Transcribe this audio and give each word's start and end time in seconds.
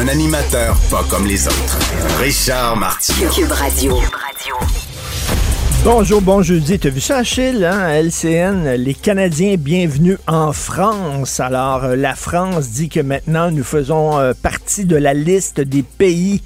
Un 0.00 0.08
animateur 0.08 0.76
pas 0.90 1.04
comme 1.08 1.26
les 1.26 1.46
autres. 1.46 1.78
Richard 2.18 2.76
Martineau. 2.76 3.30
Cube 3.30 3.52
Radio. 3.52 3.96
Bonjour, 5.84 6.20
bon 6.20 6.42
jeudi. 6.42 6.78
T'as 6.78 6.88
vu 6.88 7.00
ça, 7.00 7.18
Achille, 7.18 7.64
hein, 7.64 7.88
LCN? 8.02 8.74
Les 8.74 8.94
Canadiens 8.94 9.54
bienvenus 9.56 10.18
en 10.26 10.52
France. 10.52 11.38
Alors, 11.38 11.84
euh, 11.84 11.96
la 11.96 12.16
France 12.16 12.70
dit 12.70 12.88
que 12.88 13.00
maintenant, 13.00 13.50
nous 13.50 13.62
faisons 13.62 14.18
euh, 14.18 14.32
partie 14.34 14.84
de 14.84 14.96
la 14.96 15.14
liste 15.14 15.60
des 15.60 15.82
pays 15.82 16.42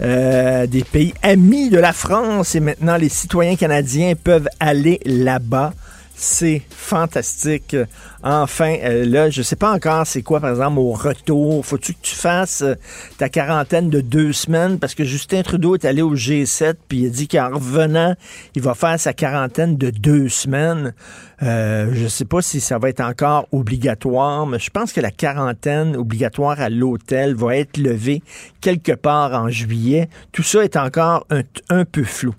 euh, 0.00 0.66
des 0.66 0.82
pays 0.82 1.14
amis 1.22 1.70
de 1.70 1.78
la 1.78 1.92
France 1.92 2.56
et 2.56 2.60
maintenant 2.60 2.96
les 2.96 3.08
citoyens 3.08 3.54
canadiens 3.54 4.14
peuvent 4.22 4.48
aller 4.58 5.00
là-bas. 5.04 5.72
C'est 6.16 6.62
fantastique. 6.70 7.76
Enfin, 8.22 8.76
euh, 8.82 9.04
là, 9.04 9.30
je 9.30 9.42
sais 9.42 9.56
pas 9.56 9.72
encore 9.72 10.06
c'est 10.06 10.22
quoi, 10.22 10.40
par 10.40 10.50
exemple, 10.50 10.78
au 10.78 10.92
retour. 10.92 11.66
Faut-tu 11.66 11.92
que 11.92 11.98
tu 12.02 12.14
fasses 12.14 12.62
euh, 12.62 12.74
ta 13.18 13.28
quarantaine 13.28 13.90
de 13.90 14.00
deux 14.00 14.32
semaines? 14.32 14.78
Parce 14.78 14.94
que 14.94 15.04
Justin 15.04 15.42
Trudeau 15.42 15.74
est 15.74 15.84
allé 15.84 16.02
au 16.02 16.14
G7, 16.14 16.74
puis 16.88 17.00
il 17.00 17.06
a 17.06 17.10
dit 17.10 17.28
qu'en 17.28 17.50
revenant, 17.50 18.14
il 18.54 18.62
va 18.62 18.74
faire 18.74 18.98
sa 18.98 19.12
quarantaine 19.12 19.76
de 19.76 19.90
deux 19.90 20.28
semaines. 20.28 20.94
Euh, 21.42 21.90
je 21.92 22.06
sais 22.06 22.24
pas 22.24 22.40
si 22.40 22.60
ça 22.60 22.78
va 22.78 22.88
être 22.88 23.00
encore 23.00 23.48
obligatoire, 23.50 24.46
mais 24.46 24.60
je 24.60 24.70
pense 24.70 24.92
que 24.92 25.00
la 25.00 25.10
quarantaine 25.10 25.96
obligatoire 25.96 26.60
à 26.60 26.70
l'hôtel 26.70 27.34
va 27.34 27.56
être 27.56 27.76
levée 27.76 28.22
quelque 28.60 28.92
part 28.92 29.34
en 29.34 29.48
juillet. 29.48 30.08
Tout 30.32 30.44
ça 30.44 30.64
est 30.64 30.76
encore 30.76 31.26
un 31.68 31.84
peu 31.84 32.04
flou. 32.04 32.34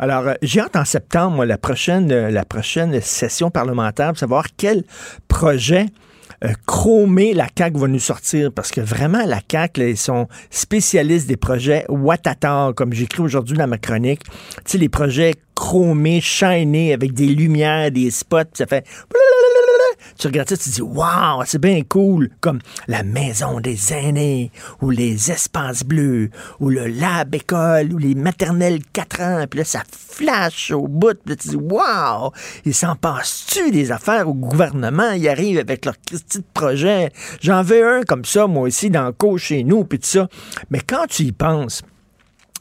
Alors, 0.00 0.28
euh, 0.28 0.34
j'ai 0.40 0.60
hâte 0.60 0.76
en 0.76 0.86
septembre, 0.86 1.36
moi, 1.36 1.46
la 1.46 1.58
prochaine, 1.58 2.10
euh, 2.10 2.30
la 2.30 2.46
prochaine 2.46 2.98
session 3.02 3.50
parlementaire, 3.50 4.08
pour 4.08 4.18
savoir 4.18 4.46
quel 4.56 4.82
projet 5.28 5.86
euh, 6.42 6.48
chromé 6.66 7.34
la 7.34 7.48
CAQ 7.54 7.78
va 7.78 7.86
nous 7.86 7.98
sortir. 7.98 8.50
Parce 8.50 8.70
que 8.70 8.80
vraiment 8.80 9.26
la 9.26 9.40
CAQ 9.46 9.80
là, 9.80 9.88
ils 9.88 9.98
sont 9.98 10.26
spécialistes 10.48 11.28
des 11.28 11.36
projets 11.36 11.84
Watata 11.90 12.72
comme 12.74 12.94
j'écris 12.94 13.20
aujourd'hui 13.20 13.58
dans 13.58 13.66
ma 13.66 13.76
chronique. 13.76 14.22
Tu 14.24 14.62
sais 14.64 14.78
les 14.78 14.88
projets 14.88 15.34
chromés 15.54 16.22
shiny 16.22 16.94
avec 16.94 17.12
des 17.12 17.26
lumières 17.26 17.90
des 17.90 18.10
spots 18.10 18.54
ça 18.54 18.64
fait 18.66 18.86
tu 20.18 20.26
regardes 20.26 20.48
ça, 20.48 20.56
tu 20.56 20.70
dis, 20.70 20.82
waouh, 20.82 21.42
c'est 21.46 21.60
bien 21.60 21.82
cool, 21.88 22.30
comme 22.40 22.60
la 22.88 23.02
maison 23.02 23.60
des 23.60 23.92
aînés, 23.92 24.50
ou 24.80 24.90
les 24.90 25.30
espaces 25.30 25.84
bleus, 25.84 26.30
ou 26.60 26.70
le 26.70 26.86
lab 26.86 27.34
école, 27.34 27.92
ou 27.92 27.98
les 27.98 28.14
maternelles 28.14 28.80
4 28.92 29.20
ans, 29.20 29.44
puis 29.48 29.58
là, 29.58 29.64
ça 29.64 29.82
flash 29.90 30.70
au 30.70 30.88
bout, 30.88 31.14
puis 31.24 31.34
là, 31.34 31.36
tu 31.36 31.48
dis, 31.48 31.56
waouh, 31.56 32.30
il 32.64 32.74
s'en 32.74 32.96
passe-tu 32.96 33.70
des 33.70 33.92
affaires 33.92 34.28
au 34.28 34.34
gouvernement, 34.34 35.10
ils 35.12 35.28
arrivent 35.28 35.58
avec 35.58 35.84
leur 35.84 35.96
petit 35.96 36.42
projet. 36.54 37.10
J'en 37.40 37.62
veux 37.62 37.98
un 37.98 38.02
comme 38.02 38.24
ça, 38.24 38.46
moi 38.46 38.64
aussi, 38.64 38.90
dans 38.90 39.06
le 39.06 39.12
co 39.12 39.38
chez 39.38 39.64
nous, 39.64 39.84
puis 39.84 39.98
tout 39.98 40.06
ça. 40.06 40.28
Mais 40.70 40.80
quand 40.80 41.06
tu 41.08 41.22
y 41.24 41.32
penses, 41.32 41.82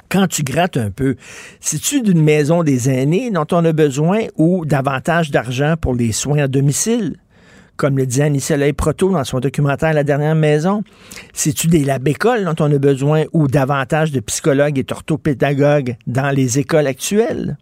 quand 0.10 0.28
tu 0.28 0.44
grattes 0.44 0.78
un 0.78 0.90
peu, 0.90 1.16
c'est-tu 1.60 2.02
d'une 2.02 2.24
maison 2.24 2.64
des 2.64 2.90
aînés 2.90 3.30
dont 3.30 3.46
on 3.52 3.64
a 3.64 3.74
besoin 3.74 4.22
ou 4.38 4.66
davantage 4.66 5.30
d'argent 5.30 5.76
pour 5.80 5.94
les 5.94 6.12
soins 6.12 6.40
à 6.40 6.48
domicile? 6.48 7.18
Comme 7.80 7.98
le 7.98 8.06
dit 8.06 8.22
Annie 8.22 8.42
Soleil 8.42 8.74
Proto 8.74 9.10
dans 9.10 9.24
son 9.24 9.40
documentaire 9.40 9.94
La 9.94 10.04
dernière 10.04 10.36
maison. 10.36 10.84
C'est-tu 11.32 11.68
des 11.68 11.86
labécoles 11.86 12.44
dont 12.44 12.56
on 12.60 12.70
a 12.70 12.78
besoin 12.78 13.24
ou 13.32 13.48
davantage 13.48 14.12
de 14.12 14.20
psychologues 14.20 14.78
et 14.78 14.86
orthopédagogues 14.92 15.96
dans 16.06 16.30
les 16.30 16.60
écoles 16.60 16.88
actuelles? 16.88 17.58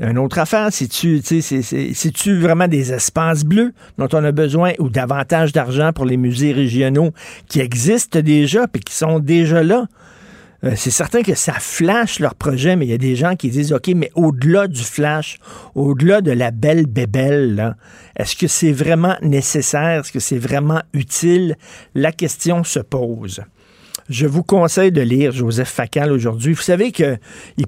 Une 0.00 0.18
autre 0.18 0.40
affaire, 0.40 0.72
c'est-tu 0.72 1.20
c'est-tu 1.22 2.40
vraiment 2.40 2.66
des 2.66 2.92
espaces 2.92 3.44
bleus 3.44 3.72
dont 3.98 4.08
on 4.12 4.24
a 4.24 4.32
besoin 4.32 4.72
ou 4.80 4.88
davantage 4.88 5.52
d'argent 5.52 5.92
pour 5.92 6.06
les 6.06 6.16
musées 6.16 6.52
régionaux 6.52 7.12
qui 7.46 7.60
existent 7.60 8.18
déjà 8.18 8.64
et 8.74 8.80
qui 8.80 8.94
sont 8.94 9.20
déjà 9.20 9.62
là? 9.62 9.86
Euh, 10.64 10.72
c'est 10.76 10.90
certain 10.90 11.22
que 11.22 11.34
ça 11.34 11.54
flash 11.54 12.18
leur 12.18 12.34
projet, 12.34 12.76
mais 12.76 12.86
il 12.86 12.90
y 12.90 12.94
a 12.94 12.98
des 12.98 13.16
gens 13.16 13.36
qui 13.36 13.48
disent, 13.48 13.72
OK, 13.72 13.88
mais 13.94 14.10
au-delà 14.14 14.66
du 14.66 14.82
flash, 14.82 15.38
au-delà 15.74 16.20
de 16.20 16.32
la 16.32 16.50
belle 16.50 16.86
bébelle, 16.86 17.76
est-ce 18.16 18.36
que 18.36 18.46
c'est 18.46 18.72
vraiment 18.72 19.16
nécessaire? 19.22 20.00
Est-ce 20.00 20.12
que 20.12 20.20
c'est 20.20 20.38
vraiment 20.38 20.82
utile? 20.92 21.56
La 21.94 22.12
question 22.12 22.62
se 22.64 22.80
pose. 22.80 23.42
Je 24.10 24.26
vous 24.26 24.42
conseille 24.42 24.90
de 24.90 25.02
lire 25.02 25.30
Joseph 25.30 25.68
Facal 25.68 26.10
aujourd'hui. 26.10 26.52
Vous 26.52 26.62
savez 26.62 26.90
qu'il 26.90 27.18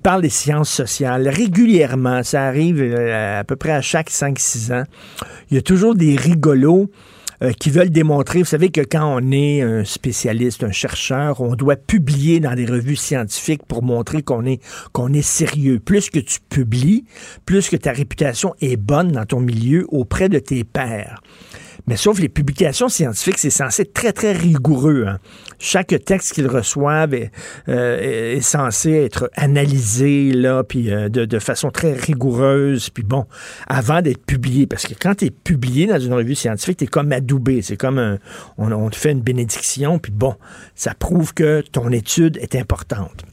parle 0.02 0.22
des 0.22 0.28
sciences 0.28 0.70
sociales 0.70 1.28
régulièrement. 1.28 2.24
Ça 2.24 2.44
arrive 2.44 2.82
euh, 2.82 3.38
à 3.40 3.44
peu 3.44 3.54
près 3.54 3.70
à 3.70 3.80
chaque 3.80 4.10
5-6 4.10 4.72
ans. 4.72 4.84
Il 5.50 5.54
y 5.54 5.58
a 5.58 5.62
toujours 5.62 5.94
des 5.94 6.16
rigolos 6.16 6.90
euh, 7.42 7.52
qui 7.52 7.70
veulent 7.70 7.90
démontrer, 7.90 8.38
vous 8.38 8.44
savez 8.44 8.70
que 8.70 8.80
quand 8.80 9.04
on 9.04 9.32
est 9.32 9.62
un 9.62 9.84
spécialiste, 9.84 10.62
un 10.62 10.70
chercheur, 10.70 11.40
on 11.40 11.56
doit 11.56 11.76
publier 11.76 12.38
dans 12.38 12.54
des 12.54 12.66
revues 12.66 12.96
scientifiques 12.96 13.64
pour 13.66 13.82
montrer 13.82 14.22
qu'on 14.22 14.46
est 14.46 14.60
qu'on 14.92 15.12
est 15.12 15.22
sérieux. 15.22 15.80
Plus 15.80 16.08
que 16.08 16.20
tu 16.20 16.38
publies, 16.48 17.04
plus 17.44 17.68
que 17.68 17.76
ta 17.76 17.92
réputation 17.92 18.54
est 18.60 18.76
bonne 18.76 19.12
dans 19.12 19.26
ton 19.26 19.40
milieu 19.40 19.86
auprès 19.88 20.28
de 20.28 20.38
tes 20.38 20.62
pairs. 20.62 21.20
Mais 21.86 21.96
sauf 21.96 22.20
les 22.20 22.28
publications 22.28 22.88
scientifiques, 22.88 23.38
c'est 23.38 23.50
censé 23.50 23.82
être 23.82 23.92
très, 23.92 24.12
très 24.12 24.32
rigoureux. 24.32 25.04
Hein. 25.08 25.18
Chaque 25.58 25.94
texte 26.04 26.32
qu'ils 26.32 26.46
reçoivent 26.46 27.14
est, 27.14 27.32
euh, 27.68 28.36
est, 28.36 28.40
censé 28.40 28.92
être 28.92 29.30
analysé 29.34 30.32
là, 30.32 30.62
puis 30.62 30.92
euh, 30.92 31.08
de, 31.08 31.24
de, 31.24 31.38
façon 31.38 31.70
très 31.70 31.92
rigoureuse, 31.92 32.90
puis 32.90 33.02
bon, 33.02 33.26
avant 33.66 34.00
d'être 34.00 34.24
publié. 34.24 34.66
Parce 34.66 34.86
que 34.86 34.94
quand 34.94 35.16
tu 35.16 35.30
publié 35.30 35.86
dans 35.86 35.98
une 35.98 36.14
revue 36.14 36.34
scientifique, 36.34 36.78
tu 36.78 36.84
es 36.84 36.86
comme 36.86 37.10
adoubé. 37.10 37.62
C'est 37.62 37.76
comme 37.76 37.98
un, 37.98 38.18
on, 38.58 38.70
on 38.70 38.90
te 38.90 38.96
fait 38.96 39.10
une 39.10 39.22
bénédiction, 39.22 39.98
puis 39.98 40.12
bon, 40.12 40.36
ça 40.74 40.94
prouve 40.94 41.34
que 41.34 41.62
ton 41.72 41.90
étude 41.90 42.36
est 42.38 42.54
importante. 42.54 43.24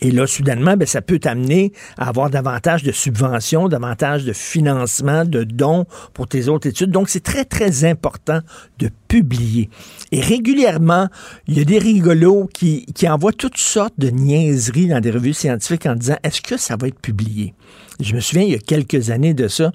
Et 0.00 0.10
là, 0.10 0.26
soudainement, 0.26 0.76
ben, 0.76 0.86
ça 0.86 1.00
peut 1.00 1.18
t'amener 1.18 1.72
à 1.96 2.08
avoir 2.08 2.28
davantage 2.28 2.82
de 2.82 2.92
subventions, 2.92 3.68
davantage 3.68 4.24
de 4.24 4.32
financement, 4.32 5.24
de 5.24 5.42
dons 5.44 5.86
pour 6.12 6.28
tes 6.28 6.48
autres 6.48 6.68
études. 6.68 6.90
Donc, 6.90 7.08
c'est 7.08 7.22
très, 7.22 7.44
très 7.44 7.84
important 7.84 8.40
de 8.78 8.90
publier. 9.08 9.70
Et 10.12 10.20
régulièrement, 10.20 11.08
il 11.48 11.56
y 11.56 11.60
a 11.60 11.64
des 11.64 11.78
rigolos 11.78 12.48
qui, 12.52 12.84
qui 12.94 13.08
envoient 13.08 13.32
toutes 13.32 13.56
sortes 13.56 13.94
de 13.98 14.10
niaiseries 14.10 14.88
dans 14.88 15.00
des 15.00 15.10
revues 15.10 15.32
scientifiques 15.32 15.86
en 15.86 15.94
disant, 15.94 16.16
est-ce 16.22 16.42
que 16.42 16.56
ça 16.58 16.76
va 16.76 16.88
être 16.88 17.00
publié? 17.00 17.54
Je 18.00 18.14
me 18.14 18.20
souviens, 18.20 18.42
il 18.42 18.50
y 18.50 18.54
a 18.54 18.58
quelques 18.58 19.08
années 19.08 19.32
de 19.32 19.48
ça, 19.48 19.72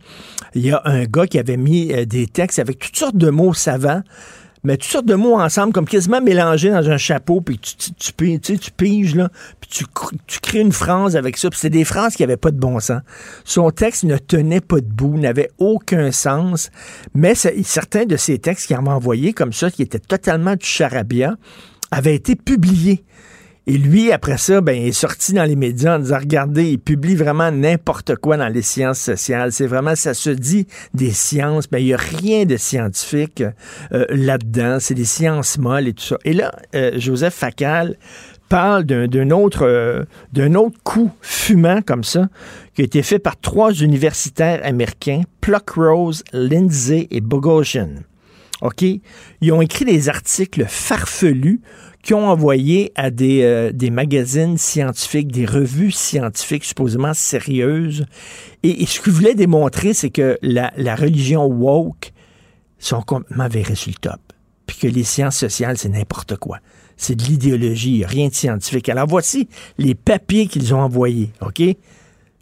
il 0.53 0.63
y 0.63 0.71
a 0.71 0.81
un 0.85 1.05
gars 1.05 1.25
qui 1.25 1.39
avait 1.39 1.57
mis 1.57 1.91
euh, 1.91 2.05
des 2.05 2.27
textes 2.27 2.59
avec 2.59 2.77
toutes 2.77 2.95
sortes 2.95 3.17
de 3.17 3.29
mots 3.31 3.55
savants 3.55 4.03
mais 4.63 4.77
toutes 4.77 4.91
sortes 4.91 5.05
de 5.05 5.15
mots 5.15 5.39
ensemble, 5.39 5.73
comme 5.73 5.87
quasiment 5.87 6.21
mélangés 6.21 6.69
dans 6.69 6.89
un 6.89 6.97
chapeau, 6.97 7.41
puis 7.41 7.57
tu, 7.57 7.75
tu, 7.75 7.91
tu, 7.93 8.39
tu, 8.39 8.59
tu 8.59 8.71
piges, 8.71 9.15
là, 9.15 9.29
puis 9.59 9.69
tu, 9.69 9.85
tu 10.27 10.39
crées 10.39 10.59
une 10.59 10.71
phrase 10.71 11.15
avec 11.15 11.37
ça, 11.37 11.49
puis 11.49 11.59
c'était 11.59 11.77
des 11.77 11.85
phrases 11.85 12.15
qui 12.15 12.23
n'avaient 12.23 12.37
pas 12.37 12.51
de 12.51 12.59
bon 12.59 12.79
sens. 12.79 13.01
Son 13.43 13.71
texte 13.71 14.03
ne 14.03 14.17
tenait 14.17 14.61
pas 14.61 14.79
debout, 14.79 15.17
n'avait 15.17 15.49
aucun 15.57 16.11
sens, 16.11 16.69
mais 17.13 17.33
certains 17.35 18.05
de 18.05 18.17
ces 18.17 18.37
textes 18.39 18.67
qu'il 18.67 18.79
m'a 18.79 18.93
envoyés 18.93 19.33
comme 19.33 19.53
ça, 19.53 19.71
qui 19.71 19.81
étaient 19.81 19.99
totalement 19.99 20.55
du 20.55 20.65
charabia, 20.65 21.35
avaient 21.91 22.15
été 22.15 22.35
publiés. 22.35 23.03
Et 23.67 23.77
lui, 23.77 24.11
après 24.11 24.37
ça, 24.37 24.59
ben, 24.59 24.75
il 24.75 24.87
est 24.87 24.91
sorti 24.91 25.33
dans 25.33 25.43
les 25.43 25.55
médias 25.55 25.97
en 25.97 25.99
disant, 25.99 26.17
regardez, 26.17 26.71
il 26.71 26.79
publie 26.79 27.15
vraiment 27.15 27.51
n'importe 27.51 28.15
quoi 28.15 28.35
dans 28.35 28.47
les 28.47 28.63
sciences 28.63 28.99
sociales. 28.99 29.51
C'est 29.51 29.67
vraiment, 29.67 29.95
ça 29.95 30.15
se 30.15 30.31
dit 30.31 30.65
des 30.95 31.11
sciences, 31.11 31.71
mais 31.71 31.83
il 31.83 31.85
n'y 31.85 31.93
a 31.93 31.97
rien 31.97 32.45
de 32.45 32.57
scientifique 32.57 33.43
euh, 33.93 34.05
là-dedans. 34.09 34.77
C'est 34.79 34.95
des 34.95 35.05
sciences 35.05 35.59
molles 35.59 35.89
et 35.89 35.93
tout 35.93 36.03
ça. 36.03 36.17
Et 36.25 36.33
là, 36.33 36.51
euh, 36.73 36.93
Joseph 36.97 37.35
Facal 37.35 37.97
parle 38.49 38.83
d'un 38.83 39.29
autre, 39.29 39.65
euh, 39.65 40.03
d'un 40.33 40.55
autre 40.55 40.77
coup 40.83 41.11
fumant 41.21 41.81
comme 41.83 42.03
ça, 42.03 42.29
qui 42.73 42.81
a 42.81 42.85
été 42.85 43.03
fait 43.03 43.19
par 43.19 43.39
trois 43.39 43.71
universitaires 43.73 44.59
américains, 44.63 45.21
Pluckrose, 45.39 46.23
Lindsay 46.33 47.07
et 47.11 47.21
Bogosian. 47.21 47.89
OK? 48.61 48.83
Ils 49.41 49.51
ont 49.51 49.61
écrit 49.61 49.85
des 49.85 50.09
articles 50.09 50.65
farfelus 50.67 51.61
qui 52.03 52.13
ont 52.13 52.27
envoyé 52.27 52.91
à 52.95 53.11
des, 53.11 53.43
euh, 53.43 53.71
des 53.71 53.89
magazines 53.89 54.57
scientifiques, 54.57 55.31
des 55.31 55.45
revues 55.45 55.91
scientifiques 55.91 56.63
supposément 56.63 57.13
sérieuses. 57.13 58.05
Et, 58.63 58.85
ce 58.85 59.01
qu'ils 59.01 59.13
voulaient 59.13 59.35
démontrer, 59.35 59.93
c'est 59.93 60.09
que 60.09 60.37
la, 60.41 60.71
la 60.77 60.95
religion 60.95 61.45
woke 61.45 62.11
sont 62.79 63.01
complètement 63.01 63.47
virées 63.47 63.75
sur 63.75 63.91
le 63.91 63.95
top 63.95 64.19
puis 64.71 64.89
que 64.89 64.95
les 64.95 65.03
sciences 65.03 65.37
sociales, 65.37 65.77
c'est 65.77 65.89
n'importe 65.89 66.37
quoi. 66.37 66.59
C'est 66.95 67.15
de 67.15 67.23
l'idéologie, 67.23 68.05
rien 68.05 68.29
de 68.29 68.33
scientifique. 68.33 68.89
Alors 68.89 69.07
voici 69.07 69.49
les 69.77 69.95
papiers 69.95 70.47
qu'ils 70.47 70.73
ont 70.73 70.79
envoyés, 70.79 71.31
OK? 71.41 71.61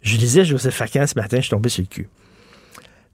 Je 0.02 0.16
lisais 0.16 0.44
Joseph 0.44 0.74
Facan 0.74 1.06
ce 1.06 1.14
matin, 1.18 1.38
je 1.38 1.42
suis 1.42 1.50
tombé 1.50 1.68
sur 1.68 1.82
le 1.82 1.88
cul. 1.88 2.08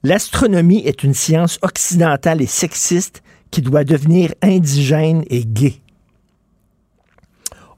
L'astronomie 0.03 0.83
est 0.85 1.03
une 1.03 1.13
science 1.13 1.57
occidentale 1.61 2.41
et 2.41 2.47
sexiste 2.47 3.23
qui 3.49 3.61
doit 3.61 3.83
devenir 3.83 4.33
indigène 4.41 5.23
et 5.29 5.45
gay. 5.45 5.81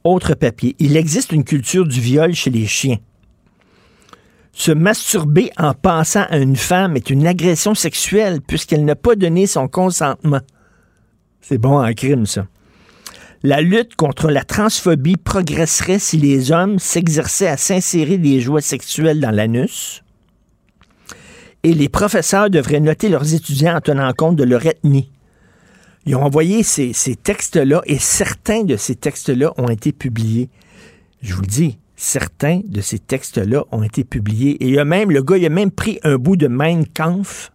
Autre 0.03 0.33
papier. 0.33 0.75
Il 0.79 0.95
existe 0.95 1.31
une 1.31 1.43
culture 1.43 1.85
du 1.85 1.99
viol 1.99 2.33
chez 2.33 2.49
les 2.49 2.67
chiens. 2.67 2.97
Se 4.53 4.71
masturber 4.71 5.51
en 5.57 5.73
pensant 5.73 6.25
à 6.29 6.37
une 6.37 6.55
femme 6.55 6.95
est 6.95 7.09
une 7.09 7.27
agression 7.27 7.75
sexuelle 7.75 8.41
puisqu'elle 8.41 8.85
n'a 8.85 8.95
pas 8.95 9.15
donné 9.15 9.47
son 9.47 9.67
consentement. 9.67 10.41
C'est 11.41 11.57
bon 11.57 11.83
en 11.83 11.93
crime, 11.93 12.25
ça. 12.25 12.47
La 13.41 13.61
lutte 13.61 13.95
contre 13.95 14.29
la 14.29 14.43
transphobie 14.43 15.15
progresserait 15.15 15.99
si 15.99 16.17
les 16.17 16.51
hommes 16.51 16.77
s'exerçaient 16.77 17.47
à 17.47 17.55
s'insérer 17.55 18.17
des 18.17 18.41
joies 18.41 18.61
sexuelles 18.61 19.21
dans 19.21 19.31
l'anus. 19.31 20.03
Et 21.63 21.73
les 21.73 21.87
professeurs 21.87 22.49
devraient 22.49 22.81
noter 22.81 23.07
leurs 23.07 23.33
étudiants 23.33 23.77
en 23.77 23.81
tenant 23.81 24.11
compte 24.13 24.35
de 24.35 24.43
leur 24.43 24.65
ethnie. 24.65 25.09
Ils 26.09 26.15
ont 26.15 26.23
envoyé 26.23 26.63
ces, 26.63 26.91
textes-là 27.21 27.83
et 27.85 27.99
certains 27.99 28.63
de 28.63 28.77
ces 28.77 28.95
textes-là 28.95 29.53
ont 29.57 29.69
été 29.69 29.91
publiés. 29.91 30.49
Je 31.21 31.35
vous 31.35 31.41
le 31.41 31.47
dis, 31.47 31.77
certains 31.95 32.61
de 32.65 32.81
ces 32.81 32.97
textes-là 32.97 33.65
ont 33.71 33.83
été 33.83 34.03
publiés. 34.03 34.53
Et 34.53 34.69
il 34.69 34.79
a 34.79 34.85
même, 34.85 35.11
le 35.11 35.21
gars, 35.21 35.37
il 35.37 35.45
a 35.45 35.49
même 35.49 35.69
pris 35.69 35.99
un 36.01 36.17
bout 36.17 36.35
de 36.35 36.47
Mein 36.47 36.87
Kampf 36.87 37.51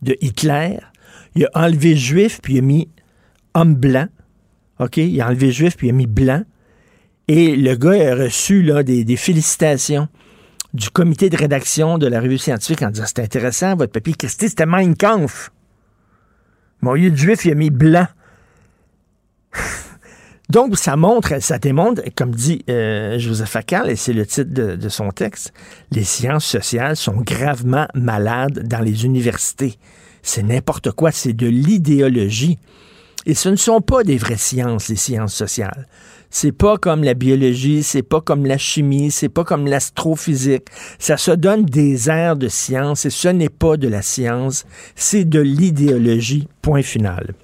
de 0.00 0.16
Hitler. 0.22 0.78
Il 1.34 1.50
a 1.52 1.66
enlevé 1.66 1.96
juif, 1.96 2.40
puis 2.42 2.54
il 2.54 2.58
a 2.60 2.62
mis 2.62 2.88
homme 3.52 3.74
blanc. 3.74 4.06
OK? 4.78 4.96
Il 4.96 5.20
a 5.20 5.28
enlevé 5.28 5.52
juif, 5.52 5.76
puis 5.76 5.88
il 5.88 5.90
a 5.90 5.92
mis 5.92 6.06
blanc. 6.06 6.44
Et 7.28 7.56
le 7.56 7.74
gars 7.76 8.12
a 8.12 8.14
reçu 8.14 8.72
des 8.84 9.16
félicitations 9.16 10.08
du 10.72 10.88
comité 10.88 11.28
de 11.28 11.36
rédaction 11.36 11.98
de 11.98 12.06
la 12.06 12.22
revue 12.22 12.38
scientifique 12.38 12.80
en 12.80 12.88
disant 12.88 13.04
c'est 13.06 13.20
intéressant, 13.20 13.76
votre 13.76 13.92
papier. 13.92 14.14
Christy, 14.14 14.48
c'était 14.48 14.64
Mein 14.64 14.96
Kampf. 14.96 15.50
Mon 16.80 16.94
lieu 16.94 17.10
de 17.10 17.16
juif, 17.16 17.44
il 17.44 17.52
a 17.52 17.54
mis 17.54 17.70
blanc. 17.70 18.06
Donc, 20.48 20.78
ça 20.78 20.96
montre, 20.96 21.42
ça 21.42 21.58
démontre, 21.58 22.02
comme 22.14 22.34
dit 22.34 22.64
euh, 22.70 23.18
Joseph 23.18 23.50
Facal, 23.50 23.90
et 23.90 23.96
c'est 23.96 24.14
le 24.14 24.24
titre 24.24 24.50
de, 24.50 24.76
de, 24.76 24.88
son 24.88 25.10
texte, 25.10 25.52
les 25.90 26.04
sciences 26.04 26.46
sociales 26.46 26.96
sont 26.96 27.20
gravement 27.20 27.86
malades 27.94 28.66
dans 28.66 28.80
les 28.80 29.04
universités. 29.04 29.78
C'est 30.22 30.42
n'importe 30.42 30.92
quoi, 30.92 31.10
c'est 31.10 31.34
de 31.34 31.46
l'idéologie. 31.46 32.58
Et 33.26 33.34
ce 33.34 33.50
ne 33.50 33.56
sont 33.56 33.82
pas 33.82 34.04
des 34.04 34.16
vraies 34.16 34.38
sciences, 34.38 34.88
les 34.88 34.96
sciences 34.96 35.34
sociales. 35.34 35.86
C'est 36.30 36.52
pas 36.52 36.76
comme 36.76 37.04
la 37.04 37.14
biologie, 37.14 37.82
c'est 37.82 38.02
pas 38.02 38.20
comme 38.20 38.44
la 38.44 38.58
chimie, 38.58 39.10
c'est 39.10 39.28
pas 39.28 39.44
comme 39.44 39.66
l'astrophysique. 39.66 40.66
Ça 40.98 41.16
se 41.16 41.30
donne 41.30 41.64
des 41.64 42.10
airs 42.10 42.36
de 42.36 42.48
science 42.48 43.06
et 43.06 43.10
ce 43.10 43.28
n'est 43.28 43.48
pas 43.48 43.76
de 43.76 43.88
la 43.88 44.02
science, 44.02 44.66
c'est 44.94 45.24
de 45.24 45.40
l'idéologie. 45.40 46.46
Point 46.60 46.82
final. 46.82 47.34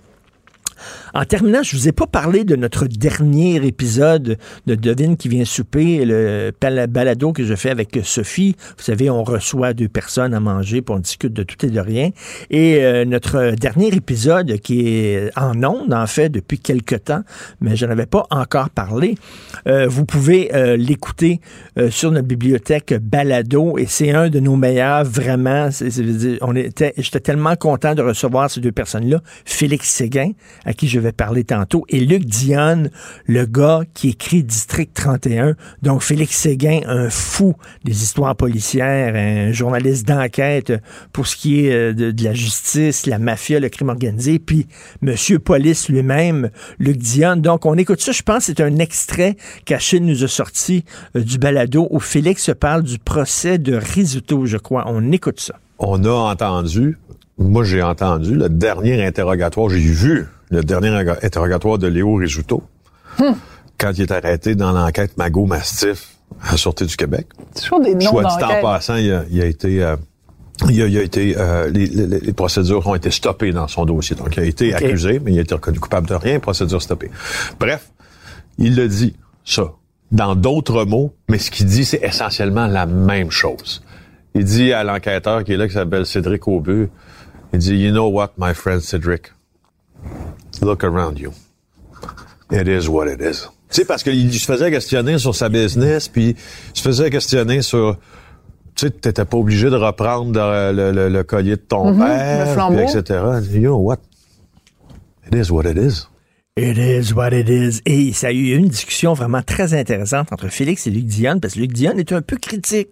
En 1.16 1.24
terminant, 1.24 1.62
je 1.62 1.76
vous 1.76 1.86
ai 1.86 1.92
pas 1.92 2.08
parlé 2.08 2.42
de 2.42 2.56
notre 2.56 2.88
dernier 2.88 3.64
épisode 3.64 4.36
de 4.66 4.74
Devine 4.74 5.16
qui 5.16 5.28
vient 5.28 5.44
souper, 5.44 6.04
le 6.04 6.52
balado 6.88 7.32
que 7.32 7.44
je 7.44 7.54
fais 7.54 7.70
avec 7.70 7.96
Sophie. 8.02 8.56
Vous 8.76 8.82
savez, 8.82 9.08
on 9.10 9.22
reçoit 9.22 9.74
deux 9.74 9.86
personnes 9.86 10.34
à 10.34 10.40
manger 10.40 10.82
pour 10.82 10.96
on 10.96 10.98
discute 10.98 11.32
de 11.32 11.44
tout 11.44 11.64
et 11.64 11.70
de 11.70 11.78
rien. 11.78 12.10
Et 12.50 12.82
euh, 12.82 13.04
notre 13.04 13.52
dernier 13.52 13.94
épisode 13.94 14.58
qui 14.58 14.88
est 14.88 15.30
en 15.38 15.62
ondes, 15.62 15.94
en 15.94 16.06
fait, 16.08 16.30
depuis 16.30 16.58
quelque 16.58 16.96
temps, 16.96 17.22
mais 17.60 17.76
je 17.76 17.86
n'avais 17.86 18.06
pas 18.06 18.26
encore 18.30 18.70
parlé. 18.70 19.14
Euh, 19.68 19.86
vous 19.86 20.04
pouvez 20.04 20.52
euh, 20.52 20.76
l'écouter 20.76 21.40
sur 21.90 22.10
notre 22.10 22.26
bibliothèque 22.26 22.92
balado 23.00 23.78
et 23.78 23.86
c'est 23.86 24.10
un 24.10 24.30
de 24.30 24.40
nos 24.40 24.56
meilleurs, 24.56 25.04
vraiment. 25.04 25.68
On 26.40 26.56
était, 26.56 26.92
j'étais 26.96 27.20
tellement 27.20 27.54
content 27.54 27.94
de 27.94 28.02
recevoir 28.02 28.50
ces 28.50 28.60
deux 28.60 28.72
personnes-là. 28.72 29.20
Félix 29.44 29.88
Séguin, 29.88 30.32
à 30.64 30.72
qui 30.72 30.88
je 30.88 30.98
vais 30.98 31.03
parler 31.10 31.44
tantôt, 31.44 31.84
et 31.88 32.00
Luc 32.00 32.24
Dionne, 32.24 32.90
le 33.26 33.46
gars 33.46 33.80
qui 33.94 34.10
écrit 34.10 34.44
District 34.44 34.92
31. 34.94 35.56
Donc, 35.82 36.02
Félix 36.02 36.36
Séguin, 36.36 36.80
un 36.86 37.10
fou 37.10 37.54
des 37.84 38.02
histoires 38.02 38.36
policières, 38.36 39.14
un 39.16 39.52
journaliste 39.52 40.06
d'enquête 40.06 40.72
pour 41.12 41.26
ce 41.26 41.36
qui 41.36 41.66
est 41.66 41.92
de, 41.92 42.10
de, 42.10 42.24
la 42.24 42.34
justice, 42.34 43.06
la 43.06 43.18
mafia, 43.18 43.58
le 43.58 43.68
crime 43.68 43.88
organisé, 43.88 44.38
puis 44.38 44.66
Monsieur 45.02 45.38
Police 45.38 45.88
lui-même, 45.88 46.50
Luc 46.78 46.98
Dionne. 46.98 47.40
Donc, 47.40 47.66
on 47.66 47.76
écoute 47.76 48.00
ça. 48.00 48.12
Je 48.12 48.22
pense 48.22 48.44
c'est 48.44 48.60
un 48.60 48.78
extrait 48.78 49.36
qu'Achille 49.64 50.02
nous 50.02 50.22
a 50.22 50.28
sorti 50.28 50.84
euh, 51.16 51.20
du 51.20 51.38
balado 51.38 51.88
où 51.90 51.98
Félix 51.98 52.50
parle 52.58 52.82
du 52.82 52.98
procès 52.98 53.58
de 53.58 53.74
Risuto, 53.74 54.44
je 54.46 54.58
crois. 54.58 54.84
On 54.86 55.12
écoute 55.12 55.40
ça. 55.40 55.54
On 55.78 56.04
a 56.04 56.10
entendu, 56.10 56.98
moi 57.38 57.64
j'ai 57.64 57.82
entendu, 57.82 58.34
le 58.34 58.48
dernier 58.48 59.04
interrogatoire, 59.04 59.70
j'ai 59.70 59.78
vu 59.78 60.26
le 60.54 60.62
dernier 60.62 60.88
interrogatoire 61.22 61.78
de 61.78 61.86
Léo 61.86 62.14
Risuto, 62.14 62.62
hum. 63.20 63.34
quand 63.78 63.92
il 63.96 64.02
est 64.02 64.12
arrêté 64.12 64.54
dans 64.54 64.72
l'enquête 64.72 65.16
Mago 65.16 65.46
Mastif 65.46 66.14
à 66.42 66.52
la 66.52 66.56
Sûreté 66.56 66.86
du 66.86 66.96
Québec. 66.96 67.26
Toujours 67.54 67.80
des 67.80 67.94
noms 67.94 68.10
Soit 68.10 68.24
dit 68.24 68.44
en 68.44 68.62
passant, 68.62 68.96
il 68.96 69.12
a, 69.12 69.24
il 69.30 69.40
a 69.42 69.46
été... 69.46 69.82
Euh, 69.82 69.96
il 70.70 70.80
a, 70.82 70.86
il 70.86 70.96
a 70.98 71.02
été, 71.02 71.34
euh, 71.36 71.68
les, 71.68 71.86
les, 71.86 72.20
les, 72.20 72.32
procédures 72.32 72.86
ont 72.86 72.94
été 72.94 73.10
stoppées 73.10 73.50
dans 73.50 73.66
son 73.66 73.84
dossier. 73.84 74.14
Donc, 74.14 74.36
il 74.36 74.40
a 74.40 74.44
été 74.44 74.72
okay. 74.72 74.86
accusé, 74.86 75.18
mais 75.18 75.32
il 75.32 75.38
a 75.38 75.42
été 75.42 75.52
reconnu 75.52 75.80
coupable 75.80 76.06
de 76.06 76.14
rien, 76.14 76.38
procédure 76.38 76.80
stoppée. 76.80 77.10
Bref, 77.58 77.90
il 78.58 78.76
le 78.76 78.86
dit, 78.86 79.16
ça, 79.44 79.72
dans 80.12 80.36
d'autres 80.36 80.84
mots, 80.84 81.12
mais 81.28 81.38
ce 81.38 81.50
qu'il 81.50 81.66
dit, 81.66 81.84
c'est 81.84 82.00
essentiellement 82.04 82.68
la 82.68 82.86
même 82.86 83.32
chose. 83.32 83.82
Il 84.34 84.44
dit 84.44 84.72
à 84.72 84.84
l'enquêteur 84.84 85.42
qui 85.42 85.52
est 85.54 85.56
là, 85.56 85.66
qui 85.66 85.74
s'appelle 85.74 86.06
Cédric 86.06 86.46
Aubu, 86.46 86.88
il 87.52 87.58
dit, 87.58 87.76
You 87.76 87.90
know 87.90 88.08
what, 88.08 88.32
my 88.38 88.54
friend 88.54 88.80
Cédric? 88.80 89.32
Look 90.60 90.84
around 90.84 91.18
you. 91.18 91.32
It 92.50 92.68
is 92.68 92.88
what 92.88 93.06
it 93.08 93.20
is. 93.20 93.48
Tu 93.70 93.80
sais, 93.80 93.84
parce 93.84 94.02
qu'il 94.02 94.32
se 94.32 94.44
faisait 94.44 94.70
questionner 94.70 95.18
sur 95.18 95.34
sa 95.34 95.48
business, 95.48 96.08
puis 96.08 96.36
il 96.74 96.78
se 96.78 96.82
faisait 96.82 97.10
questionner 97.10 97.62
sur 97.62 97.96
tu 98.76 98.86
sais, 98.86 98.90
t'étais 98.90 99.24
pas 99.24 99.36
obligé 99.36 99.70
de 99.70 99.76
reprendre 99.76 100.32
le, 100.72 100.90
le, 100.90 101.08
le 101.08 101.22
collier 101.22 101.56
de 101.56 101.62
ton 101.62 101.92
mm 101.92 102.00
-hmm, 102.00 102.76
père, 102.76 102.80
etc. 102.80 103.20
You 103.52 103.60
know 103.60 103.78
what? 103.78 103.98
It 105.26 105.34
is 105.34 105.50
what 105.50 105.64
it 105.64 105.78
is. 105.78 106.06
It 106.56 106.78
is 106.78 107.12
what 107.12 107.32
it 107.32 107.48
is. 107.48 107.80
Et 107.84 108.12
ça 108.12 108.28
a 108.28 108.32
eu 108.32 108.54
une 108.54 108.68
discussion 108.68 109.12
vraiment 109.12 109.42
très 109.42 109.74
intéressante 109.74 110.32
entre 110.32 110.48
Félix 110.48 110.86
et 110.86 110.90
Luc 110.90 111.06
Dionne, 111.06 111.40
parce 111.40 111.54
que 111.54 111.60
Luc 111.60 111.72
Dionne 111.72 111.98
est 111.98 112.12
un 112.12 112.22
peu 112.22 112.36
critique 112.36 112.90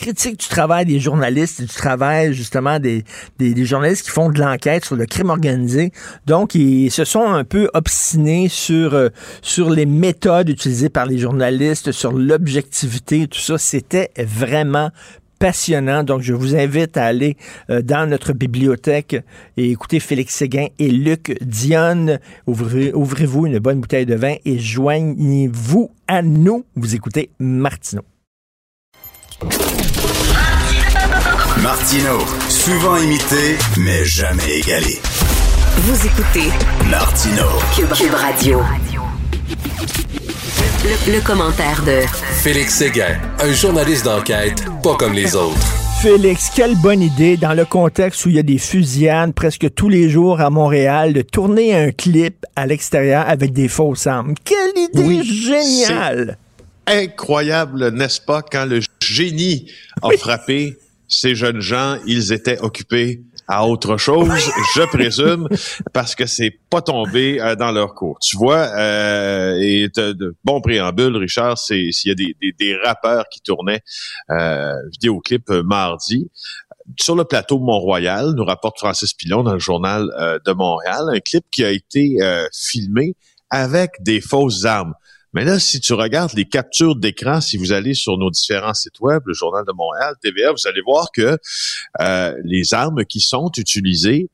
critique 0.00 0.40
du 0.40 0.48
travail 0.48 0.86
des 0.86 0.98
journalistes, 0.98 1.60
du 1.60 1.68
travail 1.68 2.32
justement 2.32 2.78
des, 2.78 3.04
des, 3.38 3.52
des 3.52 3.64
journalistes 3.66 4.06
qui 4.06 4.10
font 4.10 4.30
de 4.30 4.40
l'enquête 4.40 4.84
sur 4.84 4.96
le 4.96 5.04
crime 5.04 5.28
organisé. 5.28 5.92
Donc, 6.26 6.54
ils 6.54 6.90
se 6.90 7.04
sont 7.04 7.26
un 7.26 7.44
peu 7.44 7.68
obstinés 7.74 8.48
sur, 8.48 8.94
euh, 8.94 9.10
sur 9.42 9.68
les 9.68 9.84
méthodes 9.84 10.48
utilisées 10.48 10.88
par 10.88 11.04
les 11.04 11.18
journalistes, 11.18 11.92
sur 11.92 12.12
l'objectivité, 12.12 13.28
tout 13.28 13.38
ça. 13.38 13.58
C'était 13.58 14.10
vraiment 14.16 14.90
passionnant. 15.38 16.02
Donc, 16.02 16.22
je 16.22 16.32
vous 16.32 16.56
invite 16.56 16.96
à 16.96 17.04
aller 17.04 17.36
euh, 17.68 17.82
dans 17.82 18.08
notre 18.08 18.32
bibliothèque 18.32 19.16
et 19.58 19.70
écouter 19.70 20.00
Félix 20.00 20.34
Séguin 20.34 20.68
et 20.78 20.90
Luc 20.90 21.36
Dionne. 21.42 22.20
Ouvrez, 22.46 22.92
ouvrez-vous 22.94 23.46
une 23.46 23.58
bonne 23.58 23.80
bouteille 23.80 24.06
de 24.06 24.14
vin 24.14 24.36
et 24.46 24.58
joignez-vous 24.58 25.90
à 26.08 26.22
nous. 26.22 26.64
Vous 26.74 26.94
écoutez 26.94 27.30
Martineau. 27.38 28.09
Martino, 31.62 32.20
souvent 32.48 32.96
imité, 32.96 33.58
mais 33.76 34.02
jamais 34.06 34.60
égalé. 34.60 34.98
Vous 35.76 36.06
écoutez 36.06 36.48
Martino, 36.88 37.44
Cube, 37.76 37.92
Cube 37.92 38.14
Radio. 38.14 38.60
Le, 40.84 41.12
le, 41.12 41.20
commentaire 41.20 41.82
de 41.84 42.00
Félix 42.42 42.76
Séguin, 42.76 43.20
un 43.40 43.52
journaliste 43.52 44.06
d'enquête 44.06 44.64
pas 44.82 44.96
comme 44.96 45.12
les 45.12 45.36
autres. 45.36 45.60
Félix, 46.00 46.50
quelle 46.56 46.76
bonne 46.76 47.02
idée 47.02 47.36
dans 47.36 47.52
le 47.52 47.66
contexte 47.66 48.24
où 48.24 48.30
il 48.30 48.36
y 48.36 48.38
a 48.38 48.42
des 48.42 48.56
fusillades 48.56 49.34
presque 49.34 49.74
tous 49.74 49.90
les 49.90 50.08
jours 50.08 50.40
à 50.40 50.48
Montréal 50.48 51.12
de 51.12 51.20
tourner 51.20 51.74
un 51.76 51.90
clip 51.90 52.46
à 52.56 52.66
l'extérieur 52.66 53.28
avec 53.28 53.52
des 53.52 53.68
fausses 53.68 54.06
armes. 54.06 54.34
Quelle 54.44 54.78
idée 54.78 55.02
oui, 55.02 55.24
géniale! 55.24 56.38
Incroyable, 56.86 57.90
n'est-ce 57.90 58.22
pas, 58.22 58.40
quand 58.40 58.64
le 58.64 58.80
génie 59.02 59.70
a 60.00 60.08
oui. 60.08 60.16
frappé 60.16 60.78
ces 61.10 61.34
jeunes 61.34 61.60
gens, 61.60 61.98
ils 62.06 62.32
étaient 62.32 62.60
occupés 62.60 63.22
à 63.48 63.66
autre 63.66 63.96
chose, 63.96 64.30
je 64.76 64.82
présume, 64.82 65.48
parce 65.92 66.14
que 66.14 66.24
c'est 66.24 66.56
pas 66.70 66.82
tombé 66.82 67.40
euh, 67.40 67.56
dans 67.56 67.72
leur 67.72 67.94
cours. 67.94 68.16
Tu 68.22 68.36
vois, 68.36 68.68
euh, 68.78 69.58
et 69.60 69.88
de, 69.88 70.36
bon 70.44 70.60
préambule, 70.60 71.16
Richard, 71.16 71.58
c'est 71.58 71.90
s'il 71.90 72.10
y 72.10 72.12
a 72.12 72.14
des, 72.14 72.36
des, 72.40 72.52
des, 72.56 72.76
rappeurs 72.76 73.24
qui 73.28 73.40
tournaient 73.40 73.80
euh, 74.30 74.72
vidéoclip 74.92 75.50
euh, 75.50 75.64
mardi 75.64 76.30
sur 76.98 77.16
le 77.16 77.24
plateau 77.24 77.58
Mont-Royal, 77.58 78.32
nous 78.36 78.44
rapporte 78.44 78.78
Francis 78.78 79.12
Pilon 79.14 79.42
dans 79.42 79.52
le 79.52 79.58
journal 79.58 80.08
de 80.44 80.52
Montréal, 80.52 81.04
un 81.12 81.20
clip 81.20 81.44
qui 81.52 81.62
a 81.62 81.70
été 81.70 82.16
filmé 82.52 83.14
avec 83.48 83.92
des 84.00 84.20
fausses 84.20 84.64
armes. 84.64 84.94
Mais 85.32 85.44
là, 85.44 85.58
si 85.60 85.80
tu 85.80 85.92
regardes 85.92 86.32
les 86.34 86.44
captures 86.44 86.96
d'écran, 86.96 87.40
si 87.40 87.56
vous 87.56 87.72
allez 87.72 87.94
sur 87.94 88.18
nos 88.18 88.30
différents 88.30 88.74
sites 88.74 88.98
web, 89.00 89.22
le 89.26 89.34
Journal 89.34 89.64
de 89.64 89.72
Montréal, 89.72 90.14
TVA, 90.20 90.50
vous 90.50 90.66
allez 90.66 90.80
voir 90.84 91.12
que 91.12 91.38
euh, 92.00 92.34
les 92.44 92.74
armes 92.74 93.04
qui 93.04 93.20
sont 93.20 93.50
utilisées 93.56 94.28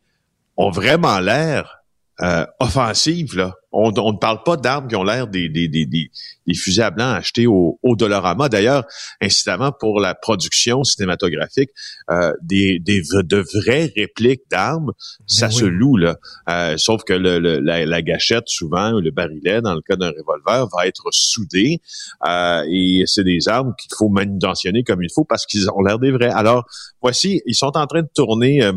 ont 0.57 0.71
vraiment 0.71 1.19
l'air 1.21 1.76
euh, 2.23 2.47
offensive. 2.61 3.37
Là. 3.37 3.55
On, 3.73 3.91
ne 3.91 4.19
parle 4.19 4.43
pas 4.43 4.57
d'armes 4.57 4.89
qui 4.89 4.97
ont 4.97 5.05
l'air 5.05 5.27
des, 5.27 5.51
des, 5.51 5.69
des, 5.69 5.85
des, 5.85 6.11
fusils 6.55 6.81
à 6.81 6.91
blanc 6.91 7.13
achetés 7.13 7.47
au, 7.47 7.79
au 7.83 7.95
Dollarama. 7.95 8.49
D'ailleurs, 8.49 8.85
incidemment, 9.21 9.71
pour 9.71 10.01
la 10.01 10.15
production 10.15 10.83
cinématographique, 10.83 11.69
euh, 12.11 12.33
des, 12.41 12.79
des, 12.79 13.03
de 13.03 13.37
vraies 13.37 13.93
répliques 13.95 14.45
d'armes, 14.51 14.93
ça 15.27 15.51
se 15.51 15.67
loue. 15.67 15.99
là. 15.99 16.17
Euh, 16.49 16.79
sauf 16.79 17.03
que 17.05 17.13
le, 17.13 17.39
la, 17.39 18.03
gâchette, 18.03 18.45
souvent, 18.47 18.93
ou 18.95 19.01
le 19.01 19.11
barillet, 19.11 19.61
dans 19.61 19.75
le 19.75 19.83
cas 19.83 19.97
d'un 19.97 20.11
revolver, 20.11 20.67
va 20.75 20.87
être 20.87 21.09
soudé. 21.11 21.83
Euh, 22.27 22.63
et 22.71 23.03
c'est 23.05 23.25
des 23.25 23.47
armes 23.47 23.75
qu'il 23.79 23.91
faut 23.95 24.09
manutentionner 24.09 24.85
comme 24.85 25.03
il 25.03 25.11
faut 25.15 25.25
parce 25.25 25.45
qu'ils 25.45 25.69
ont 25.71 25.83
l'air 25.83 25.99
des 25.99 26.13
vrais. 26.13 26.31
Alors, 26.31 26.65
voici, 27.03 27.43
ils 27.45 27.55
sont 27.55 27.77
en 27.77 27.87
train 27.87 28.03
de 28.03 28.11
tourner 28.15 28.63
euh, 28.63 28.73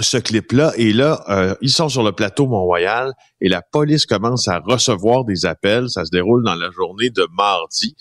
ce 0.00 0.16
clip-là. 0.16 0.72
Et 0.76 0.92
là, 0.92 1.24
euh, 1.28 1.54
ils 1.60 1.70
sont 1.70 1.88
sur 1.88 2.02
le 2.02 2.12
plateau 2.12 2.46
Mont-Royal 2.46 3.12
et 3.40 3.48
la 3.48 3.62
police 3.62 4.06
commence 4.06 4.48
à 4.48 4.60
recevoir 4.60 5.24
des 5.24 5.46
appels. 5.46 5.88
Ça 5.90 6.04
se 6.04 6.10
déroule 6.10 6.44
dans 6.44 6.54
la 6.54 6.70
journée 6.70 7.10
de 7.10 7.26
mardi. 7.36 7.96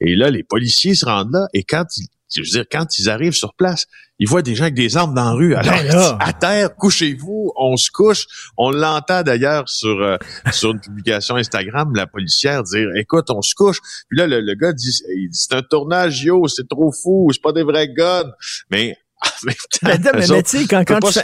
Et 0.00 0.14
là, 0.14 0.30
les 0.30 0.42
policiers 0.42 0.94
se 0.94 1.04
rendent 1.04 1.32
là 1.32 1.46
et 1.52 1.64
quand 1.64 1.84
ils 1.96 2.08
je 2.34 2.40
veux 2.42 2.46
dire, 2.46 2.64
quand 2.70 2.98
ils 2.98 3.08
arrivent 3.08 3.34
sur 3.34 3.54
place, 3.54 3.86
ils 4.18 4.28
voient 4.28 4.42
des 4.42 4.54
gens 4.54 4.64
avec 4.64 4.74
des 4.74 4.96
armes 4.96 5.14
dans 5.14 5.24
la 5.24 5.32
rue. 5.32 5.54
Alors, 5.54 6.18
ben 6.18 6.18
à 6.20 6.32
terre, 6.32 6.74
couchez-vous, 6.76 7.52
on 7.56 7.76
se 7.76 7.90
couche. 7.90 8.26
On 8.56 8.70
l'entend 8.70 9.22
d'ailleurs 9.22 9.68
sur 9.68 10.00
euh, 10.02 10.16
sur 10.52 10.72
une 10.72 10.80
publication 10.80 11.36
Instagram, 11.36 11.94
la 11.94 12.06
policière 12.06 12.62
dire, 12.64 12.88
écoute, 12.96 13.30
on 13.30 13.42
se 13.42 13.54
couche. 13.54 13.80
Puis 14.08 14.18
là, 14.18 14.26
le, 14.26 14.40
le 14.40 14.54
gars 14.54 14.72
dit, 14.72 14.92
c'est 15.32 15.54
un 15.54 15.62
tournage, 15.62 16.22
yo, 16.22 16.48
c'est 16.48 16.68
trop 16.68 16.92
fou, 16.92 17.30
c'est 17.32 17.42
pas 17.42 17.52
des 17.52 17.62
vrais 17.62 17.88
guns. 17.88 18.30
Mais 18.70 18.96
mais, 19.44 19.52
mais, 19.82 20.42
tu 20.42 20.58
sais, 20.58 20.66
quand, 20.66 20.84
quand, 20.86 21.00
tu 21.00 21.18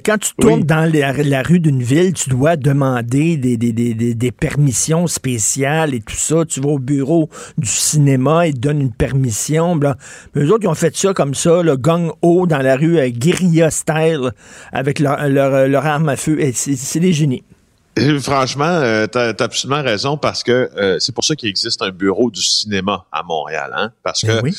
quand, 0.00 0.18
tu 0.18 0.30
tournes 0.40 0.64
dans 0.64 0.90
la, 0.92 1.42
rue 1.42 1.60
d'une 1.60 1.82
ville, 1.82 2.12
tu 2.12 2.30
dois 2.30 2.56
demander 2.56 3.36
des, 3.36 3.56
des, 3.56 3.72
des, 3.72 3.94
des, 3.94 4.32
permissions 4.32 5.06
spéciales 5.06 5.94
et 5.94 6.00
tout 6.00 6.16
ça. 6.16 6.44
Tu 6.44 6.60
vas 6.60 6.70
au 6.70 6.78
bureau 6.78 7.28
du 7.56 7.68
cinéma, 7.68 8.48
ils 8.48 8.54
te 8.54 8.58
donnent 8.58 8.80
une 8.80 8.92
permission. 8.92 9.76
Mais 9.76 9.88
eux 10.36 10.52
autres, 10.52 10.64
ils 10.64 10.68
ont 10.68 10.74
fait 10.74 10.96
ça 10.96 11.14
comme 11.14 11.34
ça, 11.34 11.62
le 11.62 11.76
gang 11.76 12.10
haut 12.22 12.46
dans 12.46 12.58
la 12.58 12.76
rue, 12.76 12.98
euh, 12.98 13.08
guérilla 13.08 13.70
style, 13.70 14.32
avec 14.72 14.98
leur, 14.98 15.28
leur, 15.28 15.86
arme 15.86 16.08
à 16.08 16.16
feu. 16.16 16.38
C'est 16.54 17.00
des 17.00 17.12
génies. 17.12 17.44
Franchement, 18.20 18.64
euh, 18.64 19.06
tu 19.10 19.18
as, 19.18 19.34
absolument 19.38 19.82
raison 19.82 20.16
parce 20.16 20.42
que 20.42 20.70
euh, 20.76 20.98
c'est 20.98 21.14
pour 21.14 21.24
ça 21.24 21.34
qu'il 21.36 21.48
existe 21.48 21.82
un 21.82 21.90
bureau 21.90 22.30
du 22.30 22.42
cinéma 22.42 23.06
à 23.12 23.22
Montréal, 23.22 23.72
hein? 23.74 23.92
Parce 24.02 24.24
ben 24.24 24.42
que 24.42 24.50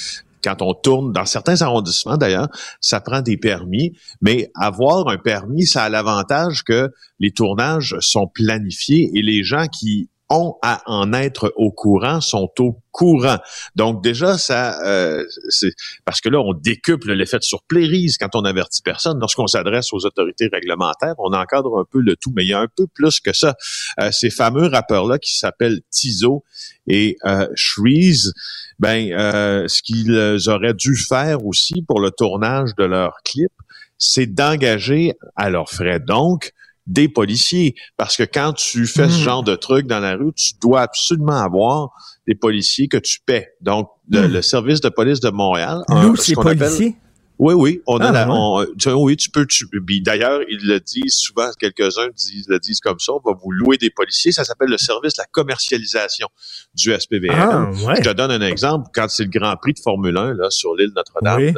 quand 0.43 0.61
on 0.61 0.73
tourne 0.73 1.11
dans 1.11 1.25
certains 1.25 1.61
arrondissements 1.61 2.17
d'ailleurs, 2.17 2.49
ça 2.81 3.01
prend 3.01 3.21
des 3.21 3.37
permis, 3.37 3.97
mais 4.21 4.51
avoir 4.55 5.07
un 5.07 5.17
permis, 5.17 5.65
ça 5.65 5.83
a 5.83 5.89
l'avantage 5.89 6.63
que 6.63 6.91
les 7.19 7.31
tournages 7.31 7.95
sont 7.99 8.27
planifiés 8.27 9.11
et 9.13 9.21
les 9.21 9.43
gens 9.43 9.67
qui 9.67 10.09
ont 10.29 10.55
à 10.61 10.81
en 10.85 11.11
être 11.13 11.53
au 11.55 11.71
courant 11.71 12.21
sont 12.21 12.51
au 12.59 12.79
courant. 12.91 13.37
Donc 13.75 14.03
déjà, 14.03 14.37
ça, 14.37 14.83
euh, 14.85 15.25
c'est 15.49 15.71
parce 16.05 16.21
que 16.21 16.29
là, 16.29 16.39
on 16.39 16.53
décuple 16.53 17.13
l'effet 17.13 17.39
de 17.39 17.43
surplérise 17.43 18.17
quand 18.17 18.35
on 18.35 18.43
avertit 18.43 18.81
personne. 18.81 19.19
Lorsqu'on 19.19 19.47
s'adresse 19.47 19.91
aux 19.93 20.05
autorités 20.05 20.47
réglementaires, 20.51 21.15
on 21.17 21.33
encadre 21.33 21.79
un 21.79 21.85
peu 21.89 21.99
le 21.99 22.15
tout, 22.15 22.31
mais 22.35 22.43
il 22.43 22.49
y 22.49 22.53
a 22.53 22.59
un 22.59 22.67
peu 22.67 22.85
plus 22.87 23.19
que 23.19 23.33
ça. 23.33 23.55
Euh, 23.99 24.11
ces 24.11 24.29
fameux 24.29 24.67
rappeurs-là 24.67 25.17
qui 25.17 25.37
s'appellent 25.37 25.81
Tizo 25.89 26.43
et 26.87 27.17
euh, 27.25 27.47
Shreeze, 27.55 28.33
ben, 28.79 29.11
euh, 29.11 29.67
ce 29.67 29.81
qu'ils 29.81 30.49
auraient 30.49 30.73
dû 30.73 30.95
faire 30.95 31.45
aussi 31.45 31.81
pour 31.81 31.99
le 31.99 32.11
tournage 32.11 32.75
de 32.75 32.83
leur 32.83 33.17
clip, 33.23 33.51
c'est 33.97 34.27
d'engager 34.27 35.13
à 35.35 35.49
leurs 35.49 35.69
frais 35.69 35.99
donc 35.99 36.53
des 36.89 37.07
policiers. 37.07 37.75
Parce 37.95 38.17
que 38.17 38.23
quand 38.23 38.53
tu 38.53 38.85
fais 38.85 39.07
ce 39.07 39.19
hmm. 39.19 39.23
genre 39.23 39.43
de 39.43 39.55
truc 39.55 39.87
dans 39.87 39.99
la 39.99 40.15
rue, 40.15 40.33
tu 40.35 40.53
dois 40.61 40.81
absolument 40.81 41.41
avoir 41.41 41.91
des 42.27 42.35
policiers 42.35 42.87
que 42.87 42.97
tu 42.97 43.19
paies. 43.25 43.49
Donc, 43.61 43.89
le, 44.09 44.27
hmm. 44.27 44.41
service 44.41 44.81
de 44.81 44.89
police 44.89 45.21
de 45.21 45.29
Montréal... 45.29 45.81
Nous, 45.89 46.15
c'est 46.17 46.33
policiers? 46.33 46.97
Oui, 47.37 47.53
oui, 47.53 47.81
on 47.87 47.99
a 47.99 48.09
ah, 48.09 48.11
la, 48.11 48.65
tu, 48.77 48.89
oui, 48.91 49.15
tu 49.15 49.29
peux, 49.29 49.45
tu, 49.45 49.65
d'ailleurs, 50.01 50.41
ils 50.49 50.59
le 50.67 50.81
disent 50.81 51.15
souvent, 51.15 51.49
quelques-uns 51.57 52.09
disent, 52.13 52.49
le 52.49 52.59
disent 52.59 52.81
comme 52.81 52.99
ça, 52.99 53.13
on 53.13 53.21
va 53.23 53.33
vous 53.41 53.51
louer 53.51 53.77
des 53.77 53.89
policiers, 53.89 54.33
ça 54.33 54.43
s'appelle 54.43 54.67
le 54.67 54.77
service 54.77 55.13
de 55.13 55.21
la 55.21 55.25
commercialisation 55.31 56.27
du 56.73 56.91
SPVM. 56.91 57.31
Ah, 57.31 57.71
Je 57.95 58.01
te 58.01 58.09
donne 58.09 58.31
un 58.31 58.41
exemple, 58.41 58.89
quand 58.93 59.07
c'est 59.07 59.23
le 59.23 59.29
Grand 59.29 59.55
Prix 59.55 59.71
de 59.71 59.79
Formule 59.79 60.17
1, 60.17 60.33
là, 60.33 60.49
sur 60.49 60.75
l'île 60.75 60.91
Notre-Dame, 60.93 61.53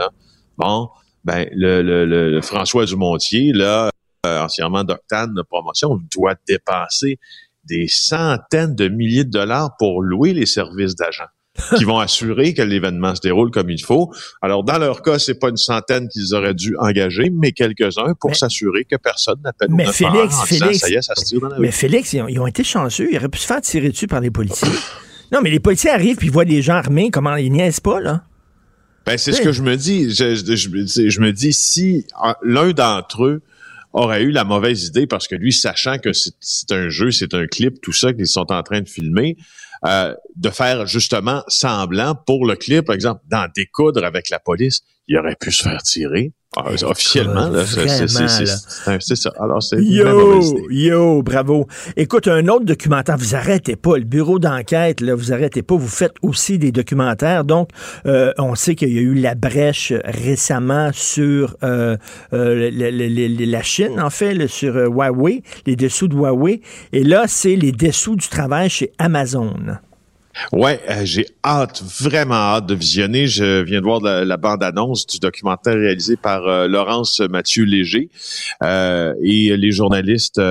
bon, 0.55 0.89
ben, 1.23 1.49
le, 1.51 1.81
le, 1.81 2.05
le, 2.05 2.41
François 2.41 2.85
Dumontier, 2.85 3.51
là, 3.51 3.87
euh, 3.87 3.89
anciennement 4.23 4.83
d'Octane 4.83 5.33
de 5.33 5.41
promotion, 5.41 5.99
doit 6.15 6.35
dépenser 6.47 7.19
des 7.63 7.87
centaines 7.87 8.75
de 8.75 8.87
milliers 8.87 9.23
de 9.23 9.29
dollars 9.29 9.75
pour 9.77 10.01
louer 10.01 10.33
les 10.33 10.45
services 10.45 10.95
d'agents 10.95 11.29
qui 11.77 11.83
vont 11.83 11.99
assurer 11.99 12.53
que 12.53 12.61
l'événement 12.61 13.13
se 13.13 13.21
déroule 13.21 13.51
comme 13.51 13.69
il 13.69 13.83
faut. 13.83 14.11
Alors, 14.41 14.63
dans 14.63 14.77
leur 14.77 15.01
cas, 15.01 15.19
c'est 15.19 15.39
pas 15.39 15.49
une 15.49 15.57
centaine 15.57 16.07
qu'ils 16.07 16.33
auraient 16.33 16.53
dû 16.53 16.75
engager, 16.77 17.29
mais 17.29 17.51
quelques-uns 17.51 18.13
pour 18.19 18.35
s'assurer 18.35 18.85
que 18.85 18.95
personne 18.95 19.39
n'appelle 19.43 19.69
mais 19.71 19.85
Félix, 19.91 20.35
Félix, 20.45 20.79
ça 20.79 20.89
y 20.89 20.93
est, 20.93 21.01
ça 21.01 21.13
se 21.15 21.25
tire 21.25 21.41
dans 21.41 21.49
la 21.49 21.59
Mais 21.59 21.71
Félix, 21.71 22.13
ils 22.13 22.39
ont, 22.39 22.47
été 22.47 22.63
chanceux. 22.63 23.09
Ils 23.11 23.17
auraient 23.17 23.29
pu 23.29 23.39
se 23.39 23.47
faire 23.47 23.61
tirer 23.61 23.89
dessus 23.89 24.07
par 24.07 24.21
les 24.21 24.31
policiers. 24.31 24.69
non, 25.31 25.41
mais 25.41 25.49
les 25.49 25.59
policiers 25.59 25.89
arrivent 25.89 26.17
puis 26.17 26.27
ils 26.27 26.33
voient 26.33 26.45
des 26.45 26.61
gens 26.61 26.75
armés. 26.75 27.09
Comment 27.11 27.35
ils 27.35 27.51
niaisent 27.51 27.79
pas, 27.79 27.99
là? 27.99 28.23
Ben, 29.05 29.17
c'est 29.17 29.31
ce 29.31 29.41
que 29.41 29.51
je 29.51 29.63
me 29.63 29.75
dis. 29.75 30.11
Je, 30.11 30.35
je 30.35 31.19
me 31.21 31.31
dis, 31.31 31.53
si 31.53 32.05
l'un 32.43 32.71
d'entre 32.71 33.25
eux 33.25 33.41
aurait 33.93 34.23
eu 34.23 34.31
la 34.31 34.43
mauvaise 34.43 34.85
idée 34.85 35.07
parce 35.07 35.27
que 35.27 35.35
lui, 35.35 35.53
sachant 35.53 35.97
que 35.97 36.11
c'est 36.13 36.71
un 36.71 36.89
jeu, 36.89 37.11
c'est 37.11 37.33
un 37.33 37.47
clip, 37.47 37.81
tout 37.81 37.93
ça 37.93 38.13
qu'ils 38.13 38.27
sont 38.27 38.51
en 38.51 38.63
train 38.63 38.81
de 38.81 38.89
filmer, 38.89 39.37
euh, 39.85 40.13
de 40.35 40.49
faire 40.49 40.85
justement 40.85 41.43
semblant 41.47 42.15
pour 42.15 42.45
le 42.45 42.55
clip, 42.55 42.85
par 42.85 42.95
exemple, 42.95 43.21
d'en 43.29 43.45
découdre 43.53 44.03
avec 44.03 44.29
la 44.29 44.39
police, 44.39 44.81
il 45.07 45.17
aurait 45.17 45.35
pu 45.39 45.51
se 45.51 45.63
faire 45.63 45.81
tirer. 45.81 46.33
Ah, 46.57 46.65
officiellement, 46.83 47.49
c'est 47.65 49.15
ça. 49.15 49.31
Alors, 49.39 49.63
c'est 49.63 49.81
Yo, 49.81 50.69
yo, 50.69 51.23
bravo. 51.23 51.65
Écoute, 51.95 52.27
un 52.27 52.45
autre 52.49 52.65
documentaire, 52.65 53.15
vous 53.15 53.35
arrêtez 53.35 53.77
pas, 53.77 53.97
le 53.97 54.03
bureau 54.03 54.37
d'enquête, 54.37 54.99
là, 54.99 55.15
vous 55.15 55.31
arrêtez 55.31 55.61
pas, 55.61 55.77
vous 55.77 55.87
faites 55.87 56.15
aussi 56.21 56.57
des 56.57 56.73
documentaires. 56.73 57.45
Donc, 57.45 57.69
euh, 58.05 58.33
on 58.37 58.55
sait 58.55 58.75
qu'il 58.75 58.93
y 58.93 58.97
a 58.97 59.01
eu 59.01 59.13
la 59.13 59.33
brèche 59.33 59.93
récemment 60.03 60.89
sur 60.91 61.55
euh, 61.63 61.95
euh 62.33 62.69
la 62.73 63.63
Chine, 63.63 64.01
en 64.01 64.09
fait, 64.09 64.47
sur 64.47 64.75
Huawei, 64.75 65.43
les 65.65 65.77
dessous 65.77 66.09
de 66.09 66.15
Huawei. 66.15 66.59
Et 66.91 67.05
là, 67.05 67.23
c'est 67.27 67.55
les 67.55 67.71
dessous 67.71 68.17
du 68.17 68.27
travail 68.27 68.69
chez 68.69 68.91
Amazon. 68.97 69.53
Ouais, 70.51 70.79
euh, 70.89 71.01
j'ai 71.03 71.27
hâte, 71.43 71.81
vraiment 71.81 72.35
hâte 72.35 72.65
de 72.65 72.75
visionner. 72.75 73.27
Je 73.27 73.61
viens 73.61 73.79
de 73.79 73.85
voir 73.85 74.01
la, 74.01 74.37
bande-annonce 74.37 75.05
du 75.05 75.19
documentaire 75.19 75.75
réalisé 75.75 76.15
par 76.15 76.47
euh, 76.47 76.67
Laurence 76.67 77.19
Mathieu 77.19 77.63
Léger 77.63 78.09
euh, 78.63 79.13
et 79.21 79.55
les 79.55 79.71
journalistes 79.71 80.41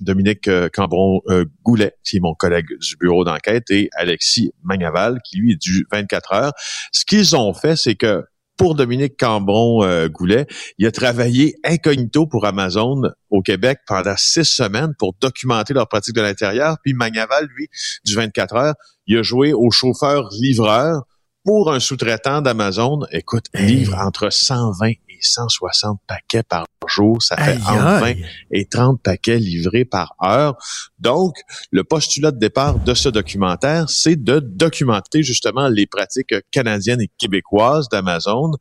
Dominique 0.00 0.48
Cambron-Goulet, 0.72 1.94
qui 2.04 2.18
est 2.18 2.20
mon 2.20 2.34
collègue 2.34 2.66
du 2.80 2.96
bureau 2.96 3.24
d'enquête, 3.24 3.70
et 3.70 3.88
Alexis 3.94 4.52
Magnaval, 4.62 5.20
qui 5.24 5.38
lui 5.38 5.52
est 5.52 5.60
du 5.60 5.86
24 5.90 6.32
heures. 6.32 6.52
Ce 6.92 7.04
qu'ils 7.04 7.34
ont 7.34 7.54
fait, 7.54 7.76
c'est 7.76 7.94
que 7.94 8.24
pour 8.56 8.74
Dominique 8.74 9.16
Cambron-Goulet, 9.18 10.46
il 10.78 10.86
a 10.86 10.92
travaillé 10.92 11.56
incognito 11.64 12.26
pour 12.26 12.46
Amazon 12.46 13.02
au 13.30 13.42
Québec 13.42 13.80
pendant 13.86 14.14
six 14.16 14.44
semaines 14.44 14.94
pour 14.98 15.14
documenter 15.20 15.74
leur 15.74 15.88
pratique 15.88 16.14
de 16.14 16.22
l'intérieur. 16.22 16.76
Puis 16.82 16.94
Magnaval, 16.94 17.46
lui, 17.54 17.68
du 18.04 18.14
24 18.14 18.54
heures, 18.54 18.74
il 19.06 19.18
a 19.18 19.22
joué 19.22 19.52
au 19.52 19.70
chauffeur-livreur 19.70 21.02
pour 21.44 21.72
un 21.72 21.80
sous-traitant 21.80 22.40
d'Amazon. 22.40 23.00
Écoute, 23.12 23.46
livre 23.54 23.98
entre 23.98 24.30
120 24.30 24.88
et 24.88 25.13
160 25.24 26.00
paquets 26.06 26.42
par 26.42 26.66
jour. 26.86 27.22
Ça 27.22 27.36
fait 27.36 27.52
Aïe, 27.52 27.58
entre 27.62 28.00
20 28.00 28.02
aïe. 28.02 28.26
et 28.50 28.66
30 28.66 29.00
paquets 29.02 29.38
livrés 29.38 29.84
par 29.84 30.14
heure. 30.22 30.56
Donc, 30.98 31.34
le 31.70 31.82
postulat 31.84 32.30
de 32.30 32.38
départ 32.38 32.78
de 32.78 32.94
ce 32.94 33.08
documentaire, 33.08 33.88
c'est 33.88 34.16
de 34.22 34.38
documenter 34.38 35.22
justement 35.22 35.68
les 35.68 35.86
pratiques 35.86 36.34
canadiennes 36.50 37.00
et 37.00 37.10
québécoises 37.18 37.88
d'Amazon. 37.90 38.52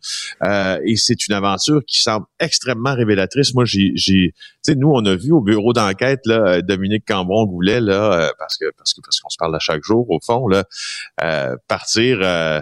Euh, 0.46 0.80
et 0.86 0.96
c'est 0.96 1.28
une 1.28 1.34
aventure 1.36 1.82
qui 1.86 2.02
semble 2.02 2.26
extrêmement 2.40 2.96
révélatrice. 2.96 3.54
Moi, 3.54 3.66
j'ai, 3.66 3.94
tu 3.96 4.34
sais, 4.62 4.76
nous, 4.76 4.90
on 4.94 5.06
a 5.06 5.16
vu 5.16 5.32
au 5.32 5.42
bureau 5.42 5.74
d'enquête 5.74 6.22
là, 6.26 6.36
euh, 6.36 6.62
Dominique 6.62 7.06
Cambron-Goulet 7.08 7.82
là, 7.82 8.14
euh, 8.14 8.30
parce 8.40 8.58
que 8.58 8.66
parce 8.78 8.94
que 8.94 9.02
parce 9.02 9.20
qu'on 9.20 9.30
se 9.30 9.38
parle 9.38 9.56
à 9.56 9.60
chaque 9.60 9.84
jour 9.84 10.10
au 10.10 10.20
fond 10.26 10.48
là, 10.48 10.64
euh, 11.22 11.56
partir. 11.68 12.20
euh, 12.22 12.62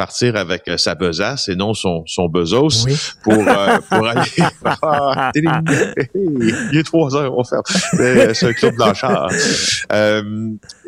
partir 0.00 0.34
avec 0.36 0.66
euh, 0.66 0.78
sa 0.78 0.94
besace 0.94 1.50
et 1.50 1.56
non 1.56 1.74
son, 1.74 2.04
son 2.06 2.26
bezos 2.30 2.86
Oui. 2.86 2.94
pour, 3.22 3.34
euh, 3.46 3.78
pour 3.90 4.06
aller... 4.08 4.30
Ah. 4.82 5.30
Il 5.34 6.78
est 6.78 6.82
trois 6.84 7.14
heures, 7.16 7.36
on 7.36 7.44
ferme. 7.44 7.62
C'est 7.66 8.34
c'est 8.34 8.46
un 8.46 8.52
club 8.54 8.76
Blanchard. 8.76 9.28
Euh, 9.92 10.22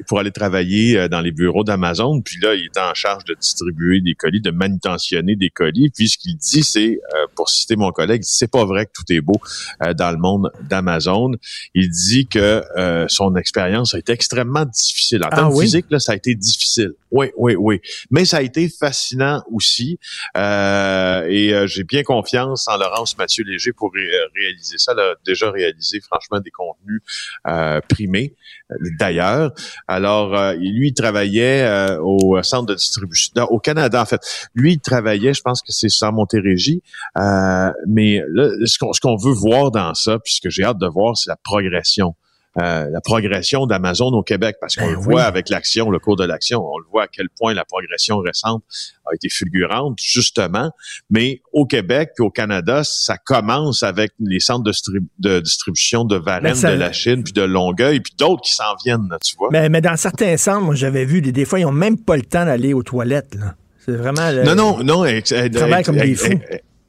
pour 0.07 0.19
aller 0.19 0.31
travailler 0.31 0.99
euh, 0.99 1.09
dans 1.09 1.21
les 1.21 1.31
bureaux 1.33 1.65
d'Amazon. 1.65 2.21
Puis 2.23 2.39
là, 2.41 2.55
il 2.55 2.67
était 2.67 2.81
en 2.81 2.95
charge 2.95 3.25
de 3.25 3.35
distribuer 3.39 4.01
des 4.01 4.15
colis, 4.15 4.41
de 4.41 4.51
manutentionner 4.51 5.37
des 5.37 5.51
colis. 5.51 5.91
Puis 5.91 6.09
ce 6.09 6.19
qu'il 6.19 6.37
dit, 6.37 6.63
c'est, 6.63 7.01
euh, 7.15 7.27
pour 7.35 7.51
citer 7.51 7.77
mon 7.77 7.91
collègue, 7.93 8.23
c'est 8.25 8.51
pas 8.51 8.65
vrai 8.65 8.87
que 8.87 8.93
tout 8.95 9.05
est 9.11 9.21
beau 9.21 9.41
euh, 9.85 9.95
dans 9.95 10.11
le 10.11 10.19
monde 10.19 10.51
d'Amazon. 10.69 11.33
Il 11.75 11.91
dit 11.91 12.27
que 12.27 12.63
euh, 12.79 13.05
son 13.09 13.37
expérience 13.37 13.95
a 13.95 13.99
été 13.99 14.13
extrêmement 14.13 14.65
difficile. 14.65 15.23
En 15.25 15.29
Ah 15.31 15.37
termes 15.37 15.55
oui? 15.55 15.65
physiques, 15.65 15.87
là, 15.91 15.99
ça 15.99 16.13
a 16.13 16.17
été 16.17 16.35
difficile. 16.35 16.93
Oui, 17.13 17.31
oui, 17.37 17.55
oui. 17.59 17.81
Mais 18.11 18.25
ça 18.25 18.39
a 18.39 18.43
été 18.43 18.69
fascinant 18.71 19.43
aussi. 19.53 19.99
Euh, 20.37 21.27
et 21.29 21.53
euh, 21.53 21.67
j'ai 21.67 21.85
bien 21.85 22.03
confiance 22.03 22.67
en 22.69 22.79
Laurence 22.79 23.19
Mathieu 23.19 23.45
Léger 23.45 23.73
pour 23.75 23.93
ré- 23.93 24.11
réaliser 24.35 24.79
ça. 24.79 24.93
Elle 24.93 25.01
a 25.01 25.15
déjà 25.27 25.51
réalisé, 25.51 26.01
franchement, 26.01 26.41
des 26.41 26.51
contenus 26.51 27.03
euh, 27.47 27.81
primés, 27.87 28.35
euh, 28.71 28.77
d'ailleurs. 28.99 29.53
Alors, 29.89 30.35
euh, 30.35 30.55
lui, 30.55 30.89
il 30.89 30.95
travaillait 30.95 31.63
euh, 31.65 32.01
au 32.01 32.43
centre 32.43 32.67
de 32.67 32.75
distribution, 32.75 33.45
au 33.51 33.59
Canada, 33.59 34.01
en 34.01 34.07
fait. 34.07 34.23
Lui, 34.55 34.73
il 34.73 34.81
travaillait, 34.81 35.35
je 35.35 35.43
pense 35.43 35.61
que 35.61 35.71
c'est 35.71 35.91
sans 35.91 36.13
Montérégie. 36.13 36.83
Euh, 37.19 37.71
mais 37.87 38.23
là, 38.29 38.49
ce 38.65 39.01
qu'on 39.01 39.17
veut 39.17 39.35
voir 39.35 39.71
dans 39.71 39.93
ça, 39.93 40.19
puis 40.19 40.33
ce 40.33 40.41
que 40.41 40.49
j'ai 40.49 40.65
hâte 40.65 40.79
de 40.79 40.89
voir, 40.89 41.17
c'est 41.17 41.29
la 41.29 41.37
progression. 41.37 42.15
Euh, 42.61 42.87
la 42.91 43.01
progression 43.01 43.65
d'Amazon 43.67 44.09
au 44.13 44.23
Québec, 44.23 44.57
parce 44.61 44.77
qu'on 44.77 44.85
Ben 44.85 44.91
le 44.93 44.99
oui. 44.99 45.05
voit 45.05 45.23
avec 45.23 45.49
l'action, 45.49 45.91
le 45.91 45.99
cours 45.99 46.17
de 46.17 46.25
l'action, 46.25 46.63
on 46.63 46.77
le 46.77 46.85
voit 46.91 47.05
à 47.05 47.07
quel 47.09 47.29
point 47.31 47.55
la 47.55 47.65
progression 47.65 48.19
récente 48.19 48.63
a 49.07 49.15
été 49.15 49.31
fulgurante, 49.31 49.99
justement. 49.99 50.71
Mais 51.09 51.41
au 51.55 51.65
Québec 51.65 52.11
au 52.19 52.29
Canada, 52.31 52.83
ça 52.85 53.17
commence 53.17 53.83
avec 53.83 54.13
les 54.21 54.39
centres 54.39 54.65
de, 54.65 54.73
stri- 54.73 55.01
de 55.19 55.41
distribution 55.41 56.05
de 56.05 56.17
Varennes, 56.17 56.43
Mais 56.43 56.55
ça- 56.55 56.73
de 56.75 56.79
la 56.79 56.93
Chine, 56.93 57.25
puis 57.25 57.33
de 57.33 57.41
Longueuil, 57.41 58.01
puis 58.01 58.13
d'autres 58.19 58.43
qui 58.43 58.53
s'en 58.55 58.75
viennent, 58.85 59.09
là, 59.11 59.19
tu 59.25 59.35
vois. 59.39 59.49
Mais, 59.51 59.71
mais 59.71 59.81
dans 59.81 59.97
certains 59.97 60.37
centres, 60.37 60.61
moi, 60.61 60.75
j'avais 60.75 61.07
vu, 61.07 61.23
des, 61.23 61.33
des 61.33 61.47
fois, 61.47 61.59
ils 61.59 61.63
n'ont 61.65 61.73
même 61.73 61.97
pas 62.05 62.17
le 62.17 62.23
temps 62.23 62.45
d'aller 62.45 62.75
aux 62.75 62.83
toilettes. 62.83 63.35
là. 63.35 63.55
C'est 63.79 63.93
vraiment... 63.97 64.31
le- 64.31 64.45
Non, 64.45 64.55
non, 64.55 64.85
non. 64.85 65.05
travaillent 65.55 65.85
comme 65.85 65.97
des 65.97 66.15
fous. 66.15 66.29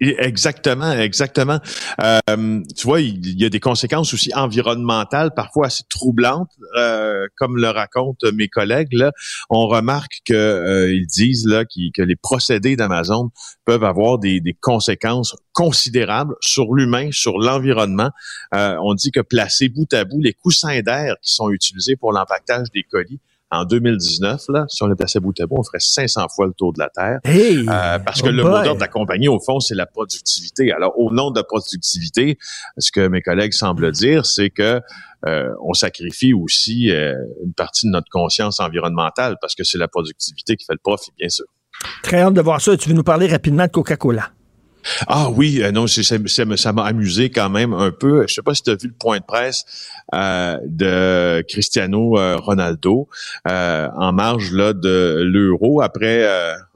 Ex- 0.09 0.43
Exactement, 0.43 0.91
exactement. 0.91 1.59
Euh, 2.01 2.61
tu 2.75 2.85
vois, 2.85 2.99
il 2.99 3.39
y 3.39 3.45
a 3.45 3.49
des 3.49 3.61
conséquences 3.61 4.13
aussi 4.13 4.33
environnementales, 4.35 5.31
parfois 5.33 5.67
assez 5.67 5.85
troublantes, 5.89 6.51
euh, 6.75 7.27
comme 7.37 7.55
le 7.55 7.69
racontent 7.69 8.27
mes 8.33 8.49
collègues. 8.49 8.91
Là, 8.91 9.13
on 9.49 9.67
remarque 9.67 10.19
que 10.25 10.33
euh, 10.33 10.93
ils 10.93 11.07
disent 11.07 11.47
là 11.47 11.63
que 11.63 12.01
les 12.01 12.15
procédés 12.17 12.75
d'Amazon 12.75 13.29
peuvent 13.63 13.85
avoir 13.85 14.19
des, 14.19 14.41
conséquences 14.59 15.33
considérables 15.53 16.35
sur 16.41 16.73
l'humain, 16.73 17.09
sur 17.13 17.39
l'environnement. 17.39 18.11
Euh, 18.53 18.75
on 18.83 18.95
dit 18.95 19.11
que 19.11 19.21
placés 19.21 19.69
bout 19.69 19.91
à 19.93 20.03
bout, 20.03 20.19
les 20.21 20.33
coussins 20.33 20.81
d'air 20.81 21.15
qui 21.21 21.33
sont 21.33 21.49
utilisés 21.51 21.95
pour 21.95 22.11
l'empaquetage 22.11 22.67
des 22.73 22.83
colis 22.83 23.19
en 23.53 23.65
2019, 23.65 24.45
là, 24.49 24.65
si 24.67 24.81
on 24.83 24.87
les 24.87 24.95
plaçait 24.95 25.19
bout 25.19 25.39
à 25.39 25.45
bout, 25.45 25.57
on 25.59 25.63
ferait 25.63 25.79
500 25.79 26.27
fois 26.35 26.47
le 26.47 26.53
tour 26.53 26.73
de 26.73 26.79
la 26.79 26.89
Terre. 26.89 27.19
Hey! 27.23 27.59
Euh, 27.59 27.99
parce 27.99 28.21
que 28.21 28.29
Oh 28.29 28.31
le 28.31 28.43
mot 28.43 28.49
d'ordre 28.49 28.75
de 28.75 28.79
la 28.79 28.87
compagnie, 28.87 29.27
au 29.27 29.39
fond, 29.39 29.59
c'est 29.59 29.75
la 29.75 29.85
productivité. 29.85 30.71
Alors, 30.71 30.97
au 30.97 31.11
nom 31.11 31.31
de 31.31 31.39
la 31.39 31.43
productivité, 31.43 32.37
ce 32.77 32.91
que 32.91 33.07
mes 33.07 33.21
collègues 33.21 33.53
semblent 33.53 33.91
dire, 33.91 34.25
c'est 34.25 34.49
que 34.49 34.81
euh, 35.25 35.49
on 35.61 35.73
sacrifie 35.73 36.33
aussi 36.33 36.91
euh, 36.91 37.15
une 37.45 37.53
partie 37.53 37.85
de 37.85 37.91
notre 37.91 38.09
conscience 38.09 38.59
environnementale 38.59 39.37
parce 39.39 39.55
que 39.55 39.63
c'est 39.63 39.77
la 39.77 39.87
productivité 39.87 40.55
qui 40.55 40.65
fait 40.65 40.73
le 40.73 40.79
profit, 40.83 41.11
bien 41.17 41.29
sûr. 41.29 41.45
Très 42.01 42.21
hâte 42.21 42.33
de 42.33 42.41
voir 42.41 42.59
ça. 42.59 42.75
Tu 42.75 42.89
veux 42.89 42.95
nous 42.95 43.03
parler 43.03 43.27
rapidement 43.27 43.65
de 43.65 43.71
Coca-Cola? 43.71 44.31
Ah 45.07 45.29
oui, 45.29 45.61
euh, 45.61 45.71
non, 45.71 45.87
c'est- 45.87 46.03
c'est- 46.03 46.55
ça 46.57 46.73
m'a 46.73 46.83
amusé 46.85 47.29
quand 47.29 47.49
même 47.49 47.73
un 47.73 47.91
peu. 47.91 48.25
Je 48.27 48.33
sais 48.33 48.41
pas 48.41 48.53
si 48.53 48.63
tu 48.63 48.69
as 48.69 48.75
vu 48.75 48.87
le 48.87 48.93
point 48.93 49.19
de 49.19 49.23
presse 49.23 49.65
euh, 50.13 50.57
de 50.65 51.41
Cristiano 51.47 52.17
euh, 52.17 52.37
Ronaldo 52.37 53.07
en 53.45 54.13
marge 54.13 54.51
là 54.51 54.73
de 54.73 55.21
l'Euro 55.23 55.81
après 55.81 56.25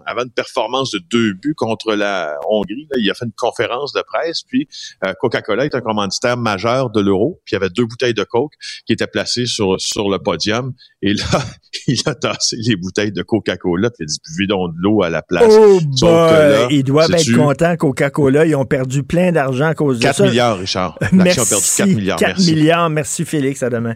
avant 0.07 0.23
une 0.23 0.31
performance 0.31 0.91
de 0.91 0.99
deux 1.11 1.33
buts 1.33 1.53
contre 1.55 1.93
la 1.93 2.35
Hongrie. 2.49 2.87
Là, 2.91 2.97
il 2.99 3.09
a 3.11 3.13
fait 3.13 3.25
une 3.25 3.31
conférence 3.33 3.93
de 3.93 4.01
presse, 4.01 4.41
puis 4.41 4.67
euh, 5.05 5.13
Coca-Cola 5.19 5.65
est 5.65 5.75
un 5.75 5.81
commanditaire 5.81 6.37
majeur 6.37 6.89
de 6.89 7.01
l'Euro, 7.01 7.41
puis 7.45 7.53
il 7.53 7.55
y 7.55 7.63
avait 7.63 7.69
deux 7.69 7.85
bouteilles 7.85 8.13
de 8.13 8.23
Coke 8.23 8.53
qui 8.85 8.93
étaient 8.93 9.07
placées 9.07 9.45
sur 9.45 9.79
sur 9.79 10.09
le 10.09 10.17
podium, 10.19 10.73
et 11.01 11.13
là 11.13 11.23
il 11.87 12.01
a 12.05 12.15
tassé 12.15 12.57
les 12.59 12.75
bouteilles 12.75 13.11
de 13.11 13.21
Coca-Cola, 13.21 13.89
puis 13.89 13.97
il 13.99 14.03
a 14.03 14.07
dit 14.07 14.19
buvez 14.31 14.47
donc 14.47 14.73
de 14.75 14.81
l'eau 14.81 15.03
à 15.03 15.09
la 15.09 15.21
place. 15.21 15.53
Oh 15.57 15.79
Sauf 15.95 16.31
là, 16.31 16.67
Ils 16.69 16.83
doivent 16.83 17.11
être 17.11 17.35
contents 17.35 17.75
Coca-Cola. 17.75 18.45
Ils 18.45 18.55
ont 18.55 18.65
perdu 18.65 19.03
plein 19.03 19.31
d'argent 19.31 19.67
à 19.67 19.75
cause 19.75 19.99
de 19.99 20.03
4 20.03 20.15
ça. 20.15 20.23
milliards, 20.25 20.57
Richard. 20.57 20.97
L'action 21.01 21.17
Merci. 21.17 21.39
a 21.39 21.45
perdu 21.45 21.67
4 21.77 21.87
milliards. 21.87 22.19
4 22.19 22.27
merci. 22.29 22.53
milliards. 22.53 22.89
Merci, 22.89 23.25
Félix. 23.25 23.63
À 23.63 23.69
demain. 23.69 23.95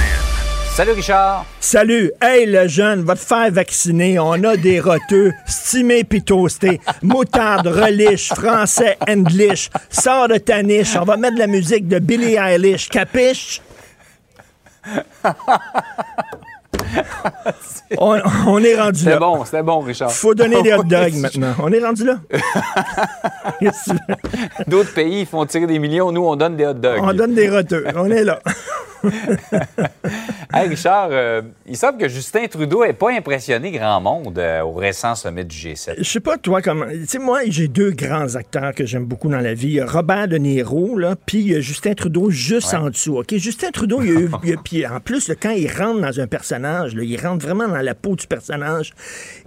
Salut 0.73 0.93
Richard. 0.93 1.45
Salut! 1.59 2.11
Hey, 2.21 2.45
le 2.45 2.67
jeune, 2.67 3.03
va 3.03 3.15
te 3.15 3.19
faire 3.19 3.51
vacciner. 3.51 4.17
On 4.19 4.41
a 4.43 4.55
des 4.55 4.79
roteux, 4.79 5.31
stimés 5.45 6.03
pis 6.05 6.23
toastés. 6.23 6.79
Moutarde, 7.01 7.67
relish, 7.67 8.29
français, 8.29 8.97
english. 9.07 9.69
Sors 9.89 10.27
de 10.29 10.37
ta 10.37 10.63
niche. 10.63 10.95
On 10.99 11.03
va 11.03 11.17
mettre 11.17 11.35
de 11.35 11.39
la 11.39 11.47
musique 11.47 11.87
de 11.87 11.99
Billie 11.99 12.35
Eilish. 12.35 12.87
Capiche? 12.89 13.61
on, 17.97 18.19
on 18.47 18.57
est 18.63 18.75
rendu 18.79 18.99
C'était 18.99 19.11
là. 19.11 19.19
bon, 19.19 19.43
c'était 19.45 19.63
bon, 19.63 19.79
Richard. 19.81 20.11
Faut 20.11 20.33
donner 20.33 20.61
des 20.63 20.73
hot 20.73 20.83
dogs 20.85 21.15
maintenant. 21.15 21.53
On 21.59 21.71
est 21.71 21.83
rendu 21.83 22.05
là? 22.05 22.15
D'autres 24.67 24.93
pays 24.93 25.25
font 25.25 25.45
tirer 25.45 25.67
des 25.67 25.79
millions, 25.79 26.11
nous, 26.11 26.25
on 26.25 26.35
donne 26.37 26.55
des 26.55 26.65
hot 26.65 26.73
dogs. 26.73 26.99
on 27.03 27.13
donne 27.13 27.35
des 27.35 27.49
roteux. 27.49 27.85
On 27.95 28.09
est 28.09 28.23
là. 28.23 28.39
Hey, 30.53 30.67
Richard, 30.67 31.09
euh, 31.11 31.41
il 31.65 31.77
semble 31.77 31.97
que 31.97 32.09
Justin 32.09 32.45
Trudeau 32.47 32.85
n'ait 32.85 32.91
pas 32.91 33.11
impressionné 33.11 33.71
grand 33.71 34.01
monde 34.01 34.37
euh, 34.37 34.61
au 34.63 34.73
récent 34.73 35.15
sommet 35.15 35.45
du 35.45 35.55
G7. 35.55 35.93
Je 35.97 36.03
sais 36.03 36.19
pas, 36.19 36.37
toi, 36.37 36.61
comment. 36.61 36.87
Tu 36.89 37.07
sais, 37.07 37.19
moi, 37.19 37.39
j'ai 37.47 37.69
deux 37.69 37.91
grands 37.91 38.35
acteurs 38.35 38.75
que 38.75 38.85
j'aime 38.85 39.05
beaucoup 39.05 39.29
dans 39.29 39.39
la 39.39 39.53
vie. 39.53 39.81
Robert 39.81 40.27
De 40.27 40.35
Niro, 40.35 40.97
là, 40.97 41.15
puis 41.25 41.39
il 41.39 41.53
y 41.53 41.55
a 41.55 41.61
Justin 41.61 41.93
Trudeau 41.93 42.29
juste 42.31 42.73
en 42.73 42.89
dessous. 42.89 43.17
OK? 43.17 43.33
Justin 43.37 43.71
Trudeau, 43.71 44.01
il 44.01 44.07
y 44.07 44.11
a 44.11 44.19
eu. 44.19 44.57
puis 44.61 44.85
en 44.85 44.99
plus, 44.99 45.29
là, 45.29 45.35
quand 45.41 45.51
il 45.51 45.71
rentre 45.71 46.01
dans 46.01 46.19
un 46.19 46.27
personnage, 46.27 46.95
là, 46.95 47.03
il 47.03 47.17
rentre 47.17 47.45
vraiment 47.45 47.69
dans 47.69 47.81
la 47.81 47.95
peau 47.95 48.17
du 48.17 48.27
personnage. 48.27 48.91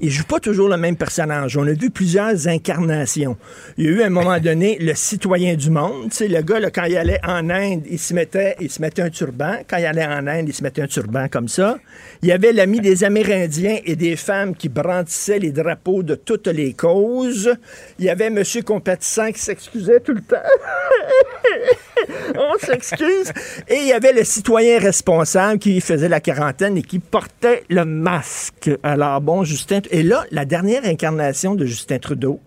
Il 0.00 0.10
joue 0.10 0.24
pas 0.24 0.40
toujours 0.40 0.70
le 0.70 0.78
même 0.78 0.96
personnage. 0.96 1.58
On 1.58 1.66
a 1.66 1.72
vu 1.72 1.90
plusieurs 1.90 2.48
incarnations. 2.48 3.36
Il 3.76 3.84
y 3.84 3.88
a 3.88 3.90
eu 3.90 4.02
à 4.02 4.06
un 4.06 4.10
moment 4.10 4.38
donné 4.40 4.78
le 4.80 4.94
citoyen 4.94 5.54
du 5.54 5.68
monde. 5.68 6.10
Tu 6.10 6.16
sais, 6.16 6.28
le 6.28 6.40
gars, 6.40 6.60
là, 6.60 6.70
quand 6.70 6.84
il 6.84 6.96
allait 6.96 7.20
en 7.26 7.50
Inde, 7.50 7.82
il 7.90 7.98
se 7.98 8.14
mettait, 8.14 8.56
il 8.58 8.70
se 8.70 8.80
mettait 8.80 9.02
un 9.02 9.10
turban. 9.10 9.43
Quand 9.68 9.76
il 9.76 9.86
allait 9.86 10.04
en 10.04 10.26
Inde, 10.26 10.48
il 10.48 10.54
se 10.54 10.62
mettait 10.62 10.82
un 10.82 10.86
turban 10.86 11.28
comme 11.28 11.48
ça. 11.48 11.78
Il 12.22 12.28
y 12.28 12.32
avait 12.32 12.52
l'ami 12.52 12.80
des 12.80 13.04
Amérindiens 13.04 13.78
et 13.84 13.96
des 13.96 14.16
femmes 14.16 14.54
qui 14.54 14.68
brandissaient 14.68 15.38
les 15.38 15.52
drapeaux 15.52 16.02
de 16.02 16.14
toutes 16.14 16.48
les 16.48 16.72
causes. 16.72 17.54
Il 17.98 18.04
y 18.04 18.10
avait 18.10 18.26
M. 18.26 18.42
Compatissant 18.64 19.30
qui 19.32 19.40
s'excusait 19.40 20.00
tout 20.00 20.14
le 20.14 20.20
temps. 20.20 20.36
On 22.36 22.58
s'excuse. 22.58 23.32
Et 23.68 23.76
il 23.76 23.88
y 23.88 23.92
avait 23.92 24.12
le 24.12 24.24
citoyen 24.24 24.78
responsable 24.78 25.58
qui 25.58 25.80
faisait 25.80 26.08
la 26.08 26.20
quarantaine 26.20 26.76
et 26.76 26.82
qui 26.82 26.98
portait 26.98 27.64
le 27.68 27.84
masque. 27.84 28.70
Alors 28.82 29.20
bon, 29.20 29.44
Justin. 29.44 29.80
Et 29.90 30.02
là, 30.02 30.24
la 30.30 30.44
dernière 30.44 30.84
incarnation 30.84 31.54
de 31.54 31.66
Justin 31.66 31.98
Trudeau, 31.98 32.40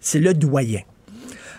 c'est 0.00 0.20
le 0.20 0.34
doyen. 0.34 0.80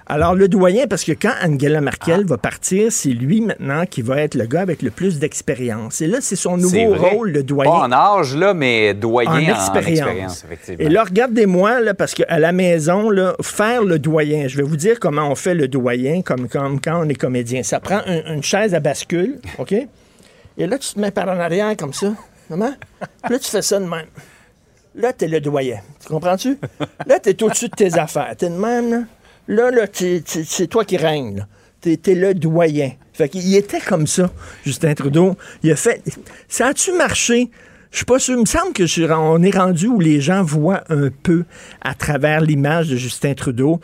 Alors, 0.07 0.35
le 0.35 0.47
doyen, 0.47 0.85
parce 0.87 1.03
que 1.03 1.13
quand 1.13 1.33
Angela 1.43 1.81
Merkel 1.81 2.25
va 2.25 2.37
partir, 2.37 2.91
c'est 2.91 3.09
lui 3.09 3.41
maintenant 3.41 3.87
qui 3.87 4.03
va 4.03 4.21
être 4.21 4.35
le 4.35 4.45
gars 4.45 4.61
avec 4.61 4.83
le 4.83 4.91
plus 4.91 5.17
d'expérience. 5.17 5.99
Et 6.01 6.05
là, 6.05 6.19
c'est 6.21 6.35
son 6.35 6.57
nouveau 6.57 6.93
rôle, 6.93 7.31
le 7.31 7.41
doyen. 7.41 7.71
Pas 7.71 7.77
en 7.79 7.91
âge, 7.91 8.35
là, 8.35 8.53
mais 8.53 8.93
doyen 8.93 9.31
en 9.31 9.39
expérience. 9.39 10.43
effectivement. 10.43 10.85
Et 10.85 10.89
là, 10.89 11.03
regardez-moi, 11.03 11.81
là, 11.81 11.95
parce 11.95 12.13
qu'à 12.13 12.37
la 12.37 12.51
maison, 12.51 13.09
là, 13.09 13.35
faire 13.41 13.83
le 13.83 13.97
doyen, 13.97 14.47
je 14.47 14.57
vais 14.57 14.63
vous 14.63 14.77
dire 14.77 14.99
comment 14.99 15.27
on 15.27 15.35
fait 15.35 15.55
le 15.55 15.67
doyen, 15.67 16.21
comme, 16.21 16.47
comme 16.47 16.79
quand 16.79 17.03
on 17.03 17.09
est 17.09 17.15
comédien. 17.15 17.63
Ça 17.63 17.79
prend 17.79 18.01
une 18.05 18.43
chaise 18.43 18.75
à 18.75 18.79
bascule, 18.79 19.39
OK? 19.57 19.73
Et 20.57 20.67
là, 20.67 20.77
tu 20.77 20.93
te 20.93 20.99
mets 20.99 21.11
par 21.11 21.27
en 21.27 21.39
arrière 21.39 21.75
comme 21.77 21.93
ça. 21.93 22.13
Comment? 22.47 22.73
Puis 23.23 23.33
là, 23.33 23.39
tu 23.39 23.49
fais 23.49 23.63
ça 23.63 23.79
de 23.79 23.85
même. 23.85 24.05
Là, 24.93 25.11
t'es 25.13 25.27
le 25.27 25.41
doyen. 25.41 25.79
Tu 25.99 26.07
comprends-tu? 26.09 26.57
Là, 27.07 27.19
t'es 27.19 27.41
au-dessus 27.43 27.69
de 27.69 27.75
tes 27.75 27.97
affaires. 27.97 28.33
T'es 28.37 28.49
de 28.49 28.55
même, 28.55 28.91
là. 28.91 28.99
Là, 29.47 29.69
c'est 29.93 30.67
toi 30.67 30.85
qui 30.85 30.97
règne. 30.97 31.45
T'es 31.81 31.99
es 32.07 32.15
le 32.15 32.33
doyen. 32.33 32.91
Fait 33.13 33.29
qu'il 33.29 33.55
était 33.55 33.79
comme 33.79 34.07
ça, 34.07 34.31
Justin 34.65 34.93
Trudeau. 34.95 35.35
Il 35.61 35.71
a 35.71 35.75
fait. 35.75 36.01
Ça 36.47 36.67
a-tu 36.67 36.91
marché? 36.93 37.51
Je 37.91 37.97
suis 37.97 38.05
pas 38.05 38.19
sûr. 38.19 38.35
Il 38.35 38.41
me 38.41 38.45
semble 38.45 38.73
que 38.73 39.13
on 39.13 39.41
est 39.43 39.55
rendu 39.55 39.87
où 39.87 39.99
les 39.99 40.19
gens 40.19 40.43
voient 40.43 40.83
un 40.89 41.09
peu 41.09 41.45
à 41.81 41.93
travers 41.93 42.41
l'image 42.41 42.89
de 42.89 42.97
Justin 42.97 43.35
Trudeau 43.35 43.79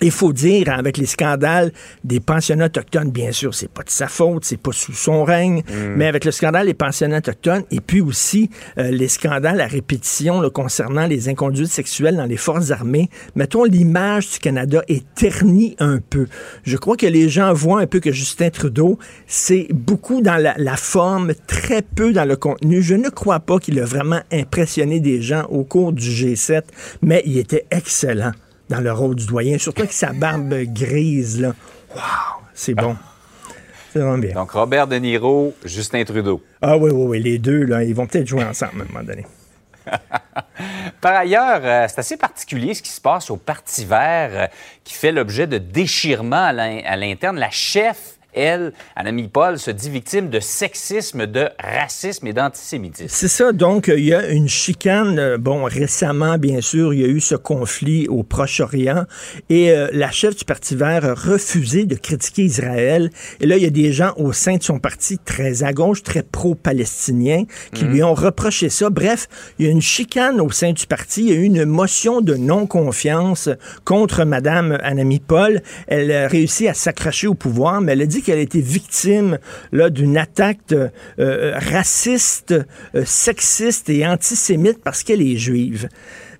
il 0.00 0.10
faut 0.10 0.32
dire, 0.32 0.68
avec 0.70 0.96
les 0.96 1.06
scandales 1.06 1.72
des 2.04 2.20
pensionnats 2.20 2.66
autochtones, 2.66 3.10
bien 3.10 3.32
sûr, 3.32 3.54
c'est 3.54 3.70
pas 3.70 3.82
de 3.82 3.90
sa 3.90 4.08
faute, 4.08 4.44
c'est 4.44 4.56
pas 4.56 4.72
sous 4.72 4.92
son 4.92 5.24
règne, 5.24 5.62
mm. 5.68 5.94
mais 5.96 6.06
avec 6.06 6.24
le 6.24 6.30
scandale 6.30 6.66
des 6.66 6.74
pensionnats 6.74 7.18
autochtones 7.18 7.64
et 7.70 7.80
puis 7.80 8.00
aussi 8.00 8.50
euh, 8.78 8.90
les 8.90 9.08
scandales 9.08 9.60
à 9.60 9.66
répétition 9.66 10.48
concernant 10.50 11.06
les 11.06 11.28
inconduites 11.28 11.70
sexuelles 11.70 12.16
dans 12.16 12.26
les 12.26 12.36
forces 12.36 12.70
armées, 12.70 13.10
mettons, 13.36 13.64
l'image 13.64 14.30
du 14.30 14.38
Canada 14.38 14.82
est 14.88 15.04
ternie 15.14 15.76
un 15.78 15.98
peu. 15.98 16.26
Je 16.64 16.76
crois 16.76 16.96
que 16.96 17.06
les 17.06 17.28
gens 17.28 17.52
voient 17.52 17.80
un 17.80 17.86
peu 17.86 18.00
que 18.00 18.12
Justin 18.12 18.50
Trudeau, 18.50 18.98
c'est 19.26 19.68
beaucoup 19.72 20.22
dans 20.22 20.36
la, 20.36 20.54
la 20.56 20.76
forme, 20.76 21.34
très 21.46 21.82
peu 21.82 22.12
dans 22.12 22.24
le 22.24 22.36
contenu. 22.36 22.82
Je 22.82 22.94
ne 22.94 23.08
crois 23.08 23.40
pas 23.40 23.58
qu'il 23.58 23.78
a 23.80 23.84
vraiment 23.84 24.20
impressionné 24.32 25.00
des 25.00 25.20
gens 25.20 25.44
au 25.50 25.64
cours 25.64 25.92
du 25.92 26.08
G7, 26.08 26.62
mais 27.02 27.22
il 27.26 27.38
était 27.38 27.66
excellent 27.70 28.32
dans 28.70 28.80
le 28.80 28.92
rôle 28.92 29.16
du 29.16 29.26
doyen, 29.26 29.58
surtout 29.58 29.82
avec 29.82 29.92
sa 29.92 30.12
barbe 30.14 30.54
grise. 30.64 31.40
Là. 31.40 31.54
Wow, 31.94 32.42
c'est 32.54 32.74
bon. 32.74 32.96
C'est 33.92 33.98
vraiment 33.98 34.18
bien. 34.18 34.34
Donc, 34.34 34.52
Robert 34.52 34.86
De 34.86 34.96
Niro, 34.96 35.52
Justin 35.64 36.04
Trudeau. 36.04 36.40
Ah 36.62 36.76
oui, 36.78 36.90
oui, 36.92 37.04
oui. 37.06 37.22
Les 37.22 37.38
deux, 37.38 37.64
là, 37.64 37.82
ils 37.82 37.94
vont 37.94 38.06
peut-être 38.06 38.28
jouer 38.28 38.44
ensemble 38.44 38.82
à 38.82 38.84
un 38.84 38.86
moment 38.86 39.04
donné. 39.04 39.26
Par 41.00 41.16
ailleurs, 41.16 41.60
euh, 41.64 41.86
c'est 41.88 41.98
assez 41.98 42.16
particulier 42.16 42.74
ce 42.74 42.82
qui 42.82 42.90
se 42.90 43.00
passe 43.00 43.30
au 43.30 43.36
Parti 43.36 43.84
vert 43.84 44.30
euh, 44.32 44.46
qui 44.84 44.94
fait 44.94 45.10
l'objet 45.10 45.48
de 45.48 45.58
déchirements 45.58 46.36
à 46.36 46.96
l'interne. 46.96 47.38
La 47.38 47.50
chef 47.50 48.19
elle, 48.32 48.72
Annemie 48.96 49.28
Paul, 49.28 49.58
se 49.58 49.70
dit 49.70 49.90
victime 49.90 50.30
de 50.30 50.40
sexisme, 50.40 51.26
de 51.26 51.48
racisme 51.58 52.26
et 52.26 52.32
d'antisémitisme. 52.32 53.08
C'est 53.08 53.28
ça. 53.28 53.52
Donc, 53.52 53.88
il 53.94 54.04
y 54.04 54.14
a 54.14 54.28
une 54.28 54.48
chicane. 54.48 55.18
Euh, 55.18 55.38
bon, 55.38 55.64
récemment, 55.64 56.38
bien 56.38 56.60
sûr, 56.60 56.94
il 56.94 57.00
y 57.00 57.04
a 57.04 57.08
eu 57.08 57.20
ce 57.20 57.34
conflit 57.34 58.08
au 58.08 58.22
Proche-Orient 58.22 59.04
et 59.48 59.70
euh, 59.70 59.88
la 59.92 60.10
chef 60.10 60.36
du 60.36 60.44
Parti 60.44 60.76
vert 60.76 61.04
a 61.04 61.14
refusé 61.14 61.86
de 61.86 61.94
critiquer 61.94 62.42
Israël. 62.42 63.10
Et 63.40 63.46
là, 63.46 63.56
il 63.56 63.62
y 63.62 63.66
a 63.66 63.70
des 63.70 63.92
gens 63.92 64.12
au 64.16 64.32
sein 64.32 64.56
de 64.56 64.62
son 64.62 64.78
parti 64.78 65.18
très 65.18 65.62
à 65.62 65.72
gauche, 65.72 66.02
très 66.02 66.22
pro-palestinien, 66.22 67.44
qui 67.74 67.84
lui 67.84 68.00
mhm. 68.00 68.08
ont 68.08 68.14
reproché 68.14 68.68
ça. 68.68 68.90
Bref, 68.90 69.28
il 69.58 69.66
y 69.66 69.68
a 69.68 69.72
une 69.72 69.82
chicane 69.82 70.40
au 70.40 70.50
sein 70.50 70.72
du 70.72 70.86
parti. 70.86 71.22
Il 71.22 71.28
y 71.28 71.32
a 71.32 71.36
eu 71.36 71.44
une 71.44 71.64
motion 71.64 72.20
de 72.20 72.34
non-confiance 72.34 73.48
contre 73.84 74.24
Madame 74.24 74.78
Annemie 74.82 75.20
Paul. 75.20 75.62
Elle 75.86 76.12
a 76.12 76.28
réussi 76.28 76.68
à 76.68 76.74
s'accrocher 76.74 77.26
au 77.26 77.34
pouvoir, 77.34 77.80
mais 77.80 77.92
elle 77.92 78.02
a 78.02 78.06
dit 78.06 78.19
qu'elle 78.22 78.38
a 78.38 78.42
été 78.42 78.60
victime 78.60 79.38
d'une 79.72 80.16
attaque 80.16 80.72
euh, 80.72 81.52
raciste, 81.54 82.54
euh, 82.94 83.04
sexiste 83.04 83.88
et 83.90 84.06
antisémite 84.06 84.82
parce 84.82 85.02
qu'elle 85.02 85.22
est 85.22 85.36
juive. 85.36 85.88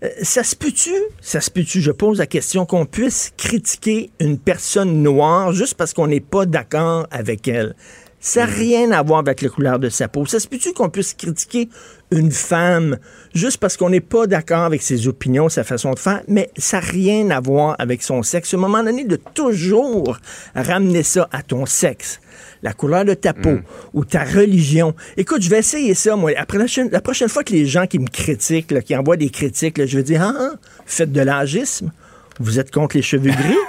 Euh, 0.03 0.09
ça 0.23 0.43
se 0.43 0.57
peut-tu, 0.57 0.93
ça 1.21 1.41
se 1.41 1.51
peut-tu, 1.51 1.81
je 1.81 1.91
pose 1.91 2.19
la 2.19 2.27
question, 2.27 2.65
qu'on 2.65 2.87
puisse 2.87 3.33
critiquer 3.37 4.11
une 4.19 4.39
personne 4.39 5.03
noire 5.03 5.53
juste 5.53 5.75
parce 5.75 5.93
qu'on 5.93 6.07
n'est 6.07 6.21
pas 6.21 6.47
d'accord 6.47 7.07
avec 7.11 7.49
elle? 7.49 7.75
Ça 8.21 8.45
n'a 8.45 8.53
mm. 8.53 8.55
rien 8.55 8.91
à 8.93 9.03
voir 9.03 9.21
avec 9.21 9.41
la 9.41 9.49
couleur 9.49 9.79
de 9.79 9.89
sa 9.89 10.07
peau. 10.07 10.27
Ça 10.27 10.39
se 10.39 10.47
peut-tu 10.47 10.73
qu'on 10.75 10.91
puisse 10.91 11.15
critiquer 11.15 11.71
une 12.11 12.31
femme 12.31 12.99
juste 13.35 13.57
parce 13.57 13.77
qu'on 13.77 13.89
n'est 13.89 14.01
pas 14.01 14.27
d'accord 14.27 14.65
avec 14.65 14.83
ses 14.83 15.09
opinions, 15.09 15.49
sa 15.49 15.65
façon 15.65 15.93
de 15.93 15.99
faire, 15.99 16.21
mais 16.29 16.51
ça 16.57 16.81
n'a 16.81 16.87
rien 16.87 17.31
à 17.31 17.41
voir 17.41 17.77
avec 17.79 18.03
son 18.03 18.23
sexe? 18.23 18.53
À 18.53 18.59
un 18.59 18.61
moment 18.61 18.85
donné, 18.85 19.05
de 19.05 19.17
toujours 19.17 20.19
ramener 20.55 21.03
ça 21.03 21.29
à 21.33 21.43
ton 21.43 21.65
sexe 21.67 22.21
la 22.63 22.75
couleur 22.75 23.07
de 23.07 23.15
ta 23.15 23.33
peau 23.33 23.53
mm. 23.53 23.63
ou 23.95 24.05
ta 24.05 24.23
religion. 24.23 24.95
Écoute, 25.17 25.41
je 25.41 25.49
vais 25.49 25.61
essayer 25.61 25.95
ça, 25.95 26.15
moi. 26.15 26.33
Après 26.37 26.59
la, 26.59 27.01
prochaine 27.01 27.29
fois 27.29 27.43
que 27.43 27.53
les 27.53 27.65
gens 27.65 27.87
qui 27.87 27.99
me 27.99 28.07
critiquent, 28.07 28.83
qui 28.83 28.95
envoient 28.95 29.17
des 29.17 29.31
critiques, 29.31 29.85
je 29.87 29.97
vais 29.97 30.03
dire, 30.03 30.23
ah, 30.23 30.35
ah, 30.39 30.51
faites 30.85 31.11
de 31.11 31.23
l'agisme? 31.23 31.91
Vous 32.39 32.59
êtes 32.59 32.71
contre 32.71 32.97
les 32.97 33.03
cheveux 33.03 33.31
gris? 33.31 33.57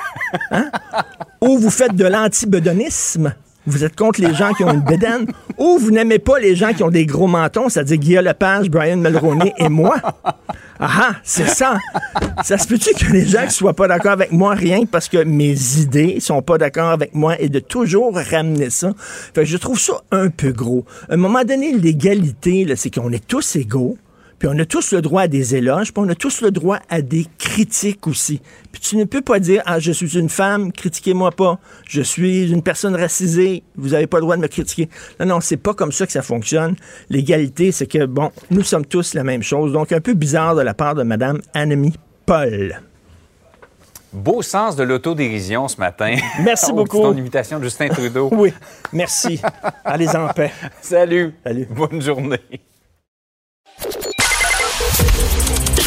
Hein? 0.50 0.72
Ou 1.42 1.58
vous 1.58 1.70
faites 1.70 1.94
de 1.94 2.06
l'antibedonisme? 2.06 3.34
Vous 3.68 3.84
êtes 3.84 3.96
contre 3.96 4.22
les 4.22 4.34
gens 4.34 4.54
qui 4.54 4.64
ont 4.64 4.74
une 4.74 4.82
bédaine 4.82 5.28
ou 5.58 5.78
vous 5.78 5.92
n'aimez 5.92 6.18
pas 6.18 6.40
les 6.40 6.56
gens 6.56 6.74
qui 6.74 6.84
ont 6.84 6.90
des 6.90 7.06
gros 7.06 7.28
mentons, 7.28 7.70
c'est-à-dire 7.70 7.98
Guillaume 7.98 8.26
Lepage, 8.26 8.70
Brian 8.70 8.98
Mulroney 8.98 9.54
et 9.58 9.70
moi? 9.70 9.98
Ah, 10.80 10.90
ah 11.00 11.16
c'est 11.24 11.48
ça. 11.48 11.78
Ça 12.44 12.58
se 12.58 12.68
peut-tu 12.68 12.94
que 12.96 13.12
les 13.12 13.26
gens 13.26 13.46
ne 13.46 13.50
soient 13.50 13.76
pas 13.76 13.88
d'accord 13.88 14.14
avec 14.14 14.32
moi 14.32 14.56
rien 14.56 14.86
parce 14.86 15.08
que 15.08 15.24
mes 15.24 15.56
idées 15.78 16.20
sont 16.20 16.42
pas 16.42 16.58
d'accord 16.58 16.90
avec 16.90 17.14
moi 17.14 17.40
et 17.40 17.50
de 17.50 17.60
toujours 17.60 18.16
ramener 18.16 18.72
ça? 18.72 18.94
Fait 19.36 19.46
je 19.46 19.58
trouve 19.58 19.80
ça 19.80 20.02
un 20.12 20.30
peu 20.30 20.52
gros. 20.52 20.84
À 21.08 21.14
un 21.14 21.18
moment 21.18 21.44
donné, 21.44 21.72
l'égalité, 21.74 22.66
c'est 22.76 22.90
qu'on 22.90 23.12
est 23.12 23.26
tous 23.28 23.56
égaux. 23.56 23.96
Puis 24.42 24.50
on 24.52 24.58
a 24.58 24.66
tous 24.66 24.92
le 24.92 25.04
droit 25.04 25.22
à 25.22 25.28
des 25.28 25.56
éloges, 25.56 25.94
puis 25.94 26.04
on 26.04 26.10
a 26.10 26.16
tous 26.16 26.42
le 26.42 26.50
droit 26.50 26.80
à 26.90 27.04
des 27.04 27.28
critiques 27.38 28.08
aussi. 28.08 28.42
Puis 28.72 28.82
tu 28.82 28.98
ne 28.98 29.04
peux 29.04 29.22
pas 29.22 29.40
dire, 29.40 29.62
ah, 29.68 29.78
je 29.78 29.92
suis 29.92 30.18
une 30.18 30.30
femme, 30.30 30.72
critiquez-moi 30.72 31.30
pas. 31.30 31.60
Je 31.88 32.02
suis 32.02 32.52
une 32.52 32.64
personne 32.64 32.96
racisée, 32.96 33.62
vous 33.76 33.90
n'avez 33.90 34.08
pas 34.08 34.18
le 34.18 34.22
droit 34.22 34.38
de 34.38 34.42
me 34.42 34.48
critiquer. 34.48 34.90
Non, 35.20 35.28
non, 35.28 35.42
c'est 35.42 35.58
pas 35.58 35.76
comme 35.76 35.92
ça 35.92 36.08
que 36.08 36.12
ça 36.12 36.24
fonctionne. 36.24 36.76
L'égalité, 37.12 37.72
c'est 37.72 37.86
que, 37.86 38.08
bon, 38.08 38.32
nous 38.50 38.64
sommes 38.64 38.88
tous 38.88 39.14
la 39.14 39.24
même 39.24 39.44
chose. 39.44 39.74
Donc, 39.74 39.92
un 39.92 40.02
peu 40.02 40.16
bizarre 40.16 40.56
de 40.56 40.62
la 40.64 40.74
part 40.74 40.96
de 40.96 41.04
Mme 41.04 41.40
Annemie 41.54 41.94
Paul. 42.26 42.82
Beau 44.12 44.42
sens 44.42 44.76
de 44.76 44.82
l'autodérision 44.82 45.68
ce 45.68 45.78
matin. 45.78 46.16
Merci 46.44 46.74
beaucoup. 46.74 46.98
ton 46.98 47.12
invitation 47.12 47.60
de 47.60 47.66
Justin 47.66 47.90
Trudeau. 47.90 48.30
oui, 48.32 48.52
merci. 48.92 49.40
Allez 49.86 50.10
en 50.16 50.30
paix. 50.30 50.52
Salut. 50.82 51.36
Salut. 51.46 51.68
Bonne 51.70 52.02
journée. 52.02 52.40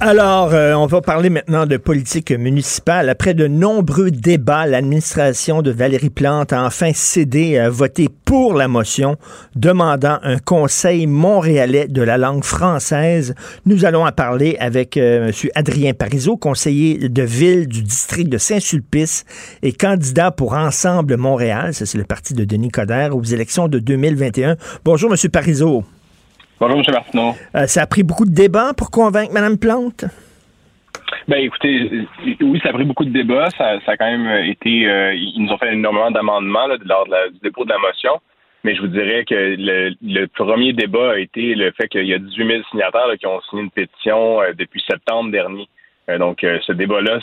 Alors, 0.00 0.54
euh, 0.54 0.74
on 0.74 0.86
va 0.86 1.00
parler 1.00 1.28
maintenant 1.28 1.66
de 1.66 1.76
politique 1.76 2.30
municipale. 2.30 3.08
Après 3.08 3.34
de 3.34 3.48
nombreux 3.48 4.12
débats, 4.12 4.64
l'administration 4.64 5.60
de 5.60 5.72
Valérie 5.72 6.08
Plante 6.08 6.52
a 6.52 6.64
enfin 6.64 6.92
cédé 6.94 7.58
à 7.58 7.68
voter 7.68 8.08
pour 8.24 8.54
la 8.54 8.68
motion 8.68 9.16
demandant 9.56 10.20
un 10.22 10.38
conseil 10.38 11.08
montréalais 11.08 11.88
de 11.88 12.00
la 12.00 12.16
langue 12.16 12.44
française. 12.44 13.34
Nous 13.66 13.84
allons 13.84 14.06
en 14.06 14.12
parler 14.12 14.56
avec 14.60 14.96
euh, 14.96 15.32
M. 15.32 15.50
Adrien 15.56 15.94
Parizeau, 15.94 16.36
conseiller 16.36 17.08
de 17.08 17.22
ville 17.24 17.66
du 17.66 17.82
district 17.82 18.28
de 18.28 18.38
Saint-Sulpice 18.38 19.24
et 19.62 19.72
candidat 19.72 20.30
pour 20.30 20.52
Ensemble 20.52 21.16
Montréal, 21.16 21.74
c'est 21.74 21.92
le 21.98 22.04
parti 22.04 22.34
de 22.34 22.44
Denis 22.44 22.70
Coderre, 22.70 23.16
aux 23.16 23.24
élections 23.24 23.66
de 23.66 23.80
2021. 23.80 24.54
Bonjour, 24.84 25.12
M. 25.12 25.28
Parizeau. 25.28 25.82
Bonjour, 26.60 26.78
M. 26.78 26.84
Martineau. 26.92 27.34
Euh, 27.54 27.66
ça 27.66 27.82
a 27.82 27.86
pris 27.86 28.02
beaucoup 28.02 28.24
de 28.24 28.34
débats 28.34 28.72
pour 28.76 28.90
convaincre 28.90 29.32
Mme 29.32 29.58
Plante? 29.58 30.04
Ben 31.28 31.38
écoutez, 31.38 32.06
oui, 32.40 32.60
ça 32.62 32.70
a 32.70 32.72
pris 32.72 32.84
beaucoup 32.84 33.04
de 33.04 33.12
débats. 33.12 33.48
Ça, 33.56 33.78
a 33.86 33.96
quand 33.96 34.10
même 34.10 34.44
été. 34.44 34.86
Euh, 34.86 35.14
ils 35.14 35.40
nous 35.42 35.52
ont 35.52 35.58
fait 35.58 35.72
énormément 35.72 36.10
d'amendements 36.10 36.66
lors 36.84 37.06
du 37.32 37.38
dépôt 37.42 37.64
de 37.64 37.70
la 37.70 37.78
motion. 37.78 38.20
Mais 38.64 38.74
je 38.74 38.80
vous 38.80 38.88
dirais 38.88 39.24
que 39.24 39.56
le, 39.56 40.26
premier 40.26 40.72
débat 40.72 41.12
a 41.12 41.18
été 41.18 41.54
le 41.54 41.70
fait 41.72 41.88
qu'il 41.88 42.06
y 42.06 42.14
a 42.14 42.18
18 42.18 42.46
000 42.46 42.62
signataires 42.70 43.06
qui 43.18 43.26
ont 43.26 43.40
signé 43.48 43.62
une 43.62 43.70
pétition 43.70 44.42
euh, 44.42 44.52
depuis 44.58 44.82
septembre 44.88 45.30
dernier. 45.30 45.68
Euh, 46.08 46.16
donc, 46.16 46.42
euh, 46.42 46.58
ce 46.66 46.72
débat-là 46.72 47.18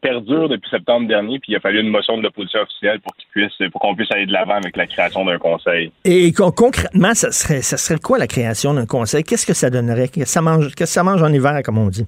perdure 0.00 0.48
depuis 0.48 0.70
septembre 0.70 1.06
dernier, 1.06 1.38
puis 1.38 1.52
il 1.52 1.56
a 1.56 1.60
fallu 1.60 1.80
une 1.80 1.90
motion 1.90 2.16
de 2.16 2.22
l'opposition 2.22 2.60
officielle 2.60 3.00
pour 3.00 3.14
qu'il 3.16 3.28
puisse, 3.28 3.70
pour 3.70 3.80
qu'on 3.80 3.94
puisse 3.94 4.10
aller 4.10 4.26
de 4.26 4.32
l'avant 4.32 4.54
avec 4.54 4.76
la 4.76 4.86
création 4.86 5.24
d'un 5.24 5.38
conseil. 5.38 5.92
Et 6.04 6.32
concrètement, 6.32 7.14
ça 7.14 7.30
serait, 7.30 7.60
ça 7.60 7.76
serait 7.76 8.00
quoi 8.00 8.18
la 8.18 8.26
création 8.26 8.72
d'un 8.72 8.86
conseil? 8.86 9.22
Qu'est-ce 9.22 9.46
que 9.46 9.54
ça 9.54 9.68
donnerait? 9.68 10.08
Qu'est-ce 10.08 10.24
que 10.24 10.30
ça 10.30 10.40
mange, 10.40 10.74
que 10.74 10.86
ça 10.86 11.02
mange 11.02 11.22
en 11.22 11.32
hiver, 11.32 11.60
comme 11.62 11.78
on 11.78 11.88
dit? 11.88 12.06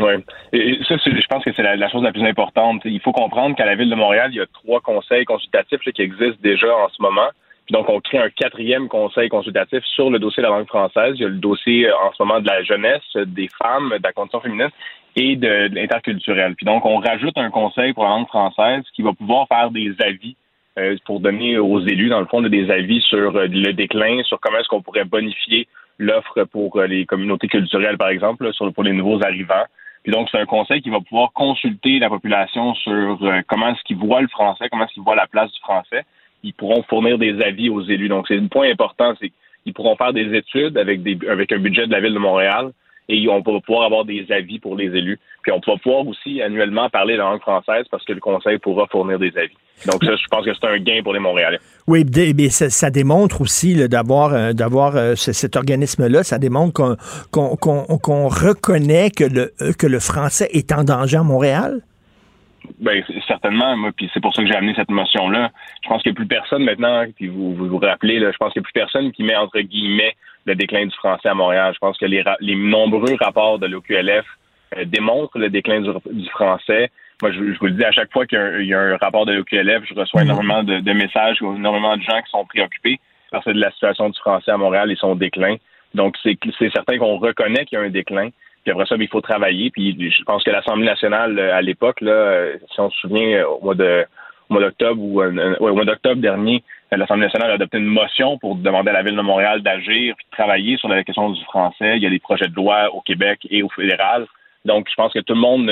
Oui. 0.00 0.12
Et 0.52 0.78
ça, 0.86 0.96
je 0.96 1.26
pense 1.28 1.44
que 1.44 1.50
c'est 1.54 1.62
la, 1.62 1.88
chose 1.88 2.02
la 2.02 2.12
plus 2.12 2.24
importante. 2.24 2.82
Il 2.84 3.00
faut 3.00 3.12
comprendre 3.12 3.56
qu'à 3.56 3.66
la 3.66 3.74
Ville 3.74 3.90
de 3.90 3.94
Montréal, 3.94 4.30
il 4.32 4.36
y 4.36 4.40
a 4.40 4.46
trois 4.52 4.80
conseils 4.80 5.24
consultatifs 5.24 5.80
qui 5.80 6.02
existent 6.02 6.38
déjà 6.42 6.68
en 6.68 6.88
ce 6.88 7.02
moment. 7.02 7.28
Donc, 7.70 7.88
on 7.90 8.00
crée 8.00 8.18
un 8.18 8.30
quatrième 8.30 8.88
conseil 8.88 9.28
consultatif 9.28 9.84
sur 9.84 10.10
le 10.10 10.18
dossier 10.18 10.42
de 10.42 10.48
la 10.48 10.54
langue 10.54 10.66
française. 10.66 11.14
Il 11.16 11.22
y 11.22 11.24
a 11.24 11.28
le 11.28 11.34
dossier 11.34 11.88
euh, 11.88 11.96
en 11.98 12.12
ce 12.12 12.22
moment 12.22 12.40
de 12.40 12.46
la 12.46 12.62
jeunesse, 12.62 13.02
des 13.14 13.48
femmes, 13.62 13.90
de 13.90 14.02
la 14.02 14.12
condition 14.12 14.40
féminine 14.40 14.70
et 15.16 15.36
de, 15.36 15.68
l'interculturel. 15.74 16.54
Puis 16.54 16.64
donc, 16.64 16.86
on 16.86 16.98
rajoute 16.98 17.36
un 17.36 17.50
conseil 17.50 17.92
pour 17.92 18.04
la 18.04 18.10
langue 18.10 18.28
française 18.28 18.84
qui 18.94 19.02
va 19.02 19.12
pouvoir 19.12 19.46
faire 19.48 19.70
des 19.70 19.94
avis 20.00 20.36
euh, 20.78 20.96
pour 21.04 21.20
donner 21.20 21.58
aux 21.58 21.80
élus, 21.80 22.08
dans 22.08 22.20
le 22.20 22.26
fond, 22.26 22.40
des 22.40 22.70
avis 22.70 23.02
sur 23.02 23.36
euh, 23.36 23.46
le 23.46 23.72
déclin, 23.72 24.22
sur 24.22 24.40
comment 24.40 24.58
est-ce 24.58 24.68
qu'on 24.68 24.82
pourrait 24.82 25.04
bonifier 25.04 25.68
l'offre 25.98 26.44
pour 26.44 26.80
les 26.82 27.04
communautés 27.04 27.48
culturelles, 27.48 27.98
par 27.98 28.08
exemple, 28.08 28.50
sur, 28.54 28.72
pour 28.72 28.84
les 28.84 28.92
nouveaux 28.92 29.22
arrivants. 29.22 29.64
Puis 30.04 30.12
donc, 30.12 30.28
c'est 30.30 30.38
un 30.38 30.46
conseil 30.46 30.80
qui 30.80 30.90
va 30.90 31.00
pouvoir 31.00 31.32
consulter 31.32 31.98
la 31.98 32.08
population 32.08 32.72
sur 32.76 33.18
comment 33.48 33.70
est-ce 33.70 33.82
qu'ils 33.82 33.96
voient 33.96 34.22
le 34.22 34.28
français, 34.28 34.68
comment 34.70 34.84
est-ce 34.84 34.94
qu'ils 34.94 35.02
voient 35.02 35.16
la 35.16 35.26
place 35.26 35.50
du 35.50 35.58
français 35.58 36.04
ils 36.42 36.54
pourront 36.54 36.82
fournir 36.84 37.18
des 37.18 37.40
avis 37.42 37.68
aux 37.68 37.82
élus. 37.82 38.08
Donc, 38.08 38.26
c'est 38.28 38.38
un 38.38 38.46
point 38.46 38.70
important, 38.70 39.14
c'est 39.20 39.32
qu'ils 39.64 39.74
pourront 39.74 39.96
faire 39.96 40.12
des 40.12 40.34
études 40.36 40.78
avec, 40.78 41.00
un 41.00 41.58
budget 41.58 41.86
de 41.86 41.92
la 41.92 42.00
Ville 42.00 42.14
de 42.14 42.18
Montréal 42.18 42.72
et 43.08 43.26
on 43.28 43.40
va 43.40 43.60
pouvoir 43.60 43.84
avoir 43.84 44.04
des 44.04 44.26
avis 44.30 44.58
pour 44.58 44.76
les 44.76 44.86
élus. 44.86 45.18
Puis 45.42 45.52
on 45.52 45.60
va 45.66 45.76
pouvoir 45.78 46.06
aussi 46.06 46.42
annuellement 46.42 46.90
parler 46.90 47.16
la 47.16 47.24
langue 47.24 47.40
française 47.40 47.86
parce 47.90 48.04
que 48.04 48.12
le 48.12 48.20
Conseil 48.20 48.58
pourra 48.58 48.86
fournir 48.86 49.18
des 49.18 49.32
avis. 49.36 49.56
Donc 49.86 50.04
ça, 50.04 50.14
je 50.16 50.26
pense 50.30 50.44
que 50.44 50.52
c'est 50.52 50.66
un 50.66 50.78
gain 50.78 51.00
pour 51.02 51.14
les 51.14 51.20
Montréalais. 51.20 51.58
Oui, 51.86 52.04
mais 52.36 52.48
ça, 52.50 52.90
démontre 52.90 53.40
aussi 53.40 53.76
d'avoir 53.88 54.34
euh, 54.34 54.52
euh, 54.60 55.14
cet 55.16 55.56
organisme-là, 55.56 56.22
ça 56.22 56.38
démontre 56.38 56.96
qu'on 57.30 58.28
reconnaît 58.28 59.10
le, 59.20 59.52
que 59.72 59.86
le 59.86 60.00
français 60.00 60.48
est 60.52 60.72
en 60.72 60.84
danger 60.84 61.16
à 61.16 61.22
Montréal. 61.22 61.80
Ben, 62.78 63.02
certainement, 63.26 63.76
moi, 63.76 63.90
puis 63.96 64.10
c'est 64.12 64.20
pour 64.20 64.34
ça 64.34 64.42
que 64.42 64.48
j'ai 64.48 64.54
amené 64.54 64.74
cette 64.74 64.90
motion-là. 64.90 65.50
Je 65.82 65.88
pense 65.88 66.02
qu'il 66.02 66.12
n'y 66.12 66.16
a 66.16 66.20
plus 66.20 66.26
personne 66.26 66.64
maintenant, 66.64 67.04
puis 67.16 67.28
vous 67.28 67.54
vous, 67.54 67.68
vous 67.68 67.78
rappelez, 67.78 68.18
là, 68.18 68.30
je 68.32 68.36
pense 68.36 68.52
qu'il 68.52 68.60
n'y 68.60 68.64
a 68.64 68.68
plus 68.70 68.80
personne 68.80 69.12
qui 69.12 69.22
met 69.22 69.36
entre 69.36 69.60
guillemets 69.60 70.14
le 70.46 70.54
déclin 70.54 70.86
du 70.86 70.94
français 70.96 71.28
à 71.28 71.34
Montréal. 71.34 71.72
Je 71.74 71.78
pense 71.78 71.98
que 71.98 72.06
les, 72.06 72.24
les 72.40 72.56
nombreux 72.56 73.14
rapports 73.20 73.58
de 73.58 73.66
l'OQLF 73.66 74.24
euh, 74.76 74.84
démontrent 74.84 75.38
le 75.38 75.50
déclin 75.50 75.80
du, 75.80 76.28
français. 76.30 76.90
Moi, 77.22 77.32
je, 77.32 77.40
vous 77.58 77.66
le 77.66 77.72
dis, 77.72 77.84
à 77.84 77.92
chaque 77.92 78.12
fois 78.12 78.26
qu'il 78.26 78.64
y, 78.64 78.74
a 78.74 78.80
un 78.80 78.96
rapport 78.96 79.26
de 79.26 79.32
l'OQLF, 79.32 79.84
je 79.84 79.94
reçois 79.94 80.22
mhm. 80.22 80.28
énormément 80.28 80.62
de, 80.62 80.80
de 80.80 80.92
messages, 80.92 81.38
énormément 81.42 81.96
de 81.96 82.02
gens 82.02 82.20
qui 82.22 82.30
sont 82.30 82.44
préoccupés 82.44 83.00
parce 83.30 83.44
que 83.44 83.50
de 83.50 83.60
la 83.60 83.70
situation 83.72 84.08
du 84.08 84.18
français 84.18 84.50
à 84.50 84.56
Montréal 84.56 84.90
et 84.90 84.96
son 84.96 85.14
déclin. 85.14 85.56
Donc, 85.94 86.16
c'est 86.22 86.72
certain 86.72 86.98
qu'on 86.98 87.18
reconnaît 87.18 87.64
qu'il 87.64 87.78
y 87.78 87.80
a 87.80 87.84
un 87.84 87.90
déclin. 87.90 88.28
Puis 88.68 88.74
après 88.74 88.84
ça, 88.84 88.98
ben, 88.98 89.04
il 89.04 89.08
faut 89.08 89.22
travailler. 89.22 89.70
Puis 89.70 89.96
je 89.98 90.22
pense 90.24 90.44
que 90.44 90.50
l'Assemblée 90.50 90.84
nationale, 90.84 91.38
euh, 91.38 91.56
à 91.56 91.62
l'époque, 91.62 92.02
là, 92.02 92.10
euh, 92.10 92.56
si 92.70 92.78
on 92.80 92.90
se 92.90 92.98
souvient, 92.98 93.38
euh, 93.38 93.46
au 93.46 93.64
mois 93.64 93.74
de 93.74 94.04
mois 94.50 94.60
d'octobre 94.60 95.02
ou 95.02 95.22
au 95.22 95.74
mois 95.74 95.84
d'octobre 95.86 96.20
dernier, 96.20 96.62
l'Assemblée 96.92 97.24
nationale 97.24 97.50
a 97.50 97.54
adopté 97.54 97.78
une 97.78 97.86
motion 97.86 98.36
pour 98.38 98.56
demander 98.56 98.90
à 98.90 98.92
la 98.94 99.02
Ville 99.02 99.16
de 99.16 99.22
Montréal 99.22 99.62
d'agir 99.62 100.14
et 100.18 100.24
de 100.24 100.36
travailler 100.36 100.76
sur 100.76 100.88
la 100.88 101.02
question 101.02 101.30
du 101.30 101.42
français. 101.44 101.96
Il 101.96 102.02
y 102.02 102.06
a 102.06 102.10
des 102.10 102.18
projets 102.18 102.48
de 102.48 102.54
loi 102.54 102.94
au 102.94 103.00
Québec 103.00 103.40
et 103.50 103.62
au 103.62 103.70
fédéral. 103.70 104.26
Donc, 104.66 104.86
je 104.90 104.94
pense 104.94 105.12
que 105.14 105.20
tout 105.20 105.34
le 105.34 105.40
monde 105.40 105.66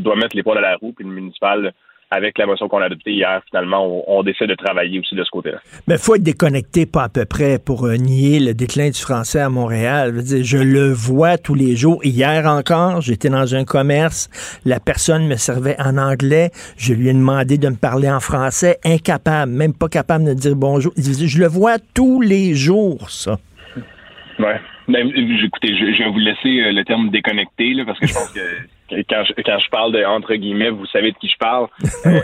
doit 0.00 0.16
mettre 0.16 0.36
l'épaule 0.36 0.58
à 0.58 0.62
la 0.62 0.76
roue, 0.76 0.92
puis 0.92 1.06
le 1.06 1.12
municipal 1.12 1.72
avec 2.14 2.38
la 2.38 2.46
motion 2.46 2.68
qu'on 2.68 2.80
a 2.80 2.86
adoptée 2.86 3.12
hier, 3.12 3.42
finalement, 3.48 4.04
on, 4.08 4.22
décide 4.22 4.48
de 4.48 4.54
travailler 4.54 5.00
aussi 5.00 5.14
de 5.14 5.24
ce 5.24 5.30
côté-là. 5.30 5.58
Mais 5.86 5.96
il 5.96 6.00
faut 6.00 6.14
être 6.14 6.22
déconnecté, 6.22 6.86
pas 6.86 7.04
à 7.04 7.08
peu 7.08 7.24
près, 7.24 7.58
pour 7.58 7.86
euh, 7.86 7.96
nier 7.96 8.40
le 8.40 8.54
déclin 8.54 8.88
du 8.88 8.98
français 8.98 9.40
à 9.40 9.50
Montréal. 9.50 10.14
Je, 10.42 10.58
le 10.58 10.92
vois 10.92 11.36
tous 11.36 11.54
les 11.54 11.76
jours. 11.76 12.00
Hier 12.04 12.46
encore, 12.46 13.00
j'étais 13.00 13.28
dans 13.28 13.54
un 13.54 13.64
commerce, 13.64 14.30
la 14.64 14.80
personne 14.80 15.26
me 15.26 15.36
servait 15.36 15.76
en 15.78 15.98
anglais, 15.98 16.50
je 16.76 16.94
lui 16.94 17.08
ai 17.08 17.12
demandé 17.12 17.58
de 17.58 17.68
me 17.68 17.76
parler 17.76 18.10
en 18.10 18.20
français, 18.20 18.78
incapable, 18.84 19.52
même 19.52 19.74
pas 19.74 19.88
capable 19.88 20.24
de 20.24 20.34
dire 20.34 20.56
bonjour. 20.56 20.92
Je 20.96 21.38
le 21.38 21.48
vois 21.48 21.76
tous 21.94 22.20
les 22.20 22.54
jours, 22.54 23.10
ça. 23.10 23.38
Ouais. 24.38 24.60
Ben, 24.88 25.10
écoutez, 25.16 25.76
je, 25.76 26.02
vais 26.02 26.10
vous 26.10 26.18
laisser 26.18 26.60
euh, 26.60 26.72
le 26.72 26.84
terme 26.84 27.10
déconnecté, 27.10 27.72
là, 27.72 27.84
parce 27.86 27.98
que 27.98 28.06
je 28.06 28.12
pense 28.12 28.32
que 28.32 28.40
quand 29.08 29.24
je, 29.24 29.42
quand 29.42 29.58
je 29.58 29.68
parle 29.70 29.92
de 29.92 30.04
entre 30.04 30.34
guillemets, 30.34 30.70
vous 30.70 30.86
savez 30.86 31.12
de 31.12 31.18
qui 31.18 31.28
je 31.28 31.38
parle. 31.38 31.68
Euh, 32.06 32.20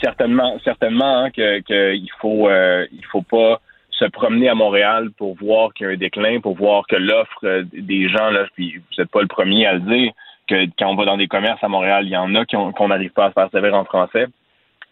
certainement, 0.00 0.56
certainement 0.62 1.24
hein, 1.24 1.30
que 1.30 1.58
qu'il 1.60 2.10
faut 2.20 2.48
euh, 2.48 2.86
il 2.92 3.04
faut 3.06 3.22
pas 3.22 3.60
se 3.90 4.04
promener 4.04 4.48
à 4.48 4.54
Montréal 4.54 5.10
pour 5.18 5.34
voir 5.34 5.72
qu'il 5.74 5.86
y 5.86 5.90
a 5.90 5.92
un 5.92 5.96
déclin, 5.96 6.40
pour 6.40 6.54
voir 6.54 6.86
que 6.86 6.94
l'offre 6.94 7.64
des 7.72 8.08
gens 8.08 8.30
là, 8.30 8.46
puis 8.54 8.76
vous 8.76 8.82
n'êtes 8.96 9.10
pas 9.10 9.22
le 9.22 9.26
premier 9.26 9.66
à 9.66 9.72
le 9.72 9.80
dire, 9.80 10.12
que 10.46 10.66
quand 10.78 10.88
on 10.88 10.94
va 10.94 11.04
dans 11.04 11.16
des 11.16 11.26
commerces 11.26 11.62
à 11.64 11.68
Montréal, 11.68 12.04
il 12.06 12.10
y 12.10 12.16
en 12.16 12.32
a 12.36 12.44
qu'on 12.44 12.88
n'arrive 12.88 13.10
pas 13.10 13.26
à 13.26 13.28
se 13.30 13.34
faire 13.34 13.50
servir 13.50 13.74
en 13.74 13.84
français 13.84 14.26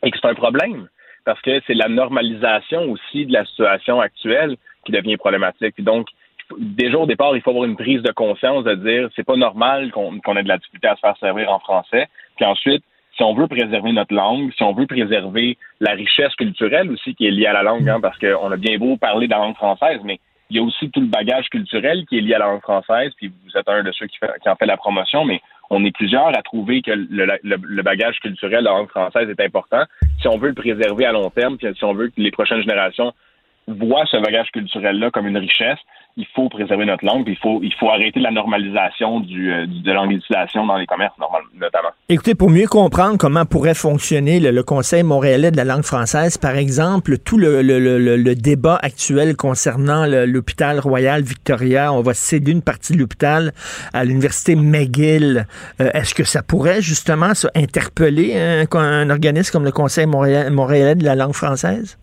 et 0.02 0.10
que 0.10 0.18
c'est 0.20 0.28
un 0.28 0.34
problème 0.34 0.88
parce 1.24 1.40
que 1.40 1.60
c'est 1.66 1.74
la 1.74 1.88
normalisation 1.88 2.90
aussi 2.90 3.26
de 3.26 3.32
la 3.32 3.44
situation 3.44 4.00
actuelle 4.00 4.56
qui 4.84 4.92
devient 4.92 5.16
problématique. 5.16 5.80
donc 5.82 6.08
déjà 6.58 6.98
au 6.98 7.06
départ, 7.06 7.34
il 7.36 7.42
faut 7.42 7.50
avoir 7.50 7.64
une 7.64 7.76
prise 7.76 8.02
de 8.02 8.12
conscience 8.12 8.64
de 8.64 8.74
dire 8.74 9.08
c'est 9.14 9.26
pas 9.26 9.36
normal 9.36 9.90
qu'on 9.92 10.36
ait 10.36 10.42
de 10.42 10.48
la 10.48 10.58
difficulté 10.58 10.88
à 10.88 10.94
se 10.96 11.00
faire 11.00 11.16
servir 11.18 11.50
en 11.50 11.58
français. 11.58 12.08
Puis 12.36 12.44
ensuite, 12.44 12.82
si 13.16 13.22
on 13.22 13.34
veut 13.34 13.46
préserver 13.46 13.92
notre 13.92 14.14
langue, 14.14 14.52
si 14.56 14.62
on 14.62 14.72
veut 14.72 14.86
préserver 14.86 15.58
la 15.80 15.92
richesse 15.92 16.34
culturelle 16.36 16.90
aussi 16.90 17.14
qui 17.14 17.26
est 17.26 17.30
liée 17.30 17.46
à 17.46 17.52
la 17.52 17.62
langue, 17.62 17.88
hein, 17.88 18.00
parce 18.00 18.18
qu'on 18.18 18.50
a 18.50 18.56
bien 18.56 18.78
beau 18.78 18.96
parler 18.96 19.26
de 19.26 19.32
la 19.32 19.38
langue 19.38 19.56
française, 19.56 20.00
mais 20.04 20.18
il 20.50 20.56
y 20.56 20.58
a 20.58 20.62
aussi 20.62 20.90
tout 20.90 21.00
le 21.00 21.06
bagage 21.06 21.48
culturel 21.48 22.04
qui 22.06 22.18
est 22.18 22.20
lié 22.20 22.34
à 22.34 22.38
la 22.38 22.46
langue 22.46 22.60
française, 22.60 23.12
puis 23.16 23.28
vous 23.28 23.56
êtes 23.56 23.68
un 23.68 23.82
de 23.82 23.92
ceux 23.92 24.06
qui, 24.06 24.18
en 24.46 24.56
fait 24.56 24.66
la 24.66 24.76
promotion, 24.76 25.24
mais 25.24 25.40
on 25.70 25.84
est 25.84 25.94
plusieurs 25.94 26.28
à 26.36 26.42
trouver 26.42 26.82
que 26.82 26.90
le, 26.90 27.82
bagage 27.82 28.18
culturel 28.20 28.60
de 28.60 28.64
la 28.64 28.72
langue 28.72 28.90
française 28.90 29.28
est 29.30 29.40
important. 29.40 29.82
Si 30.20 30.28
on 30.28 30.36
veut 30.36 30.48
le 30.48 30.54
préserver 30.54 31.06
à 31.06 31.12
long 31.12 31.30
terme, 31.30 31.56
puis 31.56 31.66
si 31.74 31.84
on 31.84 31.94
veut 31.94 32.08
que 32.08 32.20
les 32.20 32.30
prochaines 32.30 32.60
générations 32.60 33.12
voient 33.66 34.04
ce 34.06 34.18
bagage 34.18 34.50
culturel-là 34.50 35.10
comme 35.10 35.26
une 35.26 35.38
richesse, 35.38 35.78
il 36.16 36.26
faut 36.34 36.48
préserver 36.48 36.84
notre 36.84 37.04
langue, 37.04 37.24
il 37.26 37.38
faut, 37.38 37.60
il 37.62 37.72
faut 37.74 37.88
arrêter 37.88 38.20
la 38.20 38.30
normalisation 38.30 39.20
du, 39.20 39.52
euh, 39.52 39.66
de 39.66 39.92
l'anglicisation 39.92 40.66
dans 40.66 40.76
les 40.76 40.86
commerces, 40.86 41.14
notamment. 41.54 41.88
Écoutez, 42.08 42.34
pour 42.34 42.50
mieux 42.50 42.66
comprendre 42.66 43.16
comment 43.18 43.46
pourrait 43.46 43.74
fonctionner 43.74 44.38
le, 44.40 44.62
Conseil 44.62 45.02
montréalais 45.02 45.50
de 45.50 45.56
la 45.56 45.64
langue 45.64 45.82
française, 45.82 46.38
par 46.38 46.56
exemple, 46.56 47.18
tout 47.18 47.36
le, 47.36 47.62
le, 47.62 47.78
le 47.98 48.34
débat 48.34 48.78
actuel 48.80 49.36
concernant 49.36 50.06
l'hôpital 50.06 50.78
Royal 50.78 51.22
Victoria, 51.22 51.92
on 51.92 52.00
va 52.00 52.14
céder 52.14 52.52
une 52.52 52.62
partie 52.62 52.92
de 52.92 52.98
l'hôpital 52.98 53.52
à 53.92 54.04
l'Université 54.04 54.54
McGill. 54.54 55.46
Euh, 55.80 55.90
est-ce 55.94 56.14
que 56.14 56.24
ça 56.24 56.42
pourrait 56.42 56.80
justement 56.80 57.32
interpeller 57.54 58.38
un, 58.38 58.66
un 58.78 59.10
organisme 59.10 59.52
comme 59.52 59.64
le 59.64 59.72
Conseil 59.72 60.06
montréalais 60.06 60.94
de 60.94 61.04
la 61.04 61.14
langue 61.14 61.34
française? 61.34 61.98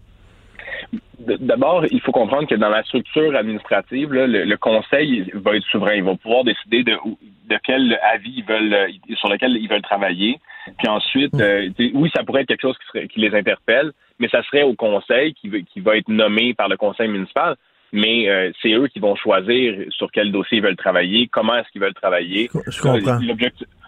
D'abord, 1.39 1.85
il 1.91 2.01
faut 2.01 2.11
comprendre 2.11 2.47
que 2.47 2.55
dans 2.55 2.69
la 2.69 2.83
structure 2.83 3.35
administrative, 3.35 4.11
le, 4.11 4.55
conseil 4.57 5.29
va 5.33 5.55
être 5.55 5.65
souverain. 5.65 5.95
Il 5.95 6.03
va 6.03 6.15
pouvoir 6.15 6.43
décider 6.43 6.83
de, 6.83 6.93
de 6.93 7.59
quel 7.63 7.99
avis 8.13 8.33
ils 8.37 8.45
veulent, 8.45 8.91
sur 9.15 9.29
lequel 9.29 9.57
ils 9.57 9.69
veulent 9.69 9.81
travailler. 9.81 10.39
Puis 10.77 10.87
ensuite, 10.87 11.33
mm. 11.33 11.41
euh, 11.41 11.69
oui, 11.93 12.09
ça 12.15 12.23
pourrait 12.23 12.41
être 12.41 12.47
quelque 12.47 12.61
chose 12.61 12.77
qui, 12.91 13.07
qui, 13.07 13.19
les 13.19 13.35
interpelle, 13.35 13.91
mais 14.19 14.27
ça 14.29 14.43
serait 14.43 14.63
au 14.63 14.73
conseil 14.73 15.33
qui, 15.33 15.49
qui 15.65 15.79
va 15.79 15.97
être 15.97 16.09
nommé 16.09 16.53
par 16.53 16.69
le 16.69 16.77
conseil 16.77 17.07
municipal. 17.07 17.55
Mais 17.91 18.29
euh, 18.29 18.51
c'est 18.61 18.73
eux 18.73 18.87
qui 18.87 18.99
vont 18.99 19.15
choisir 19.15 19.75
sur 19.89 20.11
quel 20.11 20.31
dossier 20.31 20.59
ils 20.59 20.63
veulent 20.63 20.75
travailler, 20.75 21.27
comment 21.27 21.55
est-ce 21.55 21.69
qu'ils 21.69 21.81
veulent 21.81 21.93
travailler. 21.93 22.49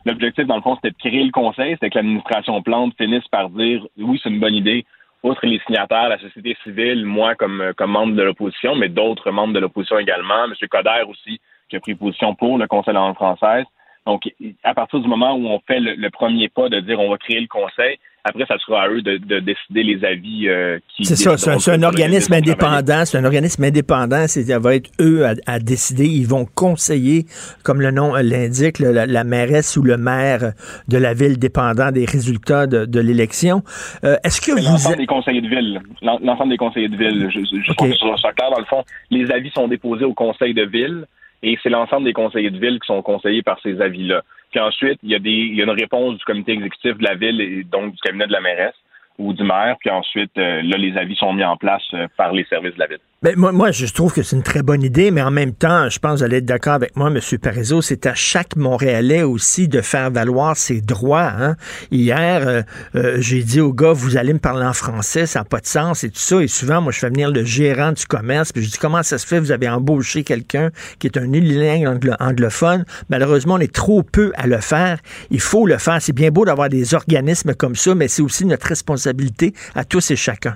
L'objectif, 0.04 0.47
dans 0.47 0.56
le 0.56 0.62
fond, 0.63 0.75
c'était 0.75 0.89
de 0.89 0.97
créer 0.97 1.23
le 1.23 1.32
conseil, 1.32 1.73
c'était 1.73 1.91
que 1.91 1.99
l'administration 1.99 2.60
plante 2.63 2.95
finisse 2.97 3.27
par 3.27 3.49
dire 3.49 3.86
oui, 3.97 4.19
c'est 4.21 4.30
une 4.30 4.39
bonne 4.39 4.56
idée, 4.56 4.86
outre 5.24 5.46
les 5.46 5.60
signataires, 5.66 6.10
la 6.10 6.20
société 6.20 6.58
civile, 6.64 7.06
moi 7.06 7.36
comme, 7.36 7.62
euh, 7.62 7.74
comme 7.74 7.92
membre 7.92 8.16
de 8.16 8.24
l'opposition, 8.24 8.76
mais 8.76 8.90
d'autres 8.90 9.32
membres 9.32 9.54
de 9.54 9.60
l'opposition 9.60 10.00
également, 10.00 10.46
M. 10.46 10.54
Coder 10.70 11.04
aussi, 11.08 11.40
qui 11.70 11.76
a 11.76 11.80
pris 11.80 11.96
position 11.96 12.36
pour 12.36 12.58
le 12.58 12.68
Conseil 12.68 12.94
de 12.94 13.00
la 13.00 13.06
langue 13.06 13.16
française. 13.16 13.66
Donc, 14.06 14.24
à 14.64 14.74
partir 14.74 15.00
du 15.00 15.08
moment 15.08 15.36
où 15.36 15.48
on 15.48 15.60
fait 15.60 15.80
le, 15.80 16.10
premier 16.10 16.50
pas 16.50 16.70
de 16.70 16.80
dire 16.80 17.00
on 17.00 17.12
va 17.12 17.18
créer 17.18 17.40
le 17.40 17.48
conseil, 17.48 18.00
après, 18.24 18.46
ça 18.46 18.58
sera 18.60 18.84
à 18.84 18.90
eux 18.90 19.02
de, 19.02 19.40
décider 19.40 19.84
les 19.84 20.06
avis 20.06 20.48
euh, 20.48 20.78
qui. 20.90 21.06
C'est 21.06 21.16
ça, 21.16 21.38
c'est 21.38 21.72
un, 21.72 21.84
organisme 21.84 22.34
indépendant. 22.34 23.04
C'est 23.06 23.18
un 23.18 23.26
organisme 23.26 23.64
indépendant. 23.64 24.28
Ça 24.28 24.60
va 24.60 24.76
être 24.76 24.92
eux 25.00 25.26
à, 25.26 25.60
décider. 25.60 26.06
Ils 26.06 26.28
vont 26.28 26.46
conseiller, 26.46 27.26
comme 27.64 27.82
le 27.82 27.90
nom 27.90 28.14
l'indique, 28.16 28.78
la, 28.80 29.24
mairesse 29.24 29.76
ou 29.76 29.84
le 29.84 29.98
maire 29.98 30.54
de 30.88 30.98
la 30.98 31.14
ville, 31.14 31.40
dépendant 31.40 31.92
des 31.92 32.06
résultats 32.06 32.68
de, 32.68 33.00
l'élection. 33.00 33.64
Euh, 34.04 34.18
est-ce 34.24 34.40
que 34.40 34.52
vous. 34.52 34.58
L'ensemble 34.58 34.98
des 34.98 35.08
conseillers 35.08 35.42
de 35.42 35.50
ville. 35.50 35.82
L'ensemble 36.02 36.50
des 36.50 36.58
conseillers 36.58 36.90
de 36.90 36.98
ville. 36.98 37.30
Je, 37.32 37.40
je 37.40 37.72
okay. 37.72 37.94
ça 38.22 38.34
clair. 38.34 38.52
Dans 38.52 38.60
le 38.60 38.66
fond, 38.66 38.84
les 39.10 39.32
avis 39.32 39.50
sont 39.52 39.68
déposés 39.68 40.06
au 40.06 40.14
conseil 40.14 40.54
de 40.54 40.64
ville 40.64 41.06
et 41.43 41.58
c'est 41.62 41.69
l'ensemble 41.69 42.06
des 42.06 42.13
conseillers 42.13 42.51
de 42.51 42.60
ville 42.60 42.80
qui 42.80 42.88
sont 42.88 43.01
conseillés 43.01 43.41
par 43.41 43.60
ces 43.62 43.82
avis-là. 43.82 44.23
Puis 44.51 44.60
ensuite, 44.60 44.99
il 45.04 45.10
y, 45.10 45.15
a 45.15 45.19
des, 45.19 45.30
il 45.30 45.56
y 45.56 45.62
a 45.62 45.63
une 45.63 45.69
réponse 45.71 46.17
du 46.17 46.25
comité 46.25 46.51
exécutif 46.51 46.97
de 46.97 47.04
la 47.04 47.15
ville 47.15 47.39
et 47.41 47.63
donc 47.63 47.93
du 47.93 48.01
cabinet 48.01 48.27
de 48.27 48.32
la 48.32 48.41
mairesse. 48.41 48.75
Ou 49.17 49.34
du 49.34 49.43
maire, 49.43 49.76
puis 49.80 49.89
ensuite, 49.89 50.32
là, 50.36 50.78
les 50.78 50.97
avis 50.97 51.15
sont 51.15 51.34
mis 51.34 51.43
en 51.43 51.58
place 51.58 51.84
par 52.17 52.32
les 52.32 52.45
services 52.45 52.74
de 52.74 52.80
la 52.80 52.88
ville. 52.88 53.00
Ben, 53.24 53.36
moi, 53.38 53.52
moi, 53.52 53.69
je 53.69 53.86
trouve 53.86 54.12
que 54.12 54.24
c'est 54.24 54.36
une 54.36 54.41
très 54.41 54.63
bonne 54.63 54.82
idée, 54.82 55.12
mais 55.12 55.21
en 55.21 55.30
même 55.30 55.54
temps, 55.54 55.89
je 55.89 56.00
pense 56.00 56.13
que 56.13 56.17
vous 56.17 56.24
allez 56.24 56.38
être 56.38 56.45
d'accord 56.45 56.74
avec 56.74 56.95
moi, 56.95 57.10
M. 57.10 57.19
Parizeau, 57.39 57.84
c'est 57.84 58.08
à 58.08 58.15
chaque 58.15 58.56
Montréalais 58.56 59.21
aussi 59.21 59.67
de 59.67 59.82
faire 59.82 60.10
valoir 60.10 60.58
ses 60.58 60.82
droits. 60.82 61.32
Hein. 61.38 61.56
Hier, 61.91 62.47
euh, 62.47 62.62
euh, 62.95 63.17
j'ai 63.19 63.43
dit 63.43 63.62
au 63.62 63.74
gars, 63.74 63.91
vous 63.93 64.17
allez 64.17 64.34
me 64.34 64.39
parler 64.39 64.65
en 64.65 64.74
français, 64.74 65.28
ça 65.28 65.41
n'a 65.41 65.45
pas 65.45 65.60
de 65.60 65.67
sens 65.67 66.04
et 66.04 66.10
tout 66.10 66.17
ça. 66.17 66.41
Et 66.41 66.47
souvent, 66.47 66.82
moi, 66.82 66.91
je 66.91 66.97
fais 66.97 67.10
venir 67.10 67.30
le 67.30 67.43
gérant 67.43 67.91
du 67.91 68.08
commerce, 68.08 68.52
puis 68.52 68.63
je 68.63 68.71
dis, 68.71 68.80
comment 68.80 69.04
ça 69.04 69.19
se 69.19 69.28
fait, 69.28 69.39
vous 69.39 69.52
avez 69.52 69.69
embauché 69.69 70.24
quelqu'un 70.24 70.71
qui 70.97 71.06
est 71.06 71.15
un 71.15 71.32
unilingue 71.32 71.88
anglophone? 72.19 72.86
Malheureusement, 73.10 73.54
on 73.54 73.60
est 73.60 73.71
trop 73.71 74.02
peu 74.02 74.32
à 74.34 74.47
le 74.47 74.58
faire. 74.58 74.97
Il 75.30 75.41
faut 75.41 75.67
le 75.67 75.78
faire. 75.78 76.02
C'est 76.02 76.15
bien 76.15 76.32
beau 76.32 76.43
d'avoir 76.43 76.69
des 76.69 76.95
organismes 76.95 77.54
comme 77.54 77.76
ça, 77.76 77.93
mais 77.93 78.08
c'est 78.08 78.24
aussi 78.24 78.45
notre 78.45 78.65
responsabilité 78.65 79.01
à 79.08 79.84
tous 79.84 80.12
et 80.12 80.16
chacun. 80.16 80.56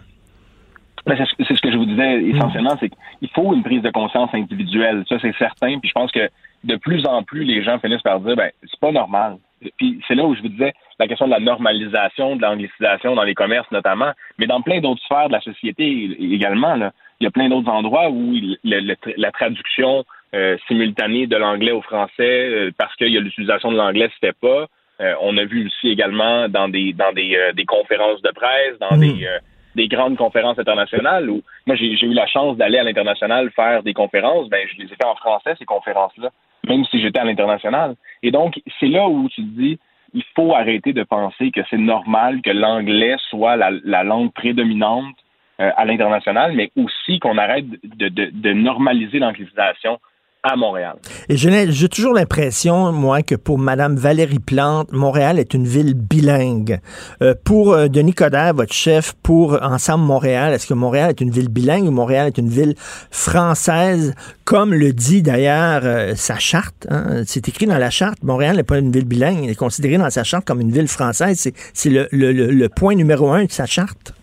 Ben, 1.05 1.15
c'est 1.37 1.55
ce 1.55 1.61
que 1.61 1.71
je 1.71 1.77
vous 1.77 1.85
disais 1.85 2.23
essentiellement, 2.23 2.75
c'est 2.79 2.89
qu'il 2.89 3.29
faut 3.29 3.53
une 3.53 3.61
prise 3.61 3.83
de 3.83 3.91
conscience 3.91 4.29
individuelle. 4.33 5.03
Ça, 5.07 5.17
c'est 5.21 5.35
certain. 5.37 5.77
Puis 5.79 5.89
je 5.89 5.93
pense 5.93 6.11
que 6.11 6.29
de 6.63 6.75
plus 6.77 7.05
en 7.05 7.21
plus, 7.21 7.43
les 7.43 7.63
gens 7.63 7.77
finissent 7.79 8.01
par 8.01 8.19
dire, 8.21 8.35
ben, 8.35 8.49
c'est 8.61 8.79
pas 8.79 8.91
normal. 8.91 9.37
Puis 9.77 10.01
c'est 10.07 10.15
là 10.15 10.25
où 10.25 10.35
je 10.35 10.41
vous 10.41 10.49
disais 10.49 10.73
la 10.99 11.07
question 11.07 11.27
de 11.27 11.31
la 11.31 11.39
normalisation, 11.39 12.35
de 12.35 12.41
l'anglicisation 12.41 13.15
dans 13.15 13.23
les 13.23 13.35
commerces 13.35 13.69
notamment, 13.71 14.11
mais 14.39 14.47
dans 14.47 14.61
plein 14.61 14.79
d'autres 14.79 15.01
sphères 15.03 15.27
de 15.27 15.33
la 15.33 15.41
société 15.41 16.17
également. 16.19 16.75
Là. 16.75 16.91
Il 17.19 17.25
y 17.25 17.27
a 17.27 17.31
plein 17.31 17.49
d'autres 17.49 17.69
endroits 17.69 18.09
où 18.09 18.33
la 18.63 19.31
traduction 19.31 20.05
euh, 20.33 20.57
simultanée 20.67 21.27
de 21.27 21.37
l'anglais 21.37 21.71
au 21.71 21.81
français, 21.81 22.09
euh, 22.19 22.71
parce 22.77 22.93
qu'il 22.95 23.07
y 23.07 23.17
a 23.17 23.21
l'utilisation 23.21 23.71
de 23.71 23.77
l'anglais, 23.77 24.09
c'était 24.15 24.33
pas. 24.33 24.67
Euh, 25.01 25.13
on 25.21 25.37
a 25.37 25.43
vu 25.45 25.67
aussi 25.67 25.89
également 25.89 26.47
dans 26.47 26.69
des 26.69 26.93
dans 26.93 27.11
des, 27.11 27.37
des 27.53 27.65
conférences 27.65 28.21
de 28.21 28.31
presse, 28.31 28.79
dans 28.79 28.95
mm. 28.95 28.99
des 28.99 29.27
des 29.75 29.87
grandes 29.87 30.17
conférences 30.17 30.57
internationales 30.57 31.29
où 31.29 31.41
moi 31.67 31.75
j'ai 31.75 31.87
eu 31.87 32.13
la 32.13 32.27
chance 32.27 32.57
d'aller 32.57 32.77
à 32.77 32.83
l'international 32.83 33.51
faire 33.51 33.83
des 33.83 33.93
conférences, 33.93 34.49
ben 34.49 34.65
je 34.71 34.77
les 34.81 34.85
ai 34.85 34.95
fait 34.95 35.05
en 35.05 35.15
français 35.15 35.55
ces 35.59 35.65
conférences-là, 35.65 36.29
même 36.67 36.85
si 36.85 37.01
j'étais 37.01 37.19
à 37.19 37.25
l'international. 37.25 37.95
Et 38.23 38.31
donc 38.31 38.61
c'est 38.79 38.87
là 38.87 39.07
où 39.07 39.27
tu 39.29 39.41
te 39.41 39.61
dis 39.61 39.79
il 40.13 40.23
faut 40.33 40.55
arrêter 40.55 40.93
de 40.93 41.03
penser 41.03 41.51
que 41.51 41.59
c'est 41.69 41.77
normal 41.77 42.41
que 42.41 42.49
l'anglais 42.49 43.15
soit 43.29 43.57
la, 43.57 44.03
langue 44.03 44.31
prédominante 44.31 45.15
euh, 45.59 45.71
à 45.75 45.83
l'international, 45.83 46.53
mais 46.53 46.71
aussi 46.77 47.19
qu'on 47.19 47.37
arrête 47.37 47.65
de, 47.83 48.07
de, 48.07 48.29
de 48.31 48.53
normaliser 48.53 49.19
l'anglicisation 49.19 49.99
à 50.45 50.55
Montréal. 50.55 50.95
Et 51.27 51.37
j'ai 51.37 51.89
toujours 51.89 52.13
l'impression, 52.13 52.91
moi, 52.91 53.23
que 53.23 53.33
pour 53.33 53.57
Mme 53.57 53.95
Valérie 53.95 54.39
Plante, 54.39 54.91
Montréal 54.91 55.39
est 55.39 55.55
une 55.55 55.65
ville 55.65 55.95
bilingue. 55.95 56.79
Euh, 57.23 57.33
pour 57.43 57.73
euh, 57.73 57.87
Denis 57.87 58.13
Coderre, 58.13 58.53
votre 58.53 58.73
chef, 58.73 59.13
pour 59.23 59.59
Ensemble 59.63 60.05
Montréal, 60.05 60.53
est-ce 60.53 60.67
que 60.67 60.75
Montréal 60.75 61.09
est 61.09 61.21
une 61.21 61.31
ville 61.31 61.49
bilingue 61.49 61.87
ou 61.87 61.91
Montréal 61.91 62.27
est 62.27 62.37
une 62.37 62.49
ville 62.49 62.75
française, 63.09 64.13
comme 64.43 64.73
le 64.73 64.93
dit 64.93 65.23
d'ailleurs 65.23 65.81
euh, 65.83 66.13
sa 66.15 66.37
charte? 66.37 66.85
Hein? 66.89 67.23
C'est 67.25 67.47
écrit 67.49 67.65
dans 67.65 67.79
la 67.79 67.89
charte. 67.89 68.21
Montréal 68.21 68.55
n'est 68.57 68.63
pas 68.63 68.77
une 68.77 68.91
ville 68.91 69.05
bilingue, 69.05 69.45
il 69.45 69.49
est 69.49 69.55
considéré 69.55 69.97
dans 69.97 70.11
sa 70.11 70.23
charte 70.23 70.45
comme 70.45 70.61
une 70.61 70.71
ville 70.71 70.87
française. 70.87 71.51
C'est 71.73 71.89
le, 71.89 72.07
le, 72.11 72.31
le 72.31 72.69
point 72.69 72.93
numéro 72.93 73.31
un 73.31 73.45
de 73.45 73.51
sa 73.51 73.65
charte. 73.65 74.14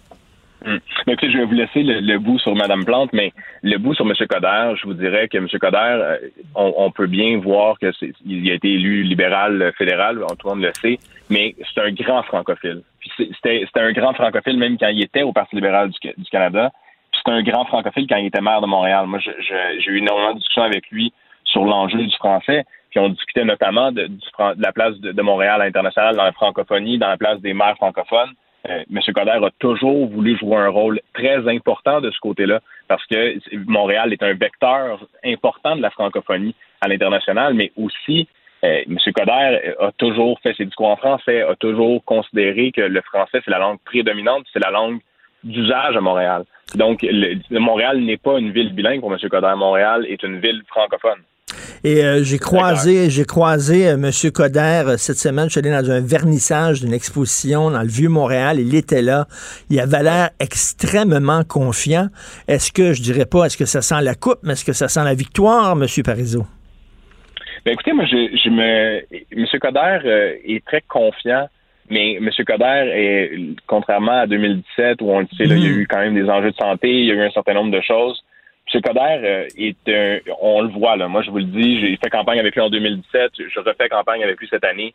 Hmm. 0.65 0.79
je 1.07 1.39
vais 1.39 1.45
vous 1.45 1.55
laisser 1.55 1.83
le, 1.83 2.19
bout 2.19 2.39
sur 2.39 2.55
Mme 2.55 2.85
Plante, 2.85 3.11
mais 3.13 3.33
le 3.63 3.79
bout 3.79 3.95
sur 3.95 4.07
M. 4.07 4.13
Coder, 4.15 4.75
je 4.77 4.87
vous 4.87 4.95
dirais 4.95 5.29
que 5.29 5.39
M. 5.39 5.49
Coder, 5.49 5.77
euh, 5.79 6.19
on, 6.55 6.91
peut 6.91 7.07
bien 7.07 7.39
voir 7.39 7.79
que 7.79 7.91
il 8.25 8.51
a 8.51 8.55
été 8.55 8.73
élu 8.73 9.03
libéral 9.03 9.73
fédéral, 9.77 10.23
tout 10.39 10.49
le 10.49 10.55
monde 10.55 10.65
le 10.65 10.73
sait, 10.81 10.99
mais 11.31 11.55
c'est 11.75 11.81
un 11.81 11.93
grand 11.93 12.23
francophile. 12.23 12.83
C'était 13.17 13.67
un 13.77 13.93
grand 13.93 14.15
francophile 14.15 14.59
même 14.59 14.79
quand 14.79 14.89
il 14.89 15.03
était 15.03 15.23
au 15.23 15.33
Parti 15.33 15.57
libéral 15.57 15.91
du, 15.91 16.31
Canada. 16.31 16.71
C'est 17.13 17.33
un 17.33 17.43
grand 17.43 17.65
francophile 17.65 18.07
quand 18.09 18.17
il 18.17 18.27
était 18.27 18.41
maire 18.41 18.61
de 18.61 18.67
Montréal. 18.67 19.07
Moi, 19.07 19.19
j'ai 19.21 19.91
eu 19.91 19.99
énormément 19.99 20.33
de 20.33 20.39
discussions 20.39 20.63
avec 20.63 20.89
lui 20.91 21.13
sur 21.45 21.65
l'enjeu 21.65 21.99
du 21.99 22.17
français. 22.17 22.65
Puis 22.91 23.01
on 23.01 23.09
discutait 23.09 23.45
notamment 23.45 23.91
de, 23.91 24.09
la 24.59 24.73
place 24.73 24.99
de, 24.99 25.13
de 25.13 25.23
Montréal 25.23 25.61
à 25.61 25.65
l'international 25.65 26.15
dans 26.15 26.25
la 26.25 26.33
francophonie, 26.33 26.99
dans 26.99 27.09
la 27.09 27.17
place 27.17 27.41
des 27.41 27.55
maires 27.55 27.77
francophones. 27.77 28.33
Euh, 28.69 28.85
M. 28.91 29.01
Coder 29.15 29.45
a 29.45 29.51
toujours 29.59 30.07
voulu 30.09 30.39
jouer 30.39 30.57
un 30.57 30.69
rôle 30.69 31.01
très 31.15 31.49
important 31.49 32.01
de 32.01 32.11
ce 32.11 32.19
côté-là 32.21 32.61
parce 32.89 33.05
que 33.07 33.37
Montréal 33.67 34.13
est 34.13 34.23
un 34.23 34.35
vecteur 34.35 35.05
important 35.25 35.77
de 35.77 35.83
la 35.83 35.91
francophonie 35.91 36.55
à 36.81 36.89
l'international, 36.89 37.55
mais 37.55 37.73
aussi 37.77 38.29
euh, 38.65 38.83
M. 38.87 38.99
Coder 39.15 39.75
a 39.81 39.91
toujours 39.99 40.39
fait 40.41 40.55
ses 40.55 40.65
discours 40.65 40.89
en 40.89 40.97
français, 40.97 41.43
a 41.43 41.57
toujours 41.57 42.05
considéré 42.05 42.71
que 42.71 42.83
le 42.83 43.01
français, 43.01 43.41
c'est 43.45 43.51
la 43.51 43.59
langue 43.59 43.79
prédominante, 43.85 44.45
c'est 44.53 44.63
la 44.63 44.71
langue 44.71 45.01
d'usage 45.43 45.97
à 45.97 46.01
Montréal. 46.01 46.45
Donc, 46.77 47.05
Montréal 47.51 48.01
n'est 48.01 48.17
pas 48.17 48.39
une 48.39 48.53
ville 48.53 48.73
bilingue 48.73 49.01
pour 49.01 49.13
M. 49.13 49.19
Coder. 49.29 49.55
Montréal 49.57 50.07
est 50.09 50.23
une 50.23 50.39
ville 50.39 50.63
francophone. 50.69 51.19
Et 51.85 52.05
euh, 52.05 52.23
j'ai 52.23 52.39
croisé, 52.39 53.11
j'ai 53.11 53.25
croisé 53.25 53.89
euh, 53.89 53.95
M. 53.95 54.11
Coder 54.33 54.85
euh, 54.87 54.97
cette 54.97 55.17
semaine. 55.17 55.47
Je 55.47 55.51
suis 55.51 55.59
allé 55.59 55.71
dans 55.71 55.91
un 55.91 56.01
vernissage 56.01 56.81
d'une 56.81 56.93
exposition 56.93 57.71
dans 57.71 57.83
le 57.83 57.89
Vieux-Montréal. 57.89 58.59
Il 58.61 58.75
était 58.75 59.03
là. 59.03 59.27
Il 59.71 59.81
avait 59.81 60.03
l'air 60.03 60.31
extrêmement 60.39 61.43
confiant. 61.45 62.07
Est-ce 62.49 62.73
que, 62.73 62.93
je 62.93 63.03
dirais 63.03 63.27
pas, 63.27 63.47
est-ce 63.47 63.57
que 63.57 63.65
ça 63.65 63.83
sent 63.83 64.03
la 64.03 64.15
coupe, 64.15 64.39
mais 64.43 64.53
est-ce 64.53 64.65
que 64.65 64.73
ça 64.73 64.89
sent 64.89 65.05
la 65.05 65.15
victoire, 65.15 65.73
M. 65.73 65.87
Parizeau? 66.05 66.47
Ben 67.65 67.73
écoutez, 67.73 67.93
moi, 67.93 68.05
je, 68.07 68.37
je 68.45 68.51
me, 68.51 69.03
M. 69.33 69.47
Coder 69.61 70.39
est 70.45 70.65
très 70.65 70.83
confiant. 70.89 71.49
Mais 71.91 72.15
M. 72.15 72.31
Coder 72.47 72.91
est, 72.95 73.33
contrairement 73.67 74.21
à 74.21 74.27
2017, 74.27 75.03
où 75.03 75.11
on 75.11 75.21
le 75.21 75.27
sait, 75.37 75.45
là, 75.45 75.57
il 75.57 75.63
y 75.63 75.67
a 75.67 75.71
mm. 75.71 75.81
eu 75.81 75.87
quand 75.89 75.99
même 75.99 76.15
des 76.15 76.29
enjeux 76.29 76.53
de 76.53 76.57
santé, 76.57 76.89
il 76.89 77.07
y 77.07 77.11
a 77.11 77.15
eu 77.15 77.23
un 77.23 77.31
certain 77.31 77.55
nombre 77.55 77.71
de 77.71 77.81
choses. 77.81 78.23
M. 78.75 78.81
Coder 78.81 79.01
euh, 79.01 79.47
est 79.57 79.89
un, 79.89 80.19
on 80.41 80.63
le 80.63 80.69
voit 80.69 80.97
là. 80.97 81.09
Moi, 81.09 81.23
je 81.23 81.31
vous 81.31 81.39
le 81.39 81.45
dis, 81.45 81.81
j'ai 81.81 81.97
fait 81.97 82.11
campagne 82.11 82.39
avec 82.39 82.55
lui 82.55 82.63
en 82.63 82.71
2017, 82.71 83.33
je 83.39 83.61
refais 83.61 83.89
campagne 83.89 84.23
avec 84.23 84.39
lui 84.39 84.49
cette 84.49 84.65
année. 84.65 84.95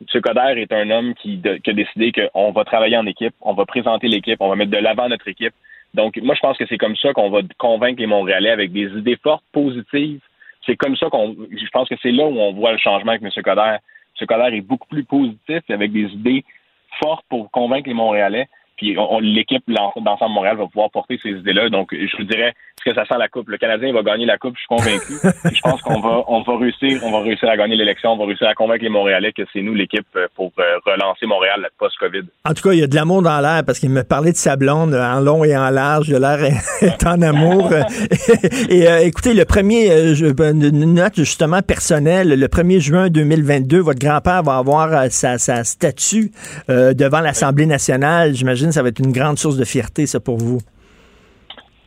M. 0.00 0.20
Coder 0.20 0.60
est 0.60 0.72
un 0.72 0.90
homme 0.90 1.14
qui, 1.14 1.40
a 1.44 1.72
décidé 1.72 2.12
qu'on 2.12 2.52
va 2.52 2.64
travailler 2.64 2.96
en 2.96 3.06
équipe, 3.06 3.34
on 3.40 3.54
va 3.54 3.64
présenter 3.66 4.06
l'équipe, 4.06 4.40
on 4.40 4.48
va 4.48 4.56
mettre 4.56 4.70
de 4.70 4.78
l'avant 4.78 5.08
notre 5.08 5.26
équipe. 5.26 5.54
Donc, 5.94 6.16
moi, 6.18 6.34
je 6.34 6.40
pense 6.40 6.56
que 6.56 6.66
c'est 6.66 6.78
comme 6.78 6.96
ça 6.96 7.12
qu'on 7.12 7.30
va 7.30 7.40
convaincre 7.56 8.00
les 8.00 8.06
Montréalais 8.06 8.50
avec 8.50 8.72
des 8.72 8.86
idées 8.86 9.18
fortes, 9.22 9.44
positives. 9.52 10.20
C'est 10.66 10.76
comme 10.76 10.96
ça 10.96 11.08
qu'on, 11.08 11.34
je 11.50 11.70
pense 11.72 11.88
que 11.88 11.94
c'est 12.02 12.12
là 12.12 12.24
où 12.24 12.38
on 12.38 12.52
voit 12.52 12.72
le 12.72 12.78
changement 12.78 13.12
avec 13.12 13.22
M. 13.22 13.30
Coder. 13.42 13.78
M. 14.20 14.26
Coder 14.26 14.56
est 14.56 14.60
beaucoup 14.60 14.88
plus 14.88 15.04
positif 15.04 15.62
avec 15.70 15.92
des 15.92 16.12
idées 16.12 16.44
fortes 17.00 17.24
pour 17.28 17.50
convaincre 17.50 17.88
les 17.88 17.94
Montréalais. 17.94 18.48
Puis 18.76 18.96
l'équipe 19.20 19.64
d'ensemble 19.66 20.32
Montréal 20.32 20.56
va 20.56 20.66
pouvoir 20.66 20.90
porter 20.90 21.18
ces 21.20 21.30
idées-là. 21.30 21.68
Donc, 21.68 21.92
je 21.92 22.16
vous 22.16 22.24
dirais, 22.24 22.54
que 22.84 22.94
ça 22.94 23.04
sent 23.04 23.14
la 23.18 23.28
coupe? 23.28 23.48
Le 23.48 23.58
Canadien 23.58 23.92
va 23.92 24.02
gagner 24.02 24.26
la 24.26 24.38
coupe, 24.38 24.54
je 24.56 24.60
suis 24.60 24.68
convaincu. 24.68 25.14
je 25.54 25.60
pense 25.60 25.82
qu'on 25.82 26.00
va, 26.00 26.24
on 26.28 26.42
va 26.42 26.58
réussir, 26.58 27.00
on 27.04 27.10
va 27.10 27.20
réussir 27.20 27.48
à 27.48 27.56
gagner 27.56 27.76
l'élection, 27.76 28.12
on 28.12 28.16
va 28.16 28.26
réussir 28.26 28.48
à 28.48 28.54
convaincre 28.54 28.82
les 28.82 28.90
Montréalais 28.90 29.32
que 29.32 29.42
c'est 29.52 29.62
nous 29.62 29.74
l'équipe 29.74 30.06
euh, 30.16 30.26
pour 30.34 30.52
euh, 30.58 30.62
relancer 30.84 31.26
Montréal 31.26 31.68
post-Covid. 31.78 32.22
En 32.44 32.54
tout 32.54 32.62
cas, 32.62 32.72
il 32.72 32.80
y 32.80 32.82
a 32.82 32.86
de 32.86 32.94
l'amour 32.94 33.22
dans 33.22 33.40
l'air 33.40 33.62
parce 33.64 33.78
qu'il 33.78 33.90
me 33.90 34.02
parlait 34.02 34.32
de 34.32 34.36
sa 34.36 34.56
blonde 34.56 34.94
euh, 34.94 35.02
en 35.02 35.20
long 35.20 35.44
et 35.44 35.56
en 35.56 35.70
large. 35.70 36.08
De 36.08 36.16
l'air 36.16 36.42
est 36.42 37.06
en 37.06 37.22
amour. 37.22 37.70
et 38.68 38.86
écoutez, 39.06 39.34
le 39.34 39.44
premier, 39.44 40.14
je, 40.14 40.26
une 40.26 40.94
note 40.94 41.16
justement 41.16 41.62
personnelle, 41.62 42.28
le 42.28 42.46
1er 42.46 42.80
juin 42.80 43.08
2022, 43.08 43.78
votre 43.80 43.98
grand-père 43.98 44.42
va 44.42 44.56
avoir 44.56 45.10
sa, 45.10 45.38
sa 45.38 45.64
statue 45.64 46.30
devant 46.68 47.20
l'Assemblée 47.20 47.66
nationale. 47.66 48.34
J'imagine 48.34 48.68
que 48.68 48.74
ça 48.74 48.82
va 48.82 48.88
être 48.88 49.00
une 49.00 49.12
grande 49.12 49.38
source 49.38 49.56
de 49.56 49.64
fierté, 49.64 50.06
ça, 50.06 50.20
pour 50.20 50.38
vous. 50.38 50.60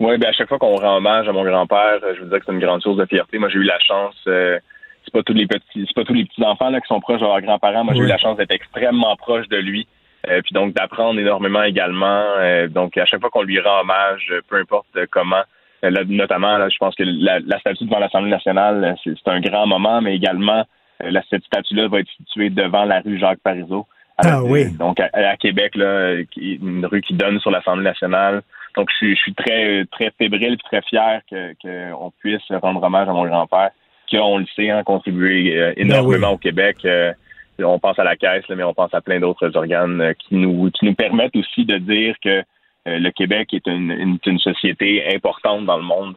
Oui, 0.01 0.17
ben 0.17 0.29
à 0.29 0.31
chaque 0.31 0.49
fois 0.49 0.57
qu'on 0.57 0.77
rend 0.77 0.97
hommage 0.97 1.29
à 1.29 1.31
mon 1.31 1.43
grand-père, 1.43 1.99
je 2.01 2.19
vous 2.19 2.25
disais 2.25 2.39
que 2.39 2.45
c'est 2.47 2.51
une 2.51 2.59
grande 2.59 2.81
source 2.81 2.97
de 2.97 3.05
fierté. 3.05 3.37
Moi, 3.37 3.49
j'ai 3.49 3.59
eu 3.59 3.63
la 3.63 3.77
chance. 3.77 4.15
Euh, 4.25 4.57
c'est 5.05 5.13
pas 5.13 5.21
tous 5.21 5.33
les 5.33 5.45
petits, 5.45 5.85
c'est 5.85 5.93
pas 5.93 6.03
tous 6.03 6.15
les 6.15 6.25
petits 6.25 6.43
enfants 6.43 6.71
là 6.71 6.81
qui 6.81 6.87
sont 6.87 6.99
proches 6.99 7.21
de 7.21 7.25
leurs 7.25 7.39
grands-parents. 7.41 7.83
Moi, 7.83 7.93
j'ai 7.93 8.01
eu 8.01 8.07
la 8.07 8.17
chance 8.17 8.35
d'être 8.35 8.49
extrêmement 8.49 9.15
proche 9.15 9.47
de 9.49 9.57
lui. 9.57 9.87
Euh, 10.27 10.41
puis 10.41 10.53
donc 10.53 10.73
d'apprendre 10.73 11.19
énormément 11.19 11.61
également. 11.61 12.23
Euh, 12.39 12.67
donc 12.67 12.97
à 12.97 13.05
chaque 13.05 13.21
fois 13.21 13.29
qu'on 13.29 13.43
lui 13.43 13.59
rend 13.59 13.81
hommage, 13.81 14.33
peu 14.49 14.57
importe 14.57 14.87
comment, 15.11 15.43
notamment, 15.83 16.57
là, 16.57 16.67
je 16.69 16.77
pense 16.79 16.95
que 16.95 17.03
la, 17.05 17.59
statue 17.59 17.85
devant 17.85 17.99
l'Assemblée 17.99 18.31
nationale, 18.31 18.95
c'est, 19.03 19.27
un 19.27 19.39
grand 19.39 19.67
moment, 19.67 20.01
mais 20.01 20.15
également 20.15 20.63
la, 20.99 21.21
cette 21.29 21.43
statue-là 21.43 21.87
va 21.89 21.99
être 21.99 22.11
située 22.17 22.49
devant 22.49 22.85
la 22.85 23.01
rue 23.01 23.19
Jacques 23.19 23.41
Parizeau. 23.43 23.85
Ah 24.17 24.43
oui. 24.43 24.71
Donc 24.77 24.99
à, 24.99 25.37
Québec, 25.37 25.75
là, 25.75 26.15
une 26.37 26.87
rue 26.87 27.01
qui 27.01 27.13
donne 27.13 27.39
sur 27.39 27.51
l'Assemblée 27.51 27.83
nationale. 27.83 28.41
Donc, 28.75 28.89
je, 29.01 29.13
suis 29.15 29.33
très, 29.33 29.85
très 29.91 30.11
fébrile 30.17 30.53
et 30.53 30.57
très 30.57 30.81
fier 30.81 31.21
qu'on 31.61 32.11
puisse 32.19 32.41
rendre 32.61 32.81
hommage 32.83 33.07
à 33.07 33.13
mon 33.13 33.25
grand-père, 33.25 33.71
qui 34.07 34.17
a, 34.17 34.23
on 34.23 34.37
le 34.37 34.45
sait, 34.55 34.69
hein, 34.69 34.83
contribué 34.83 35.57
euh, 35.57 35.73
ben 35.75 35.85
énormément 35.85 36.31
au 36.31 36.37
Québec. 36.37 36.77
Euh, 36.85 37.13
on 37.59 37.79
pense 37.79 37.99
à 37.99 38.03
la 38.03 38.15
caisse, 38.15 38.45
mais 38.49 38.63
on 38.63 38.73
pense 38.73 38.93
à 38.93 39.01
plein 39.01 39.19
d'autres 39.19 39.55
organes 39.55 40.01
euh, 40.01 40.13
qui 40.13 40.35
nous 40.35 40.71
qui 40.71 40.85
nous 40.85 40.95
permettent 40.95 41.35
aussi 41.35 41.65
de 41.65 41.77
dire 41.77 42.15
que 42.23 42.43
le 42.87 43.11
Québec 43.11 43.53
est 43.53 43.67
une, 43.67 44.17
une, 44.25 44.39
société 44.39 45.03
importante 45.13 45.65
dans 45.65 45.77
le 45.77 45.83
monde. 45.83 46.15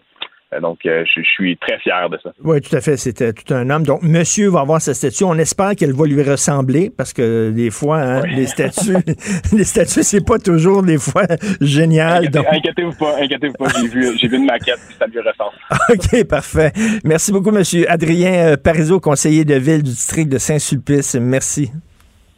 Donc, 0.61 0.79
je, 0.85 1.23
suis 1.23 1.57
très 1.57 1.79
fier 1.79 2.09
de 2.11 2.19
ça. 2.23 2.31
Oui, 2.43 2.61
tout 2.61 2.75
à 2.75 2.81
fait. 2.81 2.97
C'était 2.97 3.33
tout 3.33 3.53
un 3.55 3.69
homme. 3.71 3.85
Donc, 3.85 4.03
monsieur 4.03 4.49
va 4.49 4.61
avoir 4.61 4.81
sa 4.81 4.95
statue. 4.95 5.25
On 5.25 5.39
espère 5.39 5.75
qu'elle 5.77 5.93
va 5.93 6.07
lui 6.07 6.23
ressembler 6.23 6.91
parce 6.97 7.13
que 7.13 7.51
des 7.51 7.71
fois, 7.71 7.99
hein, 7.99 8.23
les 8.27 8.47
statues, 8.47 8.97
les 9.53 9.65
statues, 9.65 10.03
c'est 10.03 10.25
pas 10.25 10.39
toujours 10.39 10.83
des 10.83 10.99
fois 10.99 11.25
génial. 11.61 12.27
Inquiétez-vous 12.27 12.97
pas, 12.99 13.17
inquiétez-vous 13.21 13.55
pas. 13.55 13.69
J'ai 13.81 13.89
vu, 13.89 14.19
j'ai 14.19 14.29
vu 14.29 14.37
une 14.37 14.47
maquette 14.47 14.81
et 14.91 14.95
ça 14.99 15.07
lui 15.07 15.19
ressemble. 15.21 15.57
OK, 15.91 16.25
parfait. 16.25 16.73
Merci 17.05 17.33
beaucoup, 17.33 17.51
monsieur 17.51 17.91
Adrien 17.91 18.57
Parizeau, 18.57 19.01
conseiller 19.01 19.45
de 19.45 19.55
ville 19.55 19.83
du 19.83 19.91
district 19.91 20.31
de 20.31 20.39
Saint-Sulpice. 20.39 21.15
Merci. 21.17 21.71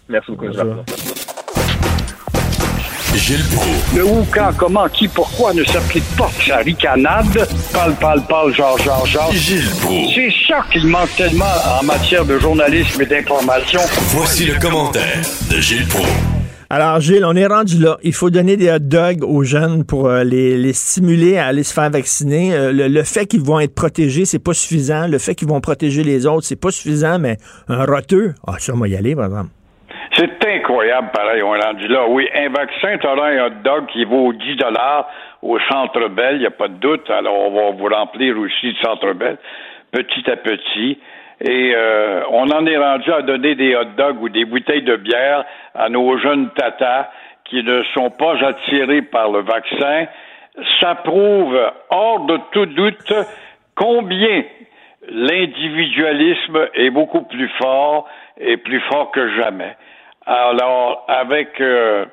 Merci 0.09 0.33
beaucoup. 0.33 0.47
Gilles 3.17 3.45
Le 3.95 4.05
où, 4.05 4.27
quand, 4.33 4.51
comment, 4.57 4.89
qui, 4.89 5.09
pourquoi 5.09 5.55
ne 5.55 5.65
s'applique 5.65 6.05
pas 6.17 6.31
sa 6.47 6.59
ricanade? 6.59 7.49
Parle, 7.73 7.95
parle, 7.95 8.23
parle, 8.27 8.55
genre, 8.55 8.79
genre, 8.79 9.07
genre. 9.07 9.33
Gilles 9.33 9.65
C'est 10.15 10.33
ça 10.47 10.65
qu'il 10.71 10.87
manque 10.87 11.15
tellement 11.17 11.45
en 11.81 11.85
matière 11.85 12.25
de 12.25 12.39
journalisme 12.39 13.03
et 13.03 13.07
d'information. 13.07 13.81
Voici 14.09 14.45
le 14.45 14.59
commentaire 14.59 15.21
de 15.51 15.61
Gilles 15.61 15.87
Pro. 15.87 16.05
Alors, 16.69 17.01
Gilles, 17.01 17.25
on 17.25 17.37
est 17.37 17.47
rendu 17.47 17.79
là. 17.79 17.97
Il 18.03 18.13
faut 18.13 18.29
donner 18.29 18.57
des 18.57 18.71
hot 18.71 18.81
dogs 18.81 19.23
aux 19.23 19.45
jeunes 19.45 19.85
pour 19.85 20.09
euh, 20.09 20.25
les, 20.25 20.73
stimuler 20.73 21.39
à 21.39 21.47
aller 21.47 21.63
se 21.63 21.73
faire 21.73 21.89
vacciner. 21.91 22.55
Euh, 22.55 22.73
le, 22.73 23.03
fait 23.05 23.27
qu'ils 23.27 23.41
vont 23.41 23.61
être 23.61 23.75
protégés, 23.75 24.25
c'est 24.25 24.41
pas 24.41 24.53
suffisant. 24.53 25.07
Le 25.07 25.19
fait 25.19 25.37
qu'ils 25.37 25.49
vont 25.49 25.61
protéger 25.61 26.03
les 26.03 26.27
autres, 26.27 26.47
c'est 26.47 26.57
pas 26.57 26.73
suffisant, 26.73 27.21
mais 27.21 27.39
un 27.69 27.85
roteux, 27.85 28.35
ah, 28.47 28.57
ça, 28.59 28.75
on 28.75 28.79
va 28.79 28.89
y 28.89 28.97
aller, 28.97 29.15
par 29.15 29.27
exemple. 29.27 29.51
C'est 30.19 30.47
incroyable, 30.47 31.11
pareil, 31.13 31.43
on 31.43 31.55
est 31.55 31.63
rendu 31.63 31.89
là. 31.89 32.07
Oui, 32.09 32.27
un 32.35 32.49
vaccin, 32.49 32.97
tu 32.97 33.07
un 33.07 33.47
hot 33.47 33.63
dog 33.63 33.85
qui 33.89 34.03
vaut 34.07 34.33
10 34.33 34.57
dollars 34.57 35.11
au 35.43 35.59
Centre 35.71 36.09
Bell, 36.09 36.37
il 36.37 36.41
n'y 36.41 36.47
a 36.47 36.51
pas 36.51 36.69
de 36.69 36.79
doute. 36.79 37.11
Alors, 37.11 37.35
on 37.35 37.51
va 37.51 37.77
vous 37.77 37.95
remplir 37.95 38.39
aussi 38.39 38.69
le 38.69 38.77
Centre 38.83 39.13
Bell, 39.13 39.37
petit 39.93 40.31
à 40.31 40.37
petit. 40.37 40.99
Et 41.43 41.75
euh, 41.77 42.23
on 42.31 42.51
en 42.51 42.65
est 42.65 42.79
rendu 42.79 43.13
à 43.13 43.21
donner 43.21 43.57
des 43.57 43.77
hot 43.77 43.93
dogs 43.99 44.23
ou 44.23 44.31
des 44.31 44.47
bouteilles 44.47 44.85
de 44.85 44.97
bière 44.97 45.45
à 45.75 45.91
nos 45.91 46.17
jeunes 46.17 46.49
tatas 46.57 47.11
qui 47.45 47.63
ne 47.63 47.83
sont 47.93 48.09
pas 48.09 48.43
attirés 48.43 49.03
par 49.03 49.31
le 49.31 49.41
vaccin. 49.41 50.07
Ça 50.81 50.95
prouve 50.95 51.61
hors 51.91 52.21
de 52.21 52.39
tout 52.53 52.65
doute 52.65 53.13
combien 53.75 54.45
l'individualisme 55.11 56.69
est 56.73 56.89
beaucoup 56.89 57.25
plus 57.25 57.51
fort 57.61 58.09
et 58.41 58.57
plus 58.57 58.81
fort 58.89 59.11
que 59.11 59.37
jamais. 59.37 59.77
Alors, 60.27 61.05
avec 61.09 61.61
euh, 61.61 62.05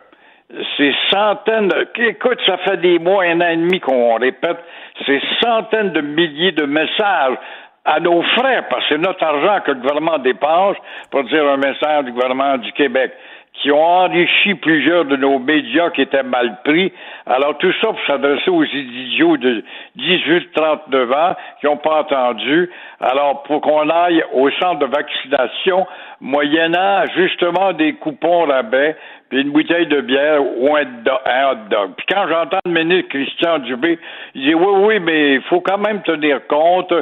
ces 0.77 0.93
centaines 1.11 1.67
de... 1.67 1.87
Écoute, 1.97 2.39
ça 2.45 2.57
fait 2.59 2.77
des 2.77 2.99
mois, 2.99 3.23
un 3.23 3.41
an 3.41 3.49
et 3.49 3.57
demi 3.57 3.79
qu'on 3.79 4.15
répète 4.15 4.59
ces 5.05 5.21
centaines 5.41 5.91
de 5.91 6.01
milliers 6.01 6.51
de 6.51 6.65
messages 6.65 7.37
à 7.85 7.99
nos 7.99 8.21
frais, 8.21 8.63
parce 8.69 8.83
que 8.87 8.95
c'est 8.95 9.01
notre 9.01 9.23
argent 9.23 9.61
que 9.65 9.71
le 9.71 9.79
gouvernement 9.79 10.17
dépense 10.19 10.77
pour 11.11 11.23
dire 11.25 11.45
un 11.45 11.57
message 11.57 12.05
du 12.05 12.11
gouvernement 12.11 12.57
du 12.57 12.71
Québec 12.73 13.13
qui 13.53 13.71
ont 13.71 13.83
enrichi 13.83 14.55
plusieurs 14.55 15.05
de 15.05 15.15
nos 15.15 15.37
médias 15.39 15.91
qui 15.91 16.01
étaient 16.01 16.23
mal 16.23 16.57
pris. 16.63 16.91
Alors 17.25 17.57
tout 17.59 17.71
ça 17.81 17.89
pour 17.89 17.99
s'adresser 18.07 18.49
aux 18.49 18.63
idiots 18.63 19.37
de 19.37 19.63
18-39 19.97 21.13
ans 21.13 21.35
qui 21.59 21.67
n'ont 21.67 21.77
pas 21.77 22.01
entendu. 22.01 22.69
Alors 22.99 23.43
pour 23.43 23.61
qu'on 23.61 23.89
aille 23.89 24.23
au 24.33 24.49
centre 24.51 24.79
de 24.79 24.85
vaccination, 24.85 25.85
moyennant 26.19 27.03
justement 27.15 27.73
des 27.73 27.93
coupons 27.93 28.45
rabais, 28.45 28.95
puis 29.29 29.41
une 29.41 29.51
bouteille 29.51 29.87
de 29.87 30.01
bière 30.01 30.41
ou 30.41 30.75
un, 30.75 30.83
hot 30.83 31.69
dog. 31.69 31.91
Puis 31.97 32.05
quand 32.09 32.27
j'entends 32.27 32.59
le 32.65 32.71
ministre 32.71 33.09
Christian 33.09 33.59
Dubé, 33.59 33.99
il 34.33 34.41
dit 34.41 34.53
oui, 34.55 34.73
oui, 34.79 34.99
mais 34.99 35.35
il 35.35 35.41
faut 35.43 35.61
quand 35.61 35.77
même 35.77 36.01
tenir 36.01 36.45
compte 36.47 36.93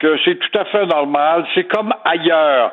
que 0.00 0.16
c'est 0.24 0.36
tout 0.36 0.58
à 0.58 0.64
fait 0.64 0.86
normal. 0.86 1.44
C'est 1.54 1.64
comme 1.64 1.92
ailleurs. 2.04 2.72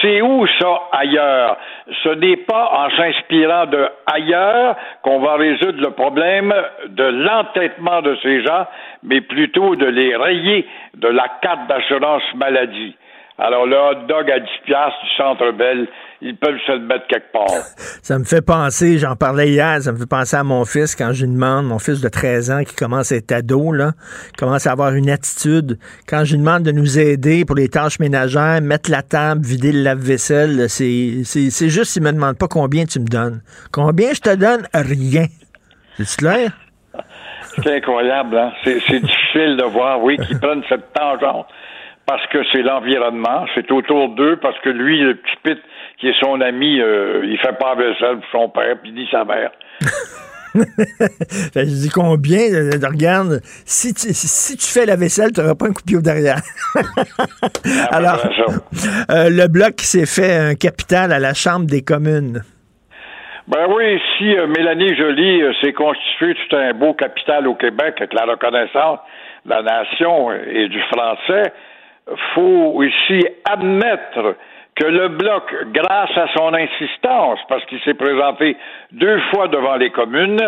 C'est 0.00 0.20
où 0.20 0.46
ça 0.60 0.82
ailleurs? 0.92 1.56
Ce 2.02 2.10
n'est 2.10 2.36
pas 2.36 2.70
en 2.72 2.90
s'inspirant 2.96 3.66
de 3.66 3.88
ailleurs 4.06 4.76
qu'on 5.02 5.20
va 5.20 5.34
résoudre 5.36 5.80
le 5.80 5.90
problème 5.90 6.54
de 6.86 7.04
l'entêtement 7.04 8.02
de 8.02 8.16
ces 8.22 8.42
gens, 8.44 8.66
mais 9.02 9.20
plutôt 9.20 9.76
de 9.76 9.86
les 9.86 10.14
rayer 10.14 10.66
de 10.94 11.08
la 11.08 11.26
carte 11.42 11.66
d'assurance 11.68 12.22
maladie. 12.34 12.96
Alors 13.38 13.66
le 13.66 13.76
hot 13.76 14.06
dog 14.08 14.30
à 14.30 14.40
10 14.40 14.50
piastres 14.64 15.00
du 15.04 15.10
Centre 15.10 15.50
Bell, 15.52 15.86
ils 16.20 16.36
peuvent 16.36 16.58
se 16.66 16.72
le 16.72 16.80
mettre 16.80 17.06
quelque 17.06 17.32
part. 17.32 17.46
ça 18.02 18.18
me 18.18 18.24
fait 18.24 18.42
penser, 18.42 18.98
j'en 18.98 19.14
parlais 19.14 19.50
hier, 19.50 19.80
ça 19.80 19.92
me 19.92 19.98
fait 19.98 20.08
penser 20.08 20.36
à 20.36 20.44
mon 20.44 20.64
fils 20.64 20.96
quand 20.96 21.12
je 21.12 21.24
lui 21.24 21.32
demande, 21.32 21.66
mon 21.66 21.78
fils 21.78 22.00
de 22.00 22.08
13 22.08 22.50
ans 22.50 22.64
qui 22.64 22.74
commence 22.74 23.12
à 23.12 23.16
être 23.16 23.32
ado, 23.32 23.72
là, 23.72 23.92
commence 24.36 24.66
à 24.66 24.72
avoir 24.72 24.94
une 24.94 25.10
attitude. 25.10 25.78
Quand 26.08 26.24
je 26.24 26.32
lui 26.32 26.40
demande 26.40 26.64
de 26.64 26.72
nous 26.72 26.98
aider 26.98 27.44
pour 27.44 27.56
les 27.56 27.68
tâches 27.68 28.00
ménagères, 28.00 28.60
mettre 28.62 28.90
la 28.90 29.02
table, 29.02 29.44
vider 29.44 29.72
le 29.72 29.82
lave-vaisselle, 29.82 30.68
c'est, 30.68 31.22
c'est, 31.24 31.68
juste 31.68 31.92
s'il 31.92 32.02
me 32.02 32.12
demande 32.12 32.36
pas 32.36 32.48
combien 32.48 32.84
tu 32.84 33.00
me 33.00 33.06
donnes. 33.06 33.40
Combien 33.72 34.12
je 34.12 34.20
te 34.20 34.34
donne? 34.34 34.66
Rien. 34.74 35.26
C'est 35.98 36.18
clair? 36.18 36.50
C'est 37.62 37.74
incroyable, 37.74 38.38
hein? 38.38 38.52
C'est, 38.62 38.78
c'est 38.86 39.00
difficile 39.00 39.56
de 39.56 39.64
voir, 39.64 40.00
oui, 40.00 40.16
qu'ils 40.18 40.38
prennent 40.40 40.62
cette 40.68 40.92
tangente 40.92 41.46
parce 42.08 42.26
que 42.28 42.38
c'est 42.52 42.62
l'environnement, 42.62 43.44
c'est 43.54 43.70
autour 43.70 44.08
d'eux, 44.08 44.38
parce 44.40 44.58
que 44.60 44.70
lui, 44.70 44.98
le 44.98 45.14
petit 45.16 45.36
pit 45.44 45.58
qui 45.98 46.08
est 46.08 46.20
son 46.20 46.40
ami, 46.40 46.80
euh, 46.80 47.22
il 47.24 47.38
fait 47.38 47.58
pas 47.58 47.74
vaisselle 47.74 48.18
pour 48.20 48.40
son 48.40 48.48
père, 48.48 48.76
puis 48.80 48.90
il 48.90 48.94
dit 48.94 49.08
sa 49.10 49.24
mère. 49.24 49.50
je 50.54 51.60
dis 51.62 51.90
combien, 51.92 52.38
regarde, 52.88 53.40
si 53.42 53.92
tu, 53.92 54.14
si 54.14 54.56
tu 54.56 54.66
fais 54.66 54.86
la 54.86 54.96
vaisselle, 54.96 55.32
tu 55.32 55.40
n'auras 55.40 55.54
pas 55.54 55.66
un 55.66 55.72
coup 55.72 55.82
de 55.82 55.86
pied 55.86 56.00
derrière. 56.00 56.38
Ah, 56.74 57.88
Alors, 57.96 58.24
euh, 59.10 59.28
le 59.28 59.48
bloc 59.48 59.80
s'est 59.80 60.06
fait 60.06 60.36
un 60.36 60.54
capital 60.54 61.12
à 61.12 61.18
la 61.18 61.34
Chambre 61.34 61.66
des 61.66 61.82
communes. 61.82 62.42
Ben 63.48 63.66
oui, 63.68 64.00
si 64.16 64.36
euh, 64.36 64.46
Mélanie 64.46 64.94
Joly 64.94 65.42
s'est 65.60 65.72
constituée 65.72 66.34
tout 66.34 66.56
un 66.56 66.74
beau 66.74 66.94
capital 66.94 67.48
au 67.48 67.54
Québec 67.54 67.94
avec 67.98 68.12
la 68.14 68.24
reconnaissance 68.24 69.00
de 69.46 69.50
la 69.50 69.62
nation 69.62 70.32
et 70.32 70.68
du 70.68 70.80
français, 70.82 71.52
faut 72.34 72.74
aussi 72.76 73.26
admettre 73.50 74.36
que 74.78 74.86
le 74.86 75.08
bloc, 75.08 75.54
grâce 75.72 76.16
à 76.16 76.28
son 76.36 76.54
insistance, 76.54 77.40
parce 77.48 77.64
qu'il 77.66 77.80
s'est 77.80 77.94
présenté 77.94 78.56
deux 78.92 79.20
fois 79.32 79.48
devant 79.48 79.76
les 79.76 79.90
communes 79.90 80.40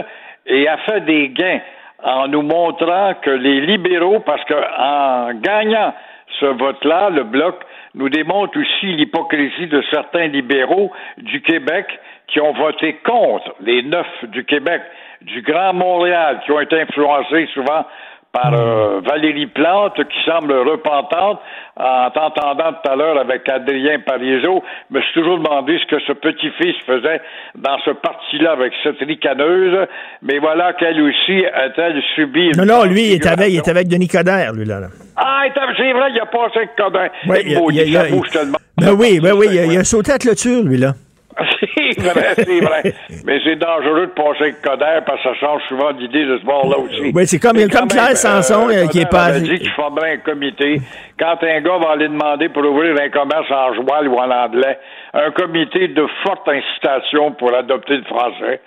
et 0.47 0.69
a 0.69 0.79
fait 0.79 1.01
des 1.01 1.29
gains 1.31 1.61
en 2.03 2.29
nous 2.29 2.43
montrant 2.43 3.15
que 3.23 3.31
les 3.31 3.61
libéraux, 3.61 4.21
parce 4.21 4.43
qu'en 4.45 5.35
gagnant 5.35 5.93
ce 6.39 6.47
vote-là, 6.47 7.11
le 7.11 7.25
bloc 7.25 7.57
nous 7.95 8.09
démontre 8.09 8.59
aussi 8.59 8.87
l'hypocrisie 8.87 9.67
de 9.67 9.83
certains 9.91 10.29
libéraux 10.29 10.93
du 11.19 11.43
Québec 11.43 11.87
qui 12.29 12.41
ont 12.41 12.53
voté 12.53 13.01
contre 13.05 13.55
les 13.61 13.83
neuf 13.83 14.07
du 14.29 14.45
Québec, 14.45 14.83
du 15.23 15.43
Grand 15.43 15.75
Montréal, 15.75 16.41
qui 16.45 16.53
ont 16.53 16.61
été 16.61 16.81
influencés 16.81 17.49
souvent 17.53 17.85
par 18.33 18.55
euh, 18.55 19.01
Valérie 19.01 19.47
Plante, 19.47 19.97
qui 19.97 20.25
semble 20.25 20.53
repentante, 20.53 21.41
en 21.77 22.11
t'entendant 22.11 22.73
tout 22.73 22.91
à 22.91 22.97
l'heure 22.97 23.19
avec 23.19 23.49
Adrien 23.49 23.99
Parizeau, 24.01 24.63
je 24.91 24.97
me 24.97 25.03
suis 25.03 25.15
toujours 25.15 25.39
demandé 25.39 25.79
ce 25.79 25.87
que 25.87 26.01
ce 26.07 26.13
petit-fils 26.13 26.77
faisait 26.87 27.21
dans 27.57 27.79
ce 27.85 27.91
parti-là 27.91 28.53
avec 28.53 28.73
cette 28.83 28.99
ricaneuse, 29.01 29.87
mais 30.23 30.39
voilà 30.39 30.73
qu'elle 30.75 31.01
aussi 31.01 31.45
a-t-elle 31.47 32.01
subi... 32.15 32.51
Non, 32.57 32.67
non, 32.67 32.85
lui, 32.85 33.07
il 33.07 33.13
est 33.15 33.27
avec, 33.27 33.49
il 33.51 33.57
est 33.57 33.69
avec 33.69 33.89
Denis 33.89 34.09
Coderre, 34.09 34.53
lui, 34.53 34.65
là. 34.65 34.81
Ah, 35.17 35.43
c'est 35.55 35.93
vrai, 35.93 36.11
il 36.15 36.21
a 36.21 36.27
passé 36.27 36.57
avec 36.57 36.77
Coderre. 36.77 37.11
Oui, 37.27 37.39
il, 37.45 37.59
il, 37.73 37.89
il, 37.89 38.53
ben 38.77 38.93
oui, 38.99 39.21
ben 39.21 39.33
oui, 39.35 39.49
il 39.51 39.79
a, 39.79 39.85
sauté 39.85 40.13
à 40.13 40.15
la 40.15 40.19
clôture, 40.19 40.63
lui, 40.63 40.79
là. 40.79 40.93
c'est 41.61 42.01
vrai, 42.01 42.35
c'est 42.37 42.61
vrai. 42.61 42.83
Mais 43.25 43.41
c'est 43.45 43.57
dangereux 43.57 44.07
de 44.07 44.13
passer 44.13 44.43
avec 44.43 44.63
Coder 44.63 44.99
parce 45.07 45.23
que 45.23 45.29
ça 45.29 45.35
change 45.35 45.63
souvent 45.69 45.93
d'idée 45.93 46.25
de 46.25 46.39
ce 46.39 46.45
bord-là 46.45 46.79
aussi. 46.79 47.13
Oui, 47.15 47.27
c'est 47.27 47.39
comme, 47.39 47.57
comme 47.69 47.89
Claire 47.89 48.17
Sanson 48.17 48.69
euh, 48.69 48.87
qui 48.89 49.01
est 49.01 49.11
pas. 49.11 49.39
Il 49.39 49.45
dit 49.45 49.59
qu'il 49.59 49.71
formerait 49.71 50.15
un 50.15 50.19
comité. 50.19 50.81
Quand 51.19 51.37
un 51.43 51.61
gars 51.61 51.79
va 51.79 51.93
aller 51.93 52.09
demander 52.09 52.49
pour 52.49 52.65
ouvrir 52.65 52.97
un 53.01 53.09
commerce 53.11 53.51
en 53.51 53.75
joual 53.75 54.09
ou 54.09 54.17
en 54.17 54.31
anglais, 54.31 54.79
un 55.15 55.31
comité 55.31 55.89
de 55.89 56.07
forte 56.25 56.49
incitation 56.49 57.33
pour 57.33 57.55
adopter 57.55 57.97
le 57.97 58.05
français. 58.05 58.61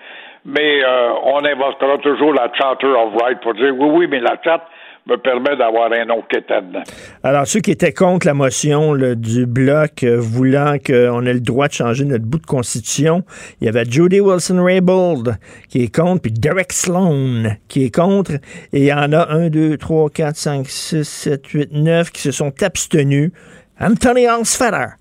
Mais 0.45 0.84
euh, 0.84 1.11
on 1.24 1.43
invoquera 1.45 1.97
toujours 1.99 2.34
la 2.34 2.51
Charter 2.53 2.88
of 2.88 3.14
Rights 3.22 3.39
pour 3.41 3.53
dire 3.53 3.74
oui, 3.78 3.89
oui, 3.93 4.07
mais 4.09 4.20
la 4.20 4.36
charte 4.43 4.64
me 5.08 5.18
permet 5.18 5.58
d'avoir 5.58 5.91
un 5.91 6.06
qui 6.30 6.38
dedans. 6.38 6.84
Alors, 7.24 7.45
ceux 7.45 7.60
qui 7.60 7.72
étaient 7.72 7.93
contre 7.93 8.26
la 8.26 8.34
motion 8.34 8.95
du 9.16 9.45
Bloc 9.45 10.04
euh, 10.04 10.18
voulant 10.18 10.78
qu'on 10.86 11.26
ait 11.26 11.34
le 11.34 11.41
droit 11.41 11.68
de 11.68 11.74
changer 11.74 12.06
notre 12.06 12.24
bout 12.24 12.39
de 12.39 12.45
constitution, 12.45 13.24
il 13.60 13.66
y 13.66 13.68
avait 13.68 13.86
Judy 13.86 14.22
Wilson-Raybould 14.22 15.36
qui 15.70 15.84
est 15.84 15.93
contre, 15.93 16.22
puis 16.22 16.32
Derek 16.32 16.72
Sloan 16.72 17.58
qui 17.68 17.86
est 17.86 17.93
contre, 17.93 18.34
et 18.72 18.80
il 18.80 18.86
y 18.86 18.93
en 18.93 19.12
a 19.12 19.30
un, 19.30 19.49
deux, 19.49 19.78
trois, 19.78 20.10
quatre, 20.10 20.38
cinq, 20.38 20.68
six, 20.68 21.04
sept, 21.04 21.47
huit, 21.47 21.72
neuf 21.74 22.12
qui 22.12 22.22
se 22.22 22.32
sont 22.32 22.54
abstenus. 22.64 23.32
Anthony 23.80 24.30
Hansfeder 24.30 24.95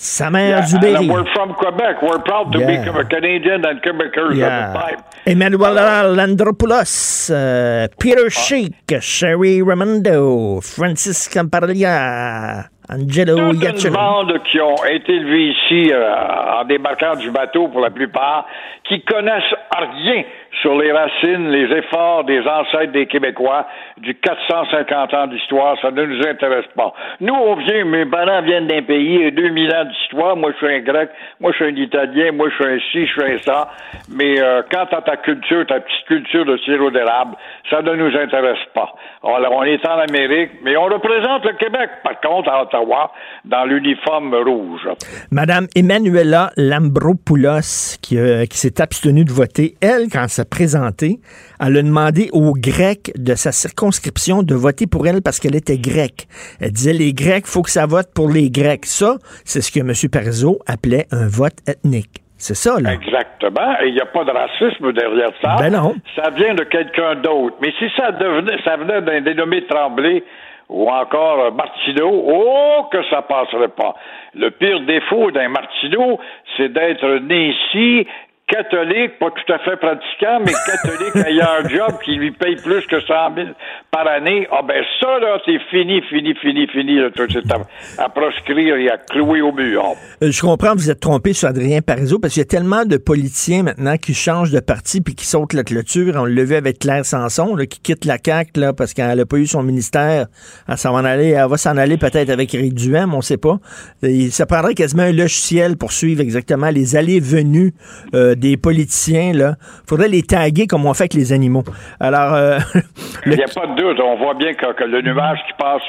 Sa 0.00 0.30
mère 0.30 0.58
Yeah, 0.60 0.66
du 0.70 0.78
Berry. 0.78 1.08
we're 1.08 1.26
from 1.34 1.54
Quebec. 1.54 1.96
We're 2.02 2.22
proud 2.22 2.52
to 2.52 2.60
Yeah. 2.60 2.92
be 2.92 3.08
Canadian 3.10 3.64
and 3.66 3.80
Quebecers 3.82 4.30
at 4.30 4.34
the 4.34 4.36
Yeah. 4.38 4.72
time. 4.72 4.96
Emmanuel 5.26 6.14
Landropoulos, 6.14 7.30
euh, 7.32 7.88
Peter 7.98 8.30
Sheik, 8.30 8.74
Sherry 9.00 9.60
Ramondo, 9.60 10.60
Francis 10.62 11.28
Campaglia, 11.28 12.66
Angelo 12.88 13.36
Toute 13.50 13.56
une 13.56 13.62
Iacchino. 13.62 13.92
bande 13.92 14.40
qui 14.50 14.60
ont 14.60 14.84
été 14.88 15.12
élevés 15.14 15.48
ici 15.50 15.92
euh, 15.92 16.60
en 16.60 16.64
débarquant 16.64 17.16
du 17.16 17.32
bateau 17.32 17.66
pour 17.66 17.80
la 17.80 17.90
plupart, 17.90 18.46
qui 18.88 19.02
connaissent 19.02 19.54
rien 19.76 20.22
sur 20.62 20.76
les 20.76 20.90
racines, 20.92 21.50
les 21.50 21.76
efforts 21.76 22.24
des 22.24 22.40
ancêtres 22.40 22.92
des 22.92 23.06
Québécois 23.06 23.66
du 23.98 24.14
450 24.14 25.14
ans 25.14 25.26
d'histoire. 25.26 25.76
Ça 25.80 25.90
ne 25.90 26.04
nous 26.04 26.26
intéresse 26.26 26.66
pas. 26.74 26.92
Nous, 27.20 27.34
on 27.34 27.54
vient, 27.56 27.84
mes 27.84 28.06
parents 28.06 28.42
viennent 28.42 28.66
d'un 28.66 28.82
pays, 28.82 29.22
et 29.22 29.30
2000 29.30 29.74
ans 29.74 29.84
d'histoire. 29.84 30.36
Moi, 30.36 30.52
je 30.52 30.66
suis 30.66 30.74
un 30.74 30.80
grec, 30.80 31.10
moi, 31.40 31.52
je 31.52 31.56
suis 31.56 31.64
un 31.66 31.76
italien, 31.76 32.32
moi, 32.32 32.48
je 32.50 32.54
suis 32.54 32.72
un 32.72 32.78
ci, 32.92 33.06
je 33.06 33.12
suis 33.12 33.32
un 33.32 33.38
ça. 33.38 33.70
Mais 34.10 34.40
euh, 34.40 34.62
quant 34.70 34.86
à 34.90 35.02
ta 35.02 35.16
culture, 35.16 35.66
ta 35.66 35.80
petite 35.80 36.06
culture 36.06 36.44
de 36.44 36.56
sirop 36.58 36.90
d'érable, 36.90 37.36
ça 37.70 37.82
ne 37.82 37.94
nous 37.94 38.16
intéresse 38.16 38.64
pas. 38.74 38.92
Alors, 39.22 39.52
on 39.52 39.62
est 39.64 39.84
en 39.86 39.98
Amérique, 39.98 40.52
mais 40.62 40.76
on 40.76 40.84
représente 40.84 41.44
le 41.44 41.52
Québec, 41.54 41.90
par 42.02 42.20
contre, 42.20 42.50
à 42.50 42.62
Ottawa, 42.62 43.12
dans 43.44 43.64
l'uniforme 43.64 44.34
rouge. 44.34 44.88
Madame 45.30 45.66
Emmanuela 45.74 46.50
Lambropoulos, 46.56 47.98
qui, 48.00 48.18
euh, 48.18 48.46
qui 48.46 48.58
s'est 48.58 48.80
abstenue 48.80 49.24
de 49.24 49.32
voter, 49.32 49.74
elle, 49.80 50.08
quand 50.10 50.28
s'est 50.38 50.48
présentée, 50.48 51.18
elle 51.60 51.76
a 51.76 51.82
demandé 51.82 52.30
aux 52.32 52.52
Grecs 52.52 53.10
de 53.16 53.34
sa 53.34 53.52
circonscription 53.52 54.42
de 54.42 54.54
voter 54.54 54.86
pour 54.86 55.06
elle 55.06 55.20
parce 55.22 55.40
qu'elle 55.40 55.56
était 55.56 55.78
grecque. 55.78 56.28
Elle 56.60 56.72
disait 56.72 56.92
les 56.92 57.12
Grecs, 57.12 57.46
faut 57.46 57.62
que 57.62 57.70
ça 57.70 57.86
vote 57.86 58.08
pour 58.14 58.28
les 58.30 58.50
Grecs. 58.50 58.86
Ça, 58.86 59.16
c'est 59.44 59.60
ce 59.60 59.72
que 59.72 59.80
M. 59.80 59.92
Parizeau 60.10 60.58
appelait 60.66 61.06
un 61.10 61.26
vote 61.26 61.58
ethnique. 61.66 62.22
C'est 62.36 62.54
ça, 62.54 62.78
là. 62.80 62.92
Exactement. 62.92 63.80
Et 63.82 63.88
il 63.88 63.94
n'y 63.94 64.00
a 64.00 64.06
pas 64.06 64.22
de 64.22 64.30
racisme 64.30 64.92
derrière 64.92 65.32
ça. 65.42 65.56
Ben 65.58 65.72
non. 65.72 65.96
Ça 66.14 66.30
vient 66.30 66.54
de 66.54 66.62
quelqu'un 66.62 67.16
d'autre. 67.16 67.56
Mais 67.60 67.72
si 67.78 67.90
ça 67.96 68.12
devenait, 68.12 68.58
ça 68.64 68.76
venait 68.76 69.02
d'un 69.02 69.20
dénommé 69.22 69.66
Tremblay 69.66 70.22
ou 70.68 70.88
encore 70.88 71.52
Martineau, 71.52 72.24
oh, 72.28 72.86
que 72.92 72.98
ça 73.10 73.22
passerait 73.22 73.74
pas. 73.76 73.96
Le 74.34 74.50
pire 74.50 74.80
défaut 74.82 75.32
d'un 75.32 75.48
Martineau, 75.48 76.20
c'est 76.56 76.72
d'être 76.72 77.08
né 77.26 77.48
ici, 77.48 78.06
catholique, 78.48 79.18
pas 79.18 79.30
tout 79.30 79.52
à 79.52 79.58
fait 79.58 79.76
pratiquant, 79.76 80.40
mais 80.44 80.52
catholique 80.66 81.16
ayant 81.28 81.46
un 81.60 81.68
job 81.68 81.98
qui 82.04 82.12
lui 82.16 82.30
paye 82.32 82.56
plus 82.56 82.84
que 82.86 83.00
100 83.00 83.06
000 83.36 83.48
par 83.90 84.06
année. 84.08 84.48
Ah 84.50 84.62
ben 84.66 84.82
ça, 85.00 85.18
là, 85.18 85.38
c'est 85.44 85.58
fini, 85.70 86.00
fini, 86.08 86.34
fini, 86.34 86.66
fini. 86.68 86.96
là. 86.96 87.08
C'est 87.14 87.52
à, 87.52 88.04
à 88.04 88.08
proscrire 88.08 88.76
et 88.76 88.90
à 88.90 88.96
clouer 88.98 89.42
au 89.42 89.52
mur. 89.52 89.82
Euh, 90.22 90.30
Je 90.30 90.40
comprends, 90.40 90.74
vous 90.74 90.90
êtes 90.90 91.00
trompé 91.00 91.32
sur 91.32 91.48
Adrien 91.48 91.80
Parizeau 91.80 92.18
parce 92.18 92.34
qu'il 92.34 92.40
y 92.40 92.46
a 92.46 92.48
tellement 92.48 92.84
de 92.84 92.96
politiciens 92.96 93.62
maintenant 93.62 93.96
qui 93.96 94.14
changent 94.14 94.50
de 94.50 94.60
parti 94.60 95.00
puis 95.00 95.14
qui 95.14 95.26
sautent 95.26 95.52
la 95.52 95.64
clôture. 95.64 96.14
On 96.16 96.24
le 96.24 96.42
vu 96.42 96.54
avec 96.54 96.78
Claire 96.78 97.04
Sanson, 97.04 97.54
là, 97.54 97.66
qui 97.66 97.80
quitte 97.80 98.04
la 98.04 98.16
CAQ 98.24 98.60
là, 98.60 98.72
parce 98.72 98.94
qu'elle 98.94 99.16
n'a 99.16 99.26
pas 99.26 99.36
eu 99.36 99.46
son 99.46 99.62
ministère. 99.62 100.26
Elle, 100.68 100.76
s'en 100.78 100.92
va 100.92 101.00
en 101.00 101.04
aller, 101.04 101.30
elle 101.30 101.48
va 101.48 101.56
s'en 101.58 101.76
aller 101.76 101.98
peut-être 101.98 102.30
avec 102.30 102.54
Éric 102.54 102.74
Duhem, 102.74 103.12
on 103.12 103.18
ne 103.18 103.22
sait 103.22 103.36
pas. 103.36 103.58
Et 104.02 104.30
ça 104.30 104.46
prendrait 104.46 104.74
quasiment 104.74 105.02
un 105.02 105.12
logiciel 105.12 105.76
pour 105.76 105.92
suivre 105.92 106.20
exactement 106.22 106.70
les 106.70 106.96
allées-venues 106.96 107.74
euh, 108.14 108.34
des 108.38 108.56
politiciens. 108.56 109.32
Il 109.32 109.56
faudrait 109.86 110.08
les 110.08 110.22
taguer 110.22 110.66
comme 110.66 110.86
on 110.86 110.94
fait 110.94 111.04
avec 111.04 111.14
les 111.14 111.32
animaux. 111.32 111.64
Alors, 112.00 112.34
euh, 112.34 112.58
Il 113.26 113.32
n'y 113.32 113.42
a 113.42 113.48
pas 113.48 113.66
de 113.66 113.74
doute. 113.74 114.00
On 114.00 114.16
voit 114.16 114.34
bien 114.34 114.54
que, 114.54 114.72
que 114.72 114.84
le 114.84 115.02
nuage 115.02 115.38
qui 115.46 115.52
passe 115.58 115.82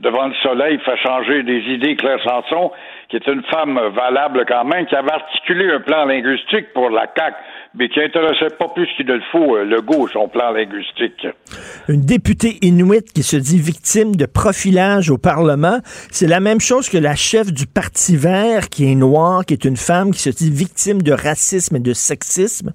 devant 0.00 0.28
le 0.28 0.34
soleil 0.42 0.78
fait 0.84 0.96
changer 0.96 1.42
des 1.42 1.60
idées. 1.74 1.96
Claire 1.96 2.20
Sanson, 2.24 2.70
qui 3.08 3.16
est 3.16 3.26
une 3.26 3.42
femme 3.44 3.78
valable 3.94 4.44
quand 4.46 4.64
même, 4.64 4.86
qui 4.86 4.94
avait 4.94 5.12
articulé 5.12 5.70
un 5.72 5.80
plan 5.80 6.04
linguistique 6.04 6.72
pour 6.74 6.90
la 6.90 7.06
CAQ, 7.16 7.36
mais 7.74 7.88
qui 7.88 8.00
intéressait 8.00 8.54
pas 8.58 8.68
plus 8.68 8.88
qu'il 8.96 9.06
ne 9.06 9.14
le 9.14 9.22
faut 9.30 9.56
euh, 9.56 9.64
le 9.64 9.80
goût, 9.80 10.08
son 10.08 10.28
plan 10.28 10.52
linguistique. 10.52 11.26
une 11.88 12.00
députée 12.00 12.58
inuite 12.62 13.12
qui 13.12 13.22
se 13.22 13.36
dit 13.36 13.58
victime 13.58 14.16
de 14.16 14.26
profilage 14.26 15.10
au 15.10 15.18
Parlement, 15.18 15.78
c'est 16.10 16.26
la 16.26 16.40
même 16.40 16.60
chose 16.60 16.88
que 16.88 16.98
la 16.98 17.14
chef 17.14 17.52
du 17.52 17.66
Parti 17.66 18.16
vert 18.16 18.68
qui 18.68 18.90
est 18.90 18.94
noire, 18.94 19.44
qui 19.44 19.54
est 19.54 19.64
une 19.64 19.76
femme 19.76 20.12
qui 20.12 20.20
se 20.20 20.30
dit 20.30 20.50
victime 20.50 21.02
de 21.02 21.12
racisme 21.12 21.76
et 21.76 21.80
de 21.80 21.92
sexisme. 21.92 22.72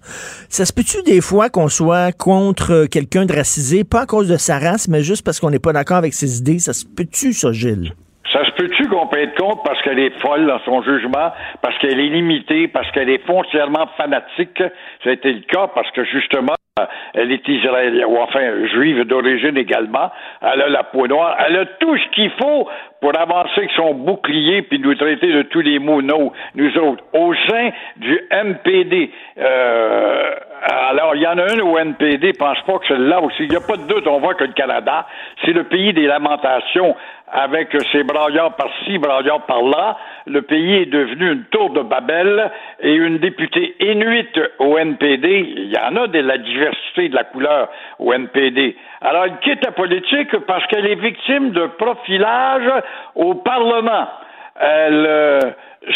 Ça 0.50 0.66
se 0.66 0.74
peut-tu 0.74 1.02
des 1.04 1.22
fois 1.22 1.50
qu'on 1.50 1.70
soit 1.70 2.12
contre 2.12 2.86
quelqu'un 2.86 3.26
de 3.26 3.34
racisé, 3.34 3.84
pas 3.84 4.02
à 4.02 4.06
cause 4.06 4.28
de 4.28 4.38
sa 4.38 4.60
race, 4.60 4.88
mais 4.88 5.04
juste 5.04 5.24
parce 5.24 5.39
qu'on 5.39 5.50
n'est 5.50 5.60
pas 5.60 5.74
d'accord 5.74 5.98
avec 5.98 6.14
ses 6.14 6.38
idées? 6.38 6.60
Ça 6.60 6.74
se 6.74 6.86
peut-tu, 6.86 7.34
ça, 7.34 7.52
Gilles? 7.52 7.94
Ça 8.34 8.44
se 8.46 8.52
peut-tu 8.52 8.88
qu'on 8.88 9.06
peut 9.08 9.20
être 9.20 9.36
contre 9.36 9.62
parce 9.62 9.80
qu'elle 9.84 10.00
est 10.00 10.20
folle 10.20 10.48
dans 10.48 10.60
son 10.66 10.82
jugement, 10.82 11.32
parce 11.62 11.78
qu'elle 11.78 12.00
est 12.00 12.10
limitée, 12.10 12.68
parce 12.68 12.90
qu'elle 12.92 13.10
est 13.10 13.24
foncièrement 13.26 13.88
fanatique? 13.96 14.64
Ça 15.04 15.12
a 15.12 15.14
été 15.14 15.32
le 15.32 15.42
cas 15.42 15.68
parce 15.68 15.90
que 15.92 16.04
justement, 16.06 16.56
euh, 16.80 16.86
elle 17.14 17.32
est 17.32 17.48
israélienne, 17.48 18.06
ou 18.06 18.18
enfin 18.18 18.66
juive 18.74 19.04
d'origine 19.06 19.56
également. 19.58 20.10
Elle 20.42 20.64
a 20.64 20.70
la 20.70 20.84
peau 20.84 21.08
noire. 21.08 21.38
Elle 21.46 21.58
a 21.58 21.66
tout 21.66 21.96
ce 21.96 22.10
qu'il 22.16 22.32
faut 22.42 22.68
pour 23.00 23.16
avancer 23.16 23.52
avec 23.58 23.72
son 23.76 23.94
bouclier 23.94 24.64
puis 24.64 24.80
nous 24.80 24.96
traiter 24.96 25.32
de 25.32 25.44
tous 25.44 25.62
les 25.62 25.78
mots, 25.78 26.02
nous, 26.02 26.32
nous 26.56 26.78
autres, 26.80 27.04
au 27.14 27.36
sein 27.48 27.70
du 27.98 28.20
MPD. 28.32 29.12
Euh, 29.38 30.36
alors, 30.66 31.14
il 31.16 31.22
y 31.22 31.28
en 31.28 31.38
a 31.38 31.53
une 31.53 31.61
au 31.61 31.78
NPD, 31.78 32.34
pense 32.34 32.61
pas 32.61 32.80
que 32.80 32.88
celle-là 32.88 33.22
aussi. 33.22 33.43
Il 33.43 33.49
n'y 33.49 33.55
a 33.57 33.61
pas 33.61 33.76
de 33.76 33.86
doute, 33.86 34.07
on 34.07 34.20
voit 34.20 34.34
que 34.36 34.45
le 34.45 34.53
Canada, 34.53 35.05
c'est 35.43 35.51
le 35.51 35.66
pays 35.66 35.91
des 35.91 36.05
lamentations 36.05 36.95
avec 37.30 37.76
ses 37.91 38.03
braillards 38.03 38.55
par-ci, 38.55 38.97
braillards 38.97 39.45
par-là. 39.45 39.97
Le 40.26 40.41
pays 40.41 40.84
est 40.84 40.86
devenu 40.86 41.34
une 41.34 41.43
tour 41.45 41.72
de 41.72 41.82
Babel 41.82 42.49
et 42.80 42.93
une 42.93 43.18
députée 43.18 43.76
inuite 43.82 44.39
au 44.59 44.78
NPD. 44.78 45.53
Il 45.57 45.74
y 45.74 45.78
en 45.78 45.97
a 45.97 46.07
de 46.07 46.20
la 46.20 46.38
diversité 46.38 47.09
de 47.09 47.16
la 47.16 47.26
couleur 47.26 47.68
au 47.99 48.14
NPD. 48.14 48.78
Alors, 49.01 49.26
elle 49.26 49.39
quitte 49.39 49.66
la 49.66 49.72
politique 49.72 50.38
parce 50.47 50.66
qu'elle 50.68 50.86
est 50.86 50.95
victime 50.95 51.51
de 51.51 51.66
profilage 51.78 52.72
au 53.16 53.36
Parlement. 53.36 54.07
Elle 54.55 55.05
euh, 55.09 55.39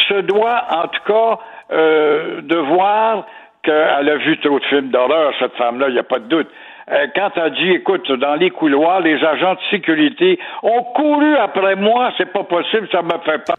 se 0.09 0.22
doit, 0.22 0.63
en 0.72 0.88
tout 0.88 1.03
cas, 1.05 1.39
euh, 1.72 2.41
de 2.41 2.57
voir 2.57 3.26
qu'elle 3.68 4.09
a 4.09 4.15
vu 4.15 4.38
trop 4.39 4.59
de 4.59 4.65
films 4.65 4.89
d'horreur, 4.89 5.34
cette 5.39 5.53
femme-là, 5.55 5.89
il 5.89 5.93
n'y 5.93 5.99
a 5.99 6.03
pas 6.03 6.20
de 6.20 6.28
doute. 6.28 6.47
Euh, 6.89 7.07
quand 7.15 7.32
elle 7.36 7.51
dit, 7.51 7.72
écoute, 7.72 8.09
dans 8.13 8.36
les 8.36 8.49
couloirs, 8.49 9.01
les 9.01 9.22
agents 9.24 9.55
de 9.55 9.59
sécurité 9.70 10.39
ont 10.63 10.84
couru 10.95 11.36
après 11.36 11.76
moi, 11.76 12.13
c'est 12.18 12.32
pas 12.32 12.43
possible, 12.43 12.88
ça 12.91 13.01
me 13.01 13.09
fait 13.26 13.43
peur. 13.45 13.57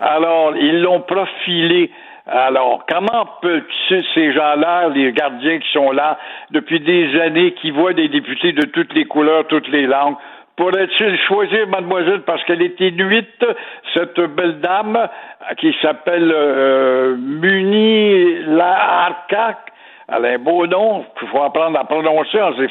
Alors, 0.00 0.56
ils 0.56 0.82
l'ont 0.82 1.00
profilé. 1.00 1.90
Alors, 2.26 2.84
comment 2.88 3.26
peut 3.42 3.62
ces 3.88 4.32
gens-là, 4.32 4.88
les 4.88 5.12
gardiens 5.12 5.58
qui 5.58 5.70
sont 5.72 5.92
là 5.92 6.18
depuis 6.50 6.80
des 6.80 7.20
années, 7.20 7.52
qui 7.52 7.70
voient 7.70 7.92
des 7.92 8.08
députés 8.08 8.52
de 8.52 8.66
toutes 8.66 8.92
les 8.94 9.04
couleurs, 9.04 9.46
toutes 9.46 9.68
les 9.68 9.86
langues, 9.86 10.16
pourrait-il 10.56 11.18
choisir 11.28 11.68
mademoiselle 11.68 12.22
parce 12.22 12.42
qu'elle 12.44 12.62
est 12.62 12.80
inuite, 12.80 13.44
cette 13.92 14.20
belle 14.20 14.60
dame 14.60 15.08
qui 15.58 15.74
s'appelle 15.80 16.32
euh, 16.34 17.16
Muni? 17.16 18.36
Elle 20.06 20.26
a 20.26 20.28
un 20.28 20.38
beau 20.38 20.66
nom, 20.66 21.04
il 21.22 21.28
faut 21.28 21.42
apprendre 21.42 21.78
à 21.78 21.84
prononcer 21.84 22.40
en, 22.40 22.52
se 22.52 22.66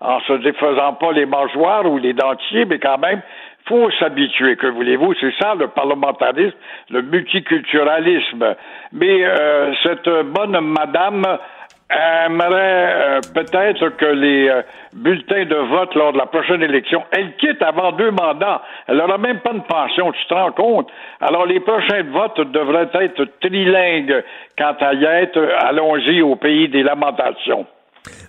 en 0.00 0.20
se 0.20 0.32
défaisant 0.34 0.94
pas 0.94 1.12
les 1.12 1.26
mâchoires 1.26 1.84
ou 1.84 1.98
les 1.98 2.14
dentiers, 2.14 2.64
mais 2.64 2.78
quand 2.78 2.98
même, 2.98 3.20
faut 3.66 3.90
s'habituer, 3.92 4.56
que 4.56 4.66
voulez-vous, 4.66 5.14
c'est 5.20 5.34
ça 5.40 5.54
le 5.54 5.68
parlementarisme, 5.68 6.56
le 6.90 7.02
multiculturalisme. 7.02 8.54
Mais 8.92 9.24
euh, 9.24 9.72
cette 9.82 10.08
bonne 10.08 10.58
madame 10.60 11.38
aimerait 11.92 12.94
euh, 12.94 13.20
peut-être 13.34 13.88
que 13.96 14.06
les 14.06 14.48
euh, 14.48 14.62
bulletins 14.94 15.44
de 15.44 15.56
vote 15.56 15.94
lors 15.94 16.12
de 16.12 16.18
la 16.18 16.26
prochaine 16.26 16.62
élection, 16.62 17.02
elle 17.10 17.36
quitte 17.36 17.62
avant 17.62 17.92
deux 17.92 18.10
mandats. 18.10 18.62
Elle 18.86 18.96
n'aura 18.96 19.18
même 19.18 19.40
pas 19.40 19.52
de 19.52 19.60
pension, 19.60 20.12
tu 20.12 20.26
te 20.26 20.34
rends 20.34 20.52
compte? 20.52 20.90
Alors 21.20 21.46
les 21.46 21.60
prochains 21.60 22.02
votes 22.04 22.40
devraient 22.52 22.90
être 22.94 23.24
trilingues 23.40 24.24
quant 24.56 24.76
à 24.80 24.94
y 24.94 25.04
être. 25.04 25.40
Allons-y 25.60 26.22
au 26.22 26.36
pays 26.36 26.68
des 26.68 26.82
lamentations. 26.82 27.66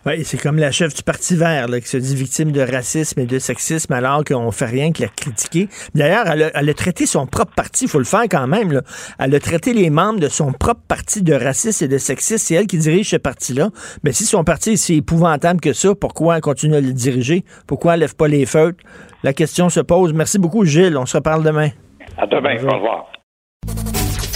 Oui, 0.05 0.23
c'est 0.23 0.37
comme 0.37 0.57
la 0.57 0.71
chef 0.71 0.93
du 0.93 1.01
Parti 1.01 1.35
vert 1.35 1.67
là, 1.67 1.79
qui 1.81 1.87
se 1.87 1.97
dit 1.97 2.15
victime 2.15 2.51
de 2.51 2.61
racisme 2.61 3.19
et 3.21 3.25
de 3.25 3.39
sexisme 3.39 3.91
alors 3.93 4.23
qu'on 4.23 4.51
fait 4.51 4.65
rien 4.67 4.91
que 4.91 5.01
la 5.01 5.07
critiquer. 5.07 5.67
D'ailleurs, 5.95 6.27
elle, 6.27 6.43
a- 6.43 6.51
elle 6.53 6.69
a 6.69 6.73
traité 6.75 7.05
son 7.07 7.25
propre 7.25 7.53
parti, 7.55 7.85
il 7.85 7.87
faut 7.89 7.97
le 7.97 8.05
faire 8.05 8.23
quand 8.29 8.45
même. 8.45 8.71
Là. 8.71 8.81
Elle 9.17 9.33
a 9.33 9.39
traité 9.39 9.73
les 9.73 9.89
membres 9.89 10.19
de 10.19 10.27
son 10.27 10.51
propre 10.51 10.81
parti 10.87 11.23
de 11.23 11.33
racistes 11.33 11.81
et 11.81 11.87
de 11.87 11.97
sexistes. 11.97 12.45
C'est 12.47 12.53
elle 12.55 12.67
qui 12.67 12.77
dirige 12.77 13.09
ce 13.09 13.15
parti-là. 13.15 13.69
Mais 14.03 14.11
si 14.11 14.25
son 14.25 14.43
parti 14.43 14.73
est 14.73 14.77
si 14.77 14.95
épouvantable 14.97 15.59
que 15.59 15.73
ça, 15.73 15.95
pourquoi 15.95 16.35
elle 16.35 16.41
continue 16.41 16.75
à 16.75 16.81
le 16.81 16.93
diriger? 16.93 17.43
Pourquoi 17.65 17.95
elle 17.95 18.01
lève 18.01 18.15
pas 18.15 18.27
les 18.27 18.45
feutres? 18.45 18.83
La 19.23 19.33
question 19.33 19.69
se 19.69 19.79
pose. 19.79 20.13
Merci 20.13 20.37
beaucoup, 20.37 20.65
Gilles. 20.65 20.97
On 20.97 21.05
se 21.07 21.17
reparle 21.17 21.43
demain. 21.43 21.69
À 22.17 22.27
demain, 22.27 22.57
au 22.63 22.75
revoir. 22.75 23.05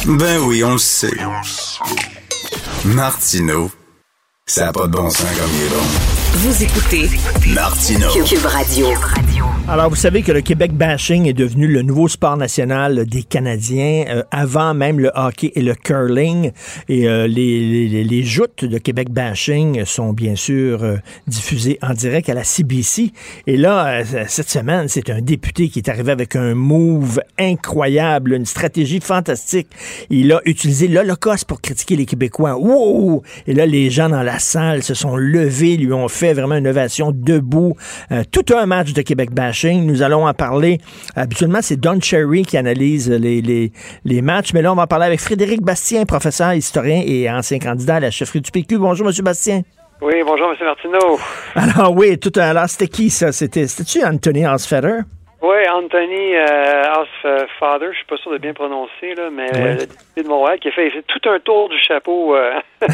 Ben 0.08 0.40
oui, 0.48 0.64
on 0.64 0.72
le 0.72 0.78
sait. 0.78 1.12
Martineau, 2.86 3.70
ça 4.50 4.66
n'a 4.66 4.72
pas 4.72 4.88
de 4.88 4.94
bon 4.94 5.10
sens 5.10 5.26
comme 5.38 5.52
il 5.54 5.66
est 5.66 5.70
bon. 5.70 6.27
Vous 6.40 6.62
écoutez 6.64 7.10
Martineau. 7.56 8.12
Cube 8.24 8.46
Radio. 8.46 8.86
Alors, 9.70 9.90
vous 9.90 9.96
savez 9.96 10.22
que 10.22 10.32
le 10.32 10.42
Québec 10.42 10.72
bashing 10.72 11.26
est 11.26 11.34
devenu 11.34 11.68
le 11.68 11.82
nouveau 11.82 12.08
sport 12.08 12.38
national 12.38 13.06
des 13.06 13.24
Canadiens, 13.24 14.06
euh, 14.08 14.24
avant 14.30 14.74
même 14.76 15.00
le 15.00 15.12
hockey 15.16 15.52
et 15.56 15.62
le 15.62 15.74
curling. 15.74 16.52
Et 16.90 17.08
euh, 17.08 17.28
les, 17.28 17.88
les, 17.90 18.04
les, 18.04 18.24
joutes 18.24 18.64
de 18.64 18.78
Québec 18.78 19.10
bashing 19.10 19.84
sont 19.84 20.14
bien 20.14 20.36
sûr 20.36 20.84
euh, 20.84 20.98
diffusées 21.26 21.80
en 21.82 21.94
direct 21.94 22.30
à 22.30 22.36
la 22.36 22.44
CBC. 22.44 23.12
Et 23.48 23.58
là, 23.58 24.04
cette 24.28 24.50
semaine, 24.50 24.88
c'est 24.88 25.10
un 25.10 25.22
député 25.22 25.70
qui 25.70 25.80
est 25.80 25.90
arrivé 25.90 26.12
avec 26.12 26.36
un 26.36 26.54
move 26.54 27.20
incroyable, 27.40 28.34
une 28.34 28.46
stratégie 28.46 29.02
fantastique. 29.02 29.68
Il 30.10 30.32
a 30.32 30.40
utilisé 30.46 30.88
l'Holocauste 30.88 31.46
pour 31.46 31.62
critiquer 31.62 31.96
les 31.96 32.06
Québécois. 32.06 32.56
Wow! 32.56 33.24
Et 33.48 33.54
là, 33.54 33.66
les 33.66 33.90
gens 33.90 34.08
dans 34.08 34.24
la 34.24 34.40
salle 34.40 34.84
se 34.84 34.94
sont 34.94 35.18
levés, 35.18 35.76
lui 35.78 35.92
ont 35.92 36.08
fait 36.08 36.27
vraiment 36.34 36.56
une 36.56 36.68
ovation 36.68 37.12
debout. 37.14 37.76
tout 38.32 38.46
un 38.56 38.66
match 38.66 38.94
de 38.94 39.02
Québec 39.02 39.32
bashing 39.32 39.86
nous 39.86 40.02
allons 40.02 40.28
en 40.28 40.34
parler. 40.34 40.80
Habituellement, 41.16 41.60
c'est 41.62 41.78
Don 41.78 42.00
Cherry 42.00 42.44
qui 42.44 42.58
analyse 42.58 43.10
les, 43.10 43.42
les, 43.42 43.72
les, 44.06 44.22
matchs, 44.22 44.54
mais 44.54 44.62
là, 44.62 44.72
on 44.72 44.76
va 44.76 44.84
en 44.84 44.88
parler 44.88 45.06
avec 45.06 45.20
Frédéric 45.20 45.62
Bastien, 45.62 46.06
professeur, 46.06 46.54
historien 46.54 47.02
et 47.06 47.30
ancien 47.30 47.60
candidat 47.60 47.96
à 47.96 48.00
la 48.00 48.12
chefferie 48.12 48.42
du 48.42 48.52
PQ. 48.52 48.78
Bonjour, 48.78 49.08
M. 49.08 49.14
Bastien. 49.24 49.62
Oui, 50.02 50.16
bonjour, 50.26 50.52
M. 50.52 50.56
Martineau. 50.62 51.20
Alors, 51.56 51.96
oui, 51.96 52.20
tout 52.20 52.32
à 52.36 52.54
l'heure, 52.54 52.70
c'était 52.70 52.88
qui, 52.88 53.10
ça? 53.10 53.32
C'était-tu 53.32 54.04
Anthony 54.04 54.46
Osfeder? 54.46 55.00
Oui, 55.42 55.58
Anthony 55.72 56.36
euh, 56.36 56.84
Osfather, 57.00 57.92
je 57.92 57.98
suis 57.98 58.06
pas 58.06 58.18
sûr 58.18 58.32
de 58.32 58.38
bien 58.38 58.54
prononcer, 58.54 59.14
là, 59.16 59.30
mais 59.32 59.48
le 59.52 59.76
député 59.86 60.24
de 60.24 60.28
Montréal 60.28 60.60
qui 60.60 60.70
a 60.70 60.72
fait, 60.72 60.92
tout 61.08 61.30
un 61.30 61.40
tour 61.40 61.70
du 61.70 61.80
chapeau. 61.80 62.36
Euh... 62.36 62.54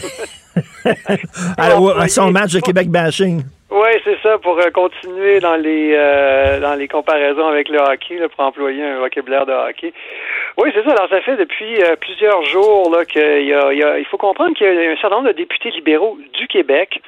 Alors, 1.57 2.09
son 2.09 2.31
match 2.31 2.53
de 2.53 2.59
Québec 2.59 2.89
bashing. 2.89 3.43
Oui, 3.73 3.89
c'est 4.03 4.21
ça, 4.21 4.37
pour 4.37 4.59
euh, 4.59 4.69
continuer 4.69 5.39
dans 5.39 5.55
les 5.55 5.95
euh, 5.95 6.59
dans 6.59 6.75
les 6.75 6.87
comparaisons 6.87 7.47
avec 7.47 7.69
le 7.69 7.79
hockey, 7.79 8.19
pour 8.35 8.45
employer 8.45 8.83
un 8.83 8.99
vocabulaire 8.99 9.47
de 9.47 9.51
hockey. 9.51 9.91
Oui, 10.57 10.69
c'est 10.75 10.83
ça. 10.83 10.91
Alors, 10.91 11.09
ça 11.09 11.21
fait 11.21 11.37
depuis 11.37 11.81
euh, 11.81 11.95
plusieurs 11.99 12.43
jours 12.43 12.95
là 12.95 13.03
qu'il 13.03 13.47
y 13.47 13.51
a, 13.51 13.73
il, 13.73 13.99
il 13.99 14.05
faut 14.05 14.17
comprendre 14.17 14.55
qu'il 14.55 14.67
y 14.67 14.69
a 14.69 14.91
un 14.91 14.95
certain 14.97 15.15
nombre 15.15 15.29
de 15.29 15.37
députés 15.37 15.71
libéraux 15.71 16.19
du 16.37 16.47
Québec 16.47 17.01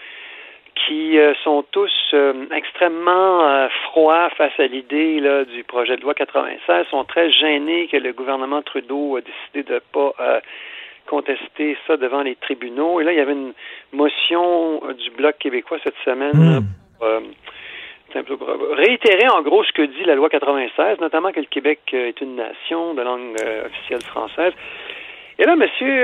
qui 0.76 1.18
sont 1.44 1.64
tous 1.72 2.16
extrêmement 2.52 3.68
froids 3.86 4.30
face 4.38 4.60
à 4.60 4.68
l'idée 4.68 5.22
du 5.52 5.64
projet 5.64 5.96
de 5.96 6.02
loi 6.02 6.14
96, 6.14 6.88
sont 6.92 7.04
très 7.06 7.32
gênés 7.32 7.88
que 7.88 7.98
le 7.98 8.14
gouvernement 8.14 8.62
Trudeau 8.62 9.18
a 9.18 9.22
décidé 9.22 9.64
de 9.64 9.82
pas 9.92 10.42
contester 11.06 11.78
ça 11.88 11.98
devant 11.98 12.22
les 12.22 12.36
tribunaux. 12.36 13.00
Et 13.00 13.04
là, 13.04 13.14
il 13.14 13.18
y 13.18 13.22
avait 13.22 13.34
une 13.34 13.54
motion 13.94 14.82
euh, 14.84 14.94
du 14.94 15.12
Bloc 15.12 15.38
québécois 15.38 15.78
cette 15.84 15.98
semaine 16.04 16.62
hmm. 16.62 17.04
euh, 17.04 17.20
réitérer 18.74 19.28
en 19.28 19.42
gros 19.42 19.64
ce 19.64 19.72
que 19.74 19.82
dit 19.82 20.04
la 20.06 20.16
loi 20.16 20.30
96, 20.30 21.00
notamment 21.00 21.32
que 21.32 21.40
le 21.40 21.48
Québec 21.48 21.80
euh, 21.94 22.08
est 22.08 22.22
une 22.22 22.36
nation 22.36 22.94
de 22.94 23.02
langue 23.02 23.36
officielle 23.66 24.04
française. 24.04 24.54
Et 25.38 25.44
là, 25.44 25.58
monsieur, 25.58 26.04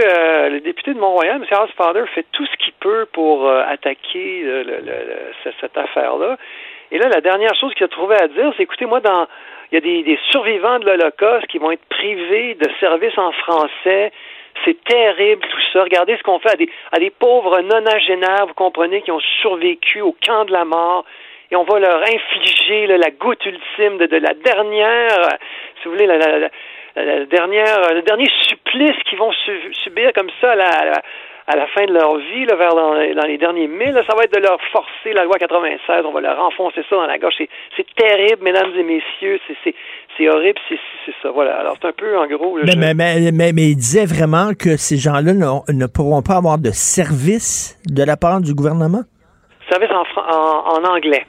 le 0.49 0.59
député 0.59 0.93
de 0.93 0.99
Mont-Royal, 0.99 1.39
monsieur 1.39 1.55
Housefather, 1.55 2.03
fait 2.13 2.25
tout 2.33 2.45
ce 2.45 2.57
qu'il 2.57 2.70
peut 2.81 3.07
pour 3.13 3.49
attaquer 3.49 4.45
cette 5.61 5.77
affaire-là. 5.77 6.37
Et 6.91 6.97
là, 6.97 7.07
la 7.07 7.21
dernière 7.21 7.55
chose 7.55 7.73
qu'il 7.73 7.85
a 7.85 7.87
trouvé 7.87 8.15
à 8.15 8.27
dire, 8.27 8.51
c'est 8.57 8.63
écoutez, 8.63 8.85
moi, 8.85 8.99
dans 8.99 9.27
il 9.71 9.75
y 9.75 9.77
a 9.77 10.03
des, 10.03 10.19
survivants 10.31 10.79
de 10.79 10.85
l'Holocauste 10.85 11.47
qui 11.47 11.57
vont 11.57 11.71
être 11.71 11.85
privés 11.85 12.55
de 12.55 12.69
services 12.81 13.17
en 13.17 13.31
français 13.31 14.11
c'est 14.65 14.83
terrible 14.83 15.41
tout 15.41 15.61
ça. 15.73 15.83
Regardez 15.83 16.17
ce 16.17 16.23
qu'on 16.23 16.37
fait 16.39 16.51
à 16.51 16.55
des, 16.55 16.69
à 16.91 16.99
des 16.99 17.09
pauvres 17.09 17.61
nonagénaires, 17.61 18.45
vous 18.47 18.53
comprenez, 18.53 19.01
qui 19.01 19.09
ont 19.09 19.21
survécu 19.41 20.01
au 20.01 20.15
camp 20.23 20.45
de 20.45 20.51
la 20.51 20.65
mort. 20.65 21.05
Et 21.49 21.55
on 21.55 21.63
va 21.63 21.79
leur 21.79 22.01
infliger 22.01 22.85
la 22.85 23.11
goutte 23.11 23.45
ultime 23.45 23.97
de, 23.97 24.05
de, 24.05 24.17
la 24.17 24.33
dernière, 24.33 25.29
si 25.81 25.85
vous 25.85 25.91
voulez, 25.91 26.05
la, 26.05 26.17
la, 26.17 26.49
la, 26.95 27.25
dernière, 27.25 27.93
le 27.93 28.01
dernier 28.01 28.27
supplice 28.47 29.01
qu'ils 29.05 29.17
vont 29.17 29.31
subir 29.83 30.11
comme 30.13 30.29
ça 30.39 30.55
la, 30.55 31.01
à 31.47 31.55
la 31.55 31.67
fin 31.67 31.85
de 31.85 31.93
leur 31.93 32.17
vie, 32.17 32.45
là, 32.45 32.55
vers 32.55 32.75
dans, 32.75 32.93
les 32.93 33.37
derniers 33.37 33.67
mille, 33.67 33.93
ça 34.07 34.15
va 34.15 34.23
être 34.23 34.33
de 34.33 34.41
leur 34.41 34.59
forcer 34.71 35.13
la 35.13 35.23
loi 35.23 35.37
96, 35.37 36.05
on 36.05 36.11
va 36.11 36.21
leur 36.21 36.39
enfoncer 36.39 36.81
ça 36.89 36.95
dans 36.95 37.05
la 37.05 37.17
gorge. 37.17 37.35
C'est 37.75 37.95
terrible, 37.95 38.43
mesdames 38.43 38.71
et 38.75 38.83
messieurs, 38.83 39.39
c'est 39.63 40.29
horrible, 40.29 40.59
c'est 40.69 41.13
ça. 41.21 41.31
Voilà. 41.31 41.57
Alors, 41.57 41.77
c'est 41.81 41.87
un 41.87 41.93
peu, 41.93 42.17
en 42.17 42.27
gros... 42.27 42.57
mais, 42.63 42.75
mais, 42.75 42.93
mais, 42.93 43.53
mais, 43.53 43.69
il 43.69 43.75
disait 43.75 44.05
vraiment 44.05 44.51
que 44.57 44.77
ces 44.77 44.97
gens-là 44.97 45.33
ne, 45.33 45.87
pourront 45.87 46.21
pas 46.21 46.35
avoir 46.35 46.57
de 46.57 46.71
service 46.71 47.77
de 47.85 48.03
la 48.03 48.17
part 48.17 48.41
du 48.41 48.53
gouvernement? 48.53 49.01
Service 49.69 49.91
en, 49.91 50.03
en, 50.21 50.79
en 50.79 50.95
anglais 50.95 51.25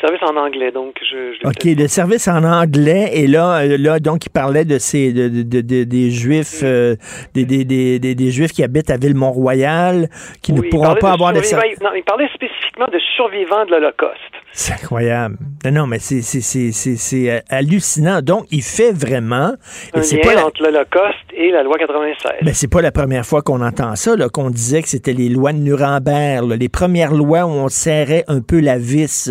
service 0.00 0.22
en 0.22 0.36
anglais, 0.36 0.70
donc 0.70 0.96
je. 1.00 1.34
je 1.34 1.46
OK, 1.46 1.64
le 1.64 1.88
service 1.88 2.28
en 2.28 2.44
anglais, 2.44 3.10
et 3.14 3.26
là, 3.26 3.60
euh, 3.60 3.76
là 3.78 3.98
donc, 3.98 4.26
il 4.26 4.30
parlait 4.30 4.64
de 4.64 4.78
ces 4.78 5.12
de, 5.12 5.28
de, 5.28 5.60
de 5.60 5.84
des 5.84 6.10
Juifs, 6.10 6.60
euh, 6.62 6.96
des, 7.34 7.44
des, 7.44 7.64
des, 7.64 7.98
des, 7.98 8.30
Juifs 8.30 8.52
qui 8.52 8.62
habitent 8.62 8.90
à 8.90 8.96
Ville-Mont-Royal, 8.96 10.08
qui 10.42 10.52
ne 10.52 10.62
pourront 10.62 10.94
pas 10.96 11.12
avoir 11.12 11.32
de 11.32 11.40
service. 11.42 11.80
Non, 11.80 11.90
il 11.94 12.02
parlait 12.02 12.28
spécifiquement 12.34 12.86
de 12.92 12.98
survivants 13.16 13.64
de 13.64 13.72
l'Holocauste. 13.72 14.20
C'est 14.52 14.72
incroyable. 14.72 15.36
Non, 15.70 15.86
mais 15.86 15.98
c'est 15.98 17.30
euh, 17.30 17.40
hallucinant. 17.50 18.22
Donc, 18.22 18.46
il 18.50 18.62
fait 18.62 18.92
vraiment. 18.92 19.52
Un 19.92 20.00
lien 20.00 20.18
pas 20.22 20.46
entre 20.46 20.62
l'Holocauste 20.62 21.26
et 21.34 21.50
la 21.50 21.62
loi 21.62 21.76
96. 21.76 22.32
Mais 22.42 22.54
c'est 22.54 22.70
pas 22.70 22.80
la 22.80 22.90
première 22.90 23.26
fois 23.26 23.42
qu'on 23.42 23.60
entend 23.60 23.94
ça, 23.96 24.12
qu'on 24.32 24.48
disait 24.48 24.80
que 24.80 24.88
c'était 24.88 25.12
les 25.12 25.28
lois 25.28 25.52
de 25.52 25.58
Nuremberg, 25.58 26.50
les 26.58 26.68
premières 26.70 27.12
lois 27.12 27.44
où 27.44 27.50
on 27.50 27.68
serrait 27.68 28.24
un 28.28 28.40
peu 28.40 28.60
la 28.60 28.78
vis 28.78 29.30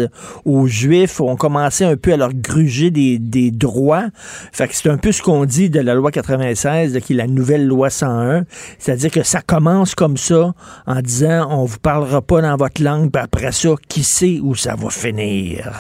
aux 0.55 0.67
Juifs, 0.67 1.19
où 1.19 1.29
on 1.29 1.35
commençait 1.35 1.85
un 1.85 1.97
peu 1.97 2.13
à 2.13 2.17
leur 2.17 2.33
gruger 2.33 2.89
des, 2.91 3.51
droits. 3.51 4.05
C'est 4.51 4.89
un 4.89 4.97
peu 4.97 5.11
ce 5.11 5.21
qu'on 5.21 5.45
dit 5.45 5.69
de 5.69 5.79
la 5.79 5.93
loi 5.93 6.11
96, 6.11 6.99
qui 6.99 7.13
est 7.13 7.15
la 7.15 7.27
nouvelle 7.27 7.67
loi 7.67 7.89
101. 7.89 8.43
C'est-à-dire 8.79 9.11
que 9.11 9.23
ça 9.23 9.41
commence 9.41 9.95
comme 9.95 10.17
ça, 10.17 10.53
en 10.87 11.01
disant 11.01 11.47
on 11.51 11.65
vous 11.65 11.79
parlera 11.79 12.21
pas 12.21 12.41
dans 12.41 12.55
votre 12.57 12.83
langue, 12.83 13.11
puis 13.11 13.21
après 13.21 13.51
ça, 13.51 13.69
qui 13.87 14.03
sait 14.03 14.39
où 14.41 14.55
ça 14.55 14.75
va 14.75 14.89
finir? 14.89 15.71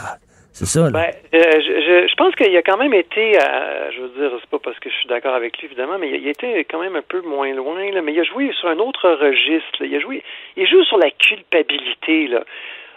C'est 0.55 0.65
ça. 0.65 0.89
Ben, 0.89 1.11
euh, 1.33 1.59
je, 2.07 2.15
pense 2.15 2.33
qu'il 2.35 2.55
a 2.55 2.61
quand 2.61 2.77
même 2.77 2.93
été, 2.93 3.37
euh, 3.37 3.91
je 3.91 3.99
veux 3.99 4.07
dire, 4.07 4.37
c'est 4.39 4.49
pas 4.49 4.59
parce 4.59 4.79
que 4.79 4.89
je 4.89 4.95
suis 4.95 5.07
d'accord 5.09 5.35
avec 5.35 5.57
lui, 5.57 5.65
évidemment, 5.65 5.97
mais 5.99 6.09
il 6.09 6.25
a, 6.25 6.29
été 6.29 6.63
quand 6.63 6.79
même 6.79 6.95
un 6.95 7.01
peu 7.01 7.19
moins 7.23 7.53
loin, 7.53 7.75
mais 8.01 8.13
il 8.13 8.19
a 8.21 8.23
joué 8.23 8.49
sur 8.53 8.69
un 8.69 8.79
autre 8.79 9.09
registre. 9.19 9.83
Il 9.83 9.93
a 9.93 9.99
joué, 9.99 10.23
il 10.55 10.65
joue 10.65 10.81
sur 10.85 10.97
la 10.97 11.11
culpabilité. 11.11 12.29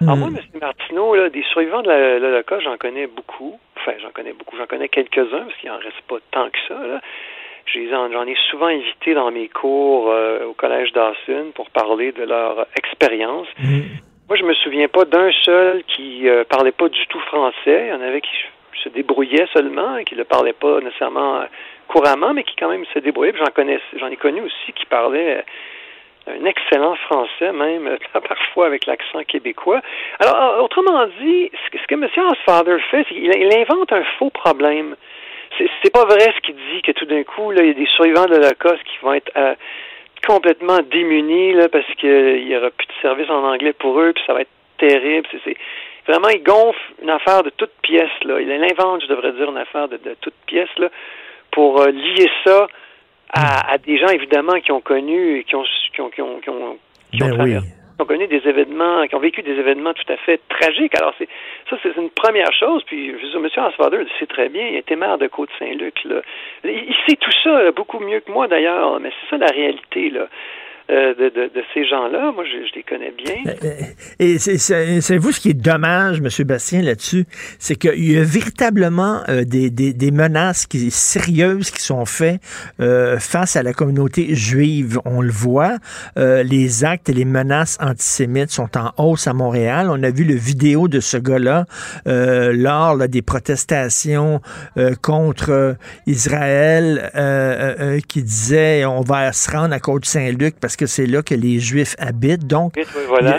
Alors 0.01 0.16
moi, 0.16 0.28
M. 0.28 0.38
Martineau, 0.61 1.14
là, 1.14 1.28
des 1.28 1.42
survivants 1.42 1.82
de 1.82 2.18
l'Holocauste, 2.18 2.62
j'en 2.62 2.76
connais 2.76 3.07
beaucoup. 3.07 3.59
Enfin, 3.76 3.92
j'en 4.01 4.11
connais 4.11 4.32
beaucoup. 4.32 4.57
J'en 4.57 4.66
connais 4.66 4.88
quelques-uns, 4.88 5.44
parce 5.44 5.57
qu'il 5.61 5.70
en 5.70 5.78
reste 5.78 6.01
pas 6.07 6.16
tant 6.30 6.49
que 6.51 6.59
ça, 6.68 6.74
là. 6.74 7.01
J'en 7.66 8.26
ai 8.26 8.36
souvent 8.51 8.68
invité 8.68 9.12
dans 9.12 9.30
mes 9.30 9.49
cours 9.49 10.11
euh, 10.11 10.46
au 10.46 10.55
Collège 10.55 10.92
Dawson 10.92 11.53
pour 11.55 11.68
parler 11.68 12.12
de 12.12 12.22
leur 12.22 12.66
expérience. 12.76 13.46
Hmm. 13.59 13.80
Moi, 14.28 14.36
je 14.38 14.44
me 14.44 14.55
souviens 14.55 14.88
pas 14.88 15.05
d'un 15.05 15.30
seul 15.42 15.82
qui 15.84 16.28
euh, 16.28 16.44
parlait 16.44 16.72
pas 16.72 16.88
du 16.88 17.07
tout 17.09 17.20
français. 17.20 17.86
Il 17.86 17.88
y 17.88 17.92
en 17.92 18.01
avait 18.01 18.22
qui 18.22 18.30
se 18.82 18.88
débrouillaient 18.88 19.49
seulement, 19.53 19.99
et 19.99 20.05
qui 20.05 20.14
ne 20.16 20.22
parlaient 20.22 20.55
pas 20.55 20.80
nécessairement 20.80 21.42
couramment, 21.88 22.32
mais 22.32 22.44
qui 22.44 22.57
quand 22.57 22.70
même 22.70 22.86
se 22.94 23.01
débrouillaient. 23.01 23.36
J'en 23.36 23.53
connais, 23.55 23.80
j'en 23.99 24.09
ai 24.09 24.16
connu 24.16 24.40
aussi 24.40 24.72
qui 24.72 24.86
parlaient 24.86 25.44
un 26.29 26.45
excellent 26.45 26.95
français, 26.97 27.53
même 27.53 27.97
parfois 28.12 28.66
avec 28.66 28.87
l'accent 28.87 29.22
québécois. 29.24 29.81
Alors, 30.20 30.62
autrement 30.62 31.07
dit, 31.20 31.51
ce 31.72 31.87
que 31.87 31.95
M. 31.95 32.09
Osfather 32.31 32.79
fait, 32.91 33.07
c'est 33.09 33.14
qu'il 33.14 33.24
il 33.24 33.59
invente 33.59 33.93
un 33.93 34.05
faux 34.18 34.31
problème. 34.31 34.97
C'est 35.83 35.93
pas 35.93 36.05
vrai 36.05 36.33
ce 36.37 36.41
qu'il 36.43 36.55
dit 36.55 36.83
que 36.83 36.93
tout 36.93 37.07
d'un 37.07 37.24
coup, 37.24 37.51
là, 37.51 37.62
il 37.62 37.68
y 37.68 37.70
a 37.70 37.74
des 37.74 37.89
survivants 37.97 38.26
de 38.26 38.37
l'Holocauste 38.37 38.85
qui 38.85 38.99
vont 39.03 39.14
être 39.14 39.33
complètement 40.26 40.79
démunis 40.91 41.55
parce 41.72 41.87
qu'il 41.97 42.47
n'y 42.47 42.57
aura 42.57 42.70
plus 42.70 42.87
de 42.87 42.93
service 43.03 43.31
en 43.31 43.45
anglais 43.45 43.72
pour 43.72 43.99
eux, 43.99 44.12
puis 44.12 44.22
ça 44.26 44.35
va 44.35 44.43
être 44.43 44.51
terrible. 44.79 45.26
C'est, 45.45 45.57
Vraiment, 46.09 46.29
il 46.31 46.43
gonfle 46.43 46.81
une 47.03 47.11
affaire 47.11 47.43
de 47.43 47.51
toute 47.51 47.72
pièce. 47.83 48.09
Là. 48.24 48.41
Il 48.41 48.51
invente, 48.51 49.03
je 49.03 49.09
devrais 49.09 49.33
dire, 49.33 49.51
une 49.51 49.59
affaire 49.59 49.89
de, 49.89 49.99
de 49.99 50.16
toute 50.22 50.35
pièce 50.47 50.70
là, 50.79 50.89
pour 51.51 51.83
euh, 51.83 51.91
lier 51.91 52.31
ça 52.47 52.66
à, 53.33 53.72
à, 53.72 53.79
des 53.79 53.99
gens, 53.99 54.09
évidemment, 54.09 54.61
qui 54.61 54.72
ont 54.72 54.81
connu, 54.81 55.45
qui 55.47 55.55
ont, 55.55 55.64
qui 55.93 56.01
ont, 56.01 56.11
qui 56.11 56.20
ont, 56.22 56.41
qui 56.41 56.51
ont, 56.51 56.79
qui 57.12 57.22
ont 57.22 57.37
ben 57.99 58.05
ont 58.05 58.07
connu 58.07 58.26
des 58.29 58.47
événements, 58.49 59.07
qui 59.09 59.14
ont 59.14 59.20
vécu 59.20 59.43
des 59.43 59.59
événements 59.59 59.93
tout 59.93 60.12
à 60.12 60.16
fait 60.16 60.41
tragiques. 60.49 60.95
Alors, 61.01 61.14
c'est 61.18 61.29
ça, 61.68 61.76
c'est 61.83 61.97
une 61.97 62.11
première 62.11 62.53
chose. 62.53 62.83
Puis, 62.85 63.09
je 63.09 63.12
veux 63.12 63.41
dire, 63.41 63.61
M. 63.61 63.64
Asfader 63.66 63.97
le 63.99 64.07
sait 64.18 64.26
très 64.26 64.49
bien. 64.49 64.68
Il 64.68 64.76
était 64.76 64.97
maire 64.97 65.18
de 65.18 65.26
Côte-Saint-Luc. 65.26 66.05
Là. 66.05 66.20
Il, 66.64 66.95
sait 67.09 67.16
tout 67.16 67.33
ça 67.43 67.72
beaucoup 67.72 67.99
mieux 67.99 68.20
que 68.20 68.31
moi, 68.31 68.47
d'ailleurs. 68.47 69.01
Mais 69.01 69.11
c'est 69.11 69.31
ça 69.31 69.39
la 69.39 69.53
réalité. 69.53 70.11
Là. 70.11 70.29
Euh, 70.91 71.14
de, 71.14 71.28
de, 71.28 71.51
de, 71.55 71.62
ces 71.74 71.86
gens-là. 71.86 72.32
Moi, 72.32 72.45
je, 72.45 72.66
je, 72.66 72.74
les 72.74 72.82
connais 72.82 73.12
bien. 73.12 73.53
Euh, 73.62 73.72
et 74.18 74.39
c'est 74.39 75.18
vous 75.18 75.32
ce 75.32 75.41
qui 75.41 75.51
est 75.51 75.55
dommage, 75.55 76.18
M. 76.18 76.47
Bastien, 76.47 76.80
là-dessus, 76.80 77.26
c'est 77.59 77.76
qu'il 77.76 78.11
y 78.11 78.16
a 78.16 78.24
véritablement 78.24 79.20
euh, 79.28 79.45
des, 79.45 79.68
des, 79.68 79.93
des, 79.93 80.11
menaces 80.11 80.66
qui, 80.66 80.91
sérieuses 80.91 81.70
qui 81.70 81.82
sont 81.82 82.07
faites 82.07 82.41
euh, 82.80 83.18
face 83.18 83.57
à 83.57 83.62
la 83.62 83.74
communauté 83.74 84.34
juive. 84.34 84.99
On 85.05 85.20
le 85.20 85.30
voit, 85.30 85.76
euh, 86.16 86.43
les 86.43 86.86
actes 86.86 87.11
et 87.11 87.12
les 87.12 87.26
menaces 87.26 87.76
antisémites 87.82 88.51
sont 88.51 88.70
en 88.78 88.93
hausse 88.97 89.26
à 89.26 89.34
Montréal. 89.34 89.89
On 89.91 90.03
a 90.03 90.11
vu 90.11 90.24
le 90.24 90.36
vidéo 90.36 90.89
de 90.89 91.01
ce 91.01 91.18
gars-là 91.18 91.66
lors 92.07 92.97
là, 92.97 93.09
des 93.09 93.20
protestations 93.22 94.41
contre 95.03 95.76
Israël 96.07 97.11
qui 98.09 98.22
disait 98.22 98.86
on 98.86 99.03
va 99.03 99.32
se 99.32 99.51
rendre 99.51 99.74
à 99.74 99.80
Côte-Saint-Luc 99.80 100.57
parce 100.61 100.76
que 100.79 100.87
c'est 100.87 101.07
là 101.07 101.22
que 101.22 101.35
les 101.35 101.59
Juifs 101.59 101.95
habitent. 101.99 102.47
Donc, 102.47 102.74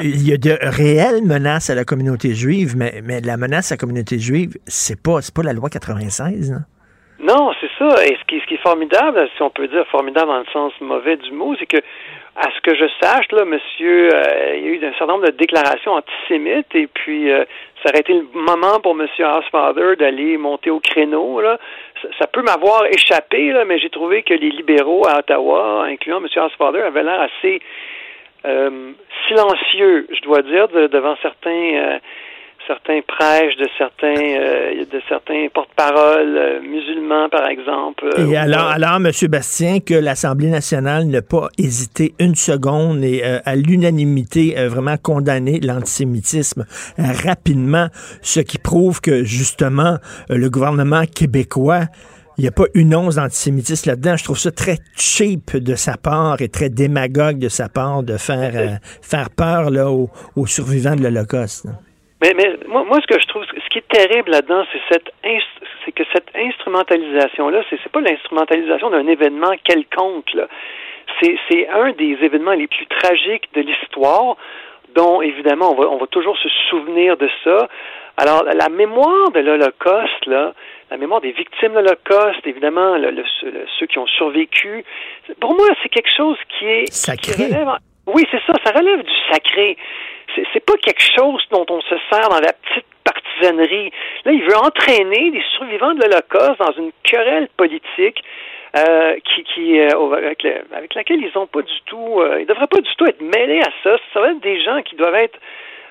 il, 0.04 0.28
y 0.28 0.34
a, 0.34 0.38
de 0.38 0.58
réelles 0.62 1.24
menaces 1.26 1.70
à 1.70 1.76
la 1.76 1.86
communauté 1.86 2.34
juive, 2.34 2.76
mais, 2.78 3.02
mais 3.04 3.22
la 3.22 3.38
menace 3.38 3.72
à 3.72 3.76
la 3.76 3.78
communauté 3.78 4.20
juive, 4.20 4.58
c'est 4.68 5.02
pas, 5.02 5.20
pas 5.34 5.44
la 5.44 5.54
loi 5.54 5.70
96. 5.70 6.62
Non, 7.22 7.52
c'est 7.60 7.70
ça. 7.78 8.06
Et 8.06 8.16
ce 8.16 8.26
qui, 8.28 8.40
ce 8.40 8.46
qui 8.48 8.54
est 8.56 8.64
formidable, 8.64 9.28
si 9.36 9.42
on 9.42 9.50
peut 9.50 9.68
dire 9.68 9.86
formidable 9.88 10.28
dans 10.28 10.40
le 10.40 10.46
sens 10.54 10.74
mauvais 10.82 11.18
du 11.18 11.32
mot, 11.32 11.56
c'est 11.60 11.66
que 11.66 11.78
à 12.36 12.50
ce 12.56 12.62
que 12.62 12.76
je 12.76 12.86
sache, 13.02 13.32
là, 13.32 13.44
monsieur, 13.46 14.10
euh, 14.14 14.56
il 14.56 14.64
y 14.64 14.68
a 14.68 14.72
eu 14.72 14.86
un 14.86 14.92
certain 14.94 15.14
nombre 15.14 15.26
de 15.26 15.32
déclarations 15.32 15.94
antisémites 15.94 16.74
et 16.74 16.88
puis 16.88 17.32
euh, 17.32 17.44
ça 17.84 17.90
aurait 17.90 18.00
été 18.00 18.14
le 18.14 18.26
moment 18.34 18.80
pour 18.82 18.96
monsieur 18.96 19.26
Housefather 19.26 19.96
d'aller 19.98 20.38
monter 20.38 20.70
au 20.70 20.80
créneau. 20.80 21.42
Là. 21.42 21.58
Ça, 22.18 22.28
peut 22.28 22.42
m'avoir 22.42 22.86
échappé, 22.86 23.52
là, 23.52 23.66
mais 23.66 23.80
j'ai 23.80 23.90
trouvé 23.90 24.24
que 24.24 24.34
les 24.34 24.52
libéraux 24.52 25.06
à 25.08 25.20
Ottawa, 25.20 25.86
incluant 25.86 26.20
monsieur 26.20 26.42
Housefather, 26.42 26.82
avaient 26.82 27.04
l'air 27.04 27.22
assez 27.22 27.62
euh, 28.46 28.92
silencieux, 29.28 30.08
je 30.12 30.22
dois 30.22 30.42
dire, 30.44 30.68
devant 30.70 31.18
certains 31.22 32.00
certains 32.70 33.02
prêches, 33.02 33.58
de 33.58 33.68
certains, 33.80 34.22
euh, 34.22 34.86
de 34.86 35.02
certains 35.10 35.48
porte-paroles 35.52 36.38
euh, 36.38 36.62
musulmans, 36.62 37.28
par 37.30 37.48
exemple. 37.48 38.06
Euh, 38.16 38.28
et 38.28 38.38
alors, 38.38 38.68
alors, 38.68 38.98
M. 38.98 39.10
Bastien, 39.28 39.80
que 39.80 39.96
l'Assemblée 39.96 40.50
nationale 40.50 41.06
n'a 41.06 41.24
pas 41.24 41.48
hésité 41.58 42.14
une 42.20 42.36
seconde 42.36 43.04
et 43.04 43.24
à 43.24 43.56
l'unanimité 43.56 44.56
vraiment 44.68 44.98
condamné 44.98 45.60
l'antisémitisme 45.60 46.66
rapidement, 46.98 47.88
ce 48.22 48.40
qui 48.40 48.60
prouve 48.60 49.02
que 49.02 49.24
justement 49.24 49.98
le 50.30 50.50
gouvernement 50.50 51.04
québécois 51.06 51.86
il 52.38 52.44
n'y 52.44 52.48
a 52.48 52.52
pas 52.52 52.68
une 52.74 52.96
once 52.96 53.16
d'antisémitisme 53.16 53.90
là-dedans. 53.90 54.16
Je 54.16 54.24
trouve 54.24 54.40
ça 54.40 54.52
très 54.52 54.78
cheap 54.96 55.58
de 55.58 55.76
sa 55.76 55.98
part 55.98 56.42
et 56.42 56.48
très 56.48 56.70
démagogue 56.70 57.38
de 57.38 57.50
sa 57.50 57.68
part 57.68 58.02
de 58.02 58.16
faire, 58.16 58.80
faire 59.02 59.30
peur 59.30 59.70
là, 59.70 59.92
aux, 59.92 60.10
aux 60.38 60.48
survivants 60.48 60.96
de 60.96 61.04
l'Holocauste. 61.04 61.68
Mais, 62.22 62.34
mais 62.36 62.58
moi, 62.68 62.84
moi, 62.84 63.00
ce 63.02 63.08
que 63.08 63.20
je 63.20 63.28
trouve, 63.28 63.46
ce 63.46 63.70
qui 63.70 63.78
est 63.78 63.88
terrible 63.88 64.32
là-dedans, 64.32 64.66
c'est 64.72 64.82
cette 64.92 65.12
c'est 65.86 65.92
que 65.94 66.04
cette 66.14 66.30
instrumentalisation-là, 66.36 67.64
c'est, 67.70 67.80
c'est 67.82 67.92
pas 67.92 68.02
l'instrumentalisation 68.02 68.90
d'un 68.90 69.08
événement 69.08 69.54
quelconque. 69.64 70.34
Là. 70.34 70.48
C'est, 71.22 71.38
c'est 71.50 71.68
un 71.70 71.92
des 71.92 72.18
événements 72.22 72.54
les 72.54 72.68
plus 72.68 72.86
tragiques 72.88 73.50
de 73.54 73.62
l'histoire, 73.62 74.36
dont 74.96 75.22
évidemment 75.22 75.72
on 75.72 75.76
va, 75.76 75.90
on 75.90 75.98
va 75.98 76.08
toujours 76.08 76.38
se 76.38 76.50
souvenir 76.70 77.16
de 77.16 77.30
ça. 77.44 77.70
Alors, 78.18 78.44
la 78.44 78.68
mémoire 78.68 79.32
de 79.32 79.40
l'Holocauste, 79.40 80.26
là, 80.26 80.54
la 80.92 80.98
mémoire 80.98 81.22
des 81.22 81.32
victimes 81.32 81.74
de 81.74 81.80
l'Holocauste, 81.80 82.46
évidemment, 82.46 82.98
le, 82.98 83.24
ceux 83.80 83.86
qui 83.86 83.98
ont 83.98 84.08
survécu, 84.08 84.84
pour 85.40 85.54
moi, 85.56 85.68
c'est 85.82 85.90
quelque 85.90 86.14
chose 86.16 86.38
qui 86.50 86.66
est 86.66 86.92
sacré. 86.92 87.50
oui, 88.08 88.28
c'est 88.30 88.42
ça, 88.46 88.54
ça 88.66 88.78
relève 88.78 89.04
du 89.04 89.14
sacré 89.32 89.78
c'est 90.54 90.66
pas 90.66 90.78
quelque 90.78 91.02
chose 91.02 91.44
dont 91.52 91.66
on 91.70 91.82
se 91.82 91.96
sert 92.10 92.30
dans 92.30 92.40
la 92.40 92.54
petite 92.54 92.86
partisanerie. 93.04 93.92
Là, 94.26 94.32
il 94.32 94.44
veut 94.44 94.58
entraîner 94.58 95.32
les 95.32 95.44
survivants 95.56 95.94
de 95.94 96.02
l'Holocauste 96.02 96.60
dans 96.60 96.72
une 96.74 96.92
querelle 97.04 97.48
politique 97.58 98.24
euh, 98.78 99.16
qui, 99.26 99.44
qui 99.44 99.80
euh, 99.80 99.90
avec, 100.16 100.46
avec, 100.72 100.94
laquelle 100.94 101.22
ils 101.24 101.36
ont 101.38 101.48
pas 101.48 101.62
du 101.62 101.82
tout, 101.86 102.20
euh, 102.20 102.42
ils 102.42 102.46
devraient 102.46 102.68
pas 102.68 102.82
du 102.82 102.96
tout 102.96 103.06
être 103.06 103.22
mêlés 103.22 103.62
à 103.62 103.72
ça. 103.84 103.98
Ça 104.14 104.22
va 104.22 104.32
être 104.32 104.42
des 104.42 104.62
gens 104.62 104.82
qui 104.84 104.96
doivent 104.96 105.16
être 105.16 105.40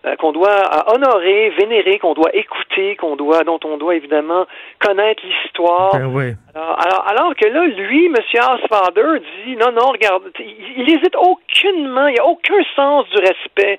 euh, 0.04 0.16
qu'on 0.16 0.32
doit 0.32 0.62
honorer, 0.94 1.50
vénérer, 1.58 1.98
qu'on 1.98 2.14
doit 2.14 2.34
écouter, 2.34 2.96
qu'on 2.96 3.16
doit, 3.16 3.44
dont 3.44 3.60
on 3.64 3.76
doit 3.76 3.96
évidemment 3.96 4.46
connaître 4.78 5.22
l'histoire. 5.24 5.92
Ben 5.92 6.36
alors, 6.54 7.06
alors, 7.06 7.34
que 7.36 7.46
là, 7.46 7.66
lui, 7.66 8.06
M. 8.06 8.14
Housefather, 8.14 9.20
dit 9.46 9.56
non, 9.56 9.72
non, 9.72 9.92
regarde, 9.92 10.24
il 10.38 10.84
n'hésite 10.84 11.14
aucunement, 11.16 12.08
il 12.08 12.14
n'y 12.14 12.20
a 12.20 12.26
aucun 12.26 12.62
sens 12.74 13.06
du 13.10 13.18
respect. 13.18 13.78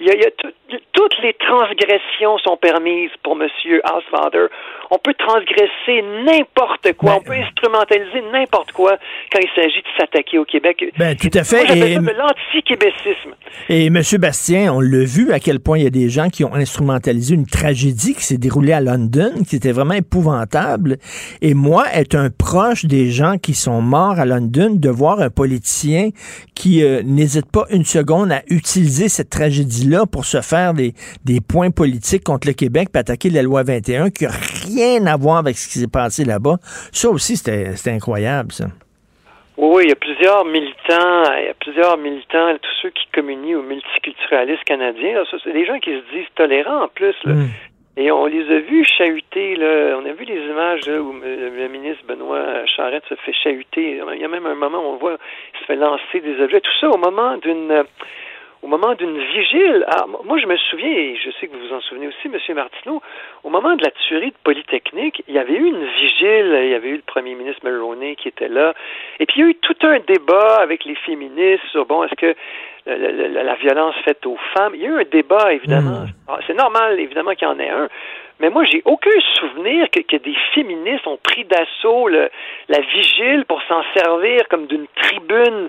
Il 0.00 0.06
y 0.06 0.10
a, 0.10 0.14
il 0.14 0.22
y 0.22 0.26
a 0.26 0.30
toutes 0.92 1.18
les 1.22 1.34
transgressions 1.34 2.38
sont 2.38 2.56
permises 2.56 3.10
pour 3.22 3.40
M. 3.40 3.48
Housefather. 3.64 4.46
On 4.90 4.98
peut 4.98 5.14
transgresser 5.14 6.02
n'importe 6.24 6.92
quoi, 6.96 7.16
on 7.16 7.20
peut 7.20 7.32
instrumentaliser 7.32 8.22
n'importe 8.32 8.72
quoi 8.72 8.96
quand 9.32 9.40
il 9.40 9.48
s'agit 9.54 9.80
de 9.80 9.88
s'attaquer 9.98 10.38
au 10.38 10.44
Québec. 10.44 10.84
Ben, 10.98 11.16
tout 11.16 11.30
à 11.34 11.44
fait. 11.44 11.64
et 11.76 11.96
l'anti-québécisme. 11.96 13.34
Et 13.68 13.86
M. 13.86 14.00
Bastien, 14.18 14.72
on 14.72 14.80
l'a 14.80 15.04
vu 15.04 15.32
à 15.32 15.40
quel 15.40 15.57
point 15.58 15.78
il 15.78 15.84
y 15.84 15.86
a 15.86 15.90
des 15.90 16.08
gens 16.08 16.28
qui 16.28 16.44
ont 16.44 16.54
instrumentalisé 16.54 17.34
une 17.34 17.46
tragédie 17.46 18.14
qui 18.14 18.24
s'est 18.24 18.38
déroulée 18.38 18.72
à 18.72 18.80
London, 18.80 19.30
qui 19.46 19.56
était 19.56 19.72
vraiment 19.72 19.94
épouvantable. 19.94 20.98
Et 21.42 21.54
moi, 21.54 21.84
être 21.92 22.14
un 22.14 22.30
proche 22.30 22.84
des 22.84 23.10
gens 23.10 23.38
qui 23.38 23.54
sont 23.54 23.80
morts 23.80 24.18
à 24.18 24.26
London, 24.26 24.70
de 24.74 24.88
voir 24.88 25.20
un 25.20 25.30
politicien 25.30 26.10
qui 26.54 26.82
euh, 26.82 27.02
n'hésite 27.04 27.46
pas 27.46 27.66
une 27.70 27.84
seconde 27.84 28.32
à 28.32 28.42
utiliser 28.48 29.08
cette 29.08 29.30
tragédie-là 29.30 30.06
pour 30.06 30.24
se 30.24 30.40
faire 30.40 30.74
des, 30.74 30.94
des 31.24 31.40
points 31.40 31.70
politiques 31.70 32.24
contre 32.24 32.48
le 32.48 32.54
Québec, 32.54 32.88
puis 32.92 33.00
attaquer 33.00 33.30
la 33.30 33.42
loi 33.42 33.62
21, 33.62 34.10
qui 34.10 34.24
n'a 34.24 34.30
rien 34.64 35.06
à 35.06 35.16
voir 35.16 35.38
avec 35.38 35.58
ce 35.58 35.68
qui 35.68 35.78
s'est 35.78 35.86
passé 35.86 36.24
là-bas. 36.24 36.58
Ça 36.92 37.10
aussi, 37.10 37.36
c'était 37.36 37.74
incroyable, 37.86 38.52
ça. 38.52 38.68
Oui, 39.60 39.82
il 39.82 39.88
y 39.88 39.92
a 39.92 39.96
plusieurs 39.96 40.44
militants, 40.44 41.24
il 41.36 41.46
y 41.46 41.48
a 41.48 41.54
plusieurs 41.54 41.96
militants, 41.98 42.56
tous 42.62 42.76
ceux 42.80 42.90
qui 42.90 43.08
communient 43.12 43.56
aux 43.56 43.62
multiculturalistes 43.62 44.62
canadiens. 44.62 45.24
C'est 45.42 45.52
des 45.52 45.66
gens 45.66 45.80
qui 45.80 45.90
se 45.90 46.14
disent 46.14 46.28
tolérants 46.36 46.84
en 46.84 46.88
plus. 46.88 47.16
Là. 47.24 47.32
Mm. 47.32 47.48
Et 47.96 48.12
on 48.12 48.26
les 48.26 48.48
a 48.54 48.60
vus 48.60 48.84
chahuter, 48.84 49.56
là. 49.56 49.98
On 50.00 50.06
a 50.06 50.12
vu 50.12 50.24
les 50.24 50.40
images 50.46 50.86
où 50.86 51.12
le 51.20 51.66
ministre 51.66 52.04
Benoît 52.06 52.64
Charette 52.66 53.02
se 53.08 53.16
fait 53.16 53.32
chahuter. 53.32 54.00
Il 54.14 54.20
y 54.20 54.24
a 54.24 54.28
même 54.28 54.46
un 54.46 54.54
moment 54.54 54.78
où 54.78 54.92
on 54.94 54.96
voit, 54.96 55.18
il 55.52 55.58
se 55.58 55.64
fait 55.64 55.74
lancer 55.74 56.20
des 56.20 56.40
objets. 56.40 56.60
Tout 56.60 56.78
ça 56.80 56.88
au 56.90 56.96
moment 56.96 57.36
d'une 57.38 57.82
au 58.62 58.66
moment 58.66 58.94
d'une 58.94 59.18
vigile. 59.18 59.84
Ah, 59.88 60.06
moi, 60.24 60.38
je 60.38 60.46
me 60.46 60.56
souviens, 60.56 60.90
et 60.90 61.16
je 61.16 61.30
sais 61.32 61.46
que 61.46 61.56
vous 61.56 61.68
vous 61.68 61.74
en 61.74 61.80
souvenez 61.80 62.08
aussi, 62.08 62.26
M. 62.26 62.54
Martineau, 62.54 63.00
au 63.44 63.50
moment 63.50 63.76
de 63.76 63.84
la 63.84 63.90
tuerie 63.90 64.30
de 64.30 64.36
Polytechnique, 64.42 65.22
il 65.28 65.34
y 65.34 65.38
avait 65.38 65.54
eu 65.54 65.66
une 65.66 65.84
vigile, 65.84 66.58
il 66.62 66.70
y 66.70 66.74
avait 66.74 66.88
eu 66.88 66.96
le 66.96 67.02
premier 67.02 67.34
ministre 67.34 67.64
Mulroney 67.64 68.16
qui 68.16 68.28
était 68.28 68.48
là, 68.48 68.74
et 69.20 69.26
puis 69.26 69.40
il 69.40 69.44
y 69.44 69.46
a 69.46 69.50
eu 69.50 69.54
tout 69.56 69.76
un 69.82 69.98
débat 70.00 70.56
avec 70.60 70.84
les 70.84 70.96
féministes 70.96 71.64
sur, 71.70 71.86
bon, 71.86 72.04
est-ce 72.04 72.14
que 72.14 72.34
la, 72.86 73.54
violence 73.56 73.94
faite 74.04 74.24
aux 74.26 74.38
femmes, 74.56 74.72
il 74.74 74.82
y 74.82 74.86
a 74.86 74.88
eu 74.88 75.00
un 75.00 75.04
débat, 75.10 75.52
évidemment. 75.52 76.00
Hmm. 76.00 76.12
Ah, 76.26 76.38
c'est 76.46 76.56
normal, 76.56 76.98
évidemment, 76.98 77.32
qu'il 77.32 77.46
y 77.46 77.50
en 77.50 77.58
ait 77.58 77.68
un. 77.68 77.88
Mais 78.40 78.50
moi, 78.50 78.64
j'ai 78.64 78.82
aucun 78.84 79.20
souvenir 79.34 79.90
que, 79.90 80.00
que, 80.00 80.16
des 80.16 80.34
féministes 80.54 81.06
ont 81.06 81.18
pris 81.22 81.44
d'assaut 81.44 82.08
la 82.08 82.80
vigile 82.94 83.44
pour 83.46 83.60
s'en 83.64 83.82
servir 83.94 84.46
comme 84.48 84.66
d'une 84.66 84.86
tribune 85.02 85.68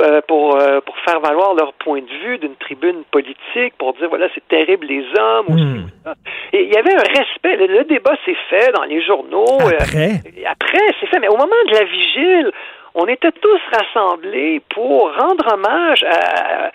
euh, 0.00 0.20
pour, 0.26 0.56
euh, 0.56 0.80
pour 0.80 0.96
faire 0.98 1.20
valoir 1.20 1.54
leur 1.54 1.72
point 1.74 2.00
de 2.00 2.24
vue 2.24 2.38
d'une 2.38 2.56
tribune 2.56 3.02
politique, 3.10 3.74
pour 3.78 3.92
dire 3.94 4.08
voilà, 4.08 4.28
c'est 4.34 4.46
terrible 4.48 4.86
les 4.86 5.04
hommes. 5.18 5.46
Hmm. 5.48 6.12
Et 6.52 6.64
il 6.64 6.72
y 6.72 6.76
avait 6.76 6.94
un 6.94 7.20
respect. 7.20 7.56
Le, 7.56 7.84
débat 7.84 8.14
s'est 8.24 8.36
fait 8.48 8.72
dans 8.72 8.84
les 8.84 9.02
journaux. 9.02 9.58
Euh, 9.60 9.78
après, 9.78 10.20
après 10.46 10.94
c'est 11.00 11.06
fait. 11.06 11.18
Mais 11.20 11.28
au 11.28 11.36
moment 11.36 11.62
de 11.68 11.74
la 11.74 11.84
vigile, 11.84 12.50
on 12.94 13.06
était 13.06 13.32
tous 13.32 13.60
rassemblés 13.72 14.60
pour 14.70 15.14
rendre 15.14 15.54
hommage 15.54 16.02
à, 16.04 16.66
à 16.66 16.70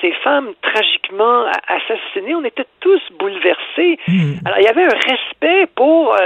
ces 0.00 0.12
femmes 0.24 0.52
tragiquement 0.62 1.46
assassinées. 1.68 2.34
On 2.34 2.44
était 2.44 2.66
tous 2.80 3.00
bouleversés. 3.18 3.98
Hmm. 4.08 4.34
Alors, 4.44 4.58
il 4.58 4.64
y 4.64 4.68
avait 4.68 4.84
un 4.84 4.98
respect 5.08 5.66
pour 5.74 6.16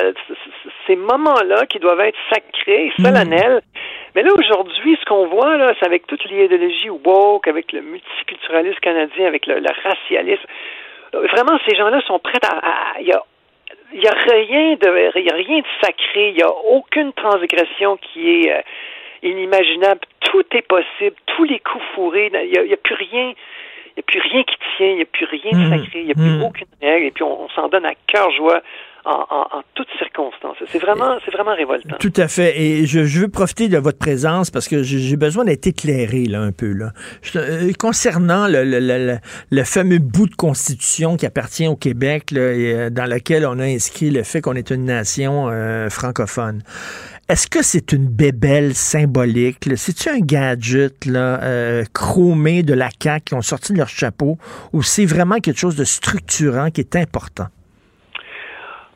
ces 0.86 0.96
moments-là 0.96 1.66
qui 1.66 1.78
doivent 1.78 2.00
être 2.00 2.18
sacrés, 2.32 2.92
solennels. 2.98 3.62
Mais 4.14 4.22
là, 4.22 4.30
aujourd'hui, 4.36 4.96
ce 4.98 5.04
qu'on 5.04 5.26
voit, 5.26 5.56
là, 5.58 5.74
c'est 5.78 5.86
avec 5.86 6.06
toute 6.06 6.24
l'idéologie 6.24 6.88
woke, 6.88 7.48
avec 7.48 7.72
le 7.72 7.82
multiculturalisme 7.82 8.78
canadien, 8.80 9.26
avec 9.26 9.46
le, 9.46 9.62
racialisme. 9.84 10.46
Vraiment, 11.12 11.58
ces 11.68 11.76
gens-là 11.76 12.00
sont 12.06 12.18
prêts 12.18 12.40
à. 12.42 13.00
Il 13.00 13.06
y 13.06 13.12
a, 13.12 13.22
y 13.92 14.06
a 14.06 14.12
rien 14.12 14.74
de, 14.76 15.20
y 15.20 15.30
a 15.30 15.34
rien 15.34 15.58
de 15.58 15.66
sacré. 15.82 16.30
Il 16.30 16.38
y 16.38 16.42
a 16.42 16.50
aucune 16.50 17.12
transgression 17.12 17.98
qui 17.98 18.40
est 18.40 18.52
euh, 18.52 18.60
inimaginable. 19.22 20.00
Tout 20.20 20.44
est 20.52 20.66
possible. 20.66 21.16
Tous 21.26 21.44
les 21.44 21.60
coups 21.60 21.84
fourrés. 21.94 22.30
Il 22.32 22.50
n'y 22.50 22.58
a, 22.58 22.74
a, 22.74 22.76
plus 22.76 22.94
rien. 22.94 23.32
Il 23.96 24.00
n'y 24.00 24.00
a 24.00 24.06
plus 24.06 24.20
rien 24.20 24.42
qui 24.44 24.56
tient, 24.76 24.88
il 24.88 24.96
n'y 24.96 25.02
a 25.02 25.06
plus 25.06 25.26
rien 25.26 25.52
de 25.52 25.56
mmh. 25.56 25.70
sacré, 25.70 26.00
il 26.00 26.04
n'y 26.04 26.12
a 26.12 26.14
plus 26.14 26.38
mmh. 26.38 26.42
aucune 26.42 26.66
règle, 26.82 27.06
et 27.06 27.10
puis 27.12 27.22
on, 27.22 27.48
s'en 27.48 27.68
donne 27.68 27.86
à 27.86 27.94
cœur 28.06 28.30
joie 28.32 28.60
en, 29.06 29.62
toutes 29.74 29.88
circonstances. 29.98 30.56
C'est 30.68 30.80
vraiment, 30.80 31.16
c'est 31.24 31.30
vraiment 31.30 31.54
révoltant. 31.54 31.96
Tout 32.00 32.12
à 32.16 32.28
fait. 32.28 32.60
Et 32.60 32.86
je, 32.86 33.20
veux 33.20 33.28
profiter 33.28 33.68
de 33.68 33.78
votre 33.78 33.98
présence 33.98 34.50
parce 34.50 34.68
que 34.68 34.82
j'ai 34.82 35.16
besoin 35.16 35.44
d'être 35.44 35.66
éclairé 35.66 36.24
là 36.24 36.40
un 36.40 36.50
peu 36.50 36.72
là. 36.72 36.90
Euh, 37.36 37.72
concernant 37.78 38.48
le, 38.48 38.64
le, 38.64 39.18
le, 39.50 39.64
fameux 39.64 39.98
bout 39.98 40.28
de 40.28 40.34
constitution 40.34 41.16
qui 41.16 41.24
appartient 41.24 41.68
au 41.68 41.76
Québec, 41.76 42.32
là, 42.32 42.52
et, 42.52 42.90
dans 42.90 43.06
lequel 43.08 43.46
on 43.46 43.60
a 43.60 43.64
inscrit 43.64 44.10
le 44.10 44.24
fait 44.24 44.40
qu'on 44.40 44.56
est 44.56 44.70
une 44.70 44.84
nation 44.84 45.48
francophone. 45.88 46.62
Est-ce 47.28 47.48
que 47.48 47.62
c'est 47.62 47.92
une 47.92 48.06
bébelle 48.06 48.74
symbolique? 48.74 49.64
C'est-tu 49.74 50.08
un 50.08 50.20
gadget 50.20 51.06
là, 51.06 51.42
euh, 51.42 51.82
chromé 51.92 52.62
de 52.62 52.72
la 52.72 52.88
CAQ 53.02 53.24
qui 53.24 53.34
ont 53.34 53.42
sorti 53.42 53.74
leur 53.74 53.88
chapeau 53.88 54.36
ou 54.72 54.82
c'est 54.82 55.06
vraiment 55.06 55.40
quelque 55.40 55.58
chose 55.58 55.76
de 55.76 55.84
structurant 55.84 56.70
qui 56.70 56.82
est 56.82 56.94
important? 56.94 57.46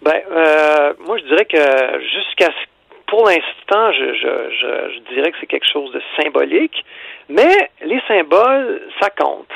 Ben, 0.03 0.23
euh, 0.31 0.95
moi, 1.07 1.19
je 1.19 1.25
dirais 1.25 1.45
que 1.45 1.59
jusqu'à 2.05 2.53
pour 3.11 3.27
l'instant, 3.27 3.93
je, 3.93 4.15
je, 4.15 4.95
je, 4.95 5.15
dirais 5.15 5.33
que 5.33 5.37
c'est 5.41 5.47
quelque 5.47 5.71
chose 5.71 5.93
de 5.93 6.01
symbolique, 6.17 6.85
mais 7.29 7.71
les 7.83 8.01
symboles, 8.07 8.81
ça 9.01 9.11
compte. 9.11 9.51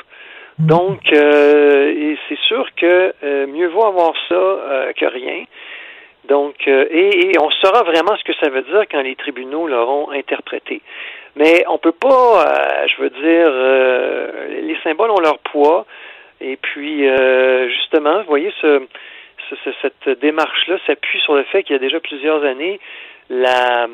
Hmm. 0.59 0.66
Donc, 0.66 1.01
euh, 1.12 2.14
c'est 2.29 2.39
sûr 2.49 2.66
que 2.77 3.14
euh, 3.22 3.47
mieux 3.47 3.68
vaut 3.68 3.85
avoir 3.85 4.12
ça 4.29 4.35
euh, 4.35 4.93
que 4.93 5.07
rien. 5.07 5.45
Donc, 6.29 6.55
euh, 6.68 6.87
et, 6.91 7.33
on 7.41 7.51
saura 7.51 7.83
vraiment 7.83 8.16
ce 8.16 8.25
que 8.25 8.33
ça 8.35 8.49
veut 8.49 8.62
dire 8.62 8.85
quand 8.91 9.03
les 9.03 9.16
tribunaux 9.16 9.66
l'auront 9.66 10.11
interprété. 10.11 10.81
Mais 11.37 11.64
on 11.68 11.79
peut 11.79 11.93
pas, 11.93 12.47
euh, 12.47 12.87
je 12.87 13.03
veux 13.03 13.11
dire, 13.11 13.49
euh, 13.49 14.62
les 14.62 14.77
symboles 14.83 15.11
ont 15.11 15.20
leur 15.20 15.39
poids. 15.39 15.87
Et 16.41 16.57
puis, 16.57 17.07
justement, 17.68 18.18
vous 18.18 18.27
voyez, 18.27 18.53
ce, 18.61 18.83
cette 19.81 20.20
démarche-là 20.20 20.77
s'appuie 20.87 21.20
sur 21.20 21.35
le 21.35 21.45
fait 21.45 21.62
qu'il 21.62 21.72
y 21.72 21.77
a 21.77 21.79
déjà 21.79 22.01
plusieurs 22.01 22.45
années, 22.45 22.81
la, 23.31 23.87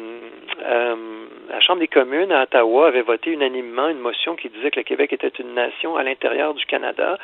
la 1.50 1.60
Chambre 1.60 1.78
des 1.78 1.86
communes 1.86 2.32
à 2.32 2.42
Ottawa 2.42 2.88
avait 2.88 3.02
voté 3.02 3.30
unanimement 3.30 3.88
une 3.88 4.00
motion 4.00 4.34
qui 4.34 4.48
disait 4.48 4.72
que 4.72 4.80
le 4.80 4.84
Québec 4.84 5.12
était 5.12 5.32
une 5.38 5.54
nation 5.54 5.96
à 5.96 6.02
l'intérieur 6.02 6.54
du 6.54 6.64
Canada. 6.64 7.18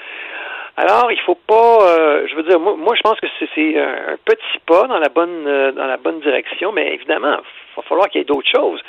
Alors, 0.76 1.10
il 1.10 1.18
faut 1.20 1.38
pas, 1.46 1.78
euh, 1.88 2.26
je 2.28 2.34
veux 2.34 2.42
dire, 2.42 2.60
moi, 2.60 2.76
moi 2.76 2.94
je 2.94 3.00
pense 3.00 3.18
que 3.18 3.26
c'est 3.38 3.78
un 3.78 4.16
petit 4.24 4.58
pas 4.66 4.86
dans 4.86 4.98
la 4.98 5.08
bonne 5.08 5.46
euh, 5.46 5.72
dans 5.72 5.86
la 5.86 5.96
bonne 5.96 6.20
direction, 6.20 6.70
mais 6.72 6.92
évidemment, 6.92 7.38
il 7.38 7.76
va 7.76 7.82
falloir 7.82 8.08
qu'il 8.08 8.20
y 8.20 8.22
ait 8.22 8.26
d'autres 8.26 8.50
choses. 8.54 8.80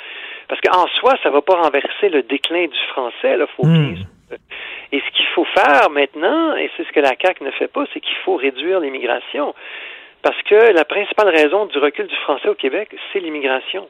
Parce 0.48 0.60
qu'en 0.60 0.86
soi, 1.00 1.14
ça 1.22 1.30
ne 1.30 1.34
va 1.34 1.42
pas 1.42 1.56
renverser 1.56 2.10
le 2.10 2.22
déclin 2.22 2.66
du 2.66 2.78
français, 2.90 3.36
là, 3.36 3.46
faut 3.56 3.66
hmm. 3.66 3.96
Et 4.92 5.00
ce 5.00 5.16
qu'il 5.16 5.26
faut 5.28 5.44
faire 5.44 5.90
maintenant, 5.90 6.56
et 6.56 6.70
c'est 6.76 6.86
ce 6.86 6.92
que 6.92 7.00
la 7.00 7.14
CAQ 7.20 7.44
ne 7.44 7.50
fait 7.50 7.68
pas, 7.68 7.84
c'est 7.92 8.00
qu'il 8.00 8.16
faut 8.24 8.36
réduire 8.36 8.80
l'immigration. 8.80 9.54
Parce 10.22 10.40
que 10.42 10.72
la 10.72 10.84
principale 10.84 11.28
raison 11.28 11.66
du 11.66 11.78
recul 11.78 12.06
du 12.06 12.16
français 12.16 12.48
au 12.48 12.54
Québec, 12.54 12.94
c'est 13.12 13.20
l'immigration. 13.20 13.88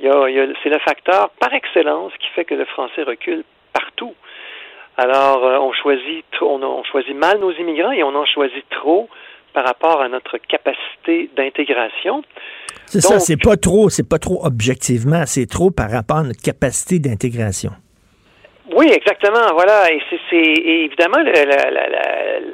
Il 0.00 0.06
y 0.06 0.10
a, 0.10 0.46
c'est 0.62 0.68
le 0.68 0.78
facteur 0.78 1.30
par 1.40 1.52
excellence 1.54 2.12
qui 2.18 2.28
fait 2.28 2.44
que 2.44 2.54
le 2.54 2.64
français 2.64 3.02
recule. 3.02 3.44
Alors, 4.98 5.46
euh, 5.46 5.58
on 5.60 5.72
choisit 5.72 6.24
on, 6.40 6.60
on 6.62 6.82
choisit 6.82 7.14
mal 7.14 7.38
nos 7.38 7.52
immigrants 7.52 7.92
et 7.92 8.02
on 8.02 8.14
en 8.14 8.26
choisit 8.26 8.68
trop 8.68 9.08
par 9.54 9.64
rapport 9.64 10.00
à 10.00 10.08
notre 10.08 10.38
capacité 10.38 11.30
d'intégration. 11.36 12.22
C'est 12.86 13.00
ça, 13.00 13.20
c'est 13.20 13.36
pas 13.36 13.56
trop, 13.56 13.88
c'est 13.88 14.08
pas 14.08 14.18
trop 14.18 14.44
objectivement, 14.44 15.22
c'est 15.24 15.46
trop 15.46 15.70
par 15.70 15.90
rapport 15.90 16.18
à 16.18 16.22
notre 16.24 16.42
capacité 16.42 16.98
d'intégration. 16.98 17.70
Oui, 18.74 18.90
exactement. 18.92 19.54
Voilà, 19.54 19.92
et 19.92 20.00
c'est 20.28 20.36
évidemment 20.36 21.18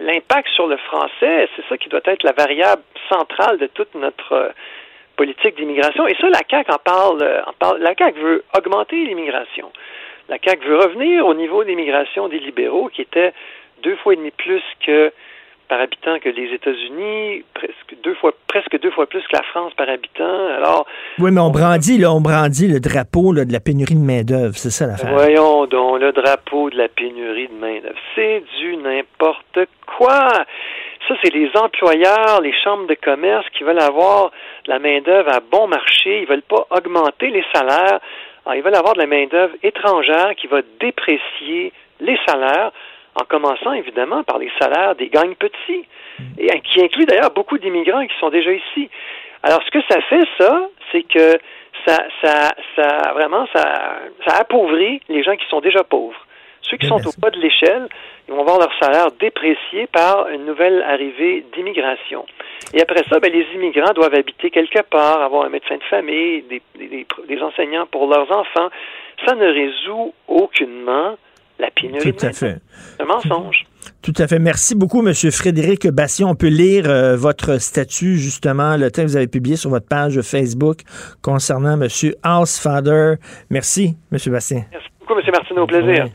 l'impact 0.03 0.49
sur 0.55 0.67
le 0.67 0.77
français, 0.77 1.49
c'est 1.57 1.65
ça 1.69 1.77
qui 1.79 1.89
doit 1.89 2.01
être 2.05 2.23
la 2.23 2.33
variable 2.33 2.83
centrale 3.09 3.59
de 3.59 3.67
toute 3.67 3.95
notre 3.95 4.33
euh, 4.33 4.49
politique 5.17 5.57
d'immigration. 5.57 6.07
Et 6.07 6.15
ça, 6.21 6.29
la 6.29 6.41
CAQ 6.49 6.71
en 6.71 6.79
parle, 6.79 7.23
euh, 7.23 7.43
en 7.47 7.53
parle. 7.59 7.79
La 7.81 7.95
CAQ 7.97 8.21
veut 8.21 8.45
augmenter 8.57 8.97
l'immigration. 8.97 9.73
La 10.29 10.39
CAQ 10.43 10.67
veut 10.67 10.79
revenir 10.79 11.27
au 11.27 11.35
niveau 11.35 11.65
d'immigration 11.65 12.29
des 12.29 12.39
libéraux, 12.39 12.89
qui 12.89 13.03
était 13.03 13.33
deux 13.83 13.97
fois 13.97 14.15
et 14.15 14.17
demi 14.17 14.31
plus 14.31 14.63
que 14.85 15.13
par 15.69 15.81
habitant 15.81 16.19
que 16.19 16.29
les 16.29 16.53
États-Unis, 16.53 17.43
presque 17.55 17.97
deux 18.03 18.15
fois, 18.15 18.33
presque 18.49 18.79
deux 18.81 18.91
fois 18.91 19.07
plus 19.07 19.23
que 19.23 19.37
la 19.37 19.43
France 19.43 19.73
par 19.75 19.89
habitant. 19.89 20.47
Alors, 20.57 20.87
oui, 21.19 21.31
mais 21.31 21.41
on 21.41 21.51
brandit, 21.51 21.99
là, 21.99 22.13
on 22.13 22.21
brandit 22.21 22.69
le 22.69 22.81
drapeau 22.81 23.33
de 23.33 23.53
la 23.53 23.61
pénurie 23.61 23.95
de 23.95 24.05
main-d'œuvre, 24.05 24.57
c'est 24.57 24.71
ça 24.71 24.87
l'affaire. 24.87 25.13
Voyons 25.13 25.67
donc, 25.67 26.01
le 26.01 26.13
drapeau 26.13 26.71
de 26.71 26.77
la 26.77 26.89
pénurie 26.89 27.49
de 27.49 27.55
main-d'œuvre. 27.55 27.99
C'est 28.15 28.43
du 28.59 28.77
n'importe 28.77 29.61
quoi. 29.87 30.29
Ça, 31.09 31.15
c'est 31.23 31.35
les 31.35 31.51
employeurs, 31.55 32.41
les 32.43 32.55
chambres 32.63 32.87
de 32.87 32.95
commerce 32.95 33.47
qui 33.57 33.65
veulent 33.65 33.83
avoir 33.83 34.31
de 34.65 34.71
la 34.71 34.79
main-d'œuvre 34.79 35.31
à 35.33 35.41
bon 35.41 35.67
marché. 35.67 36.23
Ils 36.23 36.27
veulent 36.27 36.43
pas 36.43 36.67
augmenter 36.71 37.29
les 37.31 37.45
salaires. 37.55 38.01
Alors, 38.45 38.57
ils 38.57 38.63
veulent 38.63 38.75
avoir 38.75 38.95
de 38.95 39.01
la 39.01 39.07
main-d'œuvre 39.07 39.55
étrangère 39.63 40.35
qui 40.37 40.47
va 40.47 40.61
déprécier 40.81 41.73
les 42.01 42.19
salaires 42.27 42.73
en 43.15 43.25
commençant 43.25 43.73
évidemment 43.73 44.23
par 44.25 44.39
les 44.39 44.51
salaires 44.59 44.97
des 44.97 45.09
gangs 45.09 45.37
petits, 45.37 45.85
et 46.37 46.61
qui 46.61 46.83
inclut 46.83 47.07
d'ailleurs 47.07 47.31
beaucoup 47.31 47.59
d'immigrants 47.59 48.07
qui 48.07 48.15
sont 48.19 48.31
déjà 48.31 48.51
ici. 48.53 48.91
Alors, 49.43 49.63
ce 49.63 49.71
que 49.71 49.81
ça 49.89 50.01
fait, 50.03 50.25
ça, 50.39 50.69
c'est 50.91 51.03
que 51.03 51.39
ça, 51.87 51.99
ça, 52.23 52.51
ça, 52.77 53.13
vraiment, 53.13 53.47
ça, 53.55 54.01
ça 54.27 54.37
appauvrit 54.41 55.01
les 55.09 55.23
gens 55.23 55.37
qui 55.37 55.47
sont 55.49 55.61
déjà 55.61 55.85
pauvres. 55.85 56.27
Ceux 56.71 56.77
qui 56.79 56.87
sont 56.87 57.07
au 57.07 57.11
bas 57.19 57.31
de 57.31 57.39
l'échelle, 57.41 57.89
ils 58.27 58.35
vont 58.35 58.43
voir 58.43 58.59
leur 58.59 58.71
salaire 58.81 59.09
déprécié 59.21 59.87
par 59.93 60.29
une 60.29 60.47
nouvelle 60.47 60.83
arrivée 60.83 61.45
d'immigration. 61.55 62.25
Et 62.73 62.81
après 62.81 63.03
ça, 63.09 63.21
ben, 63.21 63.31
les 63.31 63.47
immigrants 63.55 63.93
doivent 63.95 64.15
habiter 64.15 64.51
quelque 64.51 64.83
part, 64.83 65.21
avoir 65.23 65.45
un 65.45 65.51
médecin 65.51 65.77
de 65.77 65.83
famille, 65.85 66.43
des, 66.49 66.63
des, 66.79 67.07
des 67.29 67.43
enseignants 67.43 67.87
pour 67.91 68.09
leurs 68.09 68.31
enfants. 68.33 68.71
Ça 69.27 69.35
ne 69.35 69.47
résout 69.47 70.15
aucunement 70.27 71.17
la 71.59 71.71
pénurie. 71.71 72.15
Tout 72.15 72.27
à 72.27 72.33
fait. 72.33 72.57
Un 72.99 73.05
mensonge. 73.05 73.67
Tout 74.03 74.15
à 74.19 74.27
fait. 74.27 74.39
Merci 74.39 74.75
beaucoup, 74.75 75.07
M. 75.07 75.13
Frédéric 75.31 75.87
Bastien. 75.89 76.27
On 76.27 76.35
peut 76.35 76.49
lire 76.49 76.89
euh, 76.89 77.17
votre 77.17 77.61
statut, 77.61 78.17
justement, 78.17 78.77
le 78.77 78.91
texte 78.91 79.03
que 79.03 79.11
vous 79.11 79.17
avez 79.17 79.29
publié 79.29 79.57
sur 79.57 79.71
votre 79.71 79.87
page 79.87 80.21
Facebook 80.23 80.79
concernant 81.23 81.81
M. 81.81 81.89
Housefather. 82.25 83.17
Merci, 83.51 83.97
M. 84.11 84.19
Bastien. 84.33 84.65
Merci 84.73 84.89
beaucoup, 85.07 85.19
M. 85.19 85.27
Martineau. 85.33 85.63
Au 85.63 85.67
plaisir. 85.67 86.07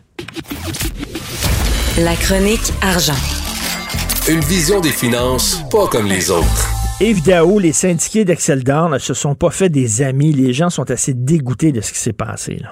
La 1.97 2.15
chronique 2.15 2.71
argent. 2.81 3.17
Une 4.29 4.41
vision 4.41 4.79
des 4.79 4.89
finances 4.89 5.63
pas 5.71 5.87
comme 5.87 6.07
les 6.07 6.31
autres. 6.31 6.67
Évidemment, 7.01 7.59
les 7.59 7.71
syndiqués 7.71 8.25
d'Excel 8.25 8.59
ne 8.91 8.97
se 8.97 9.13
sont 9.13 9.35
pas 9.35 9.51
fait 9.51 9.69
des 9.69 10.01
amis. 10.01 10.33
Les 10.33 10.53
gens 10.53 10.69
sont 10.69 10.89
assez 10.91 11.13
dégoûtés 11.13 11.71
de 11.71 11.81
ce 11.81 11.91
qui 11.91 11.99
s'est 11.99 12.13
passé. 12.13 12.57
Là. 12.61 12.69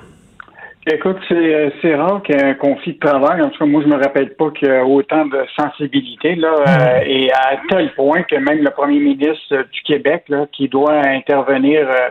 Écoute, 0.90 1.18
euh, 1.32 1.70
c'est 1.82 1.96
rare 1.96 2.22
qu'il 2.24 2.36
y 2.36 2.40
ait 2.40 2.46
un 2.46 2.54
conflit 2.54 2.94
de 2.94 3.00
travail. 3.00 3.42
En 3.42 3.50
tout 3.50 3.60
cas, 3.60 3.66
moi, 3.66 3.82
je 3.84 3.90
me 3.90 4.02
rappelle 4.02 4.34
pas 4.36 4.52
qu'il 4.52 4.70
y 4.70 4.72
a 4.72 4.86
autant 4.86 5.26
de 5.26 5.40
sensibilité, 5.60 6.36
là, 6.36 6.56
euh, 6.66 7.00
et 7.06 7.30
à 7.32 7.58
tel 7.70 7.94
point 7.94 8.24
que 8.24 8.38
même 8.38 8.64
le 8.64 8.70
premier 8.70 9.00
ministre 9.00 9.66
du 9.74 9.82
Québec, 9.82 10.24
là, 10.30 10.46
qui 10.54 10.70
doit 10.70 10.96
intervenir 11.06 11.90
euh, 11.90 12.10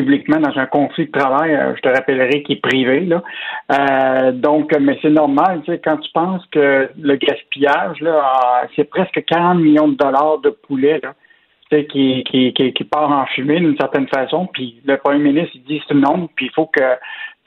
publiquement 0.00 0.38
dans 0.38 0.58
un 0.58 0.66
conflit 0.66 1.06
de 1.06 1.12
travail, 1.12 1.58
je 1.76 1.80
te 1.80 1.88
rappellerai 1.88 2.42
qu'il 2.42 2.56
est 2.56 2.60
privé, 2.60 3.06
là. 3.06 4.32
donc, 4.32 4.74
mais 4.78 4.98
c'est 5.00 5.10
normal, 5.10 5.62
tu 5.64 5.72
sais, 5.72 5.80
quand 5.82 5.96
tu 5.96 6.10
penses 6.12 6.44
que 6.52 6.90
le 7.00 7.16
gaspillage, 7.16 8.00
là, 8.00 8.68
c'est 8.76 8.84
presque 8.84 9.24
40 9.24 9.58
millions 9.58 9.88
de 9.88 9.96
dollars 9.96 10.38
de 10.38 10.50
poulet, 10.50 11.00
là. 11.02 11.14
Qui, 11.68 12.22
qui, 12.22 12.52
qui, 12.54 12.72
qui, 12.72 12.84
part 12.84 13.10
en 13.10 13.26
fumée 13.26 13.58
d'une 13.58 13.76
certaine 13.76 14.06
façon, 14.06 14.46
puis 14.46 14.80
le 14.84 14.98
premier 14.98 15.18
ministre 15.18 15.56
dit 15.66 15.82
c'est 15.88 15.94
non, 15.94 16.28
puis 16.36 16.46
il 16.46 16.52
faut 16.52 16.66
que 16.66 16.80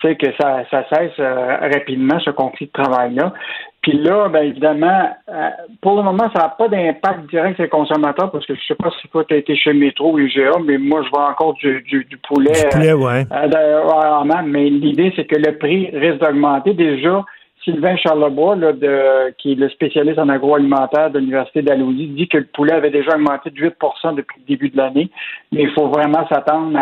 sais, 0.01 0.15
que 0.15 0.27
ça, 0.39 0.63
ça 0.69 0.85
cesse 0.91 1.19
euh, 1.19 1.57
rapidement, 1.61 2.19
ce 2.19 2.29
conflit 2.31 2.67
de 2.67 2.71
travail-là. 2.71 3.33
Puis 3.81 3.93
là, 3.93 4.27
ben 4.27 4.43
évidemment, 4.43 5.09
euh, 5.29 5.49
pour 5.81 5.95
le 5.95 6.03
moment, 6.03 6.29
ça 6.33 6.39
n'a 6.43 6.49
pas 6.49 6.67
d'impact 6.67 7.29
direct 7.29 7.55
sur 7.55 7.63
les 7.63 7.69
consommateurs 7.69 8.29
parce 8.29 8.45
que 8.45 8.53
je 8.53 8.61
sais 8.67 8.75
pas 8.75 8.91
si 9.01 9.07
toi 9.07 9.23
tu 9.23 9.33
as 9.33 9.37
été 9.37 9.55
chez 9.55 9.71
Métro 9.71 10.13
ou 10.13 10.19
IGA, 10.19 10.51
mais 10.65 10.77
moi 10.77 11.01
je 11.03 11.09
vois 11.09 11.29
encore 11.29 11.53
du, 11.53 11.81
du, 11.83 12.05
poulet. 12.27 12.51
Du 12.51 12.69
poulet, 12.69 12.93
ouais. 12.93 13.25
Euh, 13.31 14.41
mais 14.45 14.69
l'idée, 14.69 15.13
c'est 15.15 15.25
que 15.25 15.37
le 15.37 15.57
prix 15.57 15.89
risque 15.93 16.19
d'augmenter. 16.19 16.73
Déjà, 16.73 17.23
Sylvain 17.63 17.97
Charlebois, 17.97 18.55
là, 18.55 18.73
de, 18.73 19.31
qui 19.37 19.51
est 19.51 19.55
le 19.55 19.69
spécialiste 19.69 20.19
en 20.19 20.29
agroalimentaire 20.29 21.11
de 21.11 21.19
l'Université 21.19 21.61
d'Alousie, 21.61 22.07
dit 22.07 22.27
que 22.27 22.37
le 22.37 22.45
poulet 22.45 22.73
avait 22.73 22.89
déjà 22.89 23.15
augmenté 23.15 23.49
de 23.49 23.55
8% 23.55 24.15
depuis 24.15 24.39
le 24.39 24.45
début 24.47 24.69
de 24.69 24.77
l'année, 24.77 25.09
mais 25.51 25.63
il 25.63 25.71
faut 25.71 25.87
vraiment 25.87 26.27
s'attendre 26.29 26.77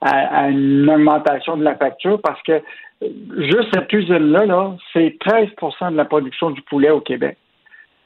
à, 0.00 0.48
une 0.48 0.88
augmentation 0.90 1.56
de 1.56 1.64
la 1.64 1.76
facture 1.76 2.20
parce 2.22 2.40
que 2.42 2.60
juste 3.02 3.68
cette 3.74 3.92
usine-là, 3.92 4.46
-là, 4.46 4.76
c'est 4.92 5.16
13% 5.20 5.92
de 5.92 5.96
la 5.96 6.04
production 6.04 6.50
du 6.50 6.62
poulet 6.62 6.90
au 6.90 7.00
Québec. 7.00 7.36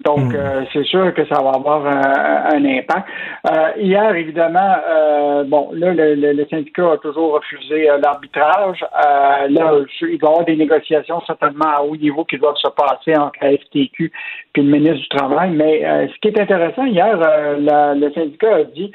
Donc, 0.05 0.35
euh, 0.35 0.65
c'est 0.73 0.85
sûr 0.85 1.13
que 1.13 1.27
ça 1.27 1.43
va 1.43 1.51
avoir 1.51 1.87
un, 1.87 2.57
un 2.57 2.65
impact. 2.65 3.07
Euh, 3.51 3.71
hier, 3.79 4.15
évidemment, 4.15 4.77
euh, 4.89 5.45
bon, 5.45 5.71
là, 5.75 5.93
le, 5.93 6.15
le, 6.15 6.47
syndicat 6.49 6.93
a 6.93 6.97
toujours 6.97 7.35
refusé 7.35 7.87
l'arbitrage. 8.03 8.81
là, 8.81 9.49
il 9.51 10.19
va 10.19 10.29
y 10.29 10.31
avoir 10.31 10.45
des 10.47 10.57
négociations 10.57 11.21
certainement 11.27 11.69
à 11.77 11.83
haut 11.83 11.97
niveau 11.97 12.25
qui 12.25 12.39
doivent 12.39 12.57
se 12.57 12.69
passer 12.69 13.15
entre 13.19 13.39
la 13.43 13.59
FTQ 13.59 14.11
et 14.55 14.63
le 14.63 14.71
ministre 14.71 15.01
du 15.01 15.09
Travail. 15.09 15.51
Mais 15.51 15.83
ce 15.83 16.19
qui 16.21 16.29
est 16.29 16.41
intéressant, 16.41 16.87
hier, 16.87 17.19
le 17.59 18.13
syndicat 18.13 18.55
a 18.57 18.65
dit 18.65 18.91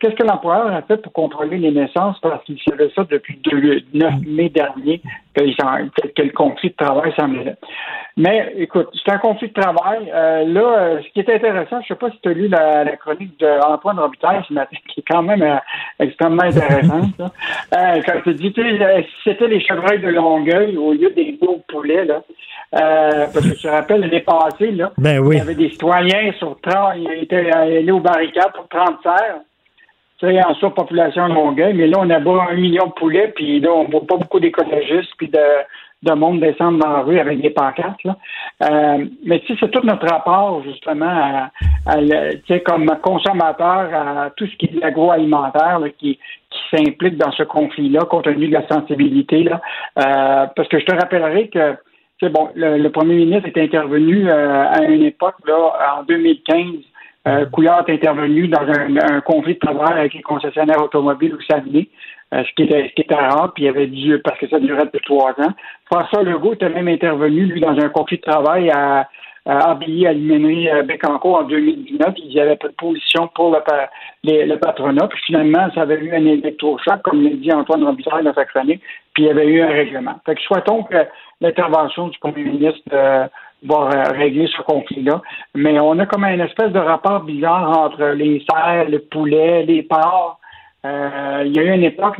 qu'est-ce 0.00 0.16
que 0.16 0.26
l'employeur 0.26 0.72
a 0.74 0.82
fait 0.82 0.96
pour 0.96 1.12
contrôler 1.12 1.58
les 1.58 1.70
naissances 1.70 2.18
parce 2.20 2.42
qu'il 2.44 2.58
savait 2.68 2.90
ça 2.96 3.04
depuis 3.08 3.40
le 3.52 3.82
9 3.94 4.14
mai 4.26 4.48
dernier 4.48 5.00
que, 5.34 5.42
que 5.42 6.22
le 6.22 6.32
conflit 6.32 6.70
de 6.70 6.84
travail 6.84 7.12
semblait. 7.16 7.54
Mais 8.16 8.52
écoute, 8.58 8.88
c'est 9.04 9.12
un 9.12 9.18
conflit 9.18 9.48
de 9.48 9.60
travail. 9.60 10.10
Euh, 10.40 10.44
là, 10.52 10.78
euh, 10.78 11.00
ce 11.02 11.12
qui 11.12 11.20
est 11.20 11.34
intéressant, 11.34 11.76
je 11.80 11.84
ne 11.84 11.88
sais 11.88 11.94
pas 11.94 12.10
si 12.10 12.18
tu 12.22 12.28
as 12.28 12.32
lu 12.32 12.48
la, 12.48 12.96
chronique 12.96 13.38
d'Antoine 13.38 13.98
Robitaille 13.98 14.42
ce 14.48 14.52
matin, 14.52 14.76
qui 14.88 15.00
est 15.00 15.04
quand 15.08 15.22
même 15.22 15.42
euh, 15.42 15.56
extrêmement 15.98 16.42
intéressante. 16.42 17.14
quand 17.72 18.20
tu 18.24 18.34
dis, 18.34 18.54
c'était 19.24 19.48
les 19.48 19.60
chevreuils 19.60 20.00
de 20.00 20.08
Longueuil 20.08 20.76
au 20.76 20.92
lieu 20.92 21.10
des 21.10 21.36
beaux 21.40 21.62
poulets, 21.68 22.04
là. 22.04 22.22
parce 22.72 23.48
que 23.48 23.54
tu 23.54 23.62
te 23.62 23.68
rappelles, 23.68 24.00
l'année 24.00 24.20
passée, 24.20 24.70
là, 24.72 24.92
ben 24.98 25.18
oui. 25.20 25.36
il 25.36 25.38
y 25.38 25.42
avait 25.42 25.54
des 25.54 25.70
citoyens 25.70 26.32
sur 26.38 26.58
30, 26.60 26.94
ils 26.96 27.22
étaient 27.22 27.50
allés 27.50 27.90
aux 27.90 28.00
barricades 28.00 28.52
pour 28.54 28.68
30 28.68 29.02
serres. 29.02 29.40
Tu 30.18 30.26
sais, 30.26 30.44
en 30.44 30.54
surpopulation 30.56 31.30
de 31.30 31.34
Longueuil, 31.34 31.72
mais 31.72 31.86
là, 31.86 31.96
on 32.00 32.10
a 32.10 32.18
un 32.18 32.54
million 32.54 32.88
de 32.88 32.92
poulets, 32.92 33.28
puis 33.34 33.58
là, 33.60 33.72
on 33.72 33.84
voit 33.88 34.06
pas 34.06 34.18
beaucoup 34.18 34.38
d'écologistes, 34.38 35.12
puis 35.16 35.28
de 35.28 35.38
de 36.02 36.12
monde 36.12 36.40
descendre 36.40 36.78
dans 36.78 36.90
la 36.90 37.00
rue 37.00 37.18
avec 37.18 37.40
des 37.40 37.50
pancartes. 37.50 38.02
Là. 38.04 38.16
Euh, 38.62 39.04
mais 39.24 39.40
tu 39.40 39.48
sais, 39.48 39.58
c'est 39.60 39.70
tout 39.70 39.84
notre 39.84 40.06
rapport 40.06 40.62
justement 40.62 41.50
à, 41.86 41.96
comme 42.64 42.86
consommateur 43.02 43.94
à 43.94 44.30
tout 44.36 44.46
ce 44.46 44.56
qui 44.56 44.66
est 44.66 44.80
l'agroalimentaire 44.80 45.80
qui, 45.98 46.18
qui 46.50 46.60
s'implique 46.70 47.16
dans 47.16 47.32
ce 47.32 47.42
conflit-là, 47.42 48.00
compte 48.00 48.24
tenu 48.24 48.48
de 48.48 48.54
la 48.54 48.66
sensibilité. 48.66 49.44
Là. 49.44 49.60
Euh, 49.98 50.46
parce 50.56 50.68
que 50.68 50.78
je 50.78 50.84
te 50.84 50.94
rappellerai 50.94 51.48
que 51.48 51.76
bon, 52.28 52.50
le, 52.54 52.88
premier 52.88 53.14
ministre 53.14 53.48
est 53.48 53.58
intervenu 53.58 54.28
euh, 54.28 54.64
à 54.68 54.82
une 54.84 55.02
époque, 55.02 55.36
là, 55.46 55.98
en 55.98 56.02
2015, 56.04 56.64
euh, 57.28 57.44
Couillard 57.46 57.84
est 57.88 57.92
intervenu 57.92 58.48
dans 58.48 58.62
un, 58.62 59.20
conflit 59.20 59.54
de 59.54 59.58
travail 59.58 59.98
avec 59.98 60.14
les 60.14 60.22
concessionnaires 60.22 60.82
automobiles 60.82 61.34
au 61.34 61.40
Saguenay. 61.42 61.88
Euh, 62.32 62.44
ce, 62.44 62.54
qui 62.54 62.62
était, 62.62 62.92
ce 62.96 63.02
qui 63.02 63.12
rare, 63.12 63.52
puis 63.54 63.64
il 63.64 63.68
avait 63.68 63.88
dû, 63.88 64.18
parce 64.22 64.38
que 64.38 64.48
ça 64.48 64.60
durait 64.60 64.84
depuis 64.84 65.00
trois 65.04 65.32
ans. 65.32 65.52
François 65.90 66.22
Legault 66.22 66.54
était 66.54 66.68
même 66.68 66.86
intervenu, 66.86 67.46
lui, 67.46 67.60
dans 67.60 67.76
un 67.76 67.88
conflit 67.88 68.18
de 68.18 68.22
travail 68.22 68.70
à, 68.70 69.08
à 69.46 69.70
à 69.70 69.78
euh, 69.80 70.82
Bécancourt 70.82 71.38
en 71.38 71.42
2019. 71.42 72.14
Il 72.18 72.28
n'y 72.28 72.40
avait 72.40 72.54
pas 72.54 72.68
de 72.68 72.74
position 72.74 73.28
pour 73.34 73.50
le, 73.50 74.44
le, 74.44 74.56
patronat. 74.58 75.08
Puis 75.08 75.20
finalement, 75.26 75.68
ça 75.74 75.82
avait 75.82 75.98
eu 75.98 76.12
un 76.14 76.24
électrochoc, 76.24 77.02
comme 77.02 77.24
l'a 77.24 77.30
dit 77.30 77.52
Antoine 77.52 77.84
Robitaille 77.84 78.24
dans 78.24 78.34
sa 78.34 78.44
chronique, 78.44 78.82
puis 79.12 79.24
il 79.24 79.26
y 79.26 79.30
avait 79.30 79.46
eu 79.46 79.62
un 79.62 79.68
règlement. 79.68 80.14
Fait 80.24 80.36
que 80.36 80.40
souhaitons 80.42 80.84
que 80.84 80.98
l'intervention 81.40 82.08
du 82.08 82.18
premier 82.20 82.44
ministre 82.44 82.82
euh, 82.92 83.26
va 83.64 83.88
régler 84.12 84.46
ce 84.46 84.62
conflit-là. 84.62 85.20
Mais 85.56 85.80
on 85.80 85.98
a 85.98 86.06
comme 86.06 86.24
une 86.24 86.40
espèce 86.40 86.70
de 86.70 86.78
rapport 86.78 87.20
bizarre 87.24 87.76
entre 87.76 88.04
les 88.04 88.44
serres, 88.48 88.88
le 88.88 89.00
poulet, 89.00 89.64
les 89.64 89.82
porcs, 89.82 90.39
euh, 90.84 91.42
il 91.44 91.54
y 91.54 91.58
a 91.58 91.62
eu 91.62 91.74
une 91.74 91.82
époque, 91.82 92.16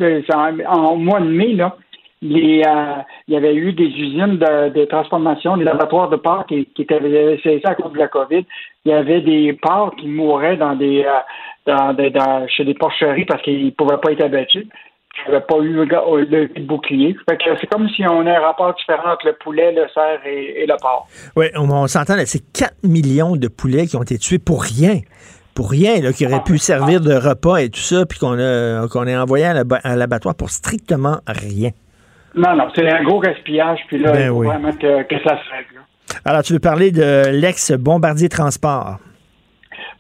en, 0.66 0.96
mois 0.96 1.20
de 1.20 1.26
mai, 1.26 1.54
là, 1.54 1.76
euh, 2.22 3.02
il 3.28 3.34
y 3.34 3.36
avait 3.36 3.54
eu 3.54 3.72
des 3.72 3.86
usines 3.86 4.36
de, 4.36 4.84
transformation, 4.84 5.56
des 5.56 5.64
laboratoires 5.64 6.10
de 6.10 6.16
porcs 6.16 6.46
qui, 6.46 6.66
qui 6.74 6.82
étaient 6.82 7.00
cessés 7.42 7.62
à 7.64 7.74
cause 7.74 7.92
de 7.92 7.98
la 7.98 8.08
COVID. 8.08 8.44
Il 8.84 8.90
y 8.90 8.94
avait 8.94 9.22
des 9.22 9.54
porcs 9.54 9.96
qui 9.96 10.06
mouraient 10.06 10.58
dans 10.58 10.74
des, 10.74 11.06
euh, 11.06 12.10
dans, 12.10 12.46
chez 12.48 12.64
des 12.64 12.74
porcheries 12.74 13.24
parce 13.24 13.42
qu'ils 13.42 13.66
ne 13.66 13.70
pouvaient 13.70 13.98
pas 14.02 14.12
être 14.12 14.24
abattus. 14.24 14.66
Il 15.26 15.30
n'y 15.30 15.36
avait 15.36 15.44
pas 15.44 15.58
eu 15.58 15.72
le, 15.72 16.60
bouclier. 16.66 17.16
c'est 17.28 17.66
comme 17.66 17.88
si 17.88 18.06
on 18.06 18.26
a 18.26 18.36
un 18.36 18.40
rapport 18.40 18.74
différent 18.74 19.12
entre 19.12 19.26
le 19.26 19.32
poulet, 19.32 19.72
le 19.72 19.86
cerf 19.92 20.20
et, 20.24 20.66
le 20.66 20.80
porc. 20.80 21.08
Oui, 21.36 21.46
on, 21.56 21.68
on 21.68 21.86
s'entend, 21.88 22.14
c'est 22.26 22.52
4 22.52 22.74
millions 22.84 23.36
de 23.36 23.48
poulets 23.48 23.86
qui 23.86 23.96
ont 23.96 24.02
été 24.02 24.18
tués 24.18 24.38
pour 24.38 24.62
rien 24.62 25.00
pour 25.54 25.70
rien, 25.70 26.00
là, 26.00 26.12
qui 26.12 26.26
aurait 26.26 26.42
pu 26.42 26.58
servir 26.58 27.00
de 27.00 27.14
repas 27.14 27.58
et 27.58 27.70
tout 27.70 27.80
ça, 27.80 28.06
puis 28.06 28.18
qu'on 28.18 28.38
a, 28.38 28.88
qu'on 28.88 29.06
envoyé 29.06 29.44
à 29.44 29.96
l'abattoir 29.96 30.34
pour 30.34 30.50
strictement 30.50 31.18
rien. 31.26 31.70
Non, 32.34 32.54
non, 32.54 32.68
c'est 32.74 32.88
un 32.88 33.02
gros 33.02 33.20
gaspillage, 33.20 33.80
puis 33.88 33.98
là, 33.98 34.12
ben 34.12 34.20
il 34.20 34.28
faut 34.28 34.42
vraiment 34.42 34.72
que, 34.72 35.18
ça 35.24 35.38
se 35.38 35.50
règle. 35.50 35.80
Alors, 36.24 36.42
tu 36.42 36.52
veux 36.52 36.60
parler 36.60 36.92
de 36.92 37.28
l'ex-bombardier 37.30 38.28
transport? 38.28 38.98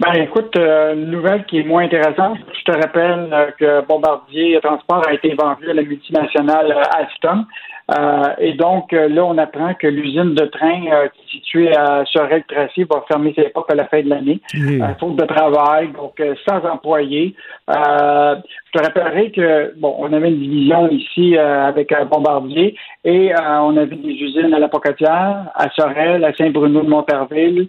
Ben 0.00 0.14
écoute, 0.14 0.56
euh, 0.56 0.94
une 0.94 1.10
nouvelle 1.10 1.44
qui 1.44 1.58
est 1.58 1.62
moins 1.62 1.84
intéressante. 1.84 2.38
Je 2.58 2.72
te 2.72 2.76
rappelle 2.76 3.28
euh, 3.32 3.50
que 3.58 3.86
Bombardier 3.86 4.58
Transport 4.62 5.06
a 5.06 5.12
été 5.12 5.34
vendu 5.34 5.68
à 5.68 5.74
la 5.74 5.82
multinationale 5.82 6.72
euh, 6.72 6.98
Alstom. 6.98 7.44
Euh, 7.90 8.34
et 8.38 8.52
donc, 8.54 8.92
euh, 8.92 9.08
là, 9.08 9.24
on 9.24 9.36
apprend 9.38 9.74
que 9.74 9.86
l'usine 9.86 10.34
de 10.34 10.44
train 10.46 10.82
euh, 10.92 11.08
qui 11.08 11.22
est 11.22 11.40
située 11.40 11.76
à 11.76 12.04
Sorel-Tracy 12.06 12.84
va 12.84 13.04
fermer 13.08 13.32
ses 13.34 13.48
portes 13.48 13.70
à 13.70 13.74
la 13.74 13.86
fin 13.86 14.02
de 14.02 14.08
l'année, 14.08 14.40
faute 15.00 15.16
de 15.16 15.24
travail, 15.24 15.88
donc 15.88 16.22
sans 16.48 16.64
employés. 16.68 17.34
je 17.68 18.72
te 18.72 18.82
rappellerai 18.82 19.32
que, 19.32 19.74
bon, 19.78 19.96
on 19.98 20.12
avait 20.12 20.28
une 20.28 20.38
division 20.38 20.88
ici 20.88 21.36
avec 21.36 21.90
un 21.92 22.04
bombardier 22.04 22.76
et 23.04 23.32
on 23.36 23.76
avait 23.76 23.96
des 23.96 24.12
usines 24.12 24.54
à 24.54 24.58
la 24.58 24.68
Pocatière, 24.68 25.50
à 25.54 25.68
Sorel, 25.70 26.24
à 26.24 26.32
Saint-Bruno 26.34 26.82
de 26.82 26.88
Montarville, 26.88 27.68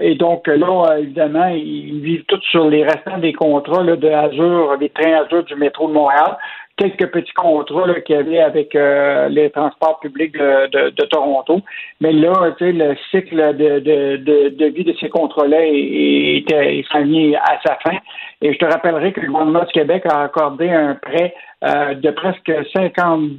et 0.00 0.14
donc 0.16 0.46
là, 0.46 0.98
évidemment, 0.98 1.46
ils 1.46 2.00
vivent 2.00 2.24
tous 2.26 2.42
sur 2.50 2.68
les 2.68 2.84
restants 2.84 3.18
des 3.18 3.32
contrats 3.32 3.82
là, 3.82 3.96
de 3.96 4.08
Azur, 4.08 4.76
des 4.78 4.90
trains 4.90 5.24
Azur 5.24 5.44
du 5.44 5.54
métro 5.56 5.88
de 5.88 5.92
Montréal 5.92 6.36
quelques 6.76 7.06
petits 7.10 7.32
contrats 7.32 8.00
qu'il 8.00 8.16
y 8.16 8.18
avait 8.18 8.40
avec 8.40 8.74
euh, 8.74 9.28
les 9.28 9.50
transports 9.50 10.00
publics 10.00 10.32
de, 10.32 10.90
de, 10.90 11.04
Toronto. 11.06 11.60
Mais 12.00 12.12
là, 12.12 12.32
le 12.60 12.96
cycle 13.10 13.56
de, 13.56 13.78
de, 13.78 14.48
de, 14.48 14.66
vie 14.66 14.84
de 14.84 14.94
ces 14.98 15.08
contrats-là 15.08 15.58
est, 15.60 16.44
est, 16.50 17.36
à 17.36 17.60
sa 17.64 17.76
fin. 17.76 17.96
Et 18.42 18.52
je 18.52 18.58
te 18.58 18.64
rappellerai 18.64 19.12
que 19.12 19.20
le 19.20 19.28
gouvernement 19.28 19.64
du 19.64 19.72
Québec 19.72 20.04
a 20.10 20.24
accordé 20.24 20.70
un 20.70 20.94
prêt 20.94 21.34
euh, 21.64 21.94
de 21.94 22.10
presque 22.10 22.52
50 22.74 23.30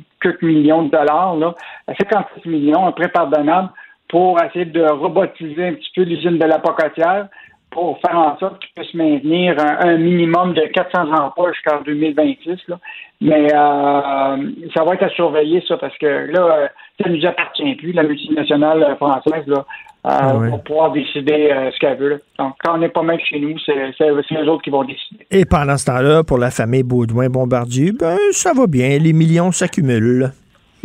millions 0.42 0.84
de 0.84 0.92
dollars, 0.92 1.36
là, 1.36 1.54
56 1.88 2.50
millions, 2.50 2.88
un 2.88 2.92
prêt 2.92 3.10
pardonnable 3.10 3.70
pour 4.08 4.42
essayer 4.42 4.66
de 4.66 4.84
robotiser 4.84 5.68
un 5.68 5.74
petit 5.74 5.92
peu 5.96 6.04
l'usine 6.04 6.38
de 6.38 6.46
la 6.46 6.60
Pocatière 6.60 7.28
pour 7.76 8.00
faire 8.00 8.18
en 8.18 8.38
sorte 8.38 8.62
qu'il 8.62 8.70
puisse 8.74 8.94
maintenir 8.94 9.58
un, 9.60 9.98
minimum 9.98 10.54
de 10.54 10.62
400 10.62 11.12
emplois 11.12 11.52
jusqu'en 11.52 11.82
2026. 11.82 12.58
Là. 12.70 12.80
Mais 13.20 13.54
euh, 13.54 14.70
ça 14.74 14.86
va 14.86 14.94
être 14.94 15.04
à 15.04 15.10
surveiller, 15.10 15.62
ça, 15.68 15.76
parce 15.76 15.96
que 15.98 16.32
là, 16.32 16.70
ça 17.02 17.10
ne 17.10 17.18
nous 17.18 17.26
appartient 17.26 17.76
plus, 17.76 17.92
la 17.92 18.04
multinationale 18.04 18.96
française, 18.96 19.44
là, 19.48 19.58
euh, 19.58 20.10
ah 20.10 20.34
pour 20.50 20.64
pouvoir 20.64 20.92
décider 20.94 21.52
euh, 21.52 21.70
ce 21.72 21.80
qu'elle 21.80 21.98
veut. 21.98 22.24
Donc, 22.40 22.54
quand 22.64 22.76
on 22.76 22.78
n'est 22.78 22.90
pas 22.90 23.04
même 23.04 23.20
chez 23.20 23.40
nous, 23.40 23.58
c'est 23.60 23.76
les 23.76 24.48
autres 24.48 24.64
qui 24.64 24.70
vont 24.70 24.86
décider. 24.86 25.28
Et 25.30 25.44
pendant 25.44 25.76
ce 25.76 25.86
temps-là, 25.88 26.24
pour 26.24 26.38
la 26.38 26.52
famille 26.52 26.84
Baudouin-Bombardier, 26.84 27.92
ben, 27.92 28.18
ça 28.32 28.54
va 28.54 28.68
bien, 28.68 28.98
les 29.00 29.12
millions 29.12 29.52
s'accumulent. 29.52 30.32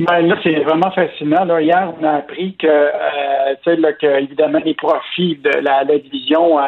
Ben 0.01 0.27
là, 0.27 0.37
c'est 0.43 0.61
vraiment 0.61 0.91
fascinant. 0.93 1.45
Là, 1.45 1.61
hier, 1.61 1.93
on 2.01 2.05
a 2.05 2.13
appris 2.13 2.57
que, 2.57 2.67
euh, 2.67 3.55
tu 3.63 3.71
sais, 3.71 3.95
que 4.01 4.23
évidemment, 4.23 4.61
les 4.65 4.73
profits 4.73 5.37
de 5.37 5.51
la, 5.61 5.85
division 5.85 6.59
euh, 6.59 6.63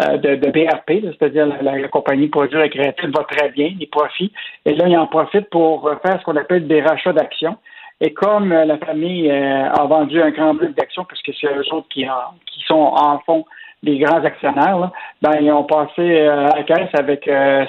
euh, 0.00 0.16
de, 0.18 0.50
BRP, 0.50 1.02
c'est-à-dire 1.02 1.46
la, 1.62 1.88
compagnie 1.88 2.28
produit 2.28 2.58
récréative, 2.58 3.12
va 3.16 3.24
très 3.24 3.48
bien, 3.48 3.70
les 3.80 3.86
profits. 3.86 4.30
Et 4.66 4.74
là, 4.74 4.88
ils 4.88 4.98
en 4.98 5.06
profitent 5.06 5.48
pour 5.48 5.90
faire 6.04 6.20
ce 6.20 6.24
qu'on 6.24 6.36
appelle 6.36 6.66
des 6.66 6.82
rachats 6.82 7.14
d'actions. 7.14 7.56
Et 8.02 8.12
comme 8.12 8.52
la 8.52 8.76
famille 8.76 9.30
a 9.30 9.82
vendu 9.84 10.20
un 10.20 10.30
grand 10.30 10.52
bloc 10.52 10.74
d'actions, 10.74 11.06
puisque 11.06 11.32
c'est 11.40 11.46
eux 11.46 11.64
autres 11.72 11.88
qui, 11.88 12.04
qui 12.46 12.60
sont 12.66 12.92
en 12.94 13.20
fond 13.20 13.46
des 13.82 13.98
grands 13.98 14.22
actionnaires, 14.22 14.78
là, 14.78 14.92
ben, 15.22 15.38
ils 15.40 15.50
ont 15.50 15.64
passé 15.64 16.26
à 16.26 16.56
la 16.56 16.62
caisse 16.64 16.90
avec 16.92 17.24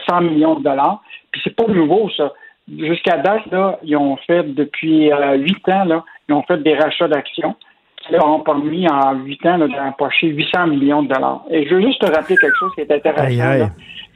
100 0.09 0.21
millions 0.21 0.55
de 0.55 0.63
dollars. 0.65 1.01
Puis 1.31 1.39
c'est 1.45 1.55
pas 1.55 1.71
nouveau, 1.71 2.09
ça 2.09 2.33
jusqu'à 2.75 3.17
date, 3.17 3.45
là, 3.51 3.79
ils 3.83 3.95
ont 3.97 4.17
fait 4.17 4.43
depuis 4.43 5.11
euh, 5.11 5.35
huit 5.35 5.67
ans, 5.69 5.85
là, 5.85 6.03
ils 6.29 6.33
ont 6.33 6.43
fait 6.43 6.61
des 6.61 6.75
rachats 6.75 7.07
d'actions 7.07 7.55
qui 8.01 8.13
leur 8.13 8.25
ont 8.27 8.41
permis 8.41 8.87
en 8.89 9.15
huit 9.15 9.43
ans 9.45 9.57
d'empocher 9.57 10.27
800 10.27 10.67
millions 10.67 11.03
de 11.03 11.09
dollars. 11.13 11.43
Et 11.49 11.67
je 11.67 11.75
veux 11.75 11.81
juste 11.81 12.01
te 12.01 12.11
rappeler 12.11 12.37
quelque 12.37 12.55
chose 12.57 12.71
qui 12.75 12.81
est 12.81 12.91
intéressant. 12.91 13.69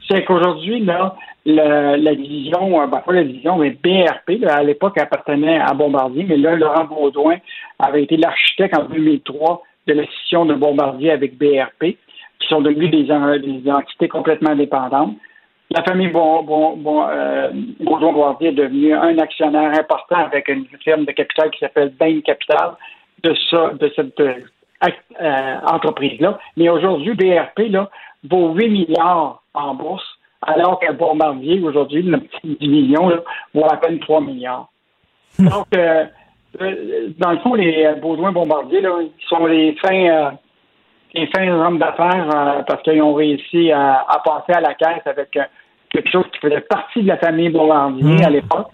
C'est 0.08 0.24
qu'aujourd'hui, 0.24 0.80
là, 0.80 1.14
la, 1.46 2.14
division, 2.14 2.80
euh, 2.80 2.86
ben, 2.86 2.98
pas 2.98 3.12
la 3.12 3.24
division, 3.24 3.56
mais 3.58 3.70
BRP, 3.70 4.44
à 4.48 4.62
l'époque, 4.62 4.98
appartenait 4.98 5.58
à 5.58 5.74
Bombardier, 5.74 6.24
mais 6.28 6.36
là, 6.36 6.56
Laurent 6.56 6.84
Baudouin 6.84 7.36
avait 7.78 8.02
été 8.02 8.16
l'architecte 8.16 8.76
en 8.76 8.84
2003 8.84 9.62
de 9.86 9.94
la 9.94 10.06
scission 10.06 10.44
de 10.44 10.54
Bombardier 10.54 11.10
avec 11.10 11.36
BRP, 11.38 11.96
qui 12.38 12.48
sont 12.48 12.60
devenus 12.60 12.90
des, 12.90 13.04
des 13.04 13.70
entités 13.70 14.08
complètement 14.08 14.50
indépendantes. 14.50 15.16
La 15.74 15.82
famille 15.84 16.08
bon, 16.08 16.42
bon, 16.42 16.76
bon, 16.76 17.06
euh, 17.08 17.50
est 18.40 18.52
devenue 18.52 18.94
un 18.94 19.16
actionnaire 19.18 19.72
important 19.78 20.16
avec 20.16 20.48
une 20.48 20.66
firme 20.84 21.06
de 21.06 21.12
capital 21.12 21.50
qui 21.50 21.60
s'appelle 21.60 21.90
Bain 21.98 22.20
Capital 22.20 22.72
de 23.22 23.34
ça, 23.48 23.70
de 23.78 23.90
cette 23.96 24.20
euh, 24.20 25.56
entreprise-là. 25.66 26.38
Mais 26.56 26.68
aujourd'hui, 26.68 27.14
BRP 27.14 27.70
là, 27.70 27.88
vaut 28.28 28.52
8 28.52 28.68
milliards 28.68 29.42
en 29.54 29.74
bourse, 29.74 30.04
alors 30.42 30.80
qu'un 30.80 30.92
bombardier, 30.92 31.60
aujourd'hui, 31.62 32.02
le 32.02 32.18
petit 32.18 32.56
10 32.60 32.68
millions, 32.68 33.08
là, 33.08 33.18
vaut 33.54 33.64
à 33.64 33.76
peine 33.76 34.00
3 34.00 34.20
milliards. 34.20 34.68
Donc, 35.38 35.66
euh, 35.74 36.04
euh, 36.60 37.08
dans 37.18 37.30
le 37.30 37.38
fond, 37.38 37.54
les 37.54 37.94
besoins 38.02 38.32
bombardiers, 38.32 38.80
là, 38.80 38.96
ils 39.00 39.26
sont 39.28 39.46
les 39.46 39.74
fins, 39.76 40.32
les 41.14 41.26
fins 41.28 41.48
hommes 41.48 41.78
d'affaires 41.78 42.64
parce 42.66 42.82
qu'ils 42.82 43.02
ont 43.02 43.14
réussi 43.14 43.70
à, 43.72 44.04
passer 44.24 44.52
à 44.52 44.60
la 44.60 44.74
caisse 44.74 45.06
avec 45.06 45.38
quelque 45.92 46.10
chose 46.10 46.24
qui 46.32 46.40
faisait 46.40 46.60
partie 46.62 47.02
de 47.02 47.08
la 47.08 47.18
famille 47.18 47.50
Bombardier 47.50 48.24
à 48.24 48.30
l'époque. 48.30 48.68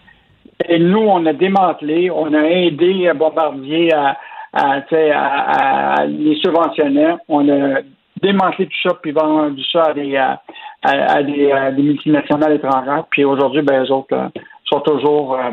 Et 0.68 0.78
nous, 0.78 1.00
on 1.00 1.24
a 1.26 1.32
démantelé, 1.32 2.10
on 2.10 2.32
a 2.32 2.42
aidé 2.42 3.10
Bombardier 3.14 3.92
à, 3.92 4.16
à, 4.52 6.06
les 6.06 6.36
subventionner. 6.36 7.14
On 7.28 7.48
a 7.48 7.80
démantelé 8.20 8.66
tout 8.66 8.88
ça 8.88 8.96
puis 9.00 9.12
vendu 9.12 9.62
ça 9.70 9.84
à 9.84 9.94
des, 9.94 10.16
à, 10.16 11.22
des, 11.22 11.82
multinationales 11.82 12.54
étrangères. 12.54 13.04
Puis 13.10 13.24
aujourd'hui, 13.24 13.62
ben, 13.62 13.84
eux 13.84 13.92
autres 13.92 14.16
euh, 14.16 14.28
sont 14.64 14.80
toujours 14.80 15.34
euh, 15.34 15.50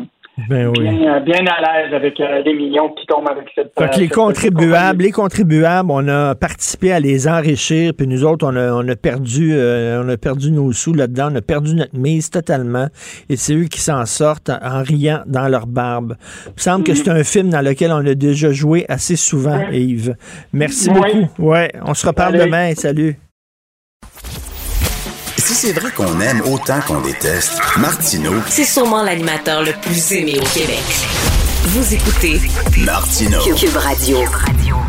ben 0.50 0.70
bien, 0.74 1.22
bien, 1.22 1.46
à 1.48 1.62
l'aise 1.62 1.94
avec 1.94 2.20
euh, 2.20 2.42
les 2.44 2.54
millions 2.54 2.90
qui 2.90 3.06
tombent 3.06 3.30
avec 3.30 3.48
cette. 3.56 3.72
Donc, 3.78 3.96
les 3.96 4.10
contribuables, 4.10 5.04
les 5.04 5.12
contribuables, 5.12 5.90
on 5.90 6.06
a 6.10 6.36
participé 6.36 6.92
à 6.92 7.00
les 7.00 7.28
enrichir, 7.28 7.94
puis 7.98 8.06
nous 8.06 8.26
autres, 8.26 8.46
on 8.46 8.56
a, 8.58 8.74
on 8.74 8.88
a 8.88 8.96
perdu, 8.98 9.54
euh, 9.54 10.04
on 10.04 10.10
a 10.10 10.18
perdu 10.18 10.52
nos 10.52 10.74
sous 10.74 10.94
là-dedans, 10.94 11.30
on 11.32 11.36
a 11.36 11.42
perdu 11.42 11.76
notre 11.76 11.98
mise 11.98 12.30
totalement, 12.30 12.88
et 13.30 13.38
c'est 13.38 13.54
eux 13.54 13.66
qui 13.66 13.80
s'en 13.80 14.06
sortent 14.06 14.50
en, 14.50 14.84
riant 14.84 15.24
dans 15.26 15.48
leur 15.48 15.68
barbe. 15.68 16.18
Il 16.48 16.54
me 16.58 16.60
semble 16.60 16.84
que 16.84 16.92
mm-hmm. 16.92 16.96
c'est 16.96 17.10
un 17.10 17.24
film 17.24 17.50
dans 17.50 17.62
lequel 17.62 17.92
on 17.94 18.06
a 18.06 18.14
déjà 18.14 18.52
joué 18.52 18.86
assez 18.90 19.16
souvent, 19.16 19.70
Yves. 19.72 20.16
Merci 20.52 20.90
beaucoup. 20.90 21.30
Ouais, 21.40 21.72
on 21.82 21.94
se 21.94 22.06
reparle 22.06 22.38
demain. 22.38 22.74
Salut. 22.76 23.18
Si 25.46 25.54
c'est 25.54 25.74
vrai 25.74 25.91
qu'on 25.91 26.20
aime 26.22 26.41
autant 26.52 26.80
qu'on 26.88 27.02
déteste, 27.02 27.52
Martineau, 27.78 28.34
c'est 28.48 28.64
sûrement 28.64 29.04
l'animateur 29.04 29.62
le 29.62 29.74
plus 29.80 30.12
aimé 30.14 30.39
au 30.41 30.58
Québec. 30.58 30.82
Vous 31.66 31.93
écoutez 31.93 32.41
Martineau. 32.84 33.41
Cube 33.56 33.76
Radio. 33.78 34.18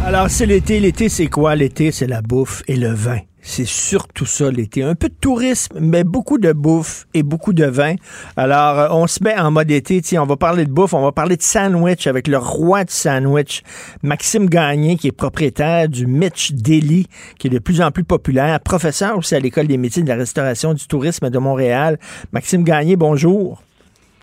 Alors, 0.07 0.31
c'est 0.31 0.47
l'été. 0.47 0.81
L'été, 0.81 1.11
c'est 1.11 1.27
quoi? 1.27 1.55
L'été, 1.57 1.93
c'est 1.93 2.07
la 2.07 2.23
bouffe 2.23 2.63
et 2.69 2.77
le 2.77 2.95
vin. 2.95 3.19
C'est 3.49 3.65
surtout 3.65 4.27
ça 4.27 4.51
l'été. 4.51 4.83
Un 4.83 4.97
peu 4.97 5.09
de 5.09 5.15
tourisme, 5.15 5.79
mais 5.81 6.03
beaucoup 6.03 6.37
de 6.37 6.53
bouffe 6.53 7.07
et 7.15 7.23
beaucoup 7.23 7.53
de 7.53 7.65
vin. 7.65 7.95
Alors, 8.37 8.79
euh, 8.79 8.89
on 8.91 9.07
se 9.07 9.23
met 9.23 9.39
en 9.39 9.53
mode 9.53 9.71
été. 9.71 10.03
On 10.19 10.27
va 10.27 10.37
parler 10.37 10.67
de 10.67 10.71
bouffe, 10.71 10.95
on 10.95 11.01
va 11.01 11.13
parler 11.13 11.37
de 11.37 11.43
sandwich 11.43 12.09
avec 12.09 12.27
le 12.27 12.39
roi 12.39 12.85
du 12.85 12.93
sandwich, 12.93 13.63
Maxime 14.03 14.51
Gagné, 14.51 14.97
qui 14.97 15.07
est 15.07 15.13
propriétaire 15.13 15.89
du 15.89 16.07
Mitch 16.09 16.53
Deli, 16.53 17.07
qui 17.39 17.47
est 17.47 17.51
de 17.51 17.61
plus 17.61 17.81
en 17.81 17.93
plus 17.93 18.05
populaire, 18.05 18.59
professeur 18.61 19.17
aussi 19.17 19.37
à 19.37 19.39
l'École 19.39 19.69
des 19.69 19.79
métiers 19.79 20.03
de 20.03 20.09
la 20.09 20.17
restauration 20.17 20.75
du 20.75 20.87
tourisme 20.89 21.31
de 21.31 21.39
Montréal. 21.39 21.99
Maxime 22.33 22.65
Gagné, 22.65 22.97
bonjour. 22.97 23.63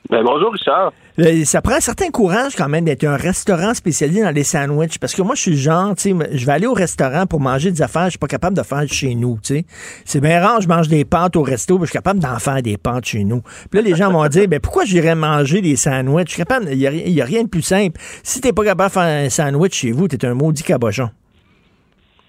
Ben, 0.10 0.22
bonjour, 0.24 0.52
Richard. 0.52 0.92
Euh, 1.20 1.46
ça 1.46 1.62
prend 1.62 1.76
un 1.76 1.80
certain 1.80 2.10
courage 2.10 2.56
quand 2.56 2.68
même 2.68 2.86
d'être 2.86 3.04
un 3.04 3.16
restaurant 3.16 3.74
spécialisé 3.74 4.22
dans 4.22 4.32
les 4.32 4.44
sandwichs. 4.44 4.98
Parce 4.98 5.14
que 5.14 5.22
moi, 5.22 5.36
je 5.36 5.42
suis 5.42 5.58
genre, 5.58 5.96
tu 5.96 6.12
sais, 6.12 6.16
je 6.32 6.46
vais 6.46 6.52
aller 6.52 6.66
au 6.66 6.74
restaurant 6.74 7.26
pour 7.28 7.40
manger 7.40 7.72
des 7.72 7.82
affaires, 7.82 8.06
je 8.06 8.12
suis 8.12 8.20
pas 8.20 8.28
capable 8.28 8.58
de 8.58 8.64
faire 8.64 8.84
chez 8.88 9.14
nous, 9.14 9.38
tu 9.42 9.56
sais. 9.56 9.66
C'est 10.06 10.22
bien 10.22 10.42
rare, 10.42 10.62
je 10.62 10.68
mange 10.68 10.88
des 10.88 11.06
pâtes 11.06 11.36
au 11.36 11.44
resto, 11.44 11.78
mais 11.78 11.86
je 11.86 11.92
suis 11.92 11.98
capable 11.98 12.20
d'en 12.20 12.40
faire 12.40 12.62
des 12.62 12.78
pâtes 12.78 13.06
chez 13.06 13.24
nous. 13.24 13.42
Puis 13.70 13.80
là, 13.80 13.82
les 13.82 13.96
gens 13.96 14.12
vont 14.12 14.28
dire, 14.28 14.48
ben 14.48 14.60
pourquoi 14.60 14.86
j'irais 14.86 15.16
manger 15.16 15.62
des 15.62 15.76
sandwichs? 15.76 16.38
il 16.72 16.78
n'y 16.78 17.22
a, 17.22 17.26
rien 17.26 17.44
de 17.44 17.50
plus 17.50 17.62
simple. 17.62 18.00
Si 18.24 18.42
t'es 18.42 18.54
pas 18.54 18.64
capable 18.64 18.90
de 18.90 18.94
faire 18.94 19.04
un 19.04 19.30
sandwich 19.30 19.74
chez 19.76 19.92
vous, 19.92 20.08
t'es 20.08 20.26
un 20.26 20.34
maudit 20.34 20.64
cabochon. 20.64 21.10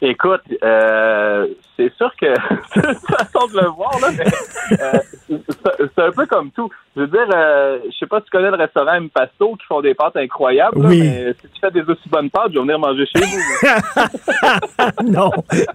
Écoute, 0.06 0.42
euh, 0.62 1.46
c'est 1.78 1.90
sûr 1.94 2.14
que 2.20 2.26
c'est 2.74 2.86
une 2.86 2.94
façon 2.94 3.46
de 3.46 3.60
le 3.60 3.68
voir, 3.68 3.98
là, 4.02 4.08
mais 4.18 4.78
euh, 4.78 5.38
c'est 5.94 6.02
un 6.02 6.10
peu 6.10 6.26
comme 6.26 6.50
tout. 6.50 6.68
Je 6.94 7.00
veux 7.00 7.06
dire, 7.06 7.26
euh, 7.34 7.78
je 7.90 7.96
sais 7.96 8.06
pas 8.06 8.18
si 8.18 8.26
tu 8.26 8.30
connais 8.32 8.50
le 8.50 8.56
restaurant 8.56 8.92
Impasto 8.92 9.56
qui 9.56 9.64
font 9.66 9.80
des 9.80 9.94
pâtes 9.94 10.16
incroyables, 10.16 10.78
mais 10.86 11.32
si 11.40 11.48
tu 11.48 11.58
fais 11.58 11.70
des 11.70 11.80
aussi 11.90 12.06
bonnes 12.10 12.28
pâtes, 12.28 12.50
je 12.50 12.58
vais 12.58 12.60
venir 12.60 12.78
manger 12.78 13.06
chez 13.06 13.22
vous. 13.24 15.04
non. 15.10 15.30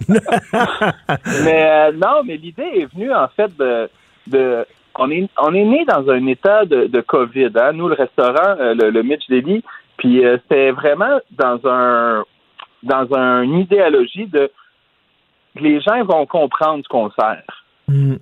mais 1.43 1.63
euh, 1.67 1.91
non, 1.93 2.21
mais 2.23 2.37
l'idée 2.37 2.69
est 2.75 2.93
venue 2.93 3.11
en 3.11 3.29
fait 3.29 3.51
de, 3.57 3.89
de 4.27 4.63
on 4.93 5.09
est 5.09 5.27
on 5.41 5.55
est 5.55 5.65
né 5.65 5.85
dans 5.85 6.07
un 6.07 6.27
état 6.27 6.65
de, 6.65 6.85
de 6.85 7.01
COVID, 7.01 7.49
hein, 7.55 7.71
nous 7.73 7.87
le 7.87 7.95
restaurant, 7.95 8.57
le, 8.59 8.91
le 8.91 9.01
Mitch 9.01 9.27
Deli, 9.27 9.63
puis 9.97 10.21
c'était 10.43 10.69
vraiment 10.69 11.19
dans 11.31 11.59
un 11.65 12.23
dans 12.83 13.07
une 13.13 13.59
idéologie 13.59 14.27
de 14.27 14.51
les 15.55 15.81
gens 15.81 16.03
vont 16.03 16.25
comprendre 16.25 16.83
ce 16.83 16.89
qu'on 16.89 17.09
sert. 17.11 17.43
Mm. 17.87 18.15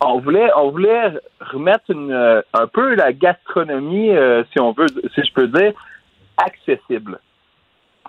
On 0.00 0.18
voulait, 0.18 0.50
on 0.56 0.70
voulait 0.70 1.12
remettre 1.40 1.84
une, 1.90 2.10
euh, 2.10 2.42
un 2.52 2.66
peu 2.66 2.94
la 2.94 3.12
gastronomie, 3.12 4.10
euh, 4.10 4.42
si 4.52 4.60
on 4.60 4.72
veut, 4.72 4.86
si 5.14 5.22
je 5.22 5.32
peux 5.32 5.48
dire, 5.48 5.72
accessible. 6.36 7.20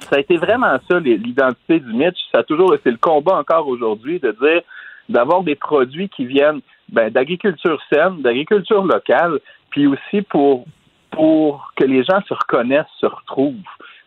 Ça 0.02 0.18
a 0.18 0.20
été 0.20 0.38
vraiment 0.38 0.78
ça 0.90 1.00
l'identité 1.00 1.80
du 1.80 1.94
Mitch. 1.94 2.18
Ça 2.32 2.40
a 2.40 2.44
toujours, 2.44 2.76
c'est 2.84 2.92
le 2.92 2.98
combat 2.98 3.38
encore 3.38 3.68
aujourd'hui 3.68 4.20
de 4.20 4.32
dire 4.32 4.62
d'avoir 5.08 5.44
des 5.44 5.56
produits 5.56 6.10
qui 6.10 6.26
viennent 6.26 6.62
ben, 6.90 7.10
d'agriculture 7.10 7.80
saine, 7.94 8.22
d'agriculture 8.22 8.84
locale, 8.84 9.40
puis 9.70 9.88
aussi 9.88 10.22
pour 10.24 10.66
pour 11.12 11.72
que 11.78 11.86
les 11.86 12.04
gens 12.04 12.20
se 12.28 12.34
reconnaissent, 12.34 12.86
se 13.00 13.06
retrouvent 13.06 13.56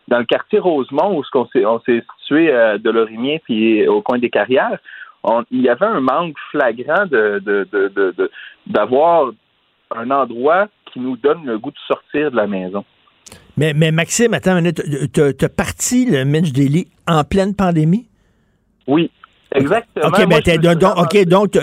dans 0.09 0.19
le 0.19 0.25
quartier 0.25 0.59
Rosemont, 0.59 1.19
où 1.19 1.23
on 1.33 1.79
s'est 1.85 2.03
situé 2.19 2.51
euh, 2.51 2.77
de 2.77 2.89
Lorimier 2.89 3.39
puis 3.43 3.87
au 3.87 4.01
coin 4.01 4.17
des 4.17 4.29
carrières, 4.29 4.79
il 5.51 5.61
y 5.61 5.69
avait 5.69 5.85
un 5.85 6.01
manque 6.01 6.35
flagrant 6.51 7.05
de, 7.05 7.41
d'avoir 8.67 9.31
un 9.95 10.11
endroit 10.11 10.67
qui 10.91 10.99
nous 10.99 11.17
donne 11.17 11.45
le 11.45 11.59
goût 11.59 11.71
de 11.71 11.77
sortir 11.87 12.31
de 12.31 12.35
la 12.35 12.47
maison. 12.47 12.83
Mais, 13.57 13.73
mais 13.73 13.91
Maxime, 13.91 14.33
attends 14.33 14.57
une 14.57 14.63
minute, 14.63 15.11
t'as 15.11 15.49
parti 15.49 16.05
le 16.05 16.23
Mitch 16.23 16.51
Daily 16.51 16.87
en 17.07 17.23
pleine 17.23 17.55
pandémie? 17.55 18.07
Oui. 18.87 19.11
Exactement. 19.53 20.07
OK, 20.07 20.27
ben 20.27 20.75
donc, 20.75 20.97
OK, 20.97 21.25
donc 21.25 21.57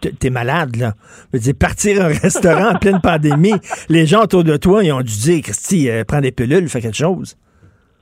t'es 0.00 0.30
malade, 0.30 0.76
là. 0.76 0.94
Je 1.32 1.36
veux 1.36 1.42
dire, 1.42 1.54
partir 1.58 2.02
un 2.02 2.08
restaurant 2.22 2.74
en 2.74 2.78
pleine 2.78 3.00
pandémie, 3.02 3.52
les 3.88 4.06
gens 4.06 4.22
autour 4.22 4.42
de 4.42 4.56
toi, 4.56 4.82
ils 4.82 4.92
ont 4.92 5.02
dû 5.02 5.12
dire, 5.12 5.42
Christy, 5.42 5.90
euh, 5.90 6.04
prends 6.04 6.20
des 6.20 6.32
pilules, 6.32 6.68
fais 6.68 6.80
quelque 6.80 6.96
chose. 6.96 7.36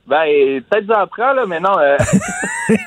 Ben, 0.07 0.61
peut-être 0.69 0.85
j'en 0.87 1.07
prends, 1.07 1.33
là, 1.33 1.45
mais 1.47 1.59
non. 1.59 1.77
Euh, 1.79 1.97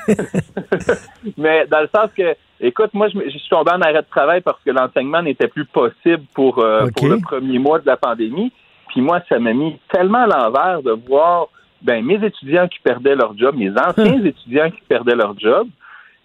mais 1.37 1.65
dans 1.67 1.81
le 1.81 1.89
sens 1.93 2.09
que, 2.15 2.35
écoute, 2.61 2.93
moi, 2.93 3.09
je, 3.09 3.29
suis 3.29 3.49
tombé 3.49 3.71
en 3.71 3.81
arrêt 3.81 4.01
de 4.01 4.09
travail 4.09 4.41
parce 4.41 4.61
que 4.63 4.71
l'enseignement 4.71 5.21
n'était 5.21 5.49
plus 5.49 5.65
possible 5.65 6.23
pour, 6.33 6.59
euh, 6.59 6.87
pour 6.95 7.07
le 7.07 7.19
premier 7.19 7.59
mois 7.59 7.79
de 7.79 7.87
la 7.87 7.97
pandémie. 7.97 8.53
Puis 8.87 9.01
moi, 9.01 9.21
ça 9.27 9.37
m'a 9.37 9.53
mis 9.53 9.77
tellement 9.91 10.23
à 10.23 10.27
l'envers 10.27 10.81
de 10.81 10.91
voir 10.91 11.47
ben, 11.81 12.03
mes 12.03 12.23
étudiants 12.25 12.67
qui 12.67 12.79
perdaient 12.79 13.15
leur 13.15 13.37
job, 13.37 13.55
mes 13.55 13.71
anciens 13.71 14.23
étudiants 14.23 14.71
qui 14.71 14.81
perdaient 14.87 15.15
leur 15.15 15.37
job. 15.37 15.67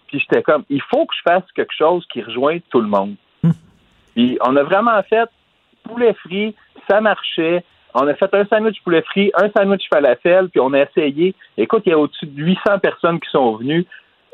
Puis 0.07 0.19
j'étais 0.19 0.43
comme, 0.43 0.63
il 0.69 0.81
faut 0.81 1.05
que 1.05 1.13
je 1.15 1.29
fasse 1.29 1.43
quelque 1.53 1.73
chose 1.77 2.05
qui 2.11 2.21
rejoigne 2.21 2.61
tout 2.69 2.79
le 2.79 2.87
monde. 2.87 3.15
Hmm. 3.43 3.51
Puis 4.15 4.37
on 4.45 4.55
a 4.55 4.63
vraiment 4.63 5.01
fait 5.03 5.29
poulet 5.83 6.13
frit, 6.13 6.55
ça 6.89 7.01
marchait. 7.01 7.63
On 7.97 8.07
a 8.07 8.13
fait 8.13 8.33
un 8.33 8.45
sandwich 8.45 8.81
poulet 8.83 9.01
frit, 9.03 9.31
un 9.35 9.49
sandwich 9.55 9.87
falafel, 9.91 10.49
puis 10.49 10.59
on 10.59 10.73
a 10.73 10.81
essayé. 10.81 11.33
Écoute, 11.57 11.83
il 11.85 11.91
y 11.91 11.93
a 11.93 11.97
au-dessus 11.97 12.25
de 12.25 12.43
800 12.43 12.79
personnes 12.79 13.21
qui 13.21 13.29
sont 13.29 13.55
venues. 13.55 13.85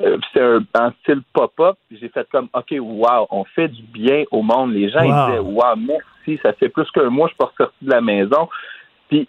Euh, 0.01 0.17
c'est 0.33 0.41
un, 0.41 0.91
style 1.01 1.21
pop-up. 1.31 1.77
J'ai 1.91 2.09
fait 2.09 2.27
comme, 2.31 2.49
OK, 2.53 2.73
wow, 2.79 3.27
on 3.29 3.43
fait 3.43 3.67
du 3.67 3.83
bien 3.83 4.23
au 4.31 4.41
monde. 4.41 4.73
Les 4.73 4.89
gens, 4.89 5.03
ils 5.03 5.27
disaient, 5.27 5.39
wow, 5.39 5.75
merci, 5.75 6.41
ça 6.41 6.53
fait 6.53 6.69
plus 6.69 6.89
qu'un 6.89 7.11
mois, 7.11 7.27
je 7.27 7.33
suis 7.33 7.37
pas 7.37 7.51
sorti 7.55 7.85
de 7.85 7.91
la 7.91 8.01
maison. 8.01 8.49
Puis 9.09 9.27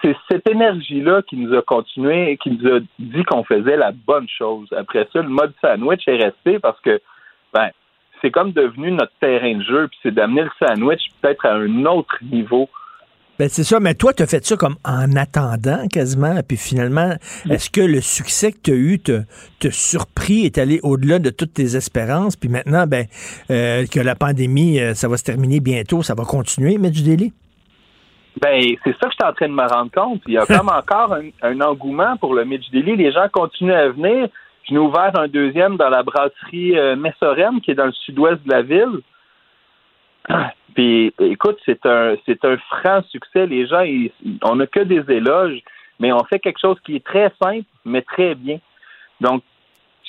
c'est 0.00 0.16
cette 0.30 0.48
énergie-là 0.48 1.20
qui 1.28 1.36
nous 1.36 1.54
a 1.54 1.60
continué, 1.60 2.38
qui 2.38 2.52
nous 2.52 2.66
a 2.76 2.80
dit 2.98 3.24
qu'on 3.24 3.44
faisait 3.44 3.76
la 3.76 3.92
bonne 3.92 4.28
chose. 4.28 4.66
Après 4.74 5.06
ça, 5.12 5.20
le 5.20 5.28
mode 5.28 5.52
sandwich 5.60 6.08
est 6.08 6.24
resté 6.24 6.58
parce 6.58 6.80
que, 6.80 7.02
ben, 7.52 7.68
c'est 8.22 8.30
comme 8.30 8.52
devenu 8.52 8.92
notre 8.92 9.12
terrain 9.20 9.56
de 9.56 9.62
jeu, 9.62 9.88
puis 9.88 9.98
c'est 10.02 10.14
d'amener 10.14 10.44
le 10.44 10.66
sandwich 10.66 11.02
peut-être 11.20 11.44
à 11.44 11.54
un 11.56 11.84
autre 11.84 12.16
niveau 12.22 12.70
ben 13.38 13.48
c'est 13.48 13.64
ça, 13.64 13.80
mais 13.80 13.94
toi, 13.94 14.12
tu 14.12 14.22
as 14.22 14.26
fait 14.26 14.44
ça 14.44 14.56
comme 14.56 14.76
en 14.84 15.16
attendant 15.16 15.88
quasiment, 15.88 16.38
puis 16.46 16.56
finalement, 16.56 17.14
est-ce 17.50 17.68
que 17.68 17.80
le 17.80 18.00
succès 18.00 18.52
que 18.52 18.58
tu 18.62 18.70
as 18.70 18.76
eu 18.76 19.00
te, 19.00 19.22
te 19.58 19.68
surpris, 19.70 20.44
est 20.44 20.58
allé 20.58 20.78
au-delà 20.84 21.18
de 21.18 21.30
toutes 21.30 21.54
tes 21.54 21.76
espérances, 21.76 22.36
puis 22.36 22.48
maintenant, 22.48 22.86
ben, 22.86 23.06
euh, 23.50 23.86
que 23.86 23.98
la 23.98 24.14
pandémie, 24.14 24.78
euh, 24.78 24.94
ça 24.94 25.08
va 25.08 25.16
se 25.16 25.24
terminer 25.24 25.58
bientôt, 25.58 26.02
ça 26.02 26.14
va 26.14 26.24
continuer, 26.24 26.78
du 26.78 27.02
Deli? 27.02 27.32
Ben, 28.40 28.60
c'est 28.84 28.92
ça 28.92 29.08
que 29.08 29.10
je 29.10 29.16
suis 29.20 29.30
en 29.30 29.32
train 29.32 29.48
de 29.48 29.54
me 29.54 29.66
rendre 29.66 29.90
compte. 29.90 30.22
Il 30.26 30.34
y 30.34 30.38
a 30.38 30.46
comme 30.46 30.68
encore 30.68 31.16
un, 31.42 31.60
engouement 31.60 32.16
pour 32.18 32.34
le 32.34 32.44
Mitch 32.44 32.70
Daily. 32.70 32.96
Les 32.96 33.12
gens 33.12 33.28
continuent 33.32 33.72
à 33.72 33.88
venir. 33.88 34.28
Je 34.68 34.74
n'ai 34.74 34.78
ouvert 34.78 35.12
un 35.18 35.28
deuxième 35.28 35.76
dans 35.76 35.88
la 35.88 36.02
brasserie 36.02 36.78
euh, 36.78 36.96
Messorem, 36.96 37.60
qui 37.60 37.72
est 37.72 37.74
dans 37.74 37.86
le 37.86 37.92
sud-ouest 37.92 38.42
de 38.44 38.50
la 38.50 38.62
ville. 38.62 39.00
Puis 40.74 41.12
écoute, 41.20 41.58
c'est 41.64 41.84
un 41.86 42.16
c'est 42.26 42.44
un 42.44 42.56
franc 42.56 43.02
succès. 43.10 43.46
Les 43.46 43.66
gens, 43.66 43.84
on 44.42 44.56
n'a 44.56 44.66
que 44.66 44.80
des 44.80 45.04
éloges, 45.12 45.60
mais 46.00 46.12
on 46.12 46.24
fait 46.24 46.40
quelque 46.40 46.60
chose 46.60 46.78
qui 46.84 46.96
est 46.96 47.04
très 47.04 47.32
simple, 47.42 47.66
mais 47.84 48.02
très 48.02 48.34
bien. 48.34 48.58
Donc, 49.20 49.42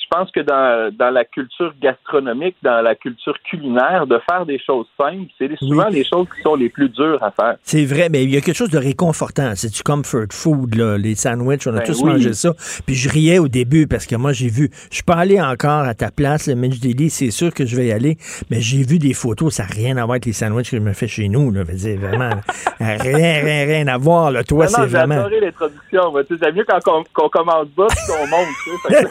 je 0.06 0.16
pense 0.16 0.30
que 0.30 0.40
dans, 0.40 0.94
dans 0.96 1.10
la 1.10 1.24
culture 1.24 1.74
gastronomique, 1.82 2.56
dans 2.62 2.80
la 2.80 2.94
culture 2.94 3.34
culinaire, 3.42 4.06
de 4.06 4.20
faire 4.28 4.46
des 4.46 4.58
choses 4.58 4.86
simples, 4.96 5.26
c'est 5.36 5.56
souvent 5.58 5.88
les 5.88 6.04
choses 6.04 6.26
qui 6.34 6.42
sont 6.42 6.54
les 6.54 6.68
plus 6.68 6.88
dures 6.88 7.22
à 7.22 7.32
faire. 7.32 7.56
C'est 7.64 7.84
vrai, 7.84 8.08
mais 8.08 8.22
il 8.22 8.30
y 8.30 8.36
a 8.36 8.40
quelque 8.40 8.56
chose 8.56 8.70
de 8.70 8.78
réconfortant. 8.78 9.52
C'est 9.56 9.72
du 9.72 9.82
comfort 9.82 10.26
food, 10.30 10.76
là, 10.76 10.96
les 10.96 11.16
sandwichs. 11.16 11.66
On 11.66 11.74
a 11.74 11.78
Ben 11.78 11.86
tous 11.86 12.02
oui. 12.02 12.12
mangé 12.12 12.34
ça. 12.34 12.52
Puis 12.86 12.94
je 12.94 13.08
riais 13.08 13.38
au 13.38 13.48
début 13.48 13.88
parce 13.88 14.06
que 14.06 14.14
moi, 14.14 14.32
j'ai 14.32 14.48
vu. 14.48 14.70
Je 14.90 14.96
suis 14.96 15.04
pas 15.04 15.16
allé 15.16 15.40
encore 15.40 15.82
à 15.82 15.94
ta 15.94 16.10
place, 16.12 16.46
le 16.46 16.54
Mitch 16.54 16.78
Daily. 16.78 17.10
C'est 17.10 17.32
sûr 17.32 17.52
que 17.52 17.66
je 17.66 17.74
vais 17.74 17.86
y 17.86 17.92
aller. 17.92 18.16
Mais 18.50 18.60
j'ai 18.60 18.84
vu 18.84 18.98
des 18.98 19.12
photos. 19.12 19.54
Ça 19.54 19.64
n'a 19.64 19.70
rien 19.70 19.96
à 19.96 20.04
voir 20.04 20.12
avec 20.12 20.26
les 20.26 20.32
sandwichs 20.32 20.70
que 20.70 20.76
je 20.76 20.82
me 20.82 20.92
fais 20.92 21.08
chez 21.08 21.28
nous. 21.28 21.50
Là. 21.50 21.64
Dire, 21.64 21.98
vraiment. 21.98 22.30
rien, 22.80 23.42
rien, 23.42 23.64
rien 23.66 23.86
à 23.88 23.98
voir. 23.98 24.30
Là. 24.30 24.44
Toi, 24.44 24.68
c'est 24.68 24.82
j'ai 24.82 24.88
vraiment. 24.88 25.16
adoré 25.16 25.40
l'introduction. 25.40 26.12
Tu 26.28 26.36
sais, 26.36 26.40
C'est 26.44 26.52
mieux 26.52 26.64
quand 26.64 27.04
on, 27.18 27.28
commence 27.28 27.66
bas 27.76 27.88
qu'on 28.06 28.26
monte. 28.28 28.46
Tu 28.64 28.94
sais. 28.94 29.06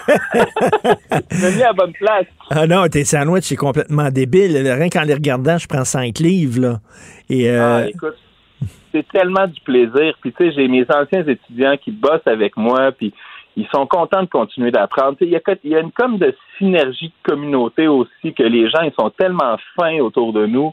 Tu 1.30 1.42
m'as 1.42 1.52
mis 1.52 1.62
à 1.64 1.68
la 1.68 1.74
bonne 1.74 1.94
place. 1.94 2.26
Ah 2.50 2.68
non, 2.68 2.88
tes 2.88 3.04
sandwichs, 3.04 3.46
c'est 3.46 3.56
complètement 3.56 4.10
débile. 4.10 4.56
Rien 4.58 4.90
qu'en 4.90 5.04
les 5.04 5.14
regardant, 5.14 5.58
je 5.58 5.68
prends 5.68 5.86
5 5.86 6.20
livres. 6.20 6.62
Là. 6.62 6.80
Et, 7.30 7.50
euh, 7.50 7.84
Ah, 7.84 7.90
écoute, 7.90 8.16
c'est 8.92 9.08
tellement 9.10 9.48
du 9.48 9.60
plaisir. 9.62 10.14
Puis 10.22 10.32
tu 10.34 10.46
sais, 10.46 10.52
j'ai 10.54 10.68
mes 10.68 10.86
anciens 10.90 11.26
étudiants 11.26 11.76
qui 11.84 11.92
bossent 11.92 12.28
avec 12.28 12.56
moi, 12.56 12.92
puis 12.92 13.14
ils 13.58 13.68
sont 13.74 13.86
contents 13.88 14.24
de 14.24 14.30
continuer 14.30 14.72
d'apprendre. 14.72 15.18
Il 15.22 15.30
y, 15.30 15.70
y 15.70 15.76
a 15.76 15.80
une 15.80 15.92
comme 15.92 16.18
de 16.18 16.36
synergie 16.58 17.08
de 17.08 17.32
communauté 17.32 17.88
aussi 17.88 18.34
que 18.34 18.44
les 18.44 18.70
gens 18.70 18.82
ils 18.84 18.94
sont 19.00 19.10
tellement 19.10 19.58
fins 19.76 20.00
autour 20.00 20.34
de 20.34 20.46
nous. 20.46 20.72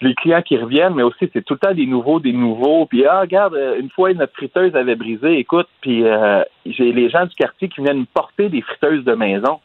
Les 0.00 0.14
clients 0.14 0.42
qui 0.42 0.56
reviennent, 0.56 0.94
mais 0.94 1.02
aussi 1.02 1.28
c'est 1.32 1.44
tout 1.44 1.54
le 1.54 1.58
temps 1.58 1.74
des 1.74 1.86
nouveaux, 1.86 2.20
des 2.20 2.32
nouveaux. 2.32 2.86
Puis 2.86 3.04
ah 3.04 3.20
regarde, 3.22 3.54
euh, 3.54 3.80
une 3.80 3.90
fois 3.90 4.12
notre 4.14 4.32
friteuse 4.34 4.74
avait 4.76 4.94
brisé, 4.94 5.38
écoute, 5.38 5.66
puis 5.80 6.04
euh, 6.06 6.42
j'ai 6.66 6.92
les 6.92 7.10
gens 7.10 7.26
du 7.26 7.34
quartier 7.34 7.68
qui 7.68 7.80
viennent 7.82 8.00
me 8.00 8.06
porter 8.14 8.48
des 8.48 8.62
friteuses 8.62 9.04
de 9.04 9.14
maison. 9.14 9.58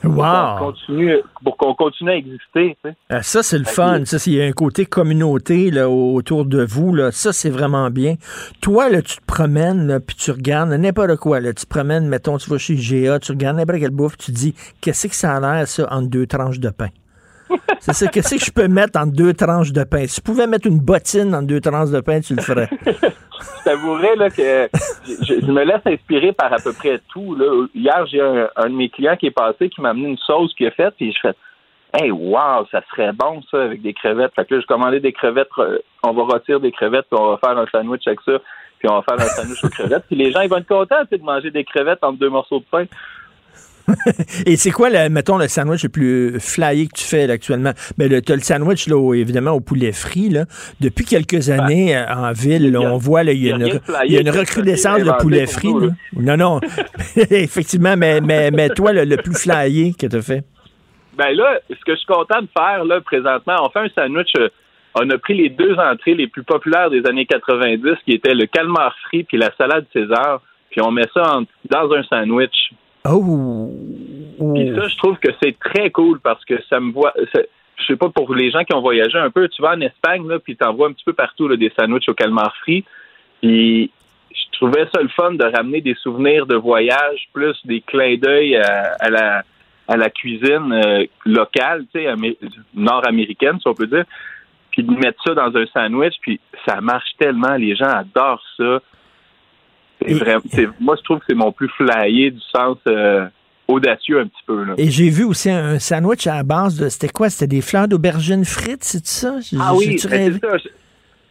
Pour 0.00 0.14
qu'on 0.14 0.20
wow! 0.22 0.58
continue, 0.58 1.16
pour 1.44 1.56
qu'on 1.56 1.74
continue 1.74 2.10
à 2.10 2.16
exister. 2.16 2.76
tu 2.82 2.90
sais. 2.90 2.96
Euh, 3.12 3.18
Ça, 3.22 3.42
c'est 3.42 3.58
le 3.58 3.64
fun. 3.64 4.04
Ça, 4.04 4.18
c'est- 4.18 4.30
il 4.30 4.36
y 4.36 4.42
a 4.42 4.46
un 4.46 4.52
côté 4.52 4.86
communauté 4.86 5.70
là, 5.70 5.88
autour 5.90 6.44
de 6.44 6.64
vous. 6.64 6.94
Là. 6.94 7.12
Ça, 7.12 7.32
c'est 7.32 7.50
vraiment 7.50 7.90
bien. 7.90 8.14
Toi, 8.62 8.88
là, 8.88 9.02
tu 9.02 9.18
te 9.18 9.24
promènes, 9.26 9.86
là, 9.86 10.00
puis 10.00 10.16
tu 10.16 10.30
regardes 10.30 10.70
n'importe 10.70 11.16
quoi. 11.16 11.40
Là. 11.40 11.52
Tu 11.52 11.66
te 11.66 11.70
promènes, 11.70 12.08
mettons, 12.08 12.38
tu 12.38 12.48
vas 12.50 12.58
chez 12.58 12.74
GA, 12.76 13.18
tu 13.18 13.32
regardes 13.32 13.58
n'importe 13.58 13.80
quelle 13.80 13.90
bouffe, 13.90 14.16
tu 14.16 14.32
te 14.32 14.36
dis, 14.36 14.54
qu'est-ce 14.80 15.06
que 15.08 15.14
ça 15.14 15.36
a 15.36 15.40
l'air, 15.40 15.68
ça, 15.68 15.86
entre 15.92 16.08
deux 16.08 16.26
tranches 16.26 16.58
de 16.58 16.70
pain? 16.70 16.88
C'est 17.80 17.92
ça. 17.92 18.06
Qu'est-ce 18.08 18.36
que 18.36 18.44
je 18.44 18.50
peux 18.52 18.68
mettre 18.68 18.98
entre 18.98 19.12
deux 19.12 19.34
tranches 19.34 19.72
de 19.72 19.84
pain? 19.84 20.06
Si 20.06 20.16
tu 20.16 20.22
pouvais 20.22 20.46
mettre 20.46 20.66
une 20.66 20.78
bottine 20.78 21.34
entre 21.34 21.46
deux 21.46 21.60
tranches 21.60 21.90
de 21.90 22.00
pain, 22.00 22.20
tu 22.20 22.34
le 22.34 22.42
ferais. 22.42 22.68
je 22.86 23.64
t'avouerais 23.64 24.16
là, 24.16 24.30
que 24.30 24.68
je, 25.06 25.40
je 25.40 25.52
me 25.52 25.64
laisse 25.64 25.80
inspirer 25.84 26.32
par 26.32 26.52
à 26.52 26.56
peu 26.56 26.72
près 26.72 27.00
tout. 27.12 27.34
Là. 27.34 27.66
Hier, 27.74 28.06
j'ai 28.06 28.20
un, 28.20 28.68
de 28.68 28.74
mes 28.74 28.88
clients 28.88 29.16
qui 29.16 29.26
est 29.26 29.32
passé 29.32 29.68
qui 29.68 29.80
m'a 29.80 29.90
amené 29.90 30.08
une 30.08 30.18
sauce 30.18 30.54
qu'il 30.54 30.66
a 30.66 30.70
faite, 30.70 30.94
puis 30.96 31.12
je 31.12 31.18
fais 31.28 31.34
Hey, 31.94 32.10
wow, 32.10 32.66
ça 32.70 32.80
serait 32.90 33.12
bon 33.12 33.42
ça 33.50 33.64
avec 33.64 33.82
des 33.82 33.92
crevettes. 33.92 34.32
Fait 34.34 34.46
que 34.46 34.54
là, 34.54 34.60
je 34.62 34.66
commandais 34.66 35.00
des 35.00 35.12
crevettes, 35.12 35.50
euh, 35.58 35.78
on 36.02 36.12
va 36.12 36.22
retirer 36.22 36.58
des 36.58 36.72
crevettes, 36.72 37.04
puis 37.10 37.20
on 37.20 37.32
va 37.32 37.36
faire 37.36 37.58
un 37.58 37.66
sandwich 37.66 38.06
avec 38.06 38.20
ça, 38.24 38.38
puis 38.78 38.88
on 38.88 38.94
va 38.94 39.02
faire 39.02 39.20
un 39.20 39.28
sandwich 39.28 39.62
aux 39.62 39.68
crevettes. 39.68 40.04
Puis 40.06 40.16
les 40.16 40.30
gens, 40.30 40.40
ils 40.40 40.48
vont 40.48 40.56
être 40.56 40.66
contents 40.66 41.02
de 41.10 41.18
manger 41.18 41.50
des 41.50 41.64
crevettes 41.64 42.02
entre 42.02 42.18
deux 42.18 42.30
morceaux 42.30 42.60
de 42.60 42.64
pain. 42.70 42.84
Et 44.46 44.56
c'est 44.56 44.70
quoi, 44.70 44.90
le, 44.90 45.08
mettons, 45.08 45.38
le 45.38 45.48
sandwich 45.48 45.82
le 45.82 45.88
plus 45.88 46.40
flyé 46.40 46.86
que 46.86 46.98
tu 46.98 47.04
fais 47.04 47.26
là, 47.26 47.34
actuellement? 47.34 47.72
Ben, 47.98 48.10
le, 48.10 48.20
t'as 48.22 48.34
le 48.34 48.40
sandwich, 48.40 48.86
là, 48.88 49.14
évidemment, 49.14 49.52
au 49.52 49.60
poulet 49.60 49.92
frit. 49.92 50.28
Là. 50.30 50.44
Depuis 50.80 51.04
quelques 51.04 51.50
années, 51.50 51.96
euh, 51.96 52.04
en 52.14 52.32
ville, 52.32 52.70
là, 52.72 52.80
on 52.80 52.96
voit 52.96 53.22
là, 53.24 53.32
il 53.32 53.42
y 53.44 53.52
a 53.52 53.58
Ben, 53.58 53.66
y 54.04 54.16
une, 54.16 54.26
y 54.26 54.28
a 54.28 54.32
recrudescence 54.32 55.02
de 55.02 55.10
poulet 55.20 55.46
frit. 55.46 55.72
nous. 55.72 55.90
Non, 56.16 56.36
non. 56.36 56.60
Effectivement, 57.16 57.96
mais, 57.96 58.20
mais, 58.20 58.50
mais 58.50 58.68
toi, 58.70 58.92
le, 58.92 59.04
le 59.04 59.16
plus 59.16 59.34
flyé 59.34 59.94
que 59.94 60.06
tu 60.06 60.16
as 60.16 60.22
fait? 60.22 60.44
Ben 61.16 61.30
là, 61.36 61.58
ce 61.68 61.74
que 61.84 61.92
je 61.92 61.96
suis 61.96 62.06
content 62.06 62.40
de 62.40 62.48
faire 62.56 62.84
là 62.84 63.00
présentement, 63.00 63.56
on 63.62 63.70
fait 63.70 63.80
un 63.80 63.88
sandwich. 63.94 64.30
euh, 64.38 64.48
on 64.94 65.08
a 65.10 65.18
pris 65.18 65.34
les 65.34 65.48
deux 65.50 65.74
entrées 65.74 66.14
les 66.14 66.26
plus 66.26 66.42
populaires 66.42 66.90
des 66.90 67.04
années 67.06 67.26
90, 67.26 67.82
qui 68.04 68.12
étaient 68.12 68.34
le 68.34 68.46
calmar 68.46 68.94
frit 69.06 69.24
puis 69.24 69.36
la 69.36 69.50
salade 69.58 69.84
César, 69.92 70.40
puis 70.70 70.80
on 70.82 70.90
met 70.90 71.06
ça 71.14 71.36
en- 71.38 71.42
dans 71.70 71.92
un 71.92 72.02
sandwich. 72.04 72.72
Oh! 73.04 73.70
Puis 74.54 74.72
ça, 74.74 74.88
je 74.88 74.96
trouve 74.96 75.18
que 75.18 75.30
c'est 75.42 75.58
très 75.58 75.90
cool 75.90 76.20
parce 76.20 76.44
que 76.44 76.62
ça 76.68 76.80
me 76.80 76.92
voit. 76.92 77.12
Je 77.34 77.84
sais 77.86 77.96
pas 77.96 78.08
pour 78.10 78.34
les 78.34 78.50
gens 78.50 78.64
qui 78.64 78.74
ont 78.74 78.80
voyagé 78.80 79.18
un 79.18 79.30
peu, 79.30 79.48
tu 79.48 79.60
vas 79.62 79.72
en 79.72 79.80
Espagne 79.80 80.26
là, 80.28 80.38
puis 80.38 80.56
t'en 80.56 80.72
vois 80.72 80.88
un 80.88 80.92
petit 80.92 81.04
peu 81.04 81.12
partout 81.12 81.54
des 81.56 81.72
sandwichs 81.78 82.08
au 82.08 82.14
calmar 82.14 82.54
frit. 82.62 82.84
Puis 83.40 83.90
je 84.30 84.58
trouvais 84.58 84.86
ça 84.94 85.02
le 85.02 85.08
fun 85.08 85.32
de 85.32 85.44
ramener 85.44 85.80
des 85.80 85.94
souvenirs 85.94 86.46
de 86.46 86.54
voyage 86.56 87.28
plus 87.32 87.56
des 87.64 87.80
clins 87.80 88.16
d'œil 88.16 88.56
à, 88.56 89.10
la 89.10 89.42
à 89.88 89.96
la 89.96 90.10
cuisine 90.10 90.72
euh, 90.72 91.04
locale, 91.26 91.84
tu 91.92 92.00
sais, 92.00 92.06
amé- 92.06 92.38
nord-américaine, 92.72 93.58
si 93.60 93.66
on 93.66 93.74
peut 93.74 93.88
dire, 93.88 94.04
puis 94.70 94.84
de 94.84 94.92
mettre 94.92 95.22
ça 95.24 95.34
dans 95.34 95.54
un 95.54 95.66
sandwich, 95.66 96.14
puis 96.20 96.40
ça 96.66 96.80
marche 96.80 97.10
tellement, 97.18 97.56
les 97.56 97.74
gens 97.74 97.88
adorent 97.88 98.44
ça. 98.56 98.80
C'est 100.06 100.14
vraiment, 100.14 100.42
moi, 100.80 100.96
je 100.96 101.02
trouve 101.02 101.18
que 101.18 101.24
c'est 101.28 101.34
mon 101.34 101.52
plus 101.52 101.68
flyé 101.70 102.30
du 102.30 102.40
sens 102.54 102.76
euh, 102.86 103.26
audacieux 103.68 104.20
un 104.20 104.26
petit 104.26 104.42
peu. 104.46 104.64
Là. 104.64 104.74
Et 104.78 104.90
j'ai 104.90 105.08
vu 105.10 105.24
aussi 105.24 105.50
un 105.50 105.78
sandwich 105.78 106.26
à 106.26 106.36
la 106.36 106.42
base 106.42 106.76
de. 106.78 106.88
C'était 106.88 107.08
quoi? 107.08 107.30
C'était 107.30 107.54
des 107.56 107.60
fleurs 107.62 107.88
d'aubergine 107.88 108.44
frites, 108.44 108.84
c'est 108.84 109.04
ça? 109.06 109.36
Ah 109.60 109.74
oui, 109.74 109.98
ben, 110.08 110.38
c'est 110.40 110.40
ça. 110.40 110.56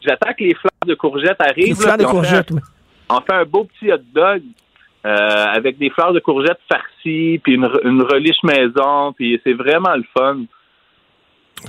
J'attends 0.04 0.34
que 0.34 0.44
les 0.44 0.56
fleurs 0.56 0.72
de 0.88 0.96
courgettes 0.96 1.40
arrivent. 1.40 1.68
Les 1.68 1.76
fleurs 1.76 1.98
là, 1.98 1.98
de 1.98 2.04
puis 2.04 2.06
on 2.08 2.22
fait 2.24 2.28
courgettes, 2.30 2.52
un- 2.52 2.56
oui. 2.56 2.62
On 3.10 3.22
fait 3.22 3.34
un 3.34 3.46
beau 3.46 3.66
petit 3.66 3.92
hot 3.92 3.98
dog 4.16 4.42
euh, 5.06 5.46
avec 5.54 5.78
des 5.78 5.90
fleurs 5.92 6.14
de 6.14 6.20
courgettes 6.20 6.60
farcies, 6.72 7.40
puis 7.44 7.54
une, 7.56 7.70
une 7.84 8.02
reliche 8.02 8.42
maison, 8.44 9.14
puis 9.14 9.40
c'est 9.44 9.54
vraiment 9.54 9.96
le 9.96 10.04
fun. 10.18 10.38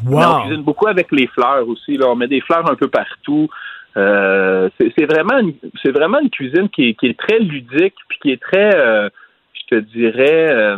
Mais 0.04 0.14
on 0.24 0.36
Wow! 0.36 0.40
cuisine 0.46 0.62
beaucoup 0.62 0.86
avec 0.86 1.12
les 1.12 1.26
fleurs 1.26 1.68
aussi. 1.68 1.96
Là. 1.98 2.06
On 2.08 2.16
met 2.16 2.28
des 2.28 2.40
fleurs 2.40 2.70
un 2.70 2.74
peu 2.76 2.88
partout. 2.88 3.48
Euh, 3.96 4.68
c'est 4.96 5.04
vraiment, 5.04 5.38
une- 5.38 5.54
c'est 5.82 5.90
vraiment 5.92 6.18
une 6.20 6.30
cuisine 6.30 6.68
qui 6.70 6.88
est, 6.90 6.94
qui 6.94 7.06
est 7.08 7.18
très 7.18 7.38
ludique, 7.38 7.94
puis 8.08 8.18
qui 8.22 8.30
est 8.32 8.40
très, 8.40 8.74
euh, 8.76 9.08
je 9.54 9.76
te 9.76 9.80
dirais, 9.80 10.50
euh, 10.52 10.76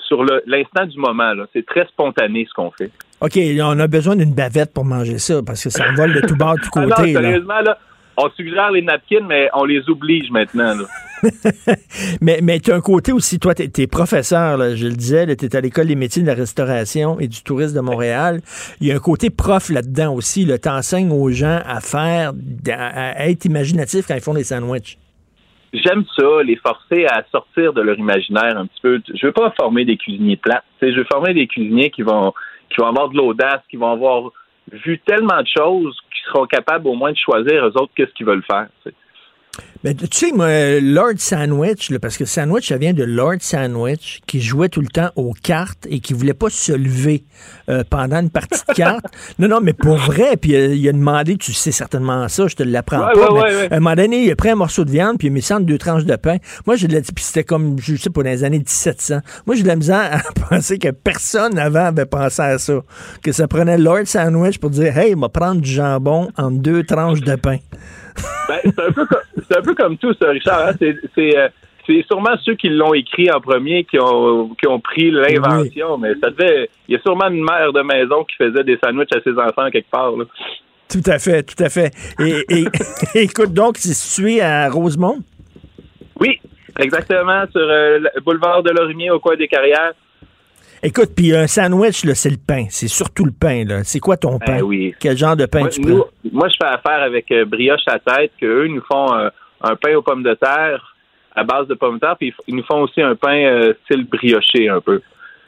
sur 0.00 0.24
l'instant 0.46 0.86
du 0.86 0.98
moment. 0.98 1.32
C'est 1.52 1.64
très 1.66 1.86
spontané 1.86 2.46
ce 2.48 2.52
qu'on 2.54 2.70
fait. 2.70 2.90
OK, 3.20 3.38
on 3.62 3.78
a 3.80 3.86
besoin 3.86 4.16
d'une 4.16 4.34
bavette 4.34 4.72
pour 4.74 4.84
manger 4.84 5.18
ça, 5.18 5.40
parce 5.44 5.62
que 5.64 5.70
ça 5.70 5.84
vole 5.96 6.12
de 6.12 6.20
tout 6.26 6.36
bord, 6.36 6.54
de 6.56 6.60
tout 6.60 6.68
Ah 6.76 6.80
non, 6.86 6.88
côté. 6.94 7.12
là, 7.12 7.78
on 8.16 8.30
suggère 8.30 8.70
les 8.70 8.82
napkins, 8.82 9.26
mais 9.26 9.48
on 9.54 9.64
les 9.64 9.88
oblige 9.88 10.30
maintenant. 10.30 10.74
Là. 10.74 10.84
Mais, 12.20 12.40
mais 12.42 12.60
tu 12.60 12.72
as 12.72 12.76
un 12.76 12.80
côté 12.80 13.10
aussi, 13.10 13.38
toi, 13.38 13.54
tu 13.54 13.64
es, 13.64 13.86
professeur, 13.86 14.58
là, 14.58 14.76
je 14.76 14.86
le 14.86 14.92
disais, 14.92 15.34
tu 15.34 15.46
es 15.46 15.56
à 15.56 15.60
l'École 15.60 15.86
des 15.86 15.96
métiers 15.96 16.22
de 16.22 16.26
la 16.26 16.34
restauration 16.34 17.18
et 17.18 17.26
du 17.26 17.42
tourisme 17.42 17.74
de 17.74 17.80
Montréal. 17.80 18.40
Il 18.80 18.86
y 18.86 18.92
a 18.92 18.96
un 18.96 19.00
côté 19.00 19.30
prof 19.30 19.70
là-dedans 19.70 20.12
aussi. 20.14 20.46
Tu 20.46 20.68
enseignes 20.68 21.10
aux 21.10 21.30
gens 21.30 21.60
à 21.66 21.80
faire, 21.80 22.32
à, 22.70 23.22
à 23.22 23.28
être 23.28 23.46
imaginatifs 23.46 24.06
quand 24.06 24.14
ils 24.14 24.20
font 24.20 24.34
des 24.34 24.44
sandwichs. 24.44 24.98
J'aime 25.72 26.04
ça, 26.16 26.42
les 26.44 26.56
forcer 26.56 27.06
à 27.06 27.24
sortir 27.30 27.72
de 27.72 27.80
leur 27.80 27.98
imaginaire 27.98 28.56
un 28.56 28.66
petit 28.66 28.80
peu. 28.82 29.00
Je 29.14 29.26
veux 29.26 29.32
pas 29.32 29.52
former 29.58 29.84
des 29.84 29.96
cuisiniers 29.96 30.36
plates. 30.36 30.64
Je 30.80 30.96
veux 30.96 31.06
former 31.10 31.34
des 31.34 31.46
cuisiniers 31.46 31.90
qui 31.90 32.02
vont 32.02 32.32
qui 32.70 32.80
vont 32.80 32.88
avoir 32.88 33.08
de 33.08 33.16
l'audace, 33.16 33.60
qui 33.70 33.76
vont 33.76 33.92
avoir 33.92 34.30
vu 34.72 34.98
tellement 35.00 35.40
de 35.40 35.46
choses, 35.46 35.96
qui 36.12 36.20
seront 36.30 36.46
capables 36.46 36.88
au 36.88 36.94
moins 36.94 37.12
de 37.12 37.16
choisir 37.16 37.66
eux 37.66 37.72
autres 37.76 37.92
qu'est-ce 37.94 38.12
qu'ils 38.12 38.26
veulent 38.26 38.44
faire. 38.50 38.68
Mais 39.84 39.94
tu 39.94 40.06
sais, 40.10 40.32
moi, 40.32 40.80
Lord 40.80 41.18
Sandwich, 41.18 41.90
là, 41.90 41.98
parce 42.00 42.16
que 42.16 42.24
Sandwich, 42.24 42.68
ça 42.68 42.76
vient 42.76 42.92
de 42.92 43.04
Lord 43.04 43.36
Sandwich, 43.40 44.20
qui 44.26 44.40
jouait 44.40 44.68
tout 44.68 44.80
le 44.80 44.88
temps 44.88 45.10
aux 45.14 45.32
cartes 45.32 45.86
et 45.88 46.00
qui 46.00 46.12
voulait 46.12 46.34
pas 46.34 46.50
se 46.50 46.72
lever 46.72 47.24
euh, 47.68 47.84
pendant 47.88 48.20
une 48.20 48.30
partie 48.30 48.60
de 48.68 48.74
cartes. 48.74 49.06
non, 49.38 49.46
non, 49.46 49.60
mais 49.62 49.74
pour 49.74 49.96
vrai, 49.96 50.36
puis 50.36 50.56
euh, 50.56 50.74
il 50.74 50.88
a 50.88 50.92
demandé, 50.92 51.36
tu 51.36 51.52
sais 51.52 51.70
certainement 51.70 52.26
ça, 52.28 52.48
je 52.48 52.56
te 52.56 52.62
l'apprends 52.62 53.06
Ouais, 53.06 53.14
pas, 53.14 53.32
ouais, 53.32 53.40
mais 53.44 53.54
ouais, 53.54 53.56
ouais. 53.56 53.72
à 53.72 53.76
un 53.76 53.80
moment 53.80 53.94
donné, 53.94 54.24
il 54.24 54.30
a 54.32 54.34
pris 54.34 54.48
un 54.50 54.56
morceau 54.56 54.84
de 54.84 54.90
viande, 54.90 55.18
puis 55.18 55.28
il 55.28 55.30
a 55.30 55.34
mis 55.34 55.42
ça 55.42 55.56
entre 55.56 55.66
deux 55.66 55.78
tranches 55.78 56.04
de 56.04 56.16
pain. 56.16 56.38
Moi, 56.66 56.76
j'ai 56.76 56.88
de 56.88 56.94
la, 56.94 57.02
puis 57.02 57.24
c'était 57.24 57.44
comme, 57.44 57.76
je 57.78 57.94
sais 57.96 58.10
pas, 58.10 58.22
dans 58.22 58.30
les 58.30 58.44
années 58.44 58.58
1700. 58.58 59.20
Moi, 59.46 59.54
j'ai 59.54 59.62
de 59.62 59.68
la 59.68 59.76
misère 59.76 60.10
à 60.12 60.32
penser 60.48 60.78
que 60.78 60.88
personne 60.88 61.58
avant 61.58 61.86
avait 61.86 62.06
pensé 62.06 62.42
à 62.42 62.58
ça. 62.58 62.80
Que 63.22 63.30
ça 63.30 63.46
prenait 63.46 63.78
Lord 63.78 64.06
Sandwich 64.06 64.58
pour 64.58 64.70
dire, 64.70 64.98
hey, 64.98 65.12
il 65.12 65.18
va 65.18 65.28
prendre 65.28 65.60
du 65.60 65.70
jambon 65.70 66.28
entre 66.36 66.58
deux 66.58 66.82
tranches 66.82 67.20
de 67.20 67.36
pain. 67.36 67.58
Ben, 68.48 68.58
c'est 68.64 68.80
un 68.80 68.92
peu 68.92 69.06
comme 69.06 69.20
c'est 69.48 69.56
un 69.58 69.62
peu 69.62 69.74
comme 69.74 69.96
tout 69.98 70.14
ça, 70.20 70.30
Richard. 70.30 70.68
hein. 70.68 70.72
C'est 71.14 71.36
euh, 71.38 71.48
c'est 71.86 72.04
sûrement 72.06 72.36
ceux 72.44 72.54
qui 72.54 72.68
l'ont 72.68 72.94
écrit 72.94 73.30
en 73.30 73.40
premier 73.40 73.84
qui 73.84 73.98
ont 73.98 74.48
qui 74.60 74.66
ont 74.68 74.80
pris 74.80 75.10
l'invention, 75.10 75.98
mais 75.98 76.14
ça 76.22 76.30
devait. 76.30 76.68
Il 76.88 76.94
y 76.94 76.96
a 76.96 77.00
sûrement 77.00 77.28
une 77.28 77.44
mère 77.44 77.72
de 77.72 77.82
maison 77.82 78.24
qui 78.24 78.36
faisait 78.36 78.64
des 78.64 78.78
sandwichs 78.82 79.12
à 79.14 79.20
ses 79.22 79.32
enfants 79.38 79.70
quelque 79.70 79.90
part. 79.90 80.12
Là. 80.16 80.24
Tout 80.88 81.02
à 81.10 81.18
fait, 81.18 81.42
tout 81.42 81.62
à 81.62 81.68
fait. 81.68 81.92
Et, 82.20 82.44
et- 82.48 82.66
écoute, 83.22 83.52
donc, 83.52 83.76
c'est 83.78 83.92
situé 83.94 84.40
à 84.40 84.68
Rosemont? 84.70 85.18
Oui, 86.20 86.40
exactement 86.78 87.44
sur 87.50 87.60
euh, 87.60 87.98
le 87.98 88.20
boulevard 88.22 88.62
de 88.62 88.70
Lorimier 88.70 89.10
au 89.10 89.18
coin 89.20 89.36
des 89.36 89.48
carrières. 89.48 89.92
Écoute, 90.82 91.10
puis 91.16 91.34
un 91.34 91.46
sandwich, 91.46 92.04
c'est 92.14 92.30
le 92.30 92.36
pain. 92.36 92.66
C'est 92.70 92.88
surtout 92.88 93.24
le 93.24 93.32
pain. 93.32 93.64
C'est 93.84 94.00
quoi 94.00 94.16
ton 94.16 94.38
pain? 94.38 94.56
Ben 94.58 94.62
oui. 94.62 94.94
Quel 95.00 95.16
genre 95.16 95.36
de 95.36 95.46
pain 95.46 95.60
Moi, 95.60 95.68
tu 95.70 95.80
nous- 95.80 95.98
prends? 95.98 96.08
moi, 96.32 96.48
je 96.48 96.56
fais 96.60 96.68
affaire 96.68 97.02
avec 97.02 97.30
euh, 97.32 97.44
Brioche 97.44 97.86
à 97.86 97.98
tête, 97.98 98.32
qu'eux 98.40 98.66
nous 98.68 98.82
font 98.90 99.14
euh, 99.14 99.28
un 99.62 99.76
pain 99.76 99.94
aux 99.96 100.02
pommes 100.02 100.22
de 100.22 100.34
terre 100.34 100.94
à 101.34 101.44
base 101.44 101.66
de 101.66 101.74
pommes 101.74 101.96
de 101.96 102.00
terre, 102.00 102.16
puis 102.18 102.32
ils 102.46 102.56
nous 102.56 102.62
font 102.64 102.80
aussi 102.82 103.02
un 103.02 103.14
pain 103.14 103.36
euh, 103.44 103.74
style 103.84 104.06
brioché 104.06 104.70
un 104.70 104.80
peu. 104.80 105.02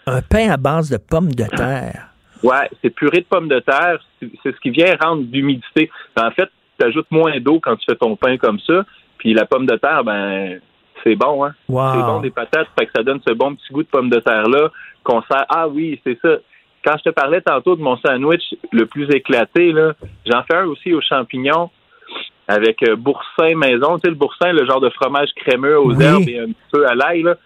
Un 0.07 0.21
pain 0.21 0.51
à 0.51 0.57
base 0.59 0.91
de 0.91 0.99
pommes 0.99 1.33
de 1.33 1.45
terre? 1.45 2.09
Ouais, 2.43 2.69
c'est 2.83 2.91
purée 2.91 3.21
de 3.21 3.27
pommes 3.27 3.49
de 3.49 3.59
terre. 3.61 3.99
C'est 4.21 4.55
ce 4.55 4.61
qui 4.61 4.71
vient 4.71 4.95
rendre 5.01 5.25
l'humidité. 5.33 5.91
En 6.21 6.31
fait, 6.31 6.49
tu 6.79 6.87
ajoutes 6.87 7.11
moins 7.11 7.39
d'eau 7.41 7.59
quand 7.61 7.75
tu 7.77 7.85
fais 7.89 7.97
ton 7.97 8.17
pain 8.17 8.37
comme 8.37 8.59
ça. 8.61 8.85
Puis 9.19 9.33
la 9.35 9.47
pomme 9.47 9.67
de 9.67 9.77
terre, 9.77 10.05
ben, 10.05 10.61
c'est 11.03 11.17
bon, 11.17 11.45
hein? 11.45 11.55
Wow. 11.69 11.93
C'est 11.95 12.03
bon 12.03 12.21
des 12.21 12.31
patates, 12.31 12.69
fait 12.79 12.87
que 12.87 12.93
ça 12.95 13.03
donne 13.03 13.21
ce 13.27 13.33
bon 13.33 13.55
petit 13.55 13.73
goût 13.73 13.83
de 13.83 13.89
pomme 13.89 14.11
de 14.11 14.21
terre-là 14.21 14.71
Ah 15.51 15.69
oui, 15.69 16.01
c'est 16.05 16.19
ça. 16.21 16.37
Quand 16.85 16.97
je 16.99 17.05
te 17.05 17.11
parlais 17.11 17.41
tantôt 17.41 17.77
de 17.77 17.83
mon 17.83 17.97
sandwich 17.99 18.55
le 18.73 18.87
plus 18.87 19.09
éclaté, 19.11 19.73
là, 19.73 19.93
j'en 20.27 20.43
fais 20.45 20.57
un 20.57 20.67
aussi 20.67 20.93
aux 20.95 21.01
champignons 21.01 21.71
avec 22.47 22.83
euh, 22.83 22.97
boursin 22.97 23.55
maison. 23.57 23.97
Tu 23.99 24.03
sais, 24.05 24.09
le 24.11 24.15
boursin, 24.15 24.53
le 24.53 24.65
genre 24.67 24.81
de 24.81 24.89
fromage 24.91 25.29
crémeux 25.37 25.79
aux 25.79 25.93
Oui. 25.95 26.05
herbes 26.05 26.29
et 26.29 26.39
un 26.39 26.47
petit 26.47 26.69
peu 26.73 26.87
à 26.87 26.95
l'ail, 26.95 27.23
là. 27.23 27.37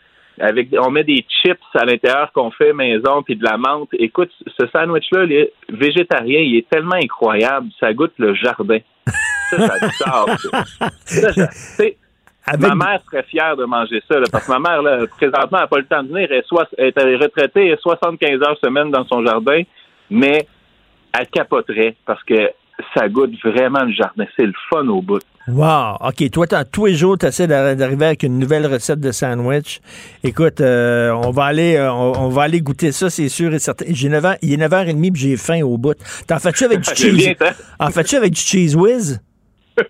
Avec, 0.40 0.68
on 0.78 0.90
met 0.90 1.04
des 1.04 1.24
chips 1.28 1.60
à 1.74 1.84
l'intérieur 1.84 2.32
qu'on 2.32 2.50
fait 2.50 2.72
maison 2.72 3.22
puis 3.22 3.36
de 3.36 3.44
la 3.44 3.58
menthe. 3.58 3.90
Écoute, 3.92 4.30
ce 4.58 4.66
sandwich-là, 4.68 5.24
il 5.24 5.32
est 5.32 5.52
végétarien, 5.68 6.40
il 6.40 6.56
est 6.56 6.68
tellement 6.70 6.94
incroyable. 6.94 7.68
Ça 7.78 7.92
goûte 7.92 8.14
le 8.16 8.34
jardin. 8.34 8.78
Ça, 9.50 9.56
j'adore. 9.58 10.30
ça. 11.04 11.32
Ça, 11.50 11.84
Ma 12.58 12.74
mère 12.74 13.00
serait 13.08 13.22
fière 13.24 13.56
de 13.56 13.64
manger 13.64 14.02
ça, 14.10 14.18
là, 14.18 14.26
parce 14.30 14.46
que 14.46 14.52
ma 14.52 14.58
mère, 14.58 14.82
là, 14.82 15.06
présentement, 15.16 15.58
elle 15.58 15.60
n'a 15.60 15.66
pas 15.68 15.78
le 15.78 15.86
temps 15.86 16.02
de 16.02 16.08
venir. 16.08 16.28
Elle 16.30 16.92
elle 16.96 17.08
est 17.08 17.16
retraitée, 17.16 17.66
elle 17.66 17.72
est 17.74 17.80
75 17.80 18.42
heures 18.42 18.58
semaine 18.62 18.90
dans 18.90 19.06
son 19.06 19.24
jardin, 19.24 19.62
mais 20.10 20.46
elle 21.18 21.26
capoterait 21.28 21.96
parce 22.04 22.22
que 22.24 22.50
ça 22.94 23.08
goûte 23.08 23.32
vraiment 23.44 23.84
le 23.84 23.92
jardin. 23.92 24.24
C'est 24.36 24.46
le 24.46 24.52
fun 24.70 24.86
au 24.88 25.00
bout. 25.02 25.22
Wow. 25.48 25.96
OK. 26.00 26.30
Toi, 26.30 26.46
tous 26.70 26.86
les 26.86 26.94
jours, 26.94 27.18
tu 27.18 27.26
essaies 27.26 27.46
d'arriver 27.46 28.06
avec 28.06 28.22
une 28.22 28.38
nouvelle 28.38 28.66
recette 28.66 29.00
de 29.00 29.10
sandwich. 29.10 29.80
Écoute, 30.22 30.60
euh, 30.60 31.10
on 31.10 31.30
va 31.30 31.44
aller 31.46 31.76
euh, 31.76 31.92
on, 31.92 32.12
on 32.26 32.28
va 32.28 32.42
aller 32.42 32.60
goûter 32.60 32.92
ça, 32.92 33.10
c'est 33.10 33.28
sûr 33.28 33.52
et 33.52 33.58
certain. 33.58 33.86
J'ai 33.88 34.08
9 34.08 34.24
ans, 34.24 34.34
il 34.40 34.52
est 34.52 34.68
9h30 34.68 35.12
puis 35.12 35.22
j'ai 35.22 35.36
faim 35.36 35.62
au 35.62 35.78
bout. 35.78 35.96
T'en 36.28 36.38
fais-tu 36.38 36.64
avec 36.64 36.80
du 36.80 36.90
cheese? 36.94 37.34
ça. 37.38 37.52
En 37.78 37.90
fais-tu 37.90 38.16
avec 38.16 38.32
du 38.32 38.40
cheese 38.40 38.76
whiz? 38.76 39.20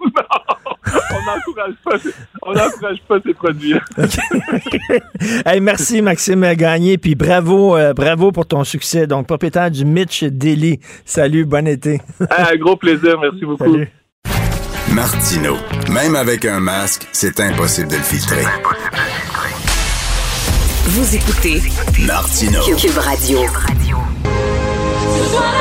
On 1.12 1.24
n'encourage 1.24 1.74
pas, 1.84 1.98
ces- 1.98 2.14
on 2.42 2.52
n'encourage 2.52 2.98
pas 3.08 3.18
ces 3.24 3.34
produits. 3.34 3.74
Hey, 5.46 5.60
merci 5.60 6.02
Maxime 6.02 6.54
Gagné, 6.54 6.98
puis 6.98 7.14
bravo, 7.14 7.76
euh, 7.76 7.92
bravo 7.94 8.32
pour 8.32 8.46
ton 8.46 8.64
succès. 8.64 9.06
Donc, 9.06 9.26
propriétaire 9.28 9.70
du 9.70 9.84
Mitch 9.84 10.24
Daily. 10.24 10.80
Salut, 11.04 11.44
bon 11.44 11.66
été. 11.68 12.00
Un 12.20 12.56
gros 12.56 12.76
plaisir, 12.76 13.18
merci 13.20 13.44
beaucoup. 13.44 13.64
Salut. 13.72 13.88
Martino. 14.92 15.56
Même 15.90 16.16
avec 16.16 16.44
un 16.44 16.60
masque, 16.60 17.06
c'est 17.12 17.38
impossible 17.40 17.88
de 17.88 17.96
le 17.96 18.02
filtrer. 18.02 18.42
Vous 20.86 21.14
écoutez 21.16 21.62
Martino. 22.06 22.60
Cube 22.76 22.98
Radio. 22.98 23.38
Ce 23.38 25.30
soir 25.30 25.54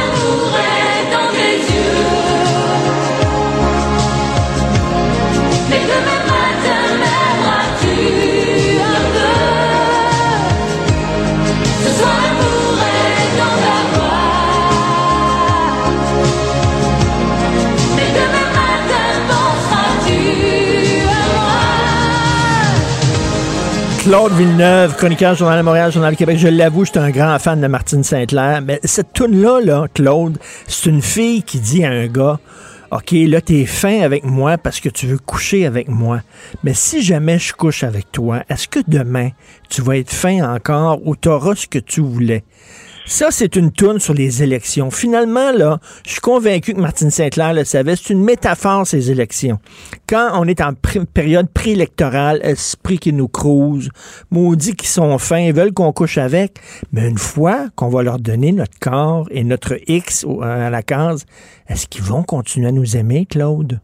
Claude 24.04 24.34
Villeneuve, 24.34 24.96
chroniqueur 24.96 25.36
Journal 25.36 25.60
de 25.60 25.64
Montréal, 25.64 25.92
Journal 25.92 26.14
de 26.14 26.18
Québec. 26.18 26.40
Je 26.40 26.48
l'avoue, 26.48 26.86
j'étais 26.86 26.98
un 26.98 27.12
grand 27.12 27.38
fan 27.38 27.62
de 27.62 27.68
Martine 27.68 28.04
Saint-Clair. 28.04 28.64
Mais 28.66 28.80
cette 28.84 29.14
toune-là, 29.14 29.60
là, 29.62 29.86
Claude, 29.94 30.40
c'est 30.66 30.90
une 30.90 31.04
fille 31.04 31.44
qui 31.44 31.60
dit 31.60 31.84
à 31.84 31.92
un 31.92 32.08
gars, 32.08 32.40
OK, 32.90 33.12
là, 33.12 33.42
t'es 33.42 33.68
fin 33.68 34.02
avec 34.02 34.26
moi 34.26 34.58
parce 34.58 34.80
que 34.80 34.90
tu 34.90 35.06
veux 35.06 35.20
coucher 35.20 35.68
avec 35.68 35.88
moi. 35.88 36.22
Mais 36.64 36.74
si 36.74 37.04
jamais 37.04 37.38
je 37.38 37.54
couche 37.54 37.84
avec 37.84 38.12
toi, 38.12 38.44
est-ce 38.50 38.68
que 38.68 38.80
demain, 38.88 39.30
tu 39.70 39.84
vas 39.84 39.98
être 39.98 40.12
fin 40.12 40.52
encore 40.52 41.00
ou 41.06 41.16
t'auras 41.16 41.54
ce 41.54 41.68
que 41.68 41.80
tu 41.80 42.02
voulais? 42.02 42.44
Ça, 43.06 43.30
c'est 43.32 43.56
une 43.56 43.72
tourne 43.72 44.00
sur 44.00 44.14
les 44.14 44.44
élections. 44.44 44.90
Finalement, 44.92 45.52
là, 45.52 45.80
je 46.06 46.12
suis 46.12 46.22
convaincu 46.22 46.74
que 46.74 46.80
Martine 46.80 47.10
Saint-Clair 47.10 47.54
le 47.54 47.66
savait. 47.66 47.96
C'est 47.96 48.14
une 48.14 48.24
métaphore, 48.24 48.88
ces 48.88 49.12
élections. 49.12 49.60
Quand 50.08 50.30
on 50.36 50.48
est 50.48 50.62
en 50.62 50.74
période 50.74 51.50
préélectorale, 51.50 52.40
esprit 52.44 53.00
qui 53.00 53.12
nous 53.12 53.28
crouse, 53.28 53.90
maudits 54.30 54.76
qui 54.76 54.88
sont 54.88 55.18
fins, 55.18 55.40
ils 55.40 55.54
veulent 55.54 55.74
qu'on 55.74 55.92
couche 55.92 56.18
avec, 56.18 56.60
mais 56.94 57.10
une 57.10 57.18
fois 57.18 57.68
qu'on 57.76 57.90
va 57.90 58.04
leur 58.04 58.20
donner 58.20 58.52
notre 58.52 58.80
corps 58.80 59.28
et 59.32 59.44
notre 59.44 59.78
X 59.88 60.26
à 60.42 60.70
la 60.70 60.84
case, 60.84 61.26
est-ce 61.68 61.88
qu'ils 61.88 62.04
vont 62.04 62.24
continuer 62.24 62.70
à 62.70 62.72
nous 62.72 62.96
aimer, 62.96 63.26
Claude? 63.26 63.82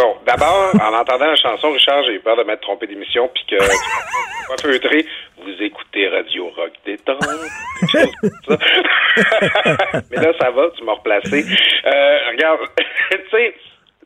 Bon, 0.00 0.16
d'abord, 0.24 0.72
en 0.80 0.94
entendant 0.94 1.26
la 1.26 1.36
chanson, 1.36 1.72
Richard, 1.72 2.02
j'ai 2.04 2.14
eu 2.14 2.20
peur 2.20 2.36
de 2.36 2.42
m'être 2.42 2.62
trompé 2.62 2.86
d'émission, 2.86 3.28
puis 3.34 3.44
que 3.44 3.56
pas 3.56 4.56
feutré. 4.62 5.04
Vous 5.36 5.62
écoutez 5.62 6.08
Radio 6.08 6.48
Rock 6.56 6.72
Détente, 6.86 7.20
comme 7.20 8.30
ça. 8.48 8.56
Mais 10.10 10.16
là, 10.16 10.32
ça 10.40 10.50
va, 10.50 10.70
tu 10.76 10.84
m'as 10.84 10.94
replacé. 10.94 11.44
Euh, 11.84 12.18
regarde, 12.30 12.60
tu 13.10 13.18
sais, 13.30 13.54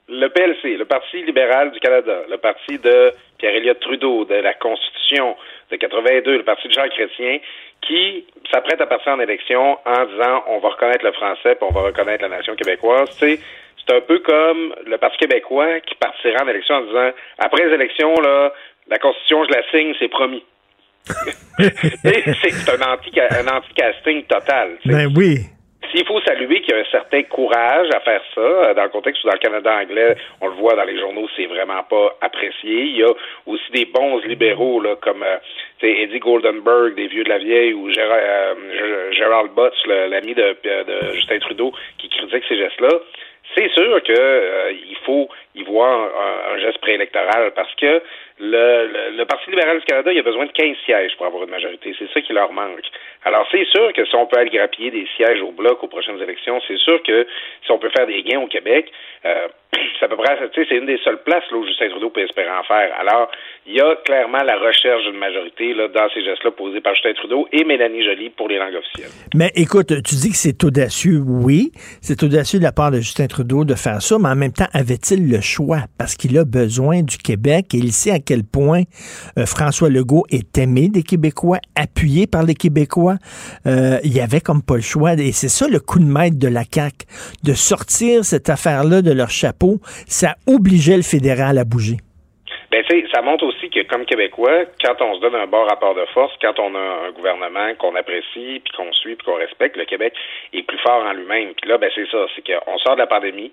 le 0.09 0.27
PLC, 0.29 0.77
le 0.77 0.85
Parti 0.85 1.23
libéral 1.23 1.71
du 1.71 1.79
Canada, 1.79 2.23
le 2.29 2.39
parti 2.39 2.79
de 2.79 3.13
Pierre-Éliott 3.39 3.79
Trudeau, 3.79 4.25
de 4.25 4.35
la 4.35 4.55
Constitution 4.55 5.37
de 5.71 5.77
82, 5.77 6.39
le 6.39 6.43
parti 6.43 6.67
de 6.67 6.73
Jean 6.73 6.89
Chrétien, 6.89 7.39
qui 7.83 8.27
s'apprête 8.51 8.81
à 8.81 8.87
partir 8.87 9.13
en 9.13 9.21
élection 9.21 9.79
en 9.85 10.05
disant 10.07 10.45
on 10.49 10.59
va 10.59 10.71
reconnaître 10.71 11.05
le 11.05 11.13
français 11.13 11.55
puis 11.55 11.69
on 11.69 11.73
va 11.73 11.83
reconnaître 11.83 12.23
la 12.23 12.37
nation 12.37 12.55
québécoise. 12.57 13.11
Tu 13.19 13.37
sais, 13.37 13.41
c'est 13.87 13.97
un 13.97 14.01
peu 14.01 14.19
comme 14.21 14.75
le 14.87 14.97
Parti 14.99 15.19
québécois 15.19 15.81
qui 15.81 15.95
partira 15.97 16.45
en 16.45 16.49
élection 16.49 16.77
en 16.77 16.83
disant 16.83 17.11
après 17.39 17.67
les 17.67 17.75
élections, 17.75 18.15
là, 18.21 18.53
la 18.89 18.99
Constitution, 18.99 19.45
je 19.45 19.53
la 19.53 19.63
signe, 19.71 19.95
c'est 19.99 20.09
promis. 20.09 20.45
C'est 21.59 22.71
un 22.71 22.93
anti 22.93 23.11
un 23.21 23.47
anti-casting 23.47 24.25
total. 24.25 24.79
Ben 24.87 25.13
oui. 25.15 25.41
S'il 25.91 26.07
faut 26.07 26.21
saluer 26.23 26.61
qu'il 26.63 26.75
y 26.75 26.79
a 26.79 26.81
un 26.81 26.91
certain 26.91 27.23
courage 27.25 27.89
à 27.95 28.01
faire 28.01 28.23
ça, 28.35 28.41
euh, 28.41 28.75
dans 28.75 28.85
le 28.85 28.89
contexte 28.89 29.23
où 29.23 29.29
dans 29.29 29.35
le 29.35 29.39
Canada 29.39 29.77
anglais, 29.81 30.17
on 30.41 30.49
le 30.49 30.55
voit 30.55 30.75
dans 30.75 30.85
les 30.85 30.99
journaux, 30.99 31.29
c'est 31.37 31.47
vraiment 31.47 31.83
pas 31.85 32.17
apprécié. 32.21 32.85
Il 32.85 32.97
y 32.97 33.03
a 33.03 33.13
aussi 33.47 33.71
des 33.73 33.85
bons 33.85 34.19
libéraux 34.25 34.81
là, 34.81 34.97
comme 34.97 35.23
euh, 35.23 35.37
Eddie 35.83 36.19
Goldenberg, 36.19 36.95
des 36.95 37.07
vieux 37.07 37.23
de 37.23 37.29
la 37.29 37.39
vieille, 37.39 37.75
ou 37.75 37.91
Gérard, 37.93 38.19
euh, 38.19 39.13
Gérald 39.13 39.53
Butts, 39.55 39.87
l'ami 39.87 40.35
de, 40.35 40.57
de 40.65 41.15
Justin 41.15 41.39
Trudeau, 41.41 41.73
qui 41.99 42.09
critique 42.09 42.45
ces 42.49 42.57
gestes-là. 42.57 43.01
C'est 43.57 43.71
sûr 43.71 44.03
que 44.03 44.13
euh, 44.13 44.73
il 44.73 44.97
faut 45.05 45.29
y 45.55 45.63
voir 45.63 46.11
un, 46.53 46.59
geste 46.59 46.79
préélectoral 46.79 47.53
parce 47.55 47.73
que 47.77 48.03
le, 48.39 49.17
le, 49.17 49.25
Parti 49.25 49.51
libéral 49.51 49.79
du 49.79 49.85
Canada, 49.85 50.13
il 50.13 50.19
a 50.19 50.23
besoin 50.23 50.47
de 50.47 50.53
15 50.53 50.77
sièges 50.85 51.17
pour 51.17 51.27
avoir 51.27 51.45
une 51.45 51.51
majorité. 51.51 51.95
C'est 51.99 52.11
ça 52.13 52.21
qui 52.21 52.33
leur 52.33 52.53
manque. 52.53 52.87
Alors, 53.25 53.47
c'est 53.51 53.65
sûr 53.67 53.93
que 53.93 54.05
si 54.05 54.15
on 54.17 54.27
peut 54.27 54.39
aller 54.39 54.51
grappiller 54.51 54.91
des 54.91 55.07
sièges 55.17 55.41
au 55.43 55.53
bloc 55.53 55.83
aux 55.83 55.89
prochaines 55.89 56.21
élections, 56.21 56.61
c'est 56.67 56.79
sûr 56.79 57.03
que 57.03 57.27
si 57.65 57.71
on 57.71 57.79
peut 57.79 57.91
faire 57.97 58.07
des 58.07 58.23
gains 58.23 58.41
au 58.41 58.47
Québec, 58.47 58.91
c'est 59.99 60.05
à 60.05 60.09
peu 60.09 60.17
près, 60.17 60.37
tu 60.53 60.61
sais, 60.61 60.67
c'est 60.69 60.77
une 60.77 60.87
des 60.87 60.99
seules 60.99 61.23
places 61.23 61.45
là, 61.51 61.57
où 61.57 61.67
Justin 61.67 61.89
Trudeau 61.89 62.11
peut 62.11 62.23
espérer 62.23 62.51
en 62.51 62.63
faire. 62.65 62.93
Alors, 62.99 63.31
il 63.67 63.75
y 63.75 63.81
a 63.81 63.97
clairement 64.05 64.43
la 64.45 64.57
recherche 64.57 65.05
d'une 65.05 65.19
majorité 65.19 65.75
là, 65.75 65.89
dans 65.89 66.09
ces 66.13 66.25
gestes-là 66.25 66.51
posés 66.51 66.81
par 66.81 66.95
Justin 66.95 67.15
Trudeau 67.15 67.49
et 67.53 67.65
Mélanie 67.65 68.05
Joly 68.05 68.31
pour 68.31 68.49
les 68.49 68.59
langues 68.59 68.77
officielles. 68.77 69.11
Mais 69.35 69.51
écoute, 69.57 69.89
tu 69.89 70.15
dis 70.17 70.31
que 70.31 70.37
c'est 70.37 70.63
audacieux, 70.65 71.21
oui. 71.25 71.73
C'est 72.03 72.23
audacieux 72.23 72.59
de 72.59 72.65
la 72.65 72.73
part 72.73 72.91
de 72.91 72.99
Justin 72.99 73.27
Trudeau 73.27 73.65
de 73.65 73.75
faire 73.75 74.03
ça, 74.03 74.17
mais 74.21 74.29
en 74.29 74.37
même 74.37 74.53
temps, 74.53 74.69
avait-il 74.73 75.31
le 75.31 75.41
choix? 75.45 75.85
Parce 75.99 76.15
qu'il 76.15 76.37
a 76.39 76.45
besoin 76.45 77.03
du 77.03 77.19
Québec 77.19 77.75
et 77.75 77.79
il 77.79 77.93
sait 77.93 78.11
à 78.11 78.19
quel 78.19 78.45
point 78.45 78.83
euh, 79.39 79.47
François 79.47 79.89
Legault 79.89 80.25
est 80.31 80.59
aimé 80.59 80.89
des 80.89 81.03
Québécois, 81.03 81.59
appuyé 81.75 82.27
par 82.27 82.43
les 82.43 82.55
Québécois. 82.55 83.19
Euh, 83.67 83.99
il 84.05 84.13
y 84.13 84.21
avait 84.21 84.41
comme 84.41 84.63
pas 84.63 84.77
le 84.77 84.83
choix. 84.83 85.15
Et 85.15 85.33
c'est 85.33 85.49
ça 85.49 85.69
le 85.69 85.81
coup 85.81 85.99
de 85.99 86.05
maître 86.05 86.39
de 86.39 86.49
la 86.49 86.65
CAQ, 86.71 87.07
de 87.43 87.55
sortir 87.55 88.25
cette 88.25 88.49
affaire-là 88.49 89.03
de 89.03 89.13
leur 89.13 89.31
chapeau. 89.31 89.81
Ça 90.07 90.37
obligeait 90.47 90.97
le 90.97 91.03
fédéral 91.03 91.59
à 91.59 91.65
bouger. 91.65 91.99
Ben, 92.75 92.83
ça 93.15 93.23
montre 93.23 93.47
aussi 93.47 93.71
que 93.71 93.83
comme 93.85 94.05
Québécois, 94.05 94.65
quand 94.85 95.01
on 95.01 95.15
se 95.15 95.21
donne 95.21 95.37
un 95.37 95.47
bon 95.47 95.63
rapport 95.63 95.95
de 95.95 96.05
force, 96.07 96.35
quand 96.43 96.59
on 96.59 96.75
a 96.75 97.07
un 97.07 97.13
gouvernement 97.13 97.73
qu'on 97.79 97.95
apprécie, 97.95 98.61
puis 98.65 98.73
qu'on 98.77 98.93
suit, 98.93 99.15
puis 99.15 99.25
qu'on 99.25 99.37
respecte, 99.37 99.77
le 99.77 99.85
Québec 99.85 100.13
est 100.53 100.63
plus 100.63 100.79
fort 100.79 101.05
en 101.05 101.13
lui-même. 101.13 101.55
Puis 101.55 101.71
là, 101.71 101.79
ben 101.79 101.89
c'est 101.95 102.11
ça, 102.11 102.27
c'est 102.35 102.45
qu'on 102.45 102.79
sort 102.79 102.97
de 102.97 103.01
la 103.01 103.07
pandémie. 103.07 103.53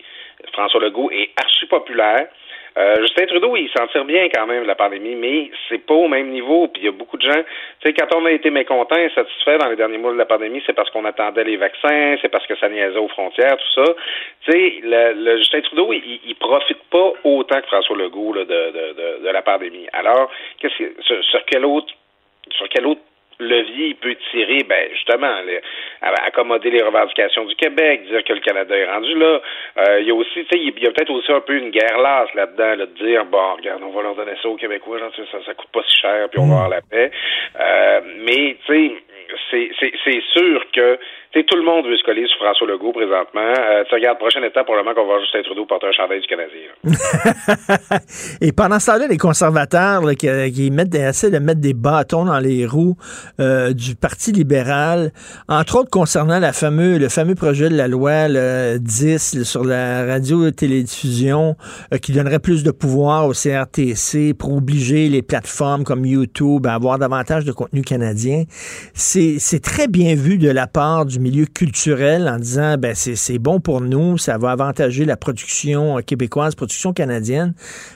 François 0.54 0.80
Legault 0.80 1.12
est 1.12 1.30
archi 1.38 1.68
populaire. 1.68 2.30
Euh, 2.78 3.02
Justin 3.02 3.26
Trudeau, 3.26 3.56
il 3.58 3.70
s'en 3.76 3.88
tire 3.88 4.06
bien 4.06 4.30
quand 4.30 4.48
même 4.48 4.64
de 4.64 4.68
la 4.68 4.76
pandémie, 4.76 5.16
mais 5.16 5.52
c'est 5.68 5.86
pas 5.86 5.94
au 5.94 6.08
même 6.08 6.30
niveau. 6.30 6.68
Puis 6.70 6.84
il 6.84 6.86
y 6.86 6.88
a 6.88 6.92
beaucoup 6.92 7.18
de 7.18 7.22
gens, 7.22 7.44
tu 7.82 7.90
sais, 7.90 7.94
quand 7.94 8.16
on 8.16 8.26
a 8.26 8.32
été 8.32 8.50
mécontent 8.50 8.96
et 8.96 9.10
satisfait 9.10 9.58
dans 9.58 9.68
les 9.70 9.76
derniers 9.76 9.98
mois 9.98 10.14
de 10.14 10.18
la 10.18 10.26
pandémie, 10.26 10.64
c'est 10.66 10.74
parce 10.74 10.90
qu'on 10.90 11.04
attendait 11.06 11.44
les 11.44 11.58
vaccins, 11.58 12.16
c'est 12.22 12.30
parce 12.30 12.48
que 12.48 12.56
ça 12.56 12.70
niaisait 12.70 12.98
aux 12.98 13.10
frontières, 13.10 13.58
tout 13.58 13.84
ça. 13.84 13.94
Tu 14.46 14.52
sais, 14.52 14.74
le, 14.84 15.14
le 15.14 15.38
Justin 15.38 15.62
Trudeau, 15.62 15.92
il, 15.92 16.22
il 16.26 16.36
profite 16.36 16.82
pas 16.90 17.12
autant 17.24 17.60
que 17.60 17.68
François 17.68 17.98
Legault 17.98 18.34
là, 18.34 18.46
de, 18.46 18.46
de, 18.46 18.94
de, 18.94 19.26
de 19.26 19.30
la 19.30 19.42
pandémie. 19.42 19.88
Alors, 19.92 20.32
qu'est-ce 20.60 20.78
que 20.78 21.02
sur, 21.04 21.24
sur 21.26 21.46
quel 21.46 21.66
autre 21.66 21.94
sur 22.52 22.68
quel 22.70 22.88
autre 22.88 23.02
levier 23.42 23.88
il 23.88 23.96
peut 23.96 24.16
tirer, 24.32 24.64
ben 24.64 24.90
justement, 24.94 25.42
les, 25.46 25.62
accommoder 26.02 26.70
les 26.70 26.82
revendications 26.82 27.46
du 27.46 27.56
Québec, 27.56 28.06
dire 28.08 28.24
que 28.24 28.34
le 28.34 28.40
Canada 28.40 28.76
est 28.76 28.86
rendu 28.86 29.14
là. 29.16 29.42
Euh, 29.78 30.00
il 30.02 30.08
y 30.08 30.12
a 30.12 30.16
aussi, 30.16 30.46
tu 30.46 30.48
sais, 30.52 30.60
il 30.60 30.80
y 30.80 30.88
a 30.88 30.92
peut-être 30.92 31.12
aussi 31.12 31.32
un 31.32 31.42
peu 31.42 31.54
une 31.54 31.70
guerre 31.72 32.00
lasse 32.00 32.34
là-dedans, 32.34 32.76
là, 32.76 32.86
de 32.86 33.06
dire 33.06 33.26
bon, 33.26 33.56
regarde, 33.56 33.82
on 33.84 33.92
va 33.92 34.02
leur 34.04 34.16
donner 34.16 34.34
ça 34.42 34.50
aux 34.50 34.56
Québécois, 34.56 35.00
genre, 35.00 35.12
ça, 35.16 35.38
ça 35.46 35.54
coûte 35.54 35.70
pas 35.72 35.84
si 35.88 36.00
cher, 36.00 36.30
puis 36.30 36.40
on 36.40 36.48
va 36.48 36.56
avoir 36.56 36.70
la 36.70 36.82
paix. 36.82 37.12
Euh, 37.60 38.02
mais 38.20 38.58
tu 38.66 38.92
sais, 39.50 39.70
c'est 40.04 40.22
sûr 40.34 40.66
que 40.72 41.00
sais, 41.34 41.46
tout 41.48 41.58
le 41.58 41.64
monde 41.64 41.86
veut 41.86 41.98
se 41.98 42.04
coller 42.04 42.26
sur 42.28 42.38
François 42.38 42.68
Legault 42.68 42.92
présentement. 42.92 43.42
Euh, 43.42 43.84
tu 43.88 43.96
regardes, 43.96 44.18
prochaine 44.18 44.44
étape, 44.44 44.66
pour 44.66 44.76
le 44.76 44.84
moment, 44.84 44.94
qu'on 44.94 45.02
va 45.02 45.08
voir 45.08 45.20
Justin 45.22 45.42
Trudeau 45.44 45.66
porter 45.66 45.88
un 45.88 45.92
chandail 45.92 46.22
du 46.22 46.28
Canadien. 46.28 46.70
Et 48.42 48.52
pendant 48.52 48.80
ce 48.80 48.88
temps-là, 48.88 49.08
les 49.08 49.18
conservateurs 49.18 50.02
là, 50.02 50.16
qui, 50.16 50.28
qui 50.52 50.72
mettent, 50.72 50.94
essaient 50.96 51.32
de 51.32 51.40
mettre 51.40 51.62
des 51.62 51.74
bâtons 51.74 52.26
dans 52.26 52.40
les 52.40 52.66
roues 52.66 52.96
euh, 53.40 53.74
du 53.74 53.96
Parti 53.96 54.32
libéral, 54.32 55.12
entre 55.48 55.80
autres 55.80 55.90
concernant 55.90 56.40
la 56.40 56.54
fameux, 56.54 56.98
le 56.98 57.10
fameux 57.10 57.36
projet 57.36 57.70
de 57.70 57.76
la 57.76 57.88
loi 57.88 58.28
le 58.28 58.78
10 58.80 59.44
sur 59.44 59.64
la 59.64 60.06
radio-télédiffusion 60.06 61.56
euh, 61.94 61.98
qui 61.98 62.12
donnerait 62.12 62.40
plus 62.40 62.64
de 62.64 62.72
pouvoir 62.72 63.28
au 63.28 63.34
CRTC 63.34 64.34
pour 64.34 64.54
obliger 64.56 65.08
les 65.08 65.22
plateformes 65.22 65.84
comme 65.84 66.06
YouTube 66.06 66.66
à 66.68 66.74
avoir 66.74 67.00
davantage 67.00 67.46
de 67.46 67.52
contenu 67.52 67.82
canadien. 67.82 68.44
C'est 68.94 69.62
très 69.64 69.88
bien 69.88 70.16
vu 70.16 70.38
de 70.38 70.50
la 70.50 70.68
part 70.68 71.06
du 71.06 71.21
milieu 71.22 71.46
culturel 71.46 72.28
en 72.28 72.38
disant 72.38 72.78
ben 72.78 72.94
c'est 72.96 73.40
bon 73.40 73.60
pour 73.60 73.82
nous, 73.82 74.18
ça 74.18 74.38
va 74.38 74.52
avantager 74.52 75.06
la 75.06 75.18
production 75.18 75.98
québécoise, 76.06 76.56
production 76.56 76.94
canadienne. 76.94 77.54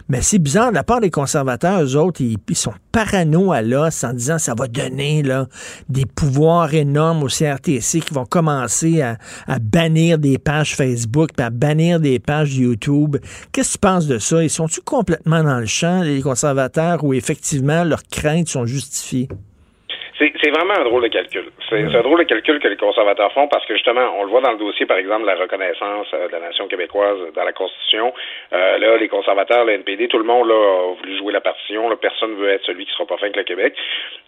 Mais 0.10 0.22
c'est 0.22 0.40
bizarre, 0.40 0.70
de 0.70 0.76
la 0.76 0.84
part 0.84 1.02
des 1.02 1.10
conservateurs, 1.10 1.82
eux 1.82 1.96
autres, 1.96 2.22
ils, 2.22 2.38
sont 2.56 2.74
parano 2.92 3.52
à 3.52 3.62
l'os 3.62 4.04
en 4.04 4.14
disant 4.14 4.38
ça 4.38 4.54
va 4.58 4.68
donner 4.68 5.24
là, 5.24 5.48
des 5.90 6.06
pouvoirs 6.06 6.74
énormes 6.74 7.24
au 7.24 7.28
CRTC 7.28 8.00
qui 8.00 8.14
vont 8.14 8.26
commencer 8.26 9.02
à, 9.02 9.18
bannir 9.60 10.18
des 10.18 10.38
pages 10.38 10.76
Facebook, 10.76 11.32
à 11.40 11.50
bannir 11.50 12.00
des 12.00 12.20
pages 12.20 12.56
YouTube. 12.56 13.18
Qu'est-ce 13.52 13.70
que 13.70 13.74
tu 13.74 13.80
penses 13.80 14.08
de 14.08 14.20
ça? 14.20 14.44
Ils 14.44 14.50
sont-ils 14.50 14.84
complètement 14.84 15.44
dans 15.44 15.60
le 15.60 15.66
champ, 15.66 16.02
les 16.02 16.22
conservateurs, 16.22 17.04
où 17.04 17.14
effectivement 17.14 17.84
leurs 17.84 18.04
craintes 18.04 18.48
sont 18.48 18.66
justifiées? 18.66 19.28
C'est 20.18 20.50
vraiment 20.50 20.76
un 20.80 20.86
drôle 20.86 21.04
de 21.04 21.10
calcul. 21.10 21.44
C'est 21.70 21.84
un 21.94 22.02
drôle 22.02 22.20
de 22.20 22.24
calcul 22.24 22.60
que 22.60 22.68
les 22.70 22.78
conservateurs 22.78 23.34
font 23.34 23.50
parce 23.50 23.66
que 23.66 23.74
justement, 23.74 24.16
on 24.18 24.24
le 24.24 24.30
voit 24.30 24.40
dans 24.40 24.54
le 24.54 24.58
dossier, 24.58 24.86
par 24.86 24.98
exemple, 24.98 25.24
de 25.24 25.28
la 25.28 25.36
reconnaissance 25.36 26.08
euh, 26.14 26.28
de 26.28 26.32
la 26.32 26.40
nation 26.40 26.68
québécoise 26.68 27.18
dans 27.36 27.44
la 27.44 27.52
Constitution. 27.52 28.14
Euh, 28.54 28.78
là, 28.78 28.98
les 28.98 29.10
conservateurs, 29.10 29.66
le 29.66 29.74
NPD, 29.74 30.08
tout 30.08 30.18
le 30.18 30.24
monde 30.24 30.48
là, 30.48 30.56
a 30.56 30.94
voulu 30.96 31.18
jouer 31.18 31.34
la 31.34 31.42
partition. 31.42 31.90
Là, 31.90 31.98
personne 31.98 32.32
ne 32.32 32.36
veut 32.36 32.50
être 32.50 32.66
celui 32.66 32.86
qui 32.86 32.94
sera 32.94 33.06
pas 33.06 33.18
fin 33.18 33.24
avec 33.24 33.36
le 33.36 33.44
Québec. 33.44 33.76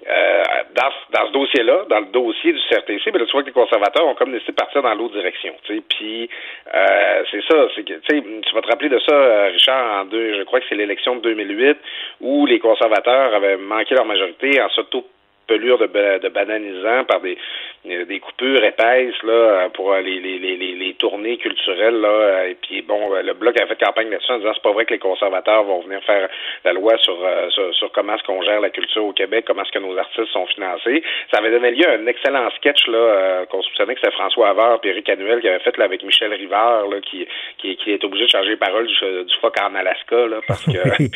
Euh, 0.09 0.43
dans, 0.76 0.89
dans 1.18 1.27
ce 1.27 1.31
dossier-là, 1.31 1.85
dans 1.89 1.99
le 1.99 2.07
dossier 2.07 2.51
du 2.51 2.59
CRTC, 2.69 3.11
ben 3.11 3.19
là, 3.19 3.26
tu 3.26 3.31
vois 3.31 3.41
que 3.41 3.47
les 3.47 3.53
conservateurs 3.53 4.05
ont 4.07 4.15
comme 4.15 4.31
décidé 4.31 4.51
de 4.51 4.57
partir 4.57 4.81
dans 4.81 4.93
l'autre 4.93 5.15
direction. 5.15 5.53
Puis 5.65 6.30
euh, 6.73 7.23
c'est 7.31 7.43
ça, 7.49 7.68
c'est 7.76 7.84
que 7.84 7.93
tu 7.93 8.55
vas 8.55 8.61
te 8.61 8.68
rappeler 8.68 8.89
de 8.89 8.99
ça, 8.99 9.14
euh, 9.14 9.49
Richard, 9.53 10.01
en 10.01 10.05
deux, 10.05 10.38
je 10.38 10.43
crois 10.43 10.59
que 10.59 10.65
c'est 10.69 10.76
l'élection 10.76 11.15
de 11.15 11.22
2008 11.22 11.77
où 12.22 12.45
les 12.45 12.59
conservateurs 12.59 13.34
avaient 13.34 13.57
manqué 13.57 13.95
leur 13.95 14.05
majorité 14.05 14.61
en 14.61 14.69
s'auto 14.69 15.05
pelure 15.47 15.77
de, 15.77 15.87
de 16.19 16.29
bananisant 16.29 17.05
par 17.05 17.21
des, 17.21 17.37
euh, 17.85 18.05
des 18.05 18.19
coupures 18.19 18.63
épaisses 18.63 19.21
là 19.23 19.69
pour 19.73 19.93
euh, 19.93 20.01
les, 20.01 20.19
les, 20.19 20.37
les, 20.37 20.55
les 20.57 20.93
tournées 20.95 21.37
culturelles 21.37 21.99
là 22.01 22.47
et 22.47 22.55
puis 22.55 22.81
bon 22.81 23.15
euh, 23.15 23.21
le 23.21 23.33
bloc 23.33 23.59
a 23.59 23.65
fait 23.65 23.79
campagne 23.79 24.09
là-dessus 24.09 24.31
en 24.31 24.39
disant 24.39 24.51
c'est 24.53 24.63
pas 24.63 24.71
vrai 24.71 24.85
que 24.85 24.93
les 24.93 24.99
conservateurs 24.99 25.63
vont 25.63 25.81
venir 25.81 26.03
faire 26.03 26.27
la 26.65 26.73
loi 26.73 26.97
sur 26.97 27.17
sur, 27.49 27.73
sur, 27.75 27.91
comment 27.91 28.15
est-ce 28.15 28.23
qu'on 28.23 28.41
gère 28.41 28.59
la 28.59 28.69
culture 28.69 29.05
au 29.05 29.13
Québec 29.13 29.45
comment 29.47 29.63
est-ce 29.63 29.71
que 29.71 29.79
nos 29.79 29.97
artistes 29.97 30.31
sont 30.33 30.45
financés. 30.47 31.03
Ça 31.31 31.39
avait 31.39 31.51
donné 31.51 31.71
lieu 31.71 31.87
à 31.87 31.93
un 31.93 32.07
excellent 32.07 32.49
sketch 32.57 32.87
là 32.87 33.45
qu'on 33.49 33.61
soupçonnait 33.61 33.95
que 33.95 34.01
c'était 34.01 34.13
François 34.13 34.49
Havard 34.49 34.79
et 34.83 34.89
Eric 34.89 35.09
Annuel 35.09 35.39
qui 35.39 35.47
avait 35.47 35.59
fait 35.59 35.77
là, 35.77 35.85
avec 35.85 36.03
Michel 36.03 36.33
Rivard 36.33 36.87
là 36.87 36.99
qui 37.01 37.27
qui, 37.57 37.75
qui 37.77 37.91
est 37.91 38.03
obligé 38.03 38.25
de 38.25 38.31
changer 38.31 38.49
les 38.49 38.57
paroles 38.57 38.87
du, 38.87 39.23
du 39.23 39.35
phoque 39.39 39.55
en 39.61 39.73
Alaska 39.75 40.27
là 40.27 40.39
parce 40.47 40.65
que 40.65 40.71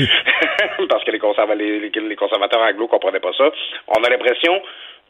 parce 0.90 1.04
que 1.04 1.12
les, 1.12 1.20
conservateurs 1.20 1.58
les, 1.58 1.80
les 1.80 2.16
conservateurs 2.16 2.62
anglo 2.62 2.88
comprenaient 2.88 3.20
pas 3.20 3.34
ça. 3.34 3.52
On 3.88 4.04
a 4.04 4.10
l'impression 4.24 4.62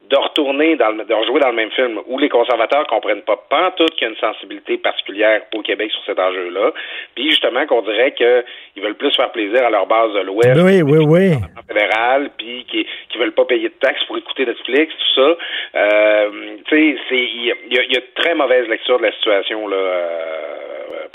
de 0.09 0.17
retourner 0.17 0.75
dans 0.75 0.89
le, 0.89 1.05
de 1.05 1.13
rejouer 1.13 1.39
dans 1.39 1.49
le 1.49 1.55
même 1.55 1.71
film 1.71 1.99
où 2.07 2.17
les 2.17 2.29
conservateurs 2.29 2.85
comprennent 2.87 3.21
pas 3.21 3.37
pas 3.49 3.71
tout 3.77 3.85
qu'il 3.97 4.03
y 4.03 4.05
a 4.05 4.09
une 4.09 4.19
sensibilité 4.19 4.77
particulière 4.77 5.41
au 5.55 5.61
Québec 5.61 5.91
sur 5.91 6.03
cet 6.05 6.19
enjeu-là. 6.19 6.71
Puis 7.15 7.29
justement 7.29 7.65
qu'on 7.65 7.81
dirait 7.81 8.13
qu'ils 8.13 8.83
veulent 8.83 8.95
plus 8.95 9.15
faire 9.15 9.31
plaisir 9.31 9.65
à 9.65 9.69
leur 9.69 9.87
base 9.87 10.13
de 10.13 10.19
l'Ouest. 10.19 10.59
Oui, 10.61 10.81
oui, 10.81 11.05
oui. 11.07 11.37
Fédéral, 11.67 12.31
puis 12.37 12.65
qui, 12.69 12.85
qui 13.09 13.17
veulent 13.17 13.33
pas 13.33 13.45
payer 13.45 13.69
de 13.69 13.73
taxes 13.79 14.03
pour 14.05 14.17
écouter 14.17 14.45
Netflix, 14.45 14.93
tout 14.93 15.21
ça. 15.21 15.37
Euh, 15.75 16.29
tu 16.67 16.75
sais, 16.75 17.01
c'est 17.07 17.15
il 17.15 17.45
y, 17.45 17.77
a, 17.77 17.83
y 17.83 17.97
a 17.97 18.01
très 18.15 18.35
mauvaise 18.35 18.67
lecture 18.67 18.97
de 18.97 19.03
la 19.03 19.11
situation 19.13 19.67
là. 19.67 19.77
Euh, 19.77 20.61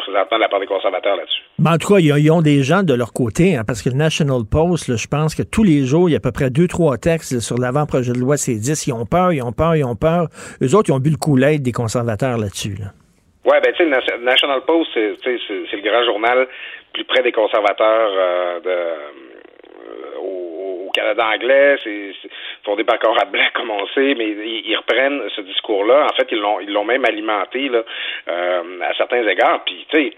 présentement 0.06 0.36
de 0.36 0.42
la 0.42 0.48
part 0.48 0.60
des 0.60 0.66
conservateurs 0.66 1.16
là-dessus. 1.16 1.42
Ben, 1.58 1.74
en 1.74 1.78
tout 1.78 1.94
cas, 1.94 2.00
ils 2.00 2.30
ont 2.30 2.42
des 2.42 2.62
gens 2.62 2.82
de 2.82 2.94
leur 2.94 3.12
côté, 3.12 3.56
hein, 3.56 3.64
parce 3.66 3.82
que 3.82 3.88
le 3.88 3.96
National 3.96 4.42
Post, 4.50 4.96
je 4.96 5.06
pense 5.08 5.34
que 5.34 5.42
tous 5.42 5.64
les 5.64 5.84
jours, 5.84 6.08
il 6.08 6.12
y 6.12 6.14
a 6.14 6.18
à 6.18 6.20
peu 6.20 6.32
près 6.32 6.50
deux, 6.50 6.68
trois 6.68 6.96
textes 6.98 7.40
sur 7.40 7.58
l'avant-projet 7.58 8.12
de 8.12 8.18
loi 8.18 8.36
C10. 8.36 8.75
Ils 8.86 8.92
ont 8.92 9.06
peur, 9.06 9.32
ils 9.32 9.42
ont 9.42 9.52
peur, 9.52 9.76
ils 9.76 9.84
ont 9.84 9.96
peur. 9.96 10.28
Eux 10.62 10.74
autres, 10.74 10.90
ils 10.90 10.92
ont 10.92 10.98
bu 10.98 11.10
le 11.10 11.16
coup 11.16 11.38
des 11.38 11.72
conservateurs 11.72 12.38
là-dessus. 12.38 12.76
Oui, 13.44 13.56
ben 13.62 13.72
tu 13.72 13.84
sais, 13.84 14.18
National 14.18 14.62
Post, 14.66 14.90
c'est 14.94 15.22
le 15.22 15.88
grand 15.88 16.04
journal 16.04 16.48
plus 16.92 17.04
près 17.04 17.22
des 17.22 17.32
conservateurs 17.32 18.10
euh, 18.12 18.60
euh, 18.66 18.96
au, 20.18 20.90
Canada 20.92 21.26
anglais. 21.26 21.76
C'est 21.84 22.12
fondé 22.64 22.82
par 22.84 22.98
Conrad 22.98 23.30
Blanc, 23.30 23.44
comme 23.54 23.70
on 23.70 23.86
sait, 23.88 24.14
mais 24.16 24.30
ils, 24.30 24.76
reprennent 24.76 25.20
ce 25.36 25.42
discours-là. 25.42 26.06
En 26.10 26.16
fait, 26.16 26.26
ils 26.32 26.38
l'ont 26.38 26.58
ils 26.58 26.72
l'ont 26.72 26.84
même 26.84 27.04
alimenté 27.04 27.70
euh, 27.70 28.62
à 28.82 28.94
certains 28.94 29.26
égards. 29.28 29.62
Puis, 29.64 29.86
tu 29.90 29.96
sais, 29.96 30.12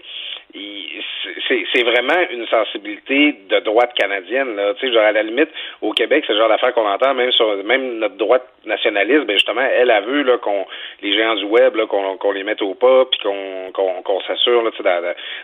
c'est 0.53 1.83
vraiment 1.83 2.19
une 2.31 2.47
sensibilité 2.47 3.35
de 3.49 3.59
droite 3.59 3.93
canadienne. 3.93 4.55
Là. 4.55 4.73
Tu 4.75 4.87
sais, 4.87 4.93
genre 4.93 5.03
à 5.03 5.11
la 5.11 5.23
limite, 5.23 5.49
au 5.81 5.91
Québec, 5.93 6.23
c'est 6.25 6.33
le 6.33 6.39
genre 6.39 6.49
d'affaire 6.49 6.73
qu'on 6.73 6.87
entend, 6.87 7.13
même 7.13 7.31
sur 7.31 7.55
même 7.63 7.99
notre 7.99 8.15
droite 8.15 8.47
nationaliste, 8.65 9.25
ben 9.25 9.33
justement, 9.33 9.61
elle 9.61 9.91
a 9.91 10.01
vu 10.01 10.25
qu'on 10.41 10.65
les 11.01 11.13
géants 11.13 11.35
du 11.35 11.45
web, 11.45 11.77
qu'on 11.87 12.17
qu'on 12.17 12.31
les 12.31 12.43
mette 12.43 12.61
au 12.61 12.73
pas, 12.73 13.05
puis 13.05 13.19
qu'on 13.21 13.71
qu'on 13.73 14.01
qu'on 14.01 14.21
s'assure 14.21 14.63
là, 14.63 14.71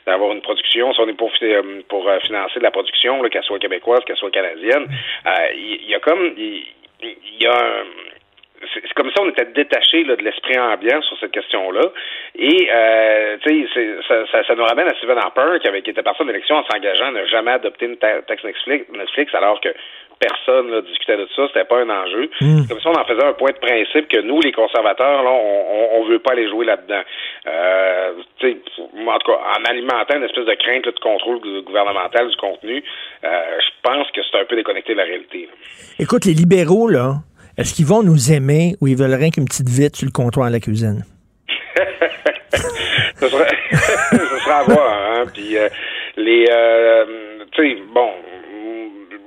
d'avoir 0.05 0.31
une 0.31 0.41
production. 0.41 0.93
Si 0.93 0.99
on 0.99 1.07
est 1.07 1.13
pour, 1.13 1.31
euh, 1.41 1.81
pour 1.87 2.07
euh, 2.07 2.19
financer 2.19 2.59
de 2.59 2.63
la 2.63 2.71
production, 2.71 3.21
qu'elle 3.29 3.43
soit 3.43 3.59
québécoise, 3.59 4.03
qu'elle 4.05 4.17
soit 4.17 4.31
canadienne, 4.31 4.87
euh, 5.25 5.31
il 5.55 5.89
y, 5.89 5.95
a 5.95 5.99
comme 5.99 6.33
il 6.37 6.63
y, 7.39 7.45
a 7.45 7.53
un 7.53 7.83
c'est 8.73 8.93
comme 8.93 9.11
ça 9.11 9.21
on 9.21 9.29
était 9.29 9.45
détaché 9.45 10.03
de 10.03 10.15
l'esprit 10.15 10.57
ambiant 10.59 11.01
sur 11.01 11.17
cette 11.19 11.31
question-là. 11.31 11.91
Et 12.35 12.69
euh, 12.73 13.37
tu 13.45 13.67
sais, 13.73 13.95
ça, 14.07 14.25
ça, 14.31 14.43
ça, 14.43 14.55
nous 14.55 14.63
ramène 14.63 14.87
à 14.87 14.95
Stephen 14.95 15.17
Harper 15.17 15.59
qui 15.61 15.67
avait 15.67 15.81
qui 15.81 15.91
était 15.91 16.03
parti 16.03 16.23
de 16.23 16.27
l'élection 16.27 16.55
en 16.55 16.63
s'engageant 16.65 17.07
à 17.07 17.11
ne 17.11 17.25
jamais 17.25 17.51
adopter 17.51 17.85
une 17.85 17.97
taxe 17.97 18.43
Netflix, 18.43 18.89
Netflix 18.91 19.33
alors 19.35 19.61
que 19.61 19.69
personne 20.19 20.71
là, 20.71 20.81
discutait 20.81 21.17
de 21.17 21.27
ça, 21.35 21.47
c'était 21.47 21.65
pas 21.65 21.81
un 21.81 21.89
enjeu. 21.89 22.29
Hmm. 22.41 22.67
Comme 22.67 22.79
ça, 22.79 22.89
on 22.89 22.99
en 22.99 23.05
faisait 23.05 23.23
un 23.23 23.33
point 23.33 23.51
de 23.51 23.57
principe 23.57 24.07
que 24.07 24.21
nous, 24.21 24.39
les 24.41 24.51
conservateurs, 24.51 25.23
là, 25.23 25.29
on, 25.31 25.99
on, 25.99 26.05
veut 26.05 26.19
pas 26.19 26.31
aller 26.31 26.47
jouer 26.49 26.65
là-dedans. 26.65 27.01
Euh, 27.47 28.13
en 28.43 29.17
tout 29.19 29.31
cas, 29.31 29.39
en 29.57 29.63
alimentant 29.69 30.17
une 30.17 30.23
espèce 30.23 30.45
de 30.45 30.53
crainte 30.55 30.85
de 30.85 30.99
contrôle 31.01 31.39
gouvernemental 31.63 32.29
du 32.29 32.35
contenu, 32.37 32.83
euh, 33.23 33.29
je 33.59 33.89
pense 33.89 34.09
que 34.11 34.21
c'est 34.23 34.39
un 34.39 34.45
peu 34.45 34.55
déconnecté 34.55 34.93
de 34.93 34.97
la 34.97 35.03
réalité. 35.03 35.49
Écoute, 35.99 36.25
les 36.25 36.33
libéraux, 36.33 36.87
là, 36.87 37.15
est-ce 37.57 37.73
qu'ils 37.73 37.85
vont 37.85 38.03
nous 38.03 38.31
aimer 38.31 38.75
ou 38.81 38.87
ils 38.87 38.97
veulent 38.97 39.13
rien 39.13 39.29
qu'une 39.29 39.45
petite 39.45 39.69
vite 39.69 39.95
sur 39.95 40.05
le 40.05 40.11
comptoir 40.11 40.47
à 40.47 40.49
la 40.49 40.59
cuisine? 40.59 41.05
ce, 43.19 43.29
serait, 43.29 43.47
ce 43.71 44.17
sera 44.17 44.59
à 44.59 44.63
voir, 44.63 44.93
hein. 44.93 45.23
Puis 45.33 45.57
euh, 45.57 45.69
les, 46.17 46.45
euh, 46.51 47.05
tu 47.51 47.61
sais, 47.61 47.77
bon, 47.93 48.09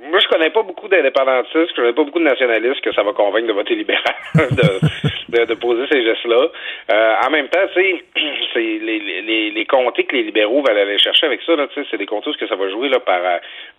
moi, 0.09 0.19
je 0.19 0.27
connais 0.27 0.49
pas 0.49 0.63
beaucoup 0.63 0.87
d'indépendantistes, 0.87 1.69
je 1.69 1.75
connais 1.75 1.93
pas 1.93 2.03
beaucoup 2.03 2.19
de 2.19 2.25
nationalistes 2.25 2.81
que 2.81 2.93
ça 2.93 3.03
va 3.03 3.13
convaincre 3.13 3.47
de 3.47 3.53
voter 3.53 3.75
libéral, 3.75 4.03
de, 4.35 5.45
de, 5.45 5.53
poser 5.55 5.85
ces 5.91 6.03
gestes-là. 6.03 6.47
Euh, 6.91 7.15
en 7.25 7.29
même 7.29 7.47
temps, 7.49 7.65
tu 7.73 7.81
sais, 7.81 8.03
c'est 8.53 8.59
les, 8.59 8.99
les, 8.99 9.51
les 9.51 9.65
comtés 9.65 10.03
que 10.05 10.15
les 10.15 10.23
libéraux 10.23 10.63
veulent 10.63 10.77
aller 10.77 10.97
chercher 10.97 11.27
avec 11.27 11.41
ça, 11.43 11.53
tu 11.55 11.81
sais, 11.81 11.87
c'est 11.91 11.97
des 11.97 12.05
comtés 12.05 12.29
où 12.29 12.33
que 12.33 12.47
ça 12.47 12.55
va 12.55 12.69
jouer 12.69 12.89
là, 12.89 12.99
par 12.99 13.21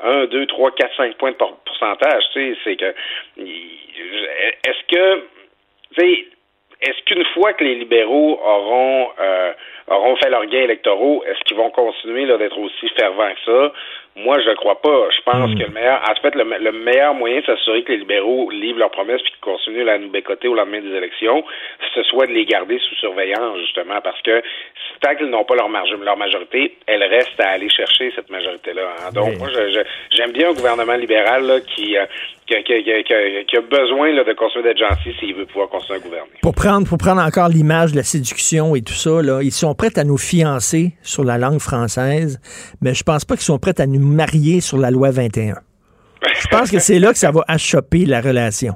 1, 0.00 0.26
2, 0.26 0.46
3, 0.46 0.70
4, 0.72 0.96
5 0.96 1.14
points 1.16 1.32
de 1.32 1.36
pourcentage. 1.36 2.24
Tu 2.32 2.54
sais, 2.54 2.58
c'est 2.64 2.76
que 2.76 2.94
est-ce 3.36 4.86
que 4.88 5.24
tu 5.94 6.00
sais 6.00 6.26
est-ce 6.82 7.02
qu'une 7.04 7.24
fois 7.34 7.52
que 7.52 7.62
les 7.62 7.74
libéraux 7.74 8.40
auront 8.42 9.08
euh, 9.20 9.52
auront 9.88 10.16
fait 10.16 10.30
leurs 10.30 10.46
gains 10.46 10.62
électoraux, 10.62 11.22
est-ce 11.26 11.40
qu'ils 11.44 11.56
vont 11.56 11.70
continuer 11.70 12.26
d'être 12.26 12.58
aussi 12.58 12.88
fervents 12.96 13.32
que 13.34 13.44
ça? 13.44 13.72
Moi, 14.16 14.36
je 14.44 14.50
ne 14.50 14.54
crois 14.56 14.80
pas. 14.82 15.08
Je 15.16 15.22
pense 15.24 15.50
Mm. 15.50 15.54
que 15.58 15.62
le 15.64 15.68
meilleur, 15.70 16.00
en 16.02 16.14
fait, 16.20 16.34
le, 16.34 16.44
me- 16.44 16.58
le 16.58 16.72
meilleur 16.72 17.14
moyen 17.14 17.40
de 17.40 17.46
s'assurer 17.46 17.82
que 17.84 17.92
les 17.92 17.98
libéraux 17.98 18.50
livrent 18.50 18.80
leurs 18.80 18.90
promesses 18.90 19.22
puis 19.22 19.30
qu'ils 19.32 19.40
continuent 19.40 19.88
à 19.88 19.98
nous 19.98 20.10
bécoter 20.10 20.48
au 20.48 20.54
lendemain 20.54 20.80
des 20.80 20.94
élections, 20.94 21.42
ce 21.94 22.02
soit 22.02 22.26
de 22.26 22.32
les 22.32 22.44
garder 22.44 22.78
sous 22.78 22.94
surveillance, 22.96 23.58
justement, 23.60 24.00
parce 24.02 24.20
que 24.22 24.42
tant 25.00 25.14
qu'ils 25.14 25.30
n'ont 25.30 25.44
pas 25.44 25.54
leur, 25.54 25.68
marge- 25.68 25.96
leur 26.02 26.16
majorité, 26.16 26.76
elle 26.86 27.02
reste 27.04 27.38
à 27.40 27.50
aller 27.50 27.68
chercher 27.70 28.12
cette 28.14 28.30
majorité-là. 28.30 28.82
hein. 29.00 29.10
Donc, 29.14 29.28
Oui. 29.30 29.36
moi, 29.38 29.48
j'aime 30.10 30.32
bien 30.32 30.50
un 30.50 30.54
gouvernement 30.54 30.96
libéral 30.96 31.46
là, 31.46 31.60
qui, 31.60 31.96
euh, 31.96 32.04
qui, 32.46 32.54
a- 32.56 32.62
qui 32.62 33.44
qui 33.46 33.56
besoin 33.70 34.10
là, 34.12 34.24
de 34.24 34.32
continuer 34.32 34.64
d'être 34.64 34.78
gentil 34.78 35.14
s'il 35.20 35.34
veut 35.34 35.46
pouvoir 35.46 35.68
continuer 35.68 35.98
à 35.98 36.02
gouverner. 36.02 36.30
Pour 36.42 36.54
prendre, 36.54 36.86
pour 36.86 36.98
prendre 36.98 37.22
encore 37.22 37.48
l'image 37.48 37.92
de 37.92 37.96
la 37.98 38.02
séduction 38.02 38.74
et 38.74 38.82
tout 38.82 38.92
ça, 38.92 39.22
là, 39.22 39.40
ils 39.42 39.52
sont 39.52 39.72
prêts 39.74 39.96
à 39.96 40.02
nous 40.04 40.18
fiancer 40.18 40.92
sur 41.02 41.22
la 41.24 41.38
langue 41.38 41.60
française, 41.60 42.40
mais 42.82 42.92
je 42.92 43.04
pense 43.04 43.24
pas 43.24 43.34
qu'ils 43.34 43.44
sont 43.44 43.58
prêts 43.58 43.80
à 43.80 43.86
nous 43.86 44.00
marier 44.10 44.60
sur 44.60 44.78
la 44.78 44.90
loi 44.90 45.10
21. 45.10 45.54
Je 46.22 46.48
pense 46.48 46.70
que 46.70 46.78
c'est 46.78 46.98
là 46.98 47.12
que 47.12 47.18
ça 47.18 47.30
va 47.30 47.42
achoper 47.48 48.04
la 48.04 48.20
relation. 48.20 48.74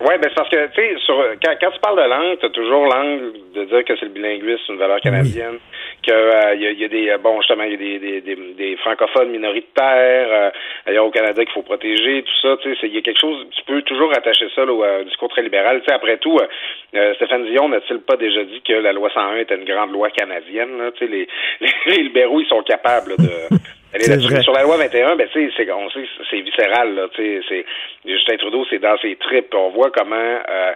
Oui, 0.00 0.14
ben 0.22 0.28
c'est 0.28 0.34
parce 0.34 0.48
que, 0.48 0.66
tu 0.68 0.80
sais, 0.80 0.94
quand, 1.42 1.54
quand 1.60 1.70
tu 1.70 1.80
parles 1.80 1.96
de 1.96 2.08
langue, 2.08 2.38
tu 2.38 2.46
as 2.46 2.50
toujours 2.50 2.86
l'angle 2.86 3.32
de 3.54 3.64
dire 3.64 3.84
que 3.84 3.96
c'est 3.98 4.06
le 4.06 4.12
bilinguisme, 4.12 4.58
c'est 4.66 4.72
une 4.72 4.78
valeur 4.78 5.00
canadienne, 5.00 5.58
que 6.08 6.14
euh, 6.14 6.54
il 6.54 6.62
y, 6.62 6.66
a, 6.66 6.70
il 6.70 6.80
y 6.80 6.84
a 6.84 6.88
des, 6.88 7.10
euh, 7.10 7.18
bon, 7.18 7.40
justement, 7.40 7.64
il 7.64 7.72
y 7.72 7.74
a 7.74 7.76
des, 7.76 7.98
des, 7.98 8.20
des, 8.22 8.36
des 8.54 8.76
francophones 8.76 9.30
minoritaires 9.30 10.28
euh, 10.30 10.50
ailleurs 10.86 11.06
au 11.06 11.10
Canada 11.10 11.44
qu'il 11.44 11.52
faut 11.52 11.62
protéger, 11.62 12.22
tout 12.22 12.40
ça, 12.40 12.56
tu 12.62 12.74
sais, 12.76 12.86
il 12.86 12.94
y 12.94 12.98
a 12.98 13.02
quelque 13.02 13.20
chose, 13.20 13.46
tu 13.50 13.62
peux 13.64 13.82
toujours 13.82 14.10
attacher 14.16 14.48
ça 14.54 14.64
là, 14.64 14.72
au 14.72 14.82
euh, 14.82 15.04
discours 15.04 15.28
très 15.28 15.42
libéral. 15.42 15.80
Tu 15.80 15.86
sais, 15.86 15.92
après 15.94 16.16
tout, 16.16 16.38
euh, 16.94 17.14
Stéphane 17.14 17.44
Dion 17.44 17.68
n'a-t-il 17.68 18.00
pas 18.00 18.16
déjà 18.16 18.42
dit 18.44 18.62
que 18.62 18.72
la 18.72 18.92
loi 18.92 19.10
101 19.12 19.36
était 19.36 19.56
une 19.56 19.64
grande 19.64 19.92
loi 19.92 20.10
canadienne, 20.10 20.78
là? 20.78 20.90
Tu 20.92 21.04
sais, 21.04 21.10
les, 21.10 21.28
les, 21.60 21.70
les 21.86 22.02
libéraux, 22.04 22.40
ils 22.40 22.48
sont 22.48 22.62
capables 22.62 23.10
là, 23.10 23.16
de... 23.18 23.58
vrai. 23.92 24.42
Sur 24.42 24.52
la 24.52 24.62
loi 24.62 24.76
21, 24.76 25.16
ben, 25.16 25.28
tu 25.32 25.48
sais, 25.48 25.52
c'est, 25.56 25.70
on 25.70 25.90
sait, 25.90 26.04
c'est 26.30 26.40
viscéral, 26.40 26.94
là, 26.94 27.08
tu 27.14 27.22
sais, 27.22 27.40
c'est, 27.48 27.64
Justin 28.10 28.36
Trudeau, 28.36 28.64
c'est 28.70 28.78
dans 28.78 28.96
ses 28.98 29.16
tripes. 29.16 29.54
On 29.54 29.70
voit 29.70 29.90
comment, 29.90 30.16
euh, 30.16 30.72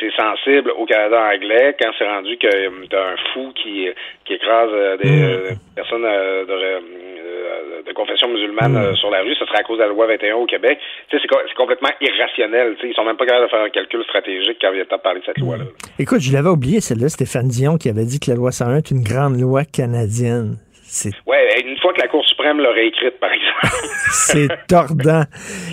c'est 0.00 0.14
sensible 0.16 0.70
au 0.78 0.84
Canada 0.86 1.20
anglais 1.34 1.76
quand 1.80 1.90
c'est 1.98 2.06
rendu 2.08 2.36
que 2.38 2.46
euh, 2.46 2.70
t'as 2.90 3.12
un 3.12 3.16
fou 3.32 3.52
qui, 3.54 3.88
qui 4.24 4.34
écrase 4.34 4.70
euh, 4.72 4.96
des 4.96 5.08
Mm. 5.10 5.22
euh, 5.24 5.50
personnes 5.74 6.02
de, 6.02 7.86
de 7.88 7.92
confession 7.92 8.28
musulmane 8.28 8.72
Mm. 8.92 8.96
sur 8.96 9.10
la 9.10 9.20
rue, 9.22 9.34
ce 9.34 9.44
serait 9.46 9.58
à 9.58 9.62
cause 9.62 9.78
de 9.78 9.82
la 9.82 9.88
loi 9.88 10.06
21 10.06 10.36
au 10.36 10.46
Québec. 10.46 10.78
Tu 11.08 11.16
sais, 11.18 11.22
c'est, 11.28 11.36
c'est 11.48 11.54
complètement 11.54 11.90
irrationnel. 12.00 12.74
Tu 12.76 12.82
sais, 12.82 12.88
ils 12.90 12.94
sont 12.94 13.04
même 13.04 13.16
pas 13.16 13.26
capables 13.26 13.46
de 13.46 13.50
faire 13.50 13.62
un 13.62 13.70
calcul 13.70 14.02
stratégique 14.04 14.58
quand 14.60 14.72
il 14.74 14.80
a 14.80 14.84
temps 14.84 14.96
de 14.96 15.02
parler 15.02 15.20
de 15.20 15.24
cette 15.26 15.38
loi-là. 15.38 15.64
Écoute, 15.98 16.20
je 16.20 16.32
l'avais 16.32 16.48
oublié, 16.50 16.80
celle-là, 16.80 17.08
Stéphane 17.08 17.48
Dion, 17.48 17.76
qui 17.78 17.88
avait 17.88 18.04
dit 18.04 18.20
que 18.20 18.30
la 18.30 18.36
loi 18.36 18.50
101 18.52 18.76
est 18.78 18.90
une 18.90 19.02
grande 19.02 19.40
loi 19.40 19.62
canadienne. 19.64 20.56
C'est 20.90 21.12
Ouais, 21.26 21.60
une 21.66 21.76
fois 21.78 21.92
que 21.92 22.00
la 22.00 22.08
Cour 22.08 22.24
suprême 22.26 22.58
l'aurait 22.58 22.86
écrite, 22.86 23.20
par 23.20 23.28
exemple. 23.30 23.76
C'est 24.10 24.48
tordant. 24.66 25.24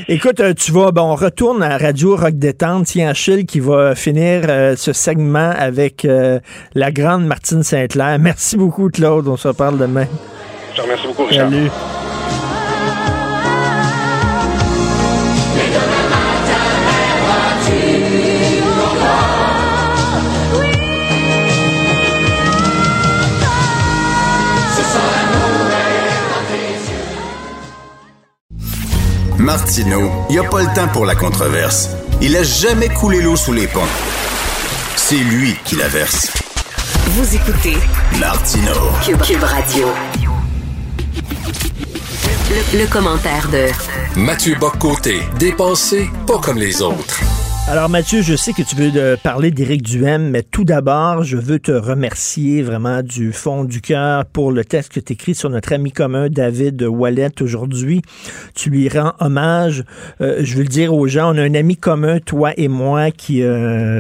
Écoute, 0.10 0.42
euh, 0.42 0.54
tu 0.54 0.74
vas, 0.74 0.92
bon, 0.92 1.14
on 1.14 1.16
retourne 1.16 1.64
à 1.64 1.78
Radio 1.78 2.18
Rock 2.18 2.34
Détente. 2.34 2.86
Tiens, 2.88 3.10
Achille 3.10 3.46
qui 3.46 3.62
va 3.62 3.96
finir 3.96 4.42
euh, 4.50 4.76
ce 4.76 4.92
segment 4.92 5.52
avec 5.58 6.04
euh, 6.04 6.40
la 6.74 6.92
grande 6.92 7.26
Martine 7.26 7.64
Saint-Clair. 7.64 8.18
Merci 8.20 8.58
beaucoup, 8.58 8.90
Claude. 8.90 9.28
On 9.30 9.38
se 9.38 9.48
reparle 9.48 9.78
demain. 9.78 10.06
Je 10.72 10.78
te 10.78 10.82
remercie 10.82 11.08
beaucoup, 11.08 11.26
Richard. 11.26 11.50
Salut. 11.50 11.70
Martineau, 29.46 30.10
il 30.28 30.34
n'y 30.34 30.40
a 30.40 30.50
pas 30.50 30.64
le 30.64 30.74
temps 30.74 30.88
pour 30.88 31.06
la 31.06 31.14
controverse. 31.14 31.92
Il 32.20 32.36
a 32.36 32.42
jamais 32.42 32.90
coulé 32.90 33.22
l'eau 33.22 33.36
sous 33.36 33.54
les 33.54 33.68
ponts. 33.68 33.86
C'est 34.96 35.18
lui 35.18 35.56
qui 35.64 35.76
la 35.76 35.88
verse. 35.88 36.32
Vous 37.10 37.36
écoutez 37.36 37.78
Martineau. 38.20 38.90
Cube, 39.06 39.22
Cube 39.22 39.44
Radio. 39.44 39.88
Le, 42.50 42.80
le 42.80 42.88
commentaire 42.88 43.48
de 43.50 43.68
Mathieu 44.20 44.56
Boccoté, 44.56 45.22
dépensé 45.38 46.10
pas 46.26 46.40
comme 46.40 46.58
les 46.58 46.82
autres. 46.82 47.22
Alors 47.68 47.90
Mathieu, 47.90 48.22
je 48.22 48.36
sais 48.36 48.54
que 48.54 48.62
tu 48.62 48.76
veux 48.76 48.92
de 48.92 49.18
parler 49.24 49.50
d'Éric 49.50 49.82
Duhem, 49.82 50.30
mais 50.30 50.44
tout 50.44 50.64
d'abord, 50.66 51.24
je 51.24 51.36
veux 51.36 51.58
te 51.58 51.72
remercier 51.72 52.62
vraiment 52.62 53.02
du 53.02 53.34
fond 53.34 53.64
du 53.64 53.82
cœur 53.82 54.26
pour 54.26 54.52
le 54.52 54.64
texte 54.64 54.94
que 54.94 55.00
tu 55.00 55.14
écris 55.14 55.34
sur 55.34 55.50
notre 55.50 55.74
ami 55.74 55.92
commun 55.92 56.30
David 56.30 56.84
Wallet 56.84 57.42
aujourd'hui. 57.42 58.04
Tu 58.54 58.70
lui 58.70 58.88
rends 58.88 59.14
hommage. 59.20 59.84
Euh, 60.22 60.42
je 60.44 60.56
veux 60.58 60.62
le 60.62 60.70
dire 60.70 60.94
aux 60.94 61.08
gens, 61.08 61.34
on 61.34 61.38
a 61.40 61.42
un 61.42 61.56
ami 61.56 61.76
commun, 61.76 62.20
toi 62.20 62.52
et 62.56 62.68
moi, 62.68 63.10
qui... 63.10 63.42
euh, 63.42 64.00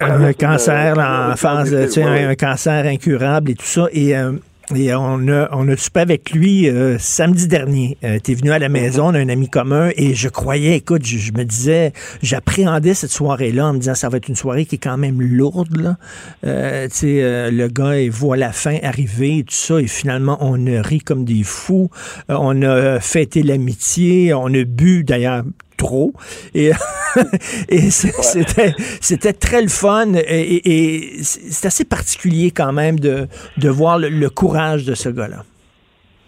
un 0.00 0.32
cancer 0.32 0.98
en 0.98 1.36
phase, 1.36 1.70
tu 1.70 1.92
sais, 1.92 2.02
un, 2.02 2.30
un 2.30 2.34
cancer 2.34 2.86
incurable 2.86 3.50
et 3.50 3.54
tout 3.56 3.66
ça. 3.66 3.88
Et, 3.92 4.16
euh, 4.16 4.32
et 4.74 4.94
on 4.94 5.28
a, 5.28 5.48
on 5.52 5.68
a 5.68 5.76
soupé 5.76 6.00
avec 6.00 6.30
lui 6.30 6.68
euh, 6.68 6.98
samedi 6.98 7.46
dernier. 7.46 7.96
Euh, 8.02 8.18
T'es 8.18 8.34
venu 8.34 8.50
à 8.50 8.58
la 8.58 8.68
maison, 8.68 9.06
on 9.06 9.14
a 9.14 9.18
un 9.18 9.28
ami 9.28 9.48
commun, 9.48 9.90
et 9.96 10.14
je 10.14 10.28
croyais, 10.28 10.76
écoute, 10.76 11.04
je, 11.04 11.18
je 11.18 11.32
me 11.32 11.44
disais, 11.44 11.92
j'appréhendais 12.22 12.94
cette 12.94 13.10
soirée-là 13.10 13.66
en 13.68 13.74
me 13.74 13.78
disant, 13.78 13.94
ça 13.94 14.08
va 14.08 14.16
être 14.16 14.28
une 14.28 14.36
soirée 14.36 14.66
qui 14.66 14.74
est 14.74 14.78
quand 14.78 14.96
même 14.96 15.22
lourde, 15.22 15.76
là. 15.76 15.96
Euh, 16.44 16.88
tu 16.88 16.96
sais, 16.96 17.22
euh, 17.22 17.50
le 17.50 17.68
gars, 17.68 18.00
il 18.00 18.10
voit 18.10 18.36
la 18.36 18.52
fin 18.52 18.76
arriver 18.82 19.38
et 19.38 19.44
tout 19.44 19.54
ça, 19.54 19.80
et 19.80 19.86
finalement, 19.86 20.36
on 20.40 20.66
a 20.66 20.82
ri 20.82 20.98
comme 20.98 21.24
des 21.24 21.42
fous. 21.44 21.90
Euh, 22.30 22.36
on 22.38 22.62
a 22.62 22.98
fêté 23.00 23.42
l'amitié, 23.42 24.34
on 24.34 24.52
a 24.52 24.64
bu, 24.64 25.04
d'ailleurs, 25.04 25.44
trop. 25.76 26.12
Et, 26.54 26.70
c'était, 27.90 28.72
c'était 29.00 29.32
très 29.32 29.62
le 29.62 29.68
fun. 29.68 30.14
Et, 30.14 30.20
et- 30.56 30.94
et 31.16 31.22
c'est 31.22 31.66
assez 31.66 31.84
particulier 31.84 32.50
quand 32.50 32.72
même 32.72 32.98
de, 32.98 33.26
de 33.58 33.68
voir 33.68 33.98
le, 33.98 34.08
le 34.08 34.30
courage 34.30 34.84
de 34.84 34.94
ce 34.94 35.08
gars-là. 35.08 35.42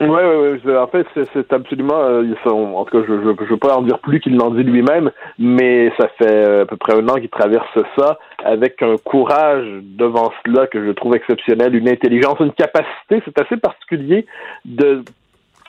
Oui, 0.01 0.07
oui, 0.09 0.61
oui. 0.65 0.77
En 0.77 0.87
fait, 0.87 1.05
c'est, 1.35 1.53
absolument. 1.53 1.99
euh, 2.01 2.23
sont- 2.45 2.75
en 2.77 2.85
tout 2.85 3.01
cas, 3.01 3.05
je 3.09 3.13
ne 3.15 3.19
veux 3.49 3.57
pas 3.57 3.77
en 3.77 3.83
dire 3.83 3.99
plus 3.99 4.21
qu'il 4.21 4.37
l'en 4.37 4.53
dit 4.53 4.63
lui-même, 4.63 5.11
mais 5.41 5.91
ça 5.99 6.07
fait 6.19 6.31
euh, 6.33 6.63
à 6.63 6.67
peu 6.67 6.77
près 6.77 6.95
un 6.95 7.09
an 7.09 7.15
qu'il 7.17 7.29
traverse 7.29 7.67
ça 7.99 8.17
avec 8.45 8.81
un 8.81 8.97
courage 8.99 9.67
devant 9.83 10.31
cela 10.47 10.69
que 10.69 10.87
je 10.87 10.93
trouve 10.93 11.17
exceptionnel, 11.17 11.75
une 11.75 11.89
intelligence, 11.89 12.37
une 12.39 12.53
capacité. 12.53 13.21
C'est 13.25 13.41
assez 13.41 13.57
particulier 13.57 14.25
de 14.65 15.03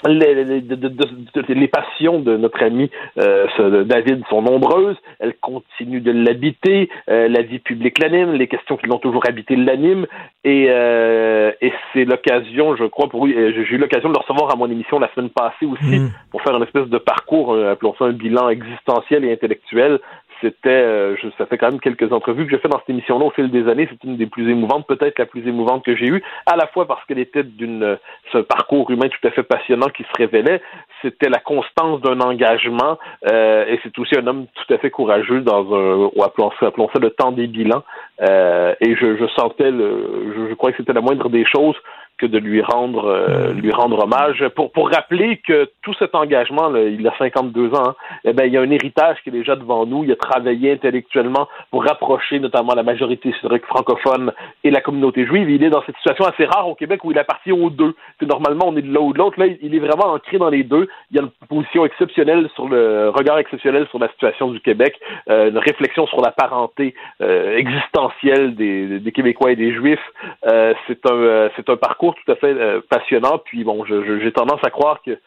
les, 0.08 0.44
les, 0.46 0.62
de- 0.62 0.76
de- 0.76 0.88
de- 0.88 1.42
de- 1.42 1.54
les 1.54 1.68
passions 1.68 2.20
de 2.20 2.38
notre 2.38 2.64
ami 2.64 2.90
euh, 3.18 3.48
ce- 3.58 3.84
David 3.84 4.24
sont 4.30 4.42
nombreuses. 4.42 4.98
Elles 5.20 5.36
continuent 5.42 6.02
de 6.02 6.12
l'habiter. 6.12 6.90
Euh, 7.10 7.28
la 7.28 7.42
vie 7.42 7.60
publique 7.60 8.00
l'anime. 8.00 8.34
Les 8.34 8.48
questions 8.48 8.78
qui 8.78 8.88
l'ont 8.88 9.00
toujours 9.00 9.24
habité 9.28 9.56
l'animent. 9.56 10.06
Et, 10.44 10.68
euh, 10.70 11.52
et 11.62 11.74
c'est 11.94 12.06
l'occasion, 12.06 12.76
je 12.76 12.86
crois, 12.86 13.10
pour 13.10 13.26
lui. 13.26 13.36
euh, 13.36 13.52
J'ai 13.54 13.76
eu 13.76 13.78
l'occasion 13.78 14.10
de 14.10 14.14
le 14.14 14.20
recevoir 14.20 14.52
à 14.52 14.56
mon 14.56 14.70
émission 14.72 15.00
la 15.00 15.10
semaine 15.14 15.30
passée 15.30 15.66
aussi 15.66 16.00
pour 16.32 16.42
faire 16.42 16.56
une 16.56 16.64
espèce 16.64 16.88
de 16.88 16.98
parcours, 16.98 17.56
appelons 17.56 17.96
ça 18.00 18.06
un 18.06 18.14
bilan 18.14 18.50
existentiel 18.50 19.26
et 19.26 19.34
intellectuel. 19.34 20.00
C'était, 20.42 20.70
euh, 20.70 21.16
ça 21.38 21.46
fait 21.46 21.58
quand 21.58 21.70
même 21.70 21.80
quelques 21.80 22.12
entrevues 22.12 22.46
que 22.46 22.52
j'ai 22.52 22.60
fait 22.60 22.70
dans 22.70 22.80
cette 22.80 22.90
émission-là 22.90 23.26
au 23.26 23.32
fil 23.32 23.50
des 23.52 23.68
années. 23.68 23.88
C'est 23.90 24.08
une 24.08 24.18
des 24.18 24.26
plus 24.26 24.50
émouvantes, 24.50 24.88
peut-être 24.88 25.20
la 25.20 25.26
plus 25.26 25.48
émouvante 25.48 25.84
que 25.84 25.96
j'ai 25.96 26.08
eue, 26.08 26.24
à 26.46 26.56
la 26.56 26.68
fois 26.68 26.88
parce 26.88 27.04
qu'elle 27.06 27.20
était 27.20 27.44
d'une, 27.44 27.84
euh, 27.84 27.96
ce 28.32 28.40
parcours 28.40 28.90
humain 28.92 29.08
tout 29.10 29.28
à 29.28 29.32
fait 29.32 29.44
passionnant 29.44 29.88
qui 29.88 30.04
se 30.04 30.18
révélait. 30.18 30.62
C'était 31.02 31.30
la 31.30 31.40
constance 31.40 32.02
d'un 32.02 32.20
engagement, 32.22 32.98
euh, 33.30 33.66
et 33.68 33.80
c'est 33.84 33.98
aussi 34.00 34.18
un 34.18 34.28
homme 34.28 34.46
tout 34.54 34.74
à 34.74 34.78
fait 34.78 34.90
courageux 34.90 35.42
dans 35.42 35.74
un, 35.74 36.10
ou 36.16 36.24
appelons 36.24 36.52
ça 36.60 37.00
le 37.00 37.10
temps 37.12 37.32
des 37.32 37.48
bilans. 37.48 37.84
Euh, 38.22 38.76
et 38.82 38.96
je, 38.96 39.18
je 39.18 39.28
sentais, 39.36 39.72
le, 39.72 40.34
je, 40.36 40.50
je 40.50 40.54
crois 40.56 40.72
que 40.72 40.78
c'était 40.78 40.94
la 40.94 41.02
moindre 41.02 41.30
des 41.30 41.46
choses 41.46 41.76
que 42.20 42.26
de 42.26 42.38
lui 42.38 42.62
rendre 42.62 43.06
euh, 43.06 43.54
lui 43.54 43.72
rendre 43.72 44.04
hommage. 44.04 44.48
Pour 44.50 44.72
pour 44.72 44.90
rappeler 44.90 45.38
que 45.38 45.70
tout 45.82 45.94
cet 45.96 46.16
engagement 46.16 46.70
là, 46.70 46.84
il 46.84 47.08
a 47.08 47.14
52 47.18 47.74
ans 47.74 47.90
hein, 47.90 47.96
eh 48.26 48.34
ben 48.34 48.46
il 48.46 48.54
y 48.54 48.58
a 48.58 48.62
un 48.62 48.70
héritage 48.70 49.18
qui 49.24 49.30
est 49.30 49.34
déjà 49.34 49.56
devant 49.56 49.86
nous. 49.86 50.04
Il 50.04 50.12
a 50.12 50.16
travaillé 50.16 50.72
intellectuellement 50.72 51.48
pour 51.72 51.84
rapprocher 51.84 52.40
notamment 52.40 52.74
la 52.76 52.84
majorité 52.84 53.30
historique 53.30 53.66
francophone 53.66 54.32
et 54.64 54.72
la 54.72 54.82
communauté 54.82 55.26
juive. 55.26 55.50
Il 55.50 55.64
est 55.64 55.70
dans 55.70 55.84
cette 55.86 55.96
situation 55.98 56.26
assez 56.26 56.46
rare 56.46 56.68
au 56.68 56.76
Québec 56.76 57.04
où 57.04 57.12
il 57.12 57.20
appartient 57.20 57.52
aux 57.52 57.70
deux. 57.70 57.96
C'est 58.20 58.28
normalement 58.28 58.66
on 58.68 58.76
est 58.78 58.82
de 58.82 58.94
l'un 58.94 59.02
ou 59.02 59.14
de 59.14 59.18
l'autre 59.18 59.40
là 59.40 59.48
il 59.62 59.74
est 59.74 59.80
vraiment 59.80 60.14
ancré 60.14 60.38
dans 60.38 60.50
les 60.50 60.64
deux. 60.64 60.88
Il 61.12 61.18
y 61.18 61.20
a 61.20 61.24
une 61.24 61.48
position 61.48 61.86
exceptionnelle 61.86 62.50
sur 62.56 62.68
le 62.68 63.10
regard 63.10 63.38
exceptionnel 63.38 63.88
sur 63.90 64.00
la 64.00 64.10
situation 64.10 64.52
du 64.52 64.60
Québec 64.60 65.00
euh, 65.30 65.50
une 65.50 65.58
réflexion 65.58 66.08
sur 66.08 66.22
la 66.22 66.32
parenté 66.32 66.94
euh, 67.22 67.58
existentielle 67.58 68.56
des, 68.56 69.00
des 69.00 69.12
Québécois 69.12 69.52
et 69.52 69.56
des 69.56 69.74
Juifs. 69.74 70.00
Euh, 70.46 70.74
c'est 70.88 71.06
un 71.06 71.14
euh, 71.14 71.50
c'est 71.56 71.70
un 71.70 71.78
parcours 71.78 72.09
tout 72.14 72.32
à 72.32 72.36
fait 72.36 72.54
euh, 72.54 72.82
passionnant 72.90 73.40
puis 73.44 73.64
bon 73.64 73.86
j'ai 73.86 74.32
tendance 74.32 74.64
à 74.64 74.70
croire 74.70 75.02
que 75.02 75.20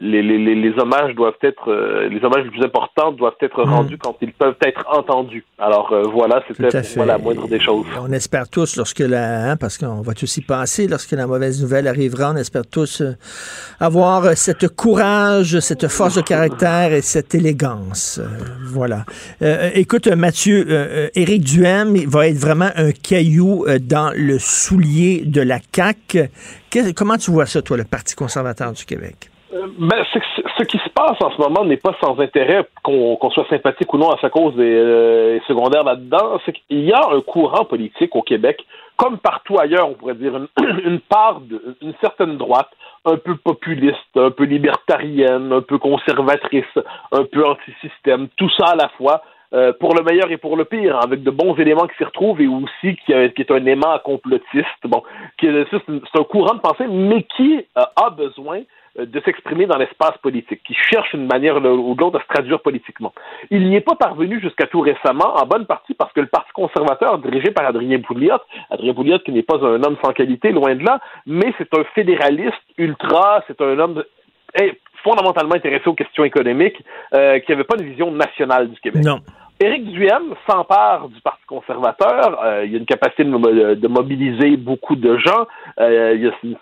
les, 0.00 0.22
les, 0.22 0.38
les, 0.38 0.54
les 0.54 0.78
hommages 0.78 1.14
doivent 1.14 1.34
être, 1.42 1.70
euh, 1.70 2.08
les 2.08 2.24
hommages 2.24 2.44
les 2.44 2.50
plus 2.50 2.64
importants 2.64 3.12
doivent 3.12 3.34
être 3.42 3.64
Mm. 3.64 3.70
rendus 3.70 3.98
quand 3.98 4.16
ils 4.22 4.32
peuvent 4.32 4.56
être 4.64 4.84
entendus. 4.90 5.44
Alors 5.58 5.92
euh, 5.92 6.02
voilà, 6.04 6.42
c'était 6.48 6.68
pour 6.70 6.96
moi 6.96 7.06
la 7.06 7.18
moindre 7.18 7.46
des 7.48 7.60
choses. 7.60 7.84
On 8.00 8.10
espère 8.12 8.48
tous, 8.48 8.76
lorsque 8.76 9.00
la, 9.00 9.50
hein, 9.52 9.56
parce 9.56 9.76
qu'on 9.78 10.00
va 10.00 10.14
tous 10.14 10.36
y 10.38 10.40
passer, 10.40 10.86
lorsque 10.88 11.12
la 11.12 11.26
mauvaise 11.26 11.60
nouvelle 11.62 11.86
arrivera, 11.86 12.32
on 12.32 12.36
espère 12.36 12.66
tous 12.66 13.02
euh, 13.02 13.12
avoir 13.78 14.24
euh, 14.24 14.32
cette 14.34 14.68
courage, 14.74 15.58
cette 15.60 15.88
force 15.88 16.16
de 16.16 16.22
caractère 16.22 16.92
et 16.92 17.02
cette 17.02 17.34
élégance. 17.34 18.18
Euh, 18.22 18.26
voilà. 18.66 19.04
Euh, 19.42 19.70
écoute, 19.74 20.06
Mathieu, 20.08 21.10
Éric 21.14 21.44
Duhem 21.44 21.96
il 21.96 22.08
va 22.08 22.26
être 22.28 22.36
vraiment 22.38 22.70
un 22.76 22.92
caillou 22.92 23.64
euh, 23.66 23.78
dans 23.78 24.12
le 24.16 24.38
soulier 24.38 25.22
de 25.24 25.40
la. 25.42 25.58
Que- 25.60 26.92
comment 26.94 27.16
tu 27.16 27.30
vois 27.30 27.46
ça, 27.46 27.62
toi, 27.62 27.76
le 27.76 27.84
Parti 27.84 28.14
conservateur 28.14 28.72
du 28.72 28.84
Québec? 28.84 29.29
Euh, 29.52 29.66
Ben, 29.78 30.04
ce 30.58 30.62
qui 30.64 30.78
se 30.78 30.88
passe 30.90 31.20
en 31.20 31.30
ce 31.30 31.40
moment 31.40 31.64
n'est 31.64 31.76
pas 31.76 31.94
sans 32.00 32.18
intérêt, 32.20 32.68
qu'on 32.82 33.18
soit 33.30 33.48
sympathique 33.48 33.92
ou 33.92 33.98
non 33.98 34.10
à 34.10 34.18
sa 34.20 34.30
cause 34.30 34.54
des 34.54 34.76
euh, 34.76 35.40
secondaires 35.48 35.84
là-dedans. 35.84 36.40
C'est 36.44 36.52
qu'il 36.52 36.84
y 36.84 36.92
a 36.92 37.00
un 37.10 37.20
courant 37.20 37.64
politique 37.64 38.14
au 38.14 38.22
Québec, 38.22 38.64
comme 38.96 39.18
partout 39.18 39.58
ailleurs, 39.58 39.88
on 39.88 39.94
pourrait 39.94 40.14
dire, 40.14 40.34
une, 40.84 41.00
part, 41.00 41.40
de, 41.40 41.76
une 41.82 41.94
certaine 42.00 42.36
droite, 42.36 42.70
un 43.04 43.16
peu 43.16 43.34
populiste, 43.36 44.16
un 44.16 44.30
peu 44.30 44.44
libertarienne, 44.44 45.52
un 45.52 45.62
peu 45.62 45.78
conservatrice, 45.78 46.64
un 47.10 47.24
peu 47.24 47.46
anti-système, 47.46 48.28
tout 48.36 48.50
ça 48.50 48.72
à 48.72 48.76
la 48.76 48.88
fois. 48.90 49.22
euh, 49.52 49.72
pour 49.80 49.96
le 49.96 50.04
meilleur 50.04 50.30
et 50.30 50.36
pour 50.36 50.56
le 50.56 50.64
pire, 50.64 50.94
hein, 50.96 51.00
avec 51.02 51.24
de 51.24 51.30
bons 51.32 51.56
éléments 51.56 51.88
qui 51.88 51.96
s'y 51.96 52.04
retrouvent 52.04 52.40
et 52.40 52.46
aussi 52.46 52.94
qui, 53.04 53.10
est 53.10 53.50
un 53.50 53.66
aimant 53.66 53.98
complotiste. 54.04 54.82
Bon, 54.84 55.02
c'est 55.40 55.50
un 55.50 56.22
courant 56.22 56.54
de 56.54 56.60
pensée, 56.60 56.86
mais 56.86 57.24
qui 57.36 57.66
a 57.74 58.10
besoin 58.10 58.60
de 59.06 59.20
s'exprimer 59.20 59.66
dans 59.66 59.76
l'espace 59.78 60.16
politique, 60.22 60.62
qui 60.64 60.74
cherche 60.74 61.12
une 61.14 61.26
manière 61.26 61.56
ou 61.56 61.94
de 61.94 62.00
l'autre 62.00 62.18
à 62.18 62.22
se 62.22 62.28
traduire 62.28 62.60
politiquement. 62.60 63.12
Il 63.50 63.68
n'y 63.68 63.76
est 63.76 63.80
pas 63.80 63.94
parvenu 63.94 64.40
jusqu'à 64.40 64.66
tout 64.66 64.80
récemment, 64.80 65.36
en 65.36 65.46
bonne 65.46 65.66
partie 65.66 65.94
parce 65.94 66.12
que 66.12 66.20
le 66.20 66.26
Parti 66.26 66.50
conservateur, 66.52 67.18
dirigé 67.18 67.50
par 67.50 67.66
Adrien 67.66 68.00
Pouliot, 68.00 68.38
Adrien 68.70 68.94
Pouliot 68.94 69.18
qui 69.20 69.32
n'est 69.32 69.42
pas 69.42 69.56
un 69.64 69.82
homme 69.82 69.96
sans 70.04 70.12
qualité, 70.12 70.50
loin 70.52 70.74
de 70.74 70.84
là, 70.84 71.00
mais 71.26 71.52
c'est 71.58 71.72
un 71.78 71.84
fédéraliste 71.94 72.54
ultra, 72.78 73.42
c'est 73.46 73.60
un 73.60 73.78
homme 73.78 73.94
de- 73.94 74.08
eh, 74.60 74.78
fondamentalement 75.02 75.54
intéressé 75.54 75.88
aux 75.88 75.94
questions 75.94 76.24
économiques, 76.24 76.82
euh, 77.14 77.38
qui 77.38 77.50
n'avait 77.52 77.64
pas 77.64 77.76
une 77.78 77.88
vision 77.88 78.10
nationale 78.12 78.68
du 78.70 78.78
Québec. 78.80 79.02
Non. 79.04 79.20
Éric 79.62 79.84
Duhem 79.92 80.34
s'empare 80.48 81.08
du 81.10 81.20
Parti 81.20 81.44
conservateur. 81.46 82.42
Euh, 82.42 82.64
il 82.64 82.74
a 82.74 82.78
une 82.78 82.86
capacité 82.86 83.24
de, 83.24 83.28
mo- 83.28 83.40
de 83.74 83.88
mobiliser 83.88 84.56
beaucoup 84.56 84.96
de 84.96 85.18
gens. 85.18 85.46
Euh, 85.78 86.30
c'est 86.40 86.48
une, 86.48 86.56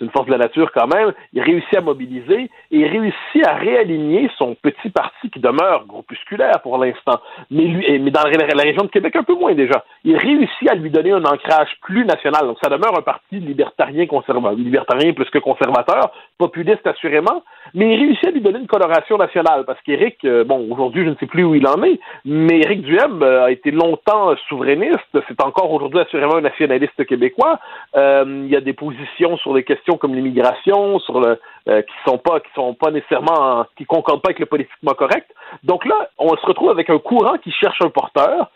une 0.00 0.10
force 0.10 0.24
de 0.26 0.30
la 0.30 0.38
nature 0.38 0.72
quand 0.72 0.86
même. 0.86 1.12
Il 1.34 1.42
réussit 1.42 1.76
à 1.76 1.82
mobiliser 1.82 2.44
et 2.70 2.78
il 2.78 2.86
réussit 2.86 3.46
à 3.46 3.52
réaligner 3.52 4.30
son 4.38 4.54
petit 4.54 4.88
parti 4.88 5.28
qui 5.28 5.40
demeure 5.40 5.84
groupusculaire 5.86 6.60
pour 6.62 6.78
l'instant, 6.78 7.20
mais, 7.50 7.98
mais 8.00 8.10
dans 8.10 8.22
la, 8.22 8.62
région 8.62 8.84
de 8.84 8.88
Québec 8.88 9.16
un 9.16 9.24
peu 9.24 9.34
moins 9.34 9.54
déjà. 9.54 9.84
Il 10.04 10.16
réussit 10.16 10.70
à 10.70 10.74
lui 10.74 10.88
donner 10.88 11.12
un 11.12 11.24
ancrage 11.26 11.68
plus 11.82 12.06
national. 12.06 12.46
Donc 12.46 12.56
ça 12.62 12.70
demeure 12.70 12.96
un 12.98 13.02
parti 13.02 13.40
libertarien 13.40 14.06
conservateur, 14.06 14.56
libertarien 14.58 15.12
plus 15.12 15.28
que 15.28 15.38
conservateur, 15.38 16.12
populiste 16.38 16.86
assurément, 16.86 17.42
mais 17.74 17.94
il 17.94 18.00
réussit 18.00 18.28
à 18.28 18.30
lui 18.30 18.40
donner 18.40 18.60
une 18.60 18.66
coloration 18.66 19.18
nationale 19.18 19.64
parce 19.66 19.80
qu'Éric, 19.82 20.24
euh, 20.24 20.44
bon, 20.44 20.66
aujourd'hui 20.70 21.04
je 21.04 21.10
ne 21.10 21.14
sais 21.16 21.26
plus 21.26 21.44
où 21.44 21.54
il 21.54 21.66
en 21.66 21.82
est, 21.82 22.00
Éric 22.50 22.82
Duhem 22.82 23.22
euh, 23.22 23.44
a 23.44 23.50
été 23.50 23.70
longtemps 23.70 24.34
souverainiste, 24.48 24.98
c'est 25.28 25.40
encore 25.42 25.72
aujourd'hui 25.72 26.00
assurément 26.00 26.36
un 26.36 26.40
nationaliste 26.42 27.04
québécois. 27.06 27.58
Euh, 27.96 28.24
il 28.44 28.50
y 28.50 28.56
a 28.56 28.60
des 28.60 28.72
positions 28.72 29.36
sur 29.38 29.54
des 29.54 29.64
questions 29.64 29.96
comme 29.96 30.14
l'immigration, 30.14 30.98
sur 31.00 31.20
le 31.20 31.38
euh, 31.68 31.82
qui 31.82 31.94
sont 32.06 32.18
pas 32.18 32.40
qui 32.40 32.50
sont 32.54 32.74
pas 32.74 32.90
nécessairement 32.90 33.64
qui 33.76 33.84
concordent 33.86 34.22
pas 34.22 34.28
avec 34.30 34.38
le 34.40 34.46
politiquement 34.46 34.94
correct. 34.94 35.28
Donc 35.64 35.84
là, 35.84 36.08
on 36.18 36.36
se 36.36 36.46
retrouve 36.46 36.70
avec 36.70 36.90
un 36.90 36.98
courant 36.98 37.38
qui 37.38 37.50
cherche 37.52 37.80
un 37.82 37.90
porteur, 37.90 38.50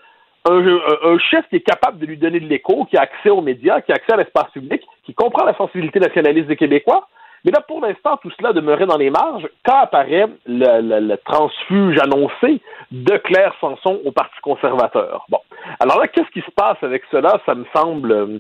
un- 0.49 0.79
un 1.05 1.19
chef 1.19 1.49
qui 1.49 1.57
est 1.57 1.61
capable 1.61 1.99
de 1.99 2.07
lui 2.07 2.17
donner 2.19 2.41
de 2.41 2.47
l'écho, 2.49 2.85
qui 2.87 2.97
a 2.97 3.03
accès 3.03 3.31
aux 3.31 3.43
médias, 3.43 3.81
qui 3.81 3.93
a 3.93 3.95
accès 3.95 4.13
à 4.13 4.17
l'espace 4.17 4.51
public, 4.53 4.83
qui 5.05 5.15
comprend 5.15 5.45
la 5.45 5.57
sensibilité 5.57 5.99
nationaliste 6.01 6.49
des 6.49 6.57
Québécois. 6.57 7.07
Mais 7.45 7.51
là, 7.51 7.61
pour 7.61 7.81
l'instant, 7.81 8.17
tout 8.19 8.31
cela 8.39 8.53
demeurait 8.53 8.87
dans 8.87 8.97
les 8.97 9.11
marges 9.11 9.49
quand 9.65 9.79
apparaît 9.79 10.29
le, 10.47 11.17
transfuge 11.17 11.99
annoncé 11.99 12.61
de 12.91 13.17
Claire 13.19 13.55
Sanson 13.61 14.01
au 14.05 14.13
Parti 14.13 14.37
conservateur? 14.43 15.27
Bon. 15.29 15.39
Alors 15.81 15.99
là, 15.99 16.09
qu'est-ce 16.09 16.31
qui 16.31 16.41
se 16.41 16.51
passe 16.53 16.79
avec 16.83 17.03
cela? 17.11 17.41
Ça 17.47 17.55
me 17.55 17.65
semble 17.75 18.13
euh, 18.13 18.39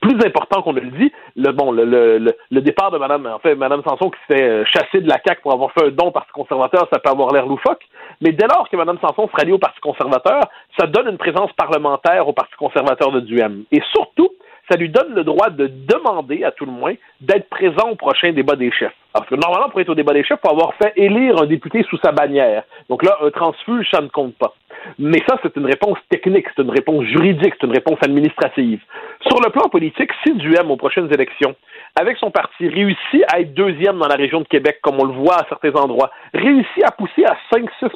plus 0.00 0.16
important 0.24 0.62
qu'on 0.62 0.72
ne 0.72 0.80
le 0.80 0.90
dit, 0.90 1.12
le 1.36 1.52
bon, 1.52 1.72
le, 1.72 1.84
le, 1.84 2.34
le, 2.50 2.60
départ 2.60 2.90
de 2.90 2.98
Madame, 2.98 3.26
en 3.26 3.38
fait, 3.38 3.54
Madame 3.54 3.82
Sanson 3.82 4.10
qui 4.10 4.18
se 4.28 4.36
fait 4.36 4.48
euh, 4.48 4.64
chasser 4.64 5.00
de 5.00 5.08
la 5.08 5.18
CAQ 5.24 5.40
pour 5.42 5.52
avoir 5.52 5.72
fait 5.72 5.86
un 5.86 5.90
don 5.90 6.08
au 6.08 6.10
Parti 6.10 6.30
conservateur, 6.32 6.86
ça 6.92 6.98
peut 6.98 7.10
avoir 7.10 7.32
l'air 7.32 7.46
loufoque. 7.46 7.82
Mais 8.20 8.32
dès 8.32 8.46
lors 8.46 8.68
que 8.68 8.76
Madame 8.76 8.98
Sanson 9.00 9.28
sera 9.28 9.44
liée 9.44 9.52
au 9.52 9.58
Parti 9.58 9.80
conservateur, 9.80 10.42
ça 10.78 10.86
donne 10.86 11.08
une 11.08 11.18
présence 11.18 11.52
parlementaire 11.54 12.28
au 12.28 12.32
Parti 12.32 12.54
conservateur 12.56 13.10
de 13.10 13.20
Duhem. 13.20 13.64
Et 13.72 13.80
surtout, 13.92 14.30
ça 14.70 14.76
lui 14.76 14.88
donne 14.88 15.14
le 15.14 15.24
droit 15.24 15.50
de 15.50 15.66
demander, 15.66 16.44
à 16.44 16.52
tout 16.52 16.64
le 16.64 16.72
moins, 16.72 16.94
d'être 17.20 17.48
présent 17.48 17.90
au 17.90 17.96
prochain 17.96 18.32
débat 18.32 18.56
des 18.56 18.70
chefs. 18.70 18.94
Parce 19.12 19.26
que 19.28 19.34
normalement, 19.34 19.68
pour 19.70 19.80
être 19.80 19.88
au 19.88 19.94
débat 19.94 20.12
des 20.12 20.22
chefs, 20.24 20.38
faut 20.40 20.52
avoir 20.52 20.74
fait 20.74 20.92
élire 20.96 21.40
un 21.42 21.46
député 21.46 21.82
sous 21.90 21.98
sa 21.98 22.12
bannière. 22.12 22.62
Donc 22.88 23.04
là, 23.04 23.18
un 23.22 23.30
transfuge, 23.30 23.88
ça 23.92 24.00
ne 24.00 24.08
compte 24.08 24.34
pas. 24.36 24.54
Mais 24.98 25.18
ça, 25.28 25.36
c'est 25.42 25.56
une 25.56 25.66
réponse 25.66 25.98
technique, 26.08 26.46
c'est 26.54 26.62
une 26.62 26.70
réponse 26.70 27.04
juridique, 27.04 27.54
c'est 27.60 27.66
une 27.66 27.72
réponse 27.72 27.98
administrative. 28.02 28.80
Sur 29.26 29.40
le 29.44 29.50
plan 29.50 29.68
politique, 29.68 30.10
si 30.24 30.32
Duhem, 30.34 30.70
aux 30.70 30.76
prochaines 30.76 31.12
élections, 31.12 31.54
avec 32.00 32.16
son 32.18 32.30
parti, 32.30 32.68
réussit 32.68 33.24
à 33.32 33.40
être 33.40 33.52
deuxième 33.52 33.98
dans 33.98 34.06
la 34.06 34.14
région 34.14 34.40
de 34.40 34.46
Québec, 34.48 34.78
comme 34.80 35.00
on 35.00 35.04
le 35.04 35.12
voit 35.12 35.40
à 35.40 35.46
certains 35.48 35.74
endroits, 35.74 36.10
réussit 36.32 36.84
à 36.84 36.92
pousser 36.92 37.24
à 37.24 37.36
5-6 37.52 37.90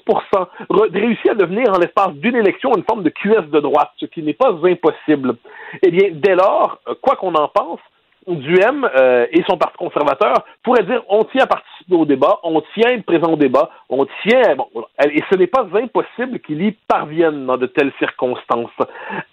re- 0.69 0.93
réussit 0.93 1.31
à 1.31 1.35
devenir, 1.35 1.73
en 1.73 1.79
l'espace 1.79 2.13
d'une 2.15 2.37
élection, 2.37 2.73
une 2.77 2.85
forme 2.85 3.05
de 3.05 3.11
QS 3.11 3.51
de 3.51 3.61
droite, 3.61 3.93
ce 3.99 4.07
qui 4.07 4.23
n'est 4.23 4.35
pas 4.35 4.51
impossible. 4.65 5.35
Eh 5.83 5.91
bien, 5.91 6.09
dès 6.13 6.35
lors, 6.35 6.81
quoi 7.01 7.17
qu'on 7.17 7.35
en 7.35 7.49
pense, 7.49 7.81
Duhem 8.27 8.89
euh, 8.97 9.27
et 9.31 9.43
son 9.49 9.57
parti 9.57 9.77
conservateur 9.77 10.35
pourraient 10.63 10.85
dire 10.85 11.03
on 11.09 11.25
tient 11.25 11.45
à 11.45 11.47
participer 11.47 11.95
au 11.95 12.07
débat, 12.07 12.39
on 12.43 12.63
tient 12.75 12.91
à 12.91 12.93
être 12.93 13.05
présent 13.05 13.33
au 13.33 13.37
débat, 13.37 13.71
on 14.01 14.07
tient 14.23 14.55
bon, 14.57 14.69
et 15.05 15.23
ce 15.31 15.37
n'est 15.37 15.47
pas 15.47 15.67
impossible 15.75 16.41
qu'il 16.41 16.63
y 16.63 16.73
parvienne 16.73 17.47
dans 17.47 17.57
de 17.57 17.67
telles 17.67 17.93
circonstances. 17.99 18.71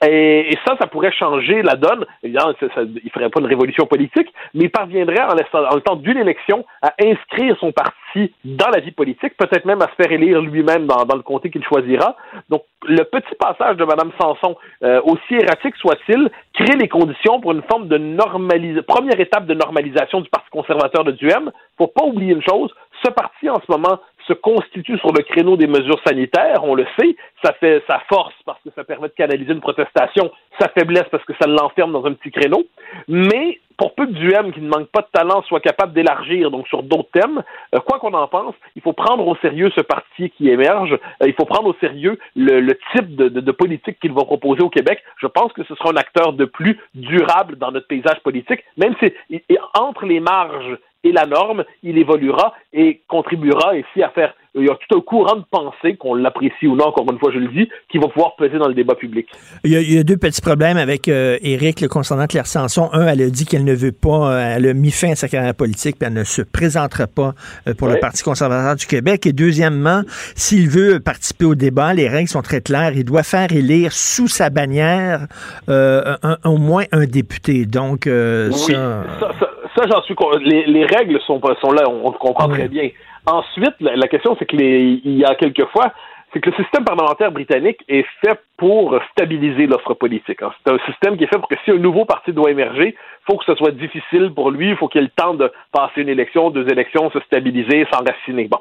Et, 0.06 0.58
ça, 0.66 0.76
ça 0.80 0.88
pourrait 0.88 1.12
changer 1.12 1.62
la 1.62 1.76
donne. 1.76 2.06
Évidemment, 2.24 2.54
ça, 2.60 2.68
ça, 2.76 2.82
il 2.82 3.10
ferait 3.12 3.30
pas 3.30 3.40
une 3.40 3.48
révolution 3.48 3.86
politique, 3.86 4.28
mais 4.54 4.66
il 4.66 4.72
parviendrait 4.72 5.22
en, 5.22 5.36
le 5.76 5.82
temps 5.82 5.96
d'une 5.96 6.18
élection 6.18 6.66
à 6.82 6.94
inscrire 7.02 7.56
son 7.60 7.72
parti 7.72 8.34
dans 8.44 8.70
la 8.70 8.80
vie 8.80 8.92
politique, 8.92 9.38
peut-être 9.38 9.66
même 9.66 9.82
à 9.82 9.88
se 9.88 9.96
faire 10.02 10.12
élire 10.12 10.42
lui-même 10.42 10.86
dans, 10.86 11.06
dans 11.06 11.16
le 11.16 11.22
comté 11.22 11.50
qu'il 11.50 11.64
choisira. 11.64 12.16
Donc, 12.50 12.64
le 12.88 13.04
petit 13.04 13.36
passage 13.40 13.78
de 13.78 13.86
Mme 13.86 14.12
Sanson, 14.20 14.56
euh, 14.84 15.02
aussi 15.04 15.36
erratique 15.36 15.76
soit-il, 15.78 16.30
crée 16.54 16.78
les 16.78 16.88
conditions 16.88 17.40
pour 17.40 17.52
une 17.52 17.62
forme 17.64 17.88
de 17.88 17.98
normalisation, 17.98 18.84
première 18.88 19.20
étape 19.20 19.46
de 19.46 19.54
normalisation 19.54 20.22
du 20.22 20.30
Parti 20.30 20.50
conservateur 20.52 21.04
de 21.04 21.12
Duhem. 21.12 21.52
Faut 21.78 21.88
pas 21.88 22.04
oublier 22.04 22.34
une 22.34 22.44
chose, 22.44 22.74
ce 23.04 23.12
parti 23.12 23.50
en 23.50 23.60
ce 23.66 23.72
moment 23.72 24.00
se 24.28 24.34
constitue 24.34 24.98
sur 25.00 25.12
le 25.12 25.24
créneau 25.24 25.58
des 25.58 25.68
mesures 25.68 26.02
sanitaires, 26.06 26.64
on 26.64 26.76
le 26.76 26.86
sait, 27.00 27.16
ça 27.44 27.54
fait 27.54 27.84
sa 27.88 28.00
force 28.10 28.36
parce 28.46 28.62
que 28.64 28.70
ça 28.76 28.84
permet 28.84 29.08
de 29.08 29.14
canaliser 29.14 29.54
une 29.54 29.62
protestation, 29.62 30.32
sa 30.60 30.70
faiblesse 30.70 31.06
parce 31.12 31.26
que 31.26 31.34
ça 31.40 31.48
l'enferme 31.48 31.92
dans 31.92 32.06
un 32.06 32.14
petit 32.14 32.32
créneau, 32.32 32.64
mais 33.08 33.60
pour 33.82 33.96
peu 33.96 34.06
que 34.06 34.12
Duhem, 34.12 34.54
qui 34.54 34.62
ne 34.62 34.70
manque 34.70 34.90
pas 34.90 35.02
de 35.02 35.08
talent, 35.12 35.42
soit 35.48 35.60
capable 35.60 35.94
d'élargir 35.94 36.52
donc 36.52 36.68
sur 36.68 36.84
d'autres 36.84 37.10
thèmes, 37.14 37.42
euh, 37.74 37.80
quoi 37.80 37.98
qu'on 37.98 38.14
en 38.14 38.28
pense, 38.28 38.54
il 38.76 38.82
faut 38.84 38.94
prendre 38.94 39.26
au 39.28 39.36
sérieux 39.38 39.72
ce 39.76 39.82
parti 39.82 40.30
qui 40.30 40.50
émerge, 40.50 40.94
euh, 40.94 41.28
il 41.28 41.34
faut 41.34 41.46
prendre 41.46 41.70
au 41.70 41.76
sérieux 41.82 42.20
le, 42.36 42.74
type 42.96 43.16
de, 43.16 43.52
politique 43.52 44.00
qu'il 44.00 44.14
va 44.14 44.24
proposer 44.24 44.62
au 44.62 44.70
Québec. 44.70 45.00
Je 45.18 45.26
pense 45.26 45.52
que 45.54 45.64
ce 45.64 45.74
sera 45.74 45.90
un 45.90 45.96
acteur 45.96 46.34
de 46.34 46.46
plus 46.46 46.80
durable 46.94 47.58
dans 47.58 47.72
notre 47.72 47.88
paysage 47.88 48.20
politique, 48.20 48.64
même 48.78 48.94
si 49.02 49.12
il- 49.32 49.42
entre 49.74 50.06
les 50.06 50.20
marges 50.20 50.78
et 51.04 51.12
la 51.12 51.26
norme, 51.26 51.64
il 51.84 51.98
évoluera 51.98 52.54
et 52.74 53.02
contribuera 53.08 53.76
ici 53.76 54.04
à 54.04 54.10
faire. 54.10 54.34
Il 54.54 54.66
y 54.66 54.70
a 54.70 54.76
tout 54.90 54.98
un 54.98 55.00
courant 55.02 55.38
de 55.38 55.46
pensée, 55.50 55.96
qu'on 55.96 56.14
l'apprécie 56.14 56.68
ou 56.68 56.76
non, 56.76 56.88
encore 56.88 57.10
une 57.10 57.18
fois, 57.20 57.32
je 57.34 57.40
le 57.40 57.48
dis, 57.48 57.70
qui 57.90 57.98
va 58.00 58.10
pouvoir 58.10 58.36
peser 58.36 58.58
dans 58.58 58.68
le 58.68 58.74
débat 58.74 58.96
public. 58.96 59.26
Il 59.64 59.72
y, 59.72 59.78
a, 59.78 59.80
il 59.80 59.94
y 59.94 59.98
a 59.98 60.04
deux 60.04 60.18
petits 60.18 60.42
problèmes 60.42 60.76
avec 60.76 61.08
euh, 61.08 61.38
Éric 61.42 61.80
le 61.80 61.88
concernant 61.88 62.28
Claire 62.28 62.48
Sanson. 62.48 62.90
Un, 62.92 63.08
elle 63.08 63.22
a 63.22 63.30
dit 63.30 63.46
qu'elle 63.46 63.64
ne 63.64 63.74
veut 63.74 63.94
pas, 63.94 64.34
euh, 64.34 64.56
elle 64.58 64.68
a 64.68 64.74
mis 64.74 64.92
fin 64.92 65.12
à 65.12 65.16
sa 65.16 65.30
carrière 65.30 65.56
politique, 65.56 65.96
puis 65.98 66.06
elle 66.08 66.14
ne 66.16 66.26
se 66.26 66.42
présentera 66.42 67.08
pas 67.08 67.34
euh, 67.68 67.74
pour 67.74 67.88
le. 67.88 67.98
Parti 68.02 68.24
conservateur 68.24 68.76
du 68.76 68.86
Québec. 68.88 69.26
Et 69.26 69.32
deuxièmement, 69.32 70.02
s'il 70.36 70.68
veut 70.70 71.00
participer 71.00 71.46
au 71.46 71.56
débat, 71.56 71.94
les 71.94 72.10
règles 72.10 72.28
sont 72.28 72.42
très 72.42 72.60
claires. 72.60 72.92
Il 72.94 73.06
doit 73.06 73.24
faire 73.24 73.54
élire 73.54 73.94
sous 73.94 74.28
sa 74.28 74.50
bannière 74.50 75.28
euh, 75.70 76.18
un- 76.24 76.38
au 76.44 76.58
moins 76.58 76.84
un 76.92 77.06
député. 77.06 77.66
Donc, 77.66 78.06
euh, 78.06 78.50
Oui, 78.52 78.74
ça... 78.74 79.04
ça, 79.20 79.32
ça, 79.40 79.50
ça, 79.76 79.84
j'en 79.92 80.02
suis 80.04 80.16
con- 80.16 80.32
les, 80.40 80.66
les 80.66 80.86
règles 80.86 81.20
sont, 81.22 81.40
pas- 81.40 81.56
sont 81.62 81.72
là, 81.72 81.84
on, 81.88 82.12
comprend 82.12 82.48
très 82.50 82.68
bien. 82.68 82.90
Ensuite, 83.26 83.76
la, 83.80 83.96
la 83.96 84.08
question, 84.08 84.36
c'est 84.40 84.46
que 84.46 84.56
les, 84.56 85.02
il 85.04 85.18
y 85.18 85.26
a 85.26 85.36
quelquefois, 85.36 85.94
c'est 86.34 86.40
que 86.40 86.50
le 86.50 86.56
système 86.56 86.86
parlementaire 86.86 87.32
britannique 87.32 87.80
est 87.90 88.06
fait 88.24 88.40
pour 88.58 88.98
stabiliser 89.12 89.68
l'offre 89.68 89.94
politique. 89.94 90.42
hein. 90.42 90.52
C'est 90.64 90.72
un 90.72 90.80
système 90.86 91.18
qui 91.18 91.26
est 91.26 91.28
fait 91.28 91.38
pour 91.38 91.50
que 91.50 91.56
si 91.66 91.72
un 91.72 91.78
nouveau 91.78 92.06
parti 92.06 92.32
doit 92.32 92.50
émerger, 92.52 92.96
faut 93.28 93.38
que 93.38 93.44
ce 93.46 93.54
soit 93.56 93.72
difficile 93.72 94.32
pour 94.34 94.50
lui, 94.50 94.70
il 94.70 94.76
faut 94.78 94.88
qu'il 94.88 95.02
ait 95.02 95.04
le 95.04 95.10
temps 95.10 95.34
de 95.34 95.52
passer 95.74 96.02
une 96.02 96.10
élection, 96.10 96.50
deux 96.50 96.68
élections, 96.70 97.12
se 97.12 97.20
stabiliser, 97.22 97.86
s'enraciner. 97.92 98.46
Bon. 98.48 98.60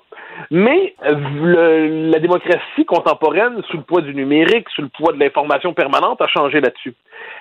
Mais 0.50 0.94
le- 1.04 2.10
la 2.10 2.18
démocratie 2.18 2.84
contemporaine, 2.86 3.62
sous 3.70 3.76
le 3.76 3.82
poids 3.84 4.00
du 4.00 4.14
numérique, 4.14 4.68
sous 4.70 4.82
le 4.82 4.88
poids 4.88 5.12
de 5.12 5.18
l'information 5.20 5.72
permanente, 5.72 6.20
a 6.22 6.26
changé 6.26 6.60
là-dessus. 6.60 6.94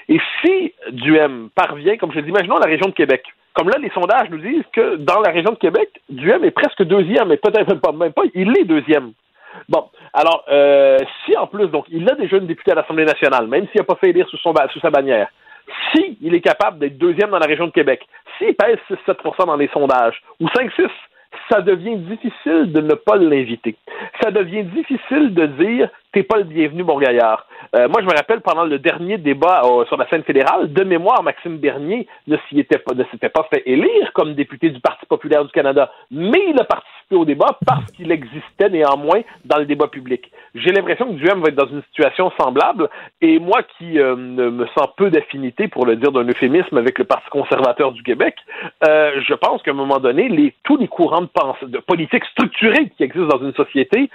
Et 0.10 0.20
si 0.42 0.74
Duhem 0.92 1.50
parvient, 1.56 1.98
comme 1.98 2.12
je 2.12 2.18
l'ai 2.18 2.22
dit, 2.24 2.30
imaginons 2.30 2.58
la 2.60 2.68
région 2.68 2.88
de 2.88 2.94
Québec. 2.94 3.24
Comme 3.60 3.72
là, 3.72 3.78
les 3.78 3.90
sondages 3.90 4.30
nous 4.30 4.38
disent 4.38 4.64
que 4.72 4.96
dans 4.96 5.20
la 5.20 5.32
région 5.32 5.52
de 5.52 5.58
Québec, 5.58 5.90
Duhem 6.08 6.46
est 6.46 6.52
presque 6.52 6.82
deuxième, 6.84 7.28
mais 7.28 7.36
peut-être 7.36 7.68
même 7.68 7.82
pas, 7.82 7.92
même 7.92 8.14
pas, 8.14 8.22
il 8.34 8.58
est 8.58 8.64
deuxième. 8.64 9.12
Bon, 9.68 9.90
alors, 10.14 10.46
euh, 10.50 10.98
si 11.26 11.36
en 11.36 11.46
plus, 11.46 11.68
donc, 11.68 11.84
il 11.90 12.10
a 12.10 12.16
déjà 12.16 12.38
une 12.38 12.48
députée 12.48 12.72
à 12.72 12.76
l'Assemblée 12.76 13.04
nationale, 13.04 13.48
même 13.48 13.68
s'il 13.68 13.82
n'a 13.82 13.84
pas 13.84 13.96
fait 13.96 14.12
élire 14.12 14.30
sous, 14.30 14.38
sa 14.38 14.90
bannière, 14.90 15.28
si 15.92 16.18
est 16.24 16.40
capable 16.40 16.80
d'être 16.80 16.98
deuxième 16.98 17.32
dans 17.32 17.40
la 17.40 17.48
région 17.48 17.68
de 17.68 17.72
Québec, 17.72 18.08
s'il 18.38 18.56
pèse 18.56 18.78
6-7% 19.06 19.48
dans 19.48 19.58
les 19.58 19.68
sondages, 19.74 20.22
ou 20.40 20.48
5-6, 20.48 20.88
ça 21.50 21.62
devient 21.62 21.98
difficile 21.98 22.72
de 22.72 22.82
ne 22.82 22.94
pas 22.94 23.18
l'inviter. 23.18 23.76
Ça 24.22 24.32
devient 24.32 24.64
difficile 24.64 25.34
de 25.34 25.46
dire 25.46 25.90
t'es 26.12 26.24
pas 26.24 26.38
le 26.38 26.44
bienvenu, 26.44 26.84
mon 26.84 26.98
gaillard. 26.98 27.48
Euh, 27.76 27.88
moi, 27.88 28.02
je 28.02 28.06
me 28.06 28.16
rappelle 28.16 28.42
pendant 28.42 28.66
le 28.66 28.80
dernier 28.80 29.18
débat 29.18 29.62
euh, 29.64 29.86
sur 29.86 29.98
la 29.98 30.08
scène 30.10 30.24
fédérale, 30.24 30.74
de 30.74 30.84
mémoire, 30.84 31.22
Maxime 31.24 31.58
Bernier 31.58 32.08
ne 32.28 32.38
s'était 32.50 33.30
pas 33.30 33.48
fait 33.52 33.64
élire 33.66 34.12
comme 34.14 34.34
député 34.34 34.70
du 34.70 34.80
Parti 34.80 35.06
populaire 35.06 35.46
du 35.46 35.52
Canada, 35.52 35.92
mais 36.12 36.46
il 36.50 36.60
a 36.60 36.64
participé 36.64 36.99
au 37.16 37.26
débat 37.26 37.58
parce 37.66 37.92
qu'il 37.92 38.12
existait 38.12 38.70
néanmoins 38.70 39.22
dans 39.46 39.58
le 39.58 39.66
débat 39.66 39.88
public. 39.88 40.32
J'ai 40.56 40.72
l'impression 40.72 41.08
que 41.08 41.14
Duhem 41.14 41.42
va 41.42 41.50
être 41.50 41.56
dans 41.56 41.68
une 41.68 41.84
situation 41.84 42.32
semblable, 42.40 42.90
et 43.22 43.40
moi 43.40 43.62
qui 43.78 44.00
euh, 44.00 44.16
me 44.16 44.66
sens 44.68 44.88
peu 44.98 45.10
d'affinité, 45.10 45.68
pour 45.68 45.86
le 45.86 45.96
dire 45.96 46.12
d'un 46.12 46.24
euphémisme, 46.24 46.78
avec 46.78 46.98
le 46.98 47.06
Parti 47.06 47.30
conservateur 47.30 47.92
du 47.92 48.04
Québec, 48.04 48.36
euh, 48.88 49.22
je 49.28 49.34
pense 49.34 49.62
qu'à 49.62 49.72
un 49.72 49.76
moment 49.76 50.00
donné, 50.00 50.28
les, 50.30 50.54
tous 50.64 50.78
les 50.78 50.88
courants 50.88 51.22
de 51.22 51.28
pensée, 51.28 51.68
de 51.68 51.80
politique 51.80 52.26
structurée 52.26 52.90
qui 52.98 53.04
existent 53.04 53.38
dans 53.38 53.46
une 53.46 53.54
société 53.54 54.10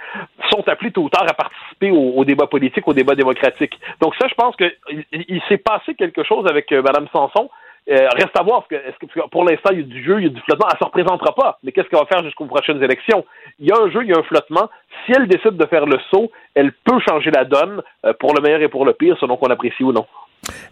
sont 0.49 0.67
appelés 0.67 0.91
tôt 0.91 1.03
ou 1.03 1.09
tard 1.09 1.25
à 1.29 1.33
participer 1.33 1.91
au, 1.91 2.23
débat 2.25 2.47
politique, 2.47 2.87
au 2.87 2.93
débat 2.93 3.15
démocratique. 3.15 3.79
Donc 4.01 4.15
ça, 4.15 4.27
je 4.27 4.35
pense 4.35 4.55
que 4.55 4.65
il, 4.91 5.25
il 5.27 5.41
s'est 5.47 5.57
passé 5.57 5.95
quelque 5.95 6.23
chose 6.23 6.45
avec 6.47 6.71
euh, 6.71 6.81
Mme 6.81 7.07
Sanson. 7.13 7.49
Euh, 7.87 8.09
reste 8.15 8.35
à 8.39 8.41
voir, 8.41 8.63
parce 8.63 8.69
que, 8.69 8.75
est-ce 8.89 8.97
que- 8.97 9.05
parce 9.05 9.27
que 9.27 9.29
pour 9.29 9.43
l'instant, 9.43 9.69
il 9.71 9.79
y 9.79 9.83
a 9.83 9.85
du 9.85 10.03
jeu, 10.03 10.17
il 10.19 10.23
y 10.23 10.25
a 10.25 10.29
du 10.29 10.41
flottement. 10.41 10.65
Elle 10.71 10.75
ne 10.75 10.79
se 10.79 10.85
représentera 10.85 11.35
pas. 11.35 11.59
Mais 11.63 11.71
qu'est-ce 11.71 11.87
qu'elle 11.87 11.99
va 11.99 12.07
faire 12.07 12.23
jusqu'aux 12.23 12.45
prochaines 12.45 12.81
élections? 12.81 13.23
Il 13.59 13.67
y 13.67 13.71
a 13.71 13.75
un 13.79 13.91
jeu, 13.91 14.01
il 14.03 14.09
y 14.09 14.13
a 14.13 14.17
un 14.17 14.23
flottement. 14.23 14.69
Si 15.05 15.11
elle 15.11 15.27
décide 15.27 15.55
de 15.57 15.65
faire 15.67 15.85
le 15.85 15.99
saut, 16.09 16.31
elle 16.55 16.71
peut 16.71 16.99
changer 17.07 17.29
la 17.29 17.45
donne 17.45 17.83
euh, 18.05 18.13
pour 18.19 18.33
le 18.33 18.41
meilleur 18.41 18.61
et 18.61 18.69
pour 18.69 18.85
le 18.85 18.93
pire, 18.93 19.15
selon 19.19 19.37
qu'on 19.37 19.51
apprécie 19.51 19.83
ou 19.83 19.91
non. 19.91 20.07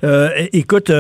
Euh, 0.04 0.30
écoute, 0.52 0.92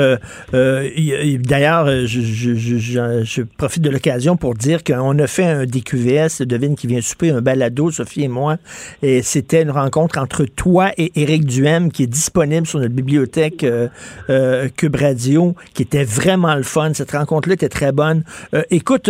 d'ailleurs, 0.51 1.87
je, 2.05 3.41
profite 3.57 3.83
de 3.83 3.89
l'occasion 3.89 4.37
pour 4.37 4.55
dire 4.55 4.83
qu'on 4.83 5.17
a 5.19 5.27
fait 5.27 5.45
un 5.45 5.65
DQVS, 5.65 6.41
devine 6.41 6.75
qui 6.75 6.87
vient 6.87 7.01
souper, 7.01 7.31
un 7.31 7.41
balado, 7.41 7.91
Sophie 7.91 8.23
et 8.23 8.27
moi, 8.27 8.57
et 9.01 9.21
c'était 9.21 9.61
une 9.61 9.71
rencontre 9.71 10.17
entre 10.17 10.45
toi 10.45 10.91
et 10.97 11.11
Éric 11.15 11.45
Duhem 11.45 11.91
qui 11.91 12.03
est 12.03 12.07
disponible 12.07 12.67
sur 12.67 12.79
notre 12.79 12.93
bibliothèque 12.93 13.63
euh, 13.63 13.87
euh, 14.29 14.69
Cube 14.75 14.95
Radio, 14.95 15.55
qui 15.73 15.83
était 15.83 16.03
vraiment 16.03 16.55
le 16.55 16.63
fun. 16.63 16.93
Cette 16.93 17.11
rencontre-là 17.11 17.55
était 17.55 17.69
très 17.69 17.91
bonne. 17.91 18.23
Euh, 18.53 18.63
écoute, 18.69 19.09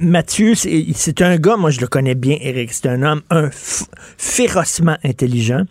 Mathieu, 0.00 0.54
c'est 0.54 1.22
un 1.22 1.36
gars, 1.36 1.56
moi 1.56 1.70
je 1.70 1.80
le 1.80 1.86
connais 1.86 2.14
bien, 2.14 2.36
Éric, 2.40 2.72
c'est 2.72 2.88
un 2.88 3.02
homme 3.02 3.22
un 3.30 3.50
férocement 4.18 4.96
intelligent. 5.04 5.64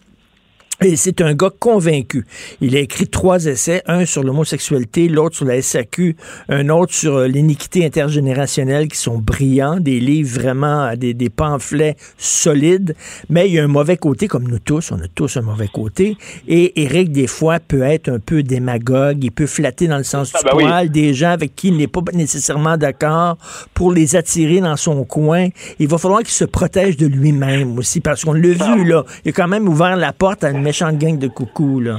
Et 0.81 0.97
c'est 0.97 1.21
un 1.21 1.33
gars 1.33 1.51
convaincu. 1.57 2.25
Il 2.59 2.75
a 2.75 2.79
écrit 2.79 3.07
trois 3.07 3.45
essais, 3.45 3.81
un 3.87 4.05
sur 4.05 4.23
l'homosexualité, 4.23 5.07
l'autre 5.07 5.37
sur 5.37 5.45
la 5.45 5.61
SAQ, 5.61 6.17
un 6.49 6.67
autre 6.67 6.93
sur 6.93 7.15
euh, 7.15 7.27
l'iniquité 7.27 7.85
intergénérationnelle 7.85 8.89
qui 8.89 8.97
sont 8.97 9.17
brillants, 9.17 9.79
des 9.79 10.01
livres 10.01 10.37
vraiment, 10.41 10.83
euh, 10.83 10.95
des, 10.97 11.13
des 11.13 11.29
pamphlets 11.29 11.95
solides. 12.17 12.93
Mais 13.29 13.47
il 13.47 13.53
y 13.53 13.59
a 13.59 13.63
un 13.63 13.67
mauvais 13.67 13.95
côté, 13.95 14.27
comme 14.27 14.47
nous 14.49 14.59
tous, 14.59 14.91
on 14.91 14.95
a 14.99 15.07
tous 15.13 15.37
un 15.37 15.41
mauvais 15.43 15.69
côté. 15.73 16.17
Et 16.47 16.83
Eric, 16.83 17.11
des 17.13 17.27
fois, 17.27 17.59
peut 17.59 17.83
être 17.83 18.09
un 18.09 18.19
peu 18.19 18.43
démagogue, 18.43 19.23
il 19.23 19.31
peut 19.31 19.47
flatter 19.47 19.87
dans 19.87 19.97
le 19.97 20.03
sens 20.03 20.31
Ah, 20.35 20.39
du 20.39 20.43
ben 20.45 20.51
oui. 20.57 20.63
poil 20.63 20.89
des 20.89 21.13
gens 21.13 21.29
avec 21.31 21.55
qui 21.55 21.69
il 21.69 21.77
n'est 21.77 21.87
pas 21.87 22.01
nécessairement 22.13 22.75
d'accord 22.77 23.37
pour 23.73 23.93
les 23.93 24.17
attirer 24.17 24.59
dans 24.59 24.75
son 24.75 25.05
coin. 25.05 25.47
Il 25.79 25.87
va 25.87 25.97
falloir 25.97 26.19
qu'il 26.19 26.29
se 26.31 26.45
protège 26.45 26.97
de 26.97 27.07
lui-même 27.07 27.77
aussi, 27.77 28.01
parce 28.01 28.25
qu'on 28.25 28.33
l'a 28.33 28.49
vu, 28.49 28.83
là. 28.85 29.05
Il 29.23 29.29
a 29.29 29.31
quand 29.31 29.47
même 29.47 29.69
ouvert 29.69 29.95
la 29.95 30.11
porte 30.11 30.43
à 30.43 30.49
une 30.49 30.64
méchante 30.65 30.97
gang 30.97 31.19
de 31.19 31.27
coucou, 31.27 31.79
là. 31.79 31.97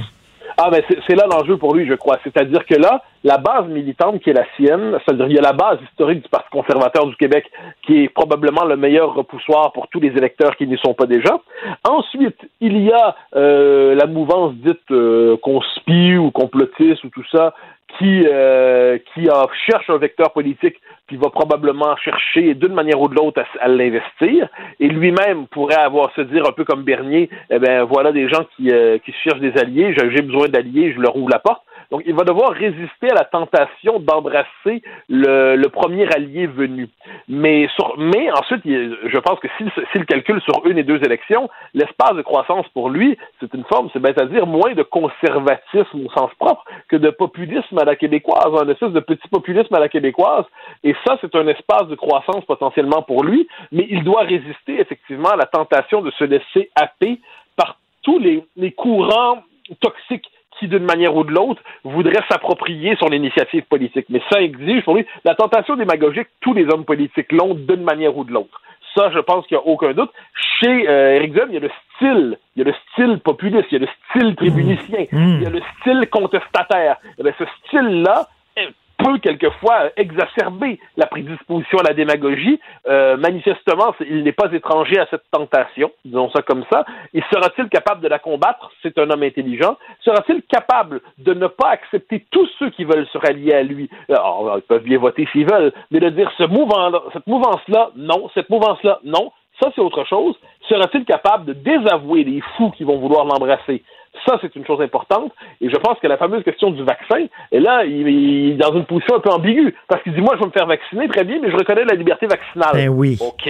Ah, 0.59 0.71
ben 0.71 0.81
c'est 1.07 1.15
là 1.15 1.25
l'enjeu 1.31 1.55
pour 1.57 1.75
lui, 1.75 1.87
je 1.87 1.93
crois. 1.93 2.17
C'est-à-dire 2.23 2.65
que 2.65 2.73
là, 2.73 3.03
la 3.23 3.37
base 3.37 3.67
militante 3.67 4.19
qui 4.21 4.31
est 4.31 4.33
la 4.33 4.45
sienne, 4.55 4.97
c'est-à-dire 5.05 5.27
il 5.27 5.35
y 5.35 5.37
a 5.37 5.41
la 5.41 5.53
base 5.53 5.77
historique 5.87 6.23
du 6.23 6.29
Parti 6.29 6.49
conservateur 6.51 7.05
du 7.05 7.15
Québec, 7.15 7.45
qui 7.83 8.03
est 8.03 8.09
probablement 8.09 8.65
le 8.65 8.75
meilleur 8.75 9.13
repoussoir 9.13 9.71
pour 9.71 9.87
tous 9.87 9.99
les 9.99 10.09
électeurs 10.09 10.55
qui 10.57 10.65
n'y 10.65 10.77
sont 10.79 10.95
pas 10.95 11.05
déjà. 11.05 11.39
Ensuite, 11.87 12.39
il 12.59 12.81
y 12.81 12.91
a 12.91 13.15
euh, 13.35 13.93
la 13.93 14.07
mouvance 14.07 14.55
dite 14.55 14.89
euh, 14.89 15.37
conspi 15.37 16.17
ou 16.17 16.31
complotiste 16.31 17.03
ou 17.03 17.09
tout 17.09 17.25
ça, 17.31 17.53
qui, 17.97 18.25
euh, 18.27 18.97
qui 19.13 19.29
en 19.29 19.47
cherche 19.65 19.89
un 19.89 19.97
vecteur 19.97 20.31
politique, 20.33 20.75
puis 21.07 21.17
va 21.17 21.29
probablement 21.29 21.95
chercher 21.97 22.53
d'une 22.53 22.73
manière 22.73 22.99
ou 22.99 23.07
de 23.07 23.15
l'autre 23.15 23.43
à, 23.59 23.67
l'investir. 23.67 24.49
Et 24.79 24.87
lui-même 24.87 25.47
pourrait 25.47 25.75
avoir 25.75 26.13
se 26.13 26.21
dire 26.21 26.43
un 26.47 26.51
peu 26.51 26.65
comme 26.65 26.83
Bernier, 26.83 27.29
eh 27.49 27.59
ben 27.59 27.83
voilà 27.83 28.11
des 28.11 28.27
gens 28.27 28.45
qui, 28.55 28.71
euh, 28.71 28.97
qui 28.99 29.13
cherchent 29.23 29.39
des 29.39 29.57
alliés, 29.57 29.95
j'ai 29.97 30.21
besoin 30.21 30.47
d'alliés, 30.47 30.93
je 30.95 30.99
leur 30.99 31.15
ouvre 31.15 31.29
la 31.29 31.39
porte. 31.39 31.63
Donc, 31.91 32.03
il 32.05 32.13
va 32.13 32.23
devoir 32.23 32.51
résister 32.51 33.09
à 33.11 33.15
la 33.15 33.23
tentation 33.25 33.99
d'embrasser 33.99 34.81
le, 35.09 35.67
premier 35.67 36.07
allié 36.13 36.47
venu. 36.47 36.89
Mais, 37.27 37.67
sur, 37.75 37.97
mais 37.97 38.31
ensuite, 38.31 38.61
il- 38.65 38.97
je 39.05 39.17
pense 39.19 39.39
que 39.39 39.47
s'il 39.91 40.05
calcule 40.05 40.41
sur 40.41 40.65
une 40.65 40.77
et 40.77 40.83
deux 40.83 40.97
élections, 41.03 41.49
l'espace 41.73 42.15
de 42.15 42.21
croissance 42.21 42.67
pour 42.69 42.89
lui, 42.89 43.17
c'est 43.39 43.53
une 43.53 43.63
forme, 43.65 43.89
c'est 43.93 43.99
bête 43.99 44.19
à 44.19 44.25
dire, 44.25 44.47
moins 44.47 44.73
de 44.73 44.83
conservatisme 44.83 46.05
au 46.05 46.09
sens 46.11 46.31
propre 46.39 46.65
que 46.89 46.95
de 46.95 47.09
populisme 47.09 47.77
à 47.79 47.85
la 47.85 47.95
québécoise, 47.95 48.53
un 48.61 48.67
espèce 48.69 48.91
de 48.91 48.99
petit 48.99 49.27
populisme 49.29 49.73
à 49.75 49.79
la 49.79 49.89
québécoise. 49.89 50.45
Et 50.83 50.95
ça, 51.05 51.17
c'est 51.21 51.35
un 51.35 51.47
espace 51.47 51.87
de 51.87 51.95
croissance 51.95 52.43
potentiellement 52.45 53.01
pour 53.01 53.23
lui, 53.23 53.47
mais 53.71 53.87
il 53.89 54.03
doit 54.03 54.21
résister 54.23 54.79
effectivement 54.79 55.29
à 55.29 55.35
la 55.37 55.45
tentation 55.45 56.01
de 56.01 56.11
se 56.11 56.23
laisser 56.23 56.69
happer 56.75 57.19
par 57.55 57.77
tous 58.01 58.19
les 58.19 58.71
courants 58.71 59.43
toxiques 59.81 60.29
qui, 60.59 60.67
d'une 60.67 60.83
manière 60.83 61.15
ou 61.15 61.23
de 61.23 61.31
l'autre, 61.31 61.61
voudraient 61.83 62.23
s'approprier 62.29 62.95
son 62.99 63.07
initiative 63.07 63.63
politique. 63.63 64.07
Mais 64.09 64.21
ça 64.31 64.41
exige 64.41 64.83
pour 64.83 64.95
lui 64.95 65.05
la 65.25 65.35
tentation 65.35 65.75
démagogique, 65.75 66.27
tous 66.41 66.53
les 66.53 66.65
hommes 66.65 66.85
politiques 66.85 67.31
l'ont 67.31 67.53
d'une 67.53 67.83
manière 67.83 68.17
ou 68.17 68.23
de 68.23 68.31
l'autre. 68.31 68.61
Ça, 68.95 69.11
je 69.13 69.19
pense 69.19 69.45
qu'il 69.45 69.57
n'y 69.57 69.63
a 69.63 69.67
aucun 69.67 69.93
doute. 69.93 70.11
Chez 70.59 70.89
euh, 70.89 71.15
Éric 71.15 71.33
Duhem, 71.33 71.49
il 71.49 71.53
y 71.55 71.57
a 71.57 71.61
le 71.61 71.71
style, 71.95 72.37
il 72.55 72.59
y 72.59 72.61
a 72.61 72.65
le 72.65 72.75
style 72.91 73.19
populiste, 73.19 73.67
il 73.71 73.79
y 73.79 73.83
a 73.83 73.85
le 73.85 73.89
style 74.09 74.35
tribunicien, 74.35 75.05
il 75.11 75.43
y 75.43 75.45
a 75.45 75.49
le 75.49 75.61
style 75.79 76.07
contestataire. 76.09 76.97
Eh 77.19 77.23
bien, 77.23 77.33
ce 77.37 77.43
style-là 77.67 78.27
eh, 78.55 78.69
peut 78.97 79.17
quelquefois 79.19 79.91
exacerber 79.95 80.79
la 80.95 81.05
prédisposition 81.05 81.79
à 81.79 81.83
la 81.83 81.93
démagogie. 81.93 82.59
Euh, 82.87 83.17
manifestement, 83.17 83.93
il 84.01 84.23
n'est 84.23 84.31
pas 84.31 84.51
étranger 84.51 84.99
à 84.99 85.07
cette 85.09 85.23
tentation, 85.31 85.91
disons 86.05 86.29
ça 86.31 86.41
comme 86.41 86.63
ça. 86.71 86.85
Et 87.13 87.21
sera-t-il 87.31 87.69
capable 87.69 88.01
de 88.01 88.07
la 88.07 88.19
combattre? 88.19 88.71
C'est 88.81 88.97
un 88.97 89.09
homme 89.09 89.23
intelligent. 89.23 89.77
Sera-t-il 90.01 90.41
capable 90.43 91.01
de 91.17 91.33
ne 91.33 91.47
pas 91.47 91.69
accepter 91.69 92.25
tous 92.31 92.49
ceux 92.59 92.69
qui 92.71 92.83
veulent 92.83 93.07
se 93.07 93.17
rallier 93.17 93.53
à 93.53 93.63
lui? 93.63 93.89
Alors, 94.09 94.53
ils 94.57 94.61
peuvent 94.61 94.83
bien 94.83 94.97
voter 94.97 95.27
s'ils 95.31 95.49
veulent, 95.49 95.73
mais 95.91 95.99
de 95.99 96.09
dire 96.09 96.31
ce 96.37 96.43
mouvement 96.43 96.91
cette 97.13 97.27
mouvance-là, 97.27 97.91
non, 97.95 98.29
cette 98.33 98.49
mouvance-là, 98.49 98.99
non, 99.03 99.31
ça 99.61 99.71
c'est 99.75 99.81
autre 99.81 100.05
chose. 100.05 100.35
Sera-t-il 100.69 101.05
capable 101.05 101.45
de 101.45 101.53
désavouer 101.53 102.23
les 102.23 102.41
fous 102.55 102.71
qui 102.71 102.83
vont 102.83 102.97
vouloir 102.97 103.25
l'embrasser? 103.25 103.83
Ça, 104.25 104.37
c'est 104.41 104.55
une 104.55 104.65
chose 104.65 104.81
importante. 104.81 105.31
Et 105.61 105.69
je 105.69 105.75
pense 105.77 105.97
que 105.99 106.07
la 106.07 106.17
fameuse 106.17 106.43
question 106.43 106.71
du 106.71 106.83
vaccin, 106.83 107.25
et 107.51 107.59
là, 107.59 107.85
il, 107.85 108.07
il 108.07 108.51
est 108.51 108.55
dans 108.55 108.73
une 108.73 108.85
position 108.85 109.15
un 109.15 109.19
peu 109.19 109.29
ambiguë. 109.29 109.73
Parce 109.87 110.01
qu'il 110.03 110.13
dit, 110.13 110.21
moi, 110.21 110.33
je 110.35 110.39
vais 110.41 110.47
me 110.47 110.51
faire 110.51 110.65
vacciner, 110.67 111.07
très 111.07 111.23
bien, 111.23 111.37
mais 111.41 111.49
je 111.51 111.55
reconnais 111.55 111.85
la 111.85 111.95
liberté 111.95 112.27
vaccinale. 112.27 112.71
Ben 112.73 112.89
oui. 112.89 113.17
OK. 113.21 113.49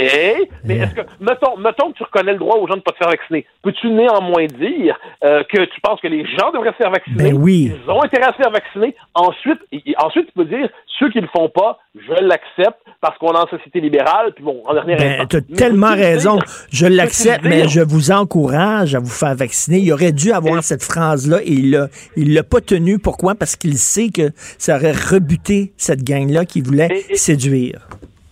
Mais 0.66 0.78
est-ce 0.78 0.94
que, 0.96 1.02
mettons, 1.20 1.58
mettons 1.58 1.92
que 1.92 1.98
tu 1.98 2.04
reconnais 2.04 2.34
le 2.34 2.40
droit 2.40 2.58
aux 2.58 2.68
gens 2.68 2.74
de 2.74 2.80
ne 2.80 2.84
pas 2.84 2.92
te 2.92 2.98
faire 2.98 3.10
vacciner. 3.10 3.46
Peux-tu 3.64 3.90
néanmoins 3.90 4.46
dire 4.46 4.98
euh, 5.24 5.44
que 5.52 5.64
tu 5.66 5.82
penses 5.82 6.00
que 6.02 6.08
les 6.08 6.26
gens 6.26 6.52
devraient 6.52 6.72
se 6.72 6.78
faire 6.78 6.92
vacciner? 6.92 7.32
Ben 7.32 7.34
oui. 7.34 7.72
Ils 7.86 7.90
ont 7.92 8.04
intérêt 8.04 8.26
à 8.28 8.32
se 8.34 8.38
faire 8.38 8.52
vacciner. 8.52 8.96
Ensuite, 9.16 9.60
et- 9.72 9.96
ensuite, 9.98 10.28
tu 10.28 10.34
peux 10.34 10.46
dire, 10.46 10.70
ceux 11.00 11.10
qui 11.10 11.18
ne 11.18 11.24
le 11.24 11.30
font 11.36 11.50
pas, 11.50 11.80
je 11.96 12.24
l'accepte 12.24 12.80
parce 13.02 13.18
qu'on 13.20 13.32
est 13.34 13.38
en 13.38 13.48
société 13.48 13.80
libérale, 13.80 14.34
puis 14.36 14.44
bon, 14.44 14.62
en 14.66 14.74
dernière 14.74 14.98
Ben, 14.98 15.28
t'as 15.28 15.40
Mais 15.50 15.56
tellement 15.56 15.94
raison. 15.94 16.36
dire- 16.38 16.46
Je 16.72 16.86
l'accepte, 16.88 17.44
mais 17.44 17.68
je 17.68 17.82
vous 17.82 18.12
encourage 18.12 18.96
à 18.96 19.00
vous 19.00 19.10
faire 19.10 19.36
vacciner. 19.36 19.78
Il 19.80 19.92
aurait 19.94 20.12
dû 20.12 20.32
avoir 20.32 20.57
cette 20.62 20.84
phrase-là 20.84 21.42
et 21.44 21.52
il 21.52 21.72
l'a, 21.72 21.90
il 22.16 22.34
l'a 22.34 22.44
pas 22.44 22.62
tenue. 22.62 23.00
Pourquoi? 23.00 23.36
Parce 23.36 23.56
qu'il 23.56 23.78
sait 23.78 24.10
que 24.10 24.32
ça 24.58 24.76
aurait 24.76 24.94
rebuté 24.94 25.74
cette 25.78 26.04
gang-là 26.04 26.46
qui 26.46 26.62
voulait 26.62 27.06
séduire. 27.16 27.88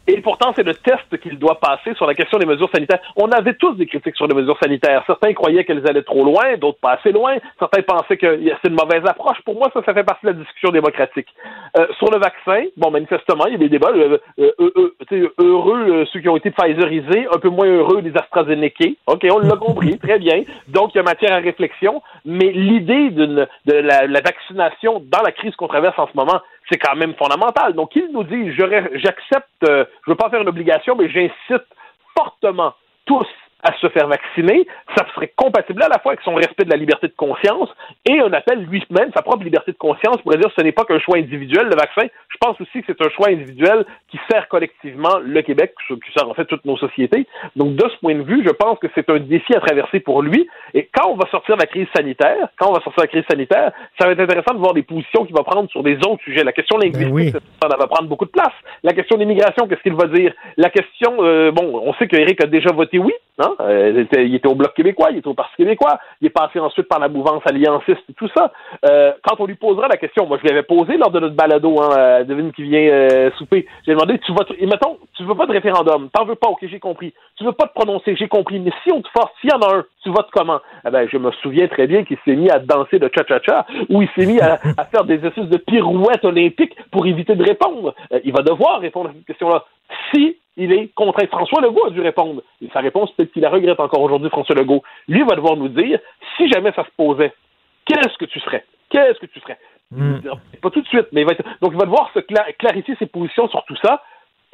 Et 0.07 0.21
pourtant, 0.21 0.53
c'est 0.55 0.63
le 0.63 0.75
test 0.75 1.17
qu'il 1.21 1.39
doit 1.39 1.59
passer 1.59 1.93
sur 1.95 2.05
la 2.05 2.13
question 2.13 2.37
des 2.37 2.45
mesures 2.45 2.69
sanitaires. 2.73 2.99
On 3.15 3.31
avait 3.31 3.55
tous 3.55 3.73
des 3.73 3.87
critiques 3.87 4.15
sur 4.15 4.27
les 4.27 4.35
mesures 4.35 4.57
sanitaires. 4.61 5.03
Certains 5.07 5.33
croyaient 5.33 5.65
qu'elles 5.65 5.87
allaient 5.87 6.03
trop 6.03 6.23
loin, 6.23 6.57
d'autres 6.57 6.79
pas 6.79 6.93
assez 6.93 7.11
loin. 7.11 7.35
Certains 7.57 7.81
pensaient 7.81 8.17
que 8.17 8.39
c'est 8.61 8.69
une 8.69 8.75
mauvaise 8.75 9.03
approche. 9.05 9.41
Pour 9.43 9.55
moi, 9.55 9.69
ça, 9.73 9.81
ça 9.83 9.93
fait 9.93 10.03
partie 10.03 10.25
de 10.25 10.31
la 10.31 10.37
discussion 10.37 10.69
démocratique. 10.69 11.27
Euh, 11.77 11.87
sur 11.97 12.11
le 12.11 12.19
vaccin, 12.19 12.65
bon, 12.77 12.91
manifestement, 12.91 13.47
il 13.47 13.53
y 13.53 13.55
a 13.55 13.59
des 13.59 13.69
débats. 13.69 13.91
Euh, 13.95 14.19
euh, 14.39 14.51
euh, 15.11 15.33
heureux 15.39 15.89
euh, 15.89 16.05
ceux 16.11 16.19
qui 16.19 16.29
ont 16.29 16.37
été 16.37 16.51
Pfizerisés, 16.51 17.27
un 17.33 17.39
peu 17.39 17.49
moins 17.49 17.67
heureux 17.67 18.01
les 18.01 18.15
AstraZeneca. 18.15 18.85
OK, 19.07 19.25
on 19.31 19.39
l'a 19.39 19.55
compris, 19.57 19.97
très 20.03 20.19
bien. 20.19 20.43
Donc, 20.67 20.93
il 20.93 20.97
y 20.97 20.99
a 20.99 21.03
matière 21.03 21.33
à 21.33 21.37
réflexion. 21.37 22.01
Mais 22.25 22.51
l'idée 22.51 23.09
d'une 23.09 23.47
de 23.65 23.73
la, 23.73 24.07
la 24.07 24.21
vaccination 24.21 25.01
dans 25.05 25.21
la 25.23 25.31
crise 25.31 25.55
qu'on 25.55 25.67
traverse 25.67 25.97
en 25.97 26.07
ce 26.07 26.15
moment, 26.15 26.41
c'est 26.69 26.77
quand 26.77 26.95
même 26.95 27.13
fondamental. 27.15 27.73
Donc, 27.73 27.95
il 27.95 28.09
nous 28.11 28.23
dit, 28.23 28.53
j'accepte, 28.55 29.63
euh, 29.67 29.85
je 30.05 30.11
veux 30.11 30.17
pas 30.17 30.29
faire 30.29 30.41
une 30.41 30.49
obligation, 30.49 30.95
mais 30.95 31.09
j'incite 31.09 31.65
fortement 32.17 32.73
tous 33.05 33.27
à 33.65 33.73
se 33.81 33.89
faire 33.89 34.07
vacciner, 34.07 34.67
ça 34.95 35.05
serait 35.15 35.33
compatible 35.35 35.81
à 35.81 35.87
la 35.89 35.99
fois 35.99 36.11
avec 36.11 36.23
son 36.23 36.35
respect 36.35 36.65
de 36.65 36.69
la 36.69 36.77
liberté 36.77 37.07
de 37.07 37.13
conscience 37.17 37.69
et 38.05 38.19
un 38.19 38.31
appel 38.31 38.63
lui-même, 38.65 39.11
sa 39.15 39.23
propre 39.23 39.43
liberté 39.43 39.71
de 39.71 39.77
conscience, 39.77 40.17
pour 40.21 40.31
dire 40.31 40.47
que 40.47 40.53
ce 40.55 40.63
n'est 40.63 40.71
pas 40.71 40.85
qu'un 40.85 40.99
choix 40.99 41.17
individuel, 41.17 41.65
le 41.65 41.75
vaccin. 41.75 42.07
Je 42.29 42.37
pense 42.39 42.59
aussi 42.61 42.81
que 42.81 42.85
c'est 42.87 43.01
un 43.01 43.09
choix 43.09 43.29
individuel 43.29 43.85
qui 44.09 44.19
sert 44.29 44.47
collectivement 44.49 45.17
le 45.23 45.41
Québec, 45.41 45.73
qui 45.87 46.11
sert 46.15 46.29
en 46.29 46.33
fait 46.35 46.45
toutes 46.45 46.65
nos 46.65 46.77
sociétés. 46.77 47.25
Donc, 47.55 47.75
de 47.75 47.89
ce 47.89 47.97
point 47.99 48.13
de 48.13 48.21
vue, 48.21 48.43
je 48.45 48.51
pense 48.51 48.77
que 48.77 48.87
c'est 48.93 49.09
un 49.09 49.19
défi 49.19 49.55
à 49.55 49.59
traverser 49.59 49.99
pour 49.99 50.21
lui. 50.21 50.47
Et 50.73 50.87
quand 50.93 51.09
on 51.09 51.15
va 51.15 51.27
sortir 51.31 51.55
de 51.55 51.61
la 51.61 51.67
crise 51.67 51.87
sanitaire, 51.95 52.49
quand 52.59 52.69
on 52.69 52.73
va 52.73 52.81
sortir 52.81 53.03
de 53.03 53.07
la 53.07 53.07
crise 53.07 53.25
sanitaire, 53.29 53.71
ça 53.99 54.05
va 54.05 54.11
être 54.13 54.19
intéressant 54.19 54.53
de 54.53 54.59
voir 54.59 54.73
des 54.73 54.83
positions 54.83 55.25
qu'il 55.25 55.35
va 55.35 55.43
prendre 55.43 55.69
sur 55.71 55.81
des 55.81 55.95
autres 55.97 56.21
sujets. 56.23 56.43
La 56.43 56.51
question 56.51 56.77
linguistique, 56.77 57.33
ben 57.33 57.39
ça 57.61 57.77
va 57.77 57.87
prendre 57.87 58.09
beaucoup 58.09 58.25
de 58.25 58.31
place. 58.31 58.53
La 58.83 58.93
question 58.93 59.17
d'immigration, 59.17 59.67
qu'est-ce 59.67 59.81
qu'il 59.81 59.95
va 59.95 60.07
dire? 60.07 60.33
La 60.57 60.69
question, 60.69 61.15
euh, 61.19 61.51
bon, 61.51 61.81
on 61.83 61.93
sait 61.95 62.07
qu'Éric 62.07 62.43
a 62.43 62.47
déjà 62.47 62.71
voté 62.71 62.99
oui, 62.99 63.13
Euh, 63.41 63.91
il, 63.93 63.99
était, 63.99 64.25
il, 64.25 64.35
était, 64.35 64.47
au 64.47 64.55
Bloc 64.55 64.73
québécois, 64.73 65.09
il 65.11 65.17
était 65.17 65.27
au 65.27 65.33
Parti 65.33 65.55
québécois, 65.57 65.99
il 66.21 66.27
est 66.27 66.29
passé 66.29 66.59
ensuite 66.59 66.87
par 66.87 66.99
la 66.99 67.09
mouvance 67.09 67.43
allianciste 67.45 68.03
et 68.09 68.13
tout 68.13 68.29
ça. 68.35 68.51
Euh, 68.85 69.11
quand 69.23 69.39
on 69.39 69.45
lui 69.45 69.55
posera 69.55 69.87
la 69.87 69.97
question, 69.97 70.25
moi 70.25 70.39
je 70.41 70.47
l'avais 70.47 70.63
posé 70.63 70.97
lors 70.97 71.11
de 71.11 71.19
notre 71.19 71.35
balado, 71.35 71.81
hein, 71.81 71.89
euh, 71.97 72.23
devine 72.23 72.53
qui 72.53 72.63
vient 72.63 72.79
euh, 72.79 73.31
souper, 73.37 73.67
j'ai 73.85 73.93
demandé, 73.93 74.19
tu 74.19 74.31
vas, 74.31 74.45
et 74.57 74.65
mettons, 74.65 74.97
tu 75.17 75.23
veux 75.23 75.35
pas 75.35 75.45
de 75.45 75.51
référendum, 75.51 76.09
t'en 76.13 76.25
veux 76.25 76.35
pas, 76.35 76.47
ok, 76.47 76.59
j'ai 76.61 76.79
compris. 76.79 77.13
Tu 77.37 77.43
veux 77.43 77.51
pas 77.51 77.67
te 77.67 77.73
prononcer, 77.73 78.15
j'ai 78.15 78.29
compris, 78.29 78.59
mais 78.59 78.71
si 78.83 78.93
on 78.93 79.01
te 79.01 79.09
force, 79.09 79.31
s'il 79.41 79.49
y 79.49 79.53
en 79.53 79.59
a 79.59 79.79
un, 79.79 79.85
tu 80.01 80.09
votes 80.09 80.29
comment? 80.31 80.59
Eh 80.87 80.91
ben, 80.91 81.07
je 81.11 81.17
me 81.17 81.31
souviens 81.43 81.67
très 81.67 81.87
bien 81.87 82.03
qu'il 82.03 82.17
s'est 82.23 82.35
mis 82.35 82.49
à 82.49 82.59
danser 82.59 82.99
de 82.99 83.09
cha-cha-cha, 83.13 83.65
ou 83.89 84.01
il 84.01 84.09
s'est 84.15 84.25
mis 84.25 84.39
à, 84.39 84.59
à, 84.77 84.85
faire 84.85 85.03
des 85.03 85.15
exercices 85.15 85.49
de 85.49 85.57
pirouettes 85.57 86.23
olympiques 86.23 86.75
pour 86.91 87.05
éviter 87.05 87.35
de 87.35 87.43
répondre. 87.43 87.93
Euh, 88.13 88.19
il 88.23 88.31
va 88.31 88.41
devoir 88.43 88.79
répondre 88.79 89.09
à 89.09 89.13
cette 89.13 89.25
question-là. 89.25 89.65
Si 90.13 90.37
il 90.57 90.71
est 90.71 90.89
contraint. 90.95 91.27
François 91.27 91.61
Legault 91.61 91.87
a 91.87 91.89
dû 91.89 92.01
répondre. 92.01 92.41
Et 92.61 92.69
sa 92.71 92.79
réponse, 92.79 93.11
peut-être 93.11 93.31
qu'il 93.33 93.41
la 93.41 93.49
regrette 93.49 93.79
encore 93.79 94.01
aujourd'hui, 94.01 94.29
François 94.29 94.55
Legault. 94.55 94.83
Lui 95.07 95.23
va 95.23 95.35
devoir 95.35 95.57
nous 95.57 95.67
dire, 95.67 95.99
si 96.37 96.49
jamais 96.49 96.71
ça 96.73 96.83
se 96.83 96.91
posait, 96.95 97.33
qu'est-ce 97.85 98.17
que 98.17 98.25
tu 98.25 98.39
serais? 98.39 98.65
Qu'est-ce 98.89 99.19
que 99.19 99.25
tu 99.25 99.39
serais? 99.41 99.57
Mm. 99.91 100.19
Pas 100.61 100.69
tout 100.69 100.81
de 100.81 100.87
suite, 100.87 101.07
mais 101.11 101.21
il 101.21 101.27
va 101.27 101.33
être... 101.33 101.43
donc 101.61 101.73
il 101.73 101.77
va 101.77 101.85
devoir 101.85 102.09
se 102.13 102.19
clarifier 102.19 102.95
ses 102.97 103.05
positions 103.05 103.49
sur 103.49 103.63
tout 103.65 103.75
ça. 103.83 104.01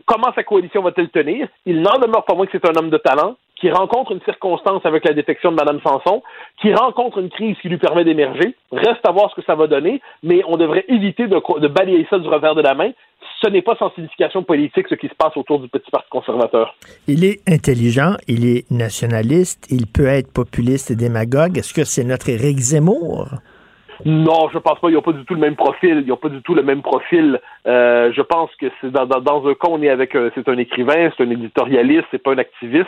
Comment 0.05 0.33
sa 0.33 0.43
coalition 0.43 0.81
va-t-elle 0.81 1.09
tenir? 1.09 1.47
Il 1.65 1.81
n'en 1.81 1.99
demeure 1.99 2.25
pas 2.25 2.33
moins 2.33 2.47
que 2.47 2.51
c'est 2.51 2.67
un 2.67 2.75
homme 2.79 2.89
de 2.89 2.97
talent 2.97 3.35
qui 3.55 3.69
rencontre 3.69 4.11
une 4.11 4.21
circonstance 4.21 4.83
avec 4.85 5.05
la 5.05 5.13
défection 5.13 5.51
de 5.51 5.55
Mme 5.55 5.79
Sanson, 5.81 6.23
qui 6.59 6.73
rencontre 6.73 7.19
une 7.19 7.29
crise 7.29 7.55
qui 7.61 7.69
lui 7.69 7.77
permet 7.77 8.03
d'émerger. 8.03 8.55
Reste 8.71 9.07
à 9.07 9.11
voir 9.11 9.29
ce 9.29 9.35
que 9.35 9.45
ça 9.45 9.53
va 9.53 9.67
donner, 9.67 10.01
mais 10.23 10.41
on 10.47 10.57
devrait 10.57 10.85
éviter 10.87 11.27
de, 11.27 11.59
de 11.59 11.67
balayer 11.67 12.07
ça 12.09 12.17
du 12.17 12.27
revers 12.27 12.55
de 12.55 12.63
la 12.63 12.73
main 12.73 12.91
ce 13.43 13.49
n'est 13.49 13.61
pas 13.61 13.75
sans 13.77 13.91
signification 13.91 14.43
politique 14.43 14.87
ce 14.89 14.95
qui 14.95 15.07
se 15.07 15.15
passe 15.15 15.35
autour 15.35 15.59
du 15.59 15.67
petit 15.67 15.89
parti 15.91 16.09
conservateur. 16.09 16.75
Il 17.07 17.23
est 17.23 17.41
intelligent, 17.47 18.15
il 18.27 18.45
est 18.45 18.69
nationaliste, 18.71 19.67
il 19.69 19.87
peut 19.87 20.07
être 20.07 20.31
populiste 20.31 20.91
et 20.91 20.95
démagogue. 20.95 21.57
Est-ce 21.57 21.73
que 21.73 21.83
c'est 21.83 22.03
notre 22.03 22.29
Éric 22.29 22.57
Zemmour? 22.59 23.29
Non, 24.05 24.49
je 24.51 24.57
pense 24.57 24.79
pas. 24.79 24.89
Ils 24.89 24.93
n'ont 24.93 25.01
pas 25.01 25.11
du 25.11 25.23
tout 25.25 25.35
le 25.35 25.39
même 25.39 25.55
profil. 25.55 26.01
Ils 26.03 26.07
n'ont 26.07 26.17
pas 26.17 26.29
du 26.29 26.41
tout 26.41 26.55
le 26.55 26.63
même 26.63 26.81
profil. 26.81 27.39
Euh, 27.67 28.11
je 28.13 28.21
pense 28.21 28.49
que 28.59 28.67
c'est 28.79 28.91
dans, 28.91 29.05
dans, 29.05 29.21
dans, 29.21 29.47
un 29.47 29.53
cas, 29.53 29.67
on 29.69 29.81
est 29.81 29.89
avec 29.89 30.17
c'est 30.33 30.47
un 30.49 30.57
écrivain, 30.57 31.11
c'est 31.15 31.23
un 31.23 31.29
éditorialiste, 31.29 32.05
c'est 32.09 32.21
pas 32.21 32.33
un 32.33 32.37
activiste. 32.37 32.87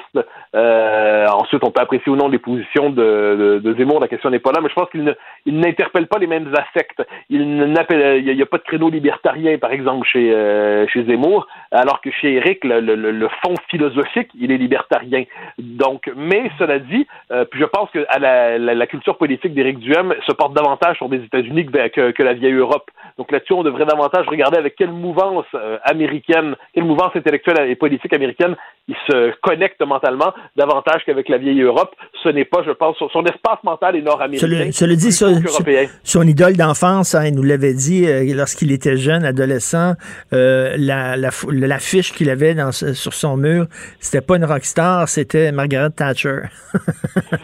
Euh, 0.55 1.27
ensuite, 1.27 1.63
on 1.63 1.71
peut 1.71 1.81
apprécier 1.81 2.11
ou 2.11 2.15
non 2.15 2.29
les 2.29 2.39
positions 2.39 2.89
de, 2.89 3.59
de, 3.59 3.59
de 3.59 3.77
Zemmour. 3.77 3.99
La 3.99 4.07
question 4.07 4.29
n'est 4.29 4.39
pas 4.39 4.51
là, 4.51 4.59
mais 4.61 4.69
je 4.69 4.73
pense 4.73 4.89
qu'il 4.89 5.15
n'interpelle 5.45 6.07
pas 6.07 6.19
les 6.19 6.27
mêmes 6.27 6.51
affects. 6.55 7.01
Il 7.29 7.41
il 7.41 8.35
n'y 8.35 8.41
a, 8.41 8.45
pas 8.45 8.57
de 8.57 8.63
créneau 8.63 8.89
libertarien, 8.89 9.57
par 9.57 9.71
exemple, 9.71 10.07
chez 10.07 10.33
euh, 10.33 10.87
chez 10.87 11.03
Zemmour, 11.05 11.47
alors 11.71 12.01
que 12.01 12.11
chez 12.11 12.33
Eric, 12.33 12.63
le, 12.63 12.79
le, 12.79 12.95
le, 12.95 13.27
fond 13.43 13.55
philosophique, 13.69 14.29
il 14.39 14.51
est 14.51 14.57
libertarien. 14.57 15.23
Donc, 15.57 16.11
mais 16.15 16.49
cela 16.57 16.79
dit, 16.79 17.07
euh, 17.31 17.45
puis 17.45 17.59
je 17.59 17.65
pense 17.65 17.89
que 17.91 18.05
à 18.09 18.19
la, 18.19 18.57
la, 18.57 18.73
la 18.73 18.87
culture 18.87 19.17
politique 19.17 19.53
d'Éric 19.53 19.79
Duhem 19.79 20.13
se 20.25 20.31
porte 20.33 20.53
davantage 20.53 20.97
des 21.09 21.23
États-Unis 21.23 21.65
que, 21.65 22.11
que, 22.11 22.23
la 22.23 22.33
vieille 22.33 22.53
Europe. 22.53 22.89
Donc 23.17 23.31
là-dessus, 23.31 23.53
on 23.53 23.63
devrait 23.63 23.85
davantage 23.85 24.27
regarder 24.27 24.57
avec 24.57 24.75
quelle 24.75 24.91
mouvance 24.91 25.45
euh, 25.55 25.77
américaine, 25.83 26.55
quelle 26.73 26.85
mouvance 26.85 27.15
intellectuelle 27.15 27.69
et 27.69 27.75
politique 27.75 28.13
américaine 28.13 28.55
il 28.87 28.95
se 29.07 29.31
connecte 29.41 29.81
mentalement 29.81 30.33
davantage 30.57 31.03
qu'avec 31.05 31.29
la 31.29 31.37
vieille 31.37 31.61
Europe. 31.61 31.95
Ce 32.21 32.29
n'est 32.29 32.45
pas, 32.45 32.63
je 32.65 32.71
pense, 32.71 32.97
son, 32.97 33.23
espace 33.23 33.63
mental 33.63 33.95
est 33.95 34.01
nord-américain. 34.01 34.71
Je 34.71 34.85
le 34.85 34.95
dis, 34.95 35.11
son, 35.47 35.63
son, 36.03 36.27
idole 36.27 36.55
d'enfance, 36.55 37.15
hein, 37.15 37.25
il 37.25 37.35
nous 37.35 37.43
l'avait 37.43 37.73
dit 37.73 38.05
euh, 38.05 38.23
lorsqu'il 38.35 38.71
était 38.71 38.97
jeune, 38.97 39.23
adolescent, 39.25 39.93
euh, 40.33 40.75
la, 40.77 41.15
la, 41.15 41.29
qu'il 42.15 42.29
avait 42.29 42.53
dans, 42.53 42.71
sur 42.71 43.13
son 43.13 43.37
mur, 43.37 43.67
c'était 43.99 44.25
pas 44.25 44.37
une 44.37 44.45
rockstar, 44.45 45.07
c'était 45.07 45.51
Margaret 45.51 45.91
Thatcher. 45.91 46.41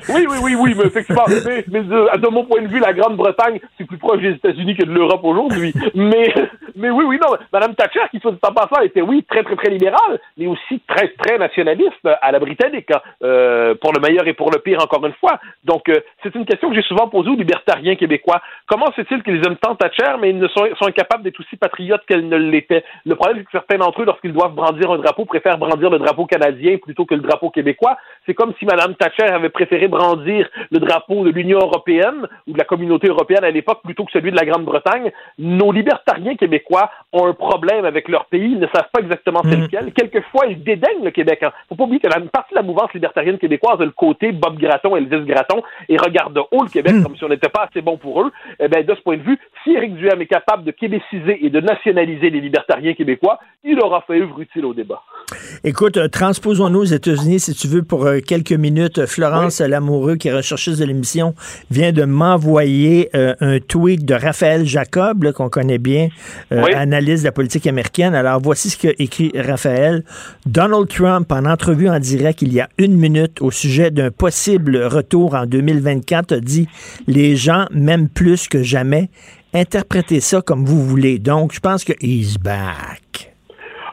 oui, 0.10 0.26
oui, 0.30 0.38
oui, 0.41 0.56
oui, 0.56 0.76
mais 0.78 0.86
effectivement, 0.86 1.26
mais, 1.45 1.64
mais 1.68 1.82
de, 1.82 2.18
de, 2.18 2.28
mon 2.30 2.45
point 2.45 2.61
de 2.61 2.68
vue, 2.68 2.80
la 2.80 2.94
Grande-Bretagne, 2.94 3.60
c'est 3.78 3.86
plus 3.86 3.98
proche 3.98 4.22
des 4.22 4.32
États-Unis 4.32 4.76
que 4.76 4.86
de 4.86 4.91
l'Europe 4.91 5.22
aujourd'hui. 5.24 5.74
mais, 5.95 6.34
mais 6.76 6.90
oui, 6.90 7.06
oui, 7.07 7.20
non, 7.22 7.36
Madame 7.52 7.76
Thatcher, 7.76 8.02
qui 8.11 8.20
soit 8.20 8.34
en 8.41 8.53
passant, 8.53 8.82
était, 8.82 9.02
oui, 9.02 9.26
très, 9.30 9.44
très, 9.44 9.56
très 9.56 9.70
libérale, 9.70 10.20
mais 10.38 10.48
aussi 10.48 10.82
très, 10.88 11.10
très 11.10 11.38
nationaliste 11.38 12.07
à 12.22 12.32
la 12.32 12.40
britannique, 12.40 12.91
hein, 12.91 13.02
euh, 13.24 13.76
pour 13.76 13.94
le 13.94 14.02
meilleur 14.02 14.28
et 14.28 14.34
pour 14.34 14.52
le 14.52 14.60
pire, 14.60 14.80
encore 14.82 15.06
une 15.06 15.14
fois. 15.14 15.40
Donc, 15.64 15.90
euh, 15.90 15.99
c'est 16.24 16.34
une 16.36 16.45
question 16.45 16.70
que 16.70 16.76
j'ai 16.76 16.84
souvent 16.84 17.07
posée 17.07 17.30
aux 17.30 17.36
libertariens 17.36 17.78
québécois. 17.95 18.41
Comment 18.68 18.88
se 18.88 19.03
fait-il 19.03 19.23
qu'ils 19.23 19.45
aiment 19.45 19.57
tant 19.57 19.76
Thatcher, 19.76 20.18
mais 20.19 20.30
ils 20.30 20.39
ne 20.39 20.47
sont, 20.47 20.68
sont 20.77 20.88
incapables 20.88 21.23
d'être 21.23 21.39
aussi 21.39 21.56
patriotes 21.56 22.06
qu'elle 22.07 22.27
ne 22.27 22.38
l'était? 22.38 22.84
Le 23.06 23.15
problème, 23.15 23.38
c'est 23.39 23.45
que 23.45 23.51
certains 23.51 23.77
d'entre 23.77 24.01
eux, 24.01 24.06
lorsqu'ils 24.06 24.34
doivent 24.34 24.53
brandir 24.53 24.91
un 24.91 24.97
drapeau, 24.97 25.26
préfèrent 25.26 25.57
brandir 25.57 25.89
le 25.89 25.99
drapeau 25.99 26.26
canadien 26.26 26.77
plutôt 26.77 27.06
que 27.06 27.15
le 27.15 27.22
drapeau 27.22 27.49
québécois. 27.49 27.97
C'est 28.26 28.34
comme 28.34 28.53
si 28.60 28.65
Mme 28.65 28.95
Thatcher 28.95 29.23
avait 29.23 29.49
préféré 29.49 29.88
brandir 29.88 30.47
le 30.72 30.80
drapeau 30.80 31.23
de 31.23 31.31
l'Union 31.31 31.60
européenne 31.60 32.27
ou 32.47 32.53
de 32.53 32.57
la 32.57 32.65
communauté 32.65 33.07
européenne 33.07 33.43
à 33.43 33.51
l'époque 33.51 33.81
plutôt 33.84 34.06
que 34.06 34.11
celui 34.11 34.31
de 34.31 34.35
la 34.38 34.45
Grande-Bretagne. 34.45 35.11
Nos 35.38 35.72
libertariens 35.72 36.35
québécois 36.35 36.91
ont 37.14 37.27
un 37.27 37.34
problème 37.34 37.85
avec 37.85 38.07
leur 38.07 38.26
pays. 38.26 38.51
Ils 38.51 38.60
ne 38.60 38.68
savent 38.68 38.89
pas 38.91 39.01
exactement 39.01 39.41
c'est 39.43 39.57
mm. 39.57 39.61
lequel. 39.61 39.93
Quelquefois, 39.93 40.47
ils 40.47 40.64
dédaignent 40.64 41.03
le 41.03 41.11
Québec. 41.11 41.43
Hein. 41.43 41.51
Faut 41.68 41.76
pas 41.76 41.84
oublier 41.84 41.99
que 41.99 42.07
la 42.07 42.19
partie 42.22 42.53
de 42.53 42.60
la 42.60 42.64
mouvance 42.64 42.93
libertarienne 42.93 43.38
québécoise 43.38 43.80
a 43.81 43.85
le 43.85 43.91
côté 43.91 44.31
Bob 44.31 44.57
Gratton, 44.57 44.95
Elvis 44.95 45.26
Gratton, 45.26 45.61
et 45.88 45.97
regarde 45.97 46.34
de 46.34 46.41
haut 46.51 46.64
le 46.64 46.69
Québec 46.69 46.93
hmm. 46.93 47.03
comme 47.03 47.15
si 47.15 47.23
on 47.23 47.30
n'était 47.30 47.49
pas 47.49 47.64
assez 47.70 47.82
bon 47.82 47.98
pour 47.98 48.22
eux. 48.22 48.32
Eh 48.60 48.68
ben, 48.68 48.86
de 48.86 48.96
ce 48.96 49.02
point 49.02 49.18
de 49.18 49.24
vue, 49.24 49.38
si 49.64 49.72
Éric 49.72 49.96
Duhem 49.96 50.22
est 50.22 50.28
capable 50.28 50.64
de 50.64 50.72
québéciser 50.72 51.46
et 51.46 51.50
de 51.50 51.60
nationaliser 51.60 52.30
les 52.30 52.41
libertariens 52.41 52.94
québécois, 52.94 53.40
il 53.64 53.80
aura 53.82 54.02
fait 54.02 54.22
œuvre 54.22 54.40
utile 54.40 54.66
au 54.66 54.74
débat. 54.74 55.02
Écoute, 55.64 55.98
euh, 55.98 56.08
transposons-nous 56.08 56.80
aux 56.80 56.86
États-Unis, 56.86 57.40
si 57.40 57.54
tu 57.54 57.68
veux, 57.68 57.84
pour 57.84 58.06
euh, 58.06 58.20
quelques 58.20 58.54
minutes. 58.54 59.06
Florence 59.06 59.60
Lamoureux, 59.60 60.16
qui 60.16 60.30
est 60.30 60.34
recherchiste 60.34 60.80
de 60.80 60.86
l'émission, 60.86 61.36
vient 61.70 61.91
de 61.91 62.04
m'envoyer 62.04 63.10
euh, 63.16 63.36
un 63.41 63.60
tweet 63.60 64.06
de 64.06 64.14
Raphaël 64.14 64.66
Jacob, 64.66 65.32
qu'on 65.34 65.50
connaît 65.50 65.78
bien, 65.78 66.10
analyste 66.50 67.24
de 67.24 67.28
la 67.28 67.32
politique 67.32 67.68
américaine. 67.68 68.16
Alors, 68.16 68.40
voici 68.41 68.70
ce 68.70 68.78
qu'a 68.78 68.94
écrit 68.98 69.32
Raphaël. 69.36 70.04
Donald 70.46 70.88
Trump, 70.88 71.32
en 71.32 71.46
entrevue 71.46 71.90
en 71.90 72.00
direct 72.00 72.41
il 72.41 72.54
y 72.54 72.62
a 72.62 72.70
une 72.78 72.96
minute 72.96 73.41
au 73.41 73.52
sujet 73.52 73.91
d'un 73.91 74.12
possible 74.12 74.78
retour 74.84 75.36
en 75.36 75.46
2024, 75.46 76.32
a 76.34 76.40
dit 76.40 76.68
Les 77.08 77.36
gens 77.36 77.59
m'aiment 77.72 78.10
plus 78.10 78.48
que 78.48 78.64
jamais. 78.64 79.10
Interprétez 79.53 80.19
ça 80.19 80.41
comme 80.41 80.65
vous 80.65 80.81
voulez. 80.81 81.19
Donc, 81.19 81.53
je 81.53 81.60
pense 81.60 81.84
que 81.84 81.94
he's 82.02 82.38
back. 82.38 83.34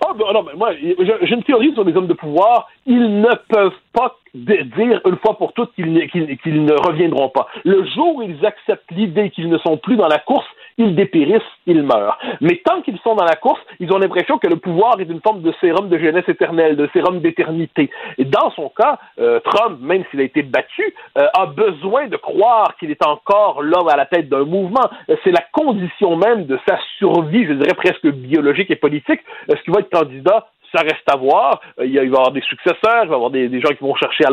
Oh, 0.06 0.12
non, 0.32 0.42
mais 0.42 0.54
moi, 0.56 0.72
j'ai 0.74 1.34
une 1.34 1.42
théorie 1.42 1.72
sur 1.72 1.84
les 1.84 1.96
hommes 1.96 2.06
de 2.06 2.14
pouvoir. 2.14 2.68
Ils 2.86 3.20
ne 3.20 3.34
peuvent 3.48 3.72
pas 3.92 4.16
dire 4.34 5.00
une 5.06 5.16
fois 5.18 5.36
pour 5.38 5.52
toutes 5.52 5.74
qu'ils 5.74 5.92
ne 5.92 6.72
reviendront 6.72 7.28
pas. 7.28 7.48
Le 7.64 7.84
jour 7.86 8.16
où 8.16 8.22
ils 8.22 8.44
acceptent 8.44 8.90
l'idée 8.90 9.30
qu'ils 9.30 9.48
ne 9.48 9.58
sont 9.58 9.76
plus 9.76 9.96
dans 9.96 10.08
la 10.08 10.18
course, 10.18 10.46
ils 10.78 10.94
dépérissent, 10.94 11.42
ils 11.66 11.82
meurent. 11.82 12.18
Mais 12.40 12.60
tant 12.64 12.82
qu'ils 12.82 12.98
sont 12.98 13.14
dans 13.14 13.24
la 13.24 13.36
course, 13.36 13.60
ils 13.80 13.90
ont 13.92 13.98
l'impression 13.98 14.38
que 14.38 14.46
le 14.46 14.56
pouvoir 14.56 15.00
est 15.00 15.04
une 15.04 15.20
forme 15.20 15.40
de 15.42 15.52
sérum 15.60 15.88
de 15.88 15.98
jeunesse 15.98 16.28
éternelle, 16.28 16.76
de 16.76 16.88
sérum 16.92 17.20
d'éternité. 17.20 17.90
Et 18.18 18.24
dans 18.24 18.50
son 18.50 18.68
cas, 18.68 18.98
euh, 19.18 19.40
Trump, 19.40 19.78
même 19.80 20.04
s'il 20.10 20.20
a 20.20 20.24
été 20.24 20.42
battu, 20.42 20.94
euh, 21.16 21.26
a 21.32 21.46
besoin 21.46 22.08
de 22.08 22.16
croire 22.16 22.76
qu'il 22.78 22.90
est 22.90 23.04
encore 23.06 23.62
l'homme 23.62 23.88
à 23.88 23.96
la 23.96 24.06
tête 24.06 24.28
d'un 24.28 24.44
mouvement. 24.44 24.84
Euh, 25.08 25.16
c'est 25.24 25.32
la 25.32 25.44
condition 25.52 26.16
même 26.16 26.44
de 26.44 26.58
sa 26.68 26.78
survie, 26.98 27.46
je 27.46 27.54
dirais 27.54 27.74
presque 27.74 28.06
biologique 28.06 28.70
et 28.70 28.76
politique. 28.76 29.20
Est-ce 29.48 29.62
qu'il 29.62 29.72
va 29.72 29.80
être 29.80 29.90
candidat 29.90 30.46
ça 30.76 30.82
reste 30.82 31.08
à 31.08 31.16
voir. 31.16 31.60
Euh, 31.80 31.86
il, 31.86 31.96
va 31.96 32.04
y 32.04 32.06
avoir 32.06 32.32
des 32.32 32.42
successeurs, 32.42 33.04
il 33.04 33.08
va 33.08 33.14
y 33.14 33.14
avoir 33.14 33.30
des, 33.30 33.60
gens 33.60 33.70
qui 33.70 33.82
vont 33.82 33.94
chercher 33.94 34.24
à 34.26 34.30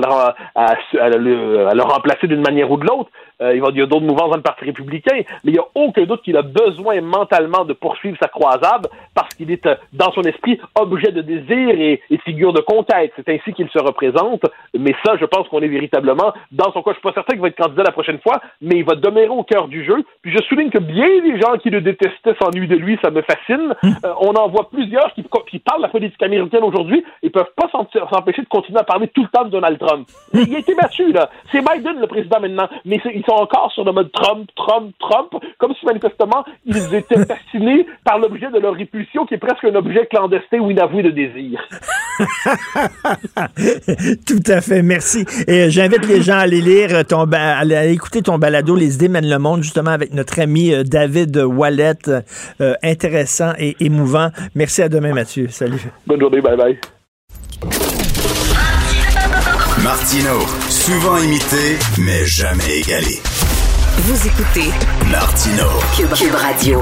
le, 1.18 1.68
à 1.68 1.74
le 1.74 1.84
remplacer 1.84 2.28
d'une 2.28 2.41
manière 2.41 2.70
ou 2.70 2.78
de 2.78 2.86
l'autre. 2.86 3.10
Euh, 3.44 3.56
il, 3.56 3.78
y 3.78 3.82
a 3.82 3.86
d'autres 3.86 4.06
mouvances 4.06 4.30
dans 4.30 4.38
le 4.38 4.41
Parti 4.41 4.65
républicain, 4.65 5.18
mais 5.44 5.52
il 5.52 5.53
n'y 5.53 5.60
a 5.60 5.65
aucun 5.76 6.03
doute 6.03 6.22
qu'il 6.22 6.38
a 6.38 6.41
besoin 6.41 7.02
mentalement 7.02 7.65
de 7.65 7.74
poursuivre 7.74 8.18
sa 8.22 8.30
croisade 8.30 8.88
parce 9.14 9.34
qu'il 9.36 9.52
est, 9.52 9.65
euh, 9.65 9.76
dans 9.91 10.11
son 10.14 10.22
esprit, 10.22 10.60
objet 10.76 11.11
de 11.11 11.22
désir 11.22 11.70
et, 11.70 12.02
et 12.10 12.18
figure 12.20 12.53
de 12.53 12.61
conquête. 12.61 13.11
C'est 13.15 13.30
ainsi 13.30 13.53
qu'il 13.53 13.70
se 13.70 13.80
représente. 13.80 14.45
Mais 14.78 14.95
ça, 15.06 15.15
je 15.20 15.26
pense 15.26 15.48
qu'on 15.49 15.61
est 15.61 15.68
véritablement, 15.68 16.34
dans 16.52 16.72
son 16.72 16.82
cas, 16.82 16.91
je 16.91 16.95
suis 16.95 17.03
pas 17.03 17.14
certain 17.14 17.34
qu'il 17.34 17.41
va 17.41 17.49
être 17.49 17.57
candidat 17.57 17.84
la 17.84 17.91
prochaine 17.91 18.20
fois, 18.20 18.41
mais 18.61 18.78
il 18.78 18.86
va 18.86 18.95
demeurer 18.95 19.30
au 19.30 19.44
cœur 19.44 19.68
du 19.68 19.84
jeu. 19.84 20.03
Puis 20.22 20.32
je 20.32 20.41
souligne 20.44 20.70
que 20.70 20.80
bien 20.80 21.07
des 21.22 21.40
gens 21.40 21.57
qui 21.57 21.70
le 21.70 21.82
détestaient 21.82 22.36
s'ennuient 22.41 22.68
de 22.68 22.76
lui, 22.76 22.98
ça 23.03 23.11
me 23.11 23.22
fascine. 23.22 23.76
Euh, 23.84 24.14
on 24.20 24.34
en 24.34 24.48
voit 24.49 24.70
plusieurs 24.70 25.14
qui, 25.14 25.24
qui 25.49 25.60
parlent 25.60 25.80
de 25.80 25.84
la 25.84 25.90
politique 25.90 26.22
américaine 26.24 26.64
aujourd'hui 26.64 27.03
et 27.22 27.30
peuvent 27.30 27.52
pas 27.56 27.70
s'empêcher 27.70 28.41
de 28.41 28.48
continuer 28.48 28.80
à 28.80 28.84
parler 28.84 29.07
tout 29.07 29.24
le 29.24 29.28
temps 29.30 29.45
de 29.45 29.49
Donald 29.49 29.78
Trump. 29.80 30.07
Il 30.34 30.56
a 30.56 30.60
été 30.60 30.74
battu, 30.76 31.11
là. 31.11 31.30
C'est 31.52 31.61
Biden 31.61 31.99
le 31.99 32.07
président 32.07 32.40
maintenant, 32.40 32.68
mais 32.86 32.99
ils 33.14 33.24
sont 33.26 33.32
encore 33.41 33.72
sur 33.73 33.84
le 33.84 33.91
mode 33.91 34.11
Trump, 34.11 34.49
Trump, 34.55 34.93
Trump, 34.99 35.34
comme 35.57 35.73
si 35.80 35.85
manifestement 35.85 36.43
ils 36.65 36.77
étaient 36.95 37.26
fascinés 37.26 37.85
par 38.03 38.19
l'objet 38.19 38.49
de 38.51 38.60
leur 38.60 38.73
répulsion 38.73 39.26
qui 39.26 39.35
est 39.35 39.38
presque 39.38 39.64
un 39.64 39.76
objet 39.76 40.07
clandestin 40.07 40.60
ou 40.60 40.72
inavoué 40.72 41.03
de 41.03 41.11
désir. 41.11 41.61
Tout 44.27 44.43
à 44.47 44.61
fait, 44.61 44.81
merci. 44.81 45.26
Et 45.47 45.64
euh, 45.64 45.69
j'invite 45.69 46.07
les 46.07 46.22
gens 46.22 46.35
à 46.35 46.41
aller 46.41 46.61
lire 46.61 47.05
ton 47.05 47.23
à 47.31 47.57
aller 47.57 47.91
écouter 47.91 48.22
ton 48.22 48.38
balado 48.38 48.76
Les 48.76 48.95
idées 48.95 49.10
mènent 49.10 49.30
le 49.30 49.39
monde 49.39 49.64
justement 49.64 49.91
avec 49.91 50.14
notre 50.14 50.39
ami 50.39 50.73
euh, 50.73 50.84
David 50.84 51.38
Wallet, 51.38 51.93
euh, 52.10 52.73
intéressant 52.84 53.53
et 53.57 53.76
émouvant. 53.80 54.30
Merci 54.55 54.81
à 54.81 54.89
demain 54.89 55.14
Mathieu. 55.14 55.47
Salut. 55.49 55.81
Bonne 56.05 56.19
journée, 56.19 56.41
bye 56.41 56.57
bye. 56.57 56.77
Martino, 59.84 60.39
souvent 60.84 61.18
imité, 61.18 61.77
mais 61.97 62.26
jamais 62.26 62.80
égalé. 62.80 63.15
Vous 63.99 64.27
écoutez 64.27 64.69
Martino. 65.10 65.64
Cube, 65.95 66.11
Cube 66.14 66.35
Radio. 66.35 66.81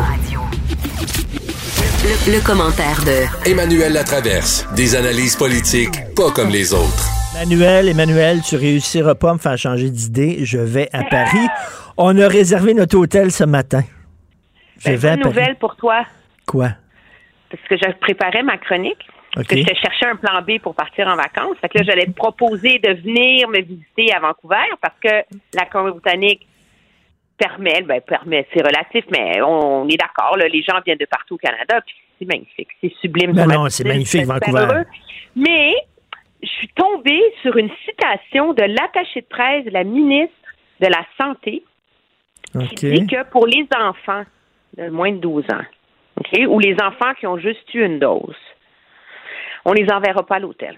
Le, 2.03 2.33
le 2.33 2.43
commentaire 2.43 2.99
de 3.05 3.47
Emmanuel 3.47 3.93
Latraverse. 3.93 4.65
Des 4.75 4.95
analyses 4.95 5.35
politiques 5.35 5.99
pas 6.15 6.31
comme 6.31 6.49
les 6.49 6.73
autres. 6.73 7.05
Emmanuel, 7.35 7.89
Emmanuel, 7.89 8.41
tu 8.41 8.55
réussiras 8.55 9.13
pas 9.13 9.29
à 9.29 9.33
me 9.33 9.39
faire 9.39 9.57
changer 9.57 9.91
d'idée. 9.91 10.39
Je 10.45 10.57
vais 10.57 10.89
à 10.93 11.03
Paris. 11.03 11.47
On 11.97 12.17
a 12.19 12.27
réservé 12.27 12.73
notre 12.73 12.97
hôtel 12.97 13.31
ce 13.31 13.43
matin. 13.43 13.83
Je 14.79 14.89
Ben, 14.89 14.95
vais 14.97 15.09
à 15.09 15.11
bonne 15.15 15.21
Paris. 15.25 15.35
nouvelle 15.35 15.57
pour 15.59 15.75
toi, 15.75 16.05
Quoi? 16.47 16.69
parce 17.51 17.63
que 17.69 17.75
je 17.77 17.91
préparais 17.99 18.41
ma 18.43 18.57
chronique. 18.57 19.05
Parce 19.33 19.47
OK. 19.47 19.55
que 19.55 19.59
je 19.59 19.63
te 19.63 19.75
cherchais 19.75 20.05
un 20.07 20.15
plan 20.15 20.41
B 20.41 20.59
pour 20.61 20.75
partir 20.75 21.07
en 21.07 21.15
vacances. 21.15 21.57
Fait 21.61 21.69
que 21.69 21.77
là, 21.77 21.83
j'allais 21.85 22.05
te 22.05 22.11
proposer 22.11 22.79
de 22.79 22.93
venir 22.93 23.47
me 23.47 23.61
visiter 23.61 24.13
à 24.13 24.19
Vancouver 24.19 24.57
parce 24.81 24.95
que 25.01 25.23
la 25.53 25.65
Colombie-Britannique 25.65 26.47
permet, 27.37 27.81
ben 27.81 28.01
permet, 28.01 28.45
c'est 28.53 28.61
relatif, 28.61 29.03
mais 29.09 29.41
on, 29.41 29.87
est 29.87 29.97
d'accord, 29.97 30.37
les 30.37 30.61
gens 30.61 30.79
viennent 30.85 30.97
de 30.97 31.05
partout 31.05 31.35
au 31.35 31.37
Canada, 31.37 31.81
puis 31.81 31.95
c'est 32.19 32.27
magnifique, 32.27 32.67
c'est 32.79 32.93
sublime. 33.01 33.31
Ben 33.31 33.43
sur 33.43 33.49
la 33.49 33.55
non, 33.55 33.69
c'est 33.69 33.83
magnifique, 33.83 34.25
Vancouver. 34.25 34.59
heureux. 34.59 34.85
Mais 35.35 35.73
je 36.43 36.49
suis 36.49 36.67
tombée 36.69 37.21
sur 37.41 37.57
une 37.57 37.71
citation 37.85 38.53
de 38.53 38.63
l'attaché 38.63 39.21
de 39.21 39.25
presse 39.25 39.65
de 39.65 39.71
la 39.71 39.83
ministre 39.83 40.35
de 40.81 40.87
la 40.87 41.03
Santé 41.19 41.63
qui 42.75 42.91
dit 42.91 43.07
que 43.07 43.23
pour 43.29 43.47
les 43.47 43.67
enfants 43.79 44.23
de 44.77 44.89
moins 44.89 45.11
de 45.11 45.17
12 45.17 45.45
ans, 45.51 46.47
ou 46.47 46.59
les 46.59 46.75
enfants 46.81 47.13
qui 47.19 47.25
ont 47.27 47.37
juste 47.37 47.73
eu 47.73 47.83
une 47.83 47.99
dose, 47.99 48.35
on 49.65 49.73
les 49.73 49.89
enverra 49.91 50.25
pas 50.25 50.35
à 50.35 50.39
l'hôtel. 50.39 50.75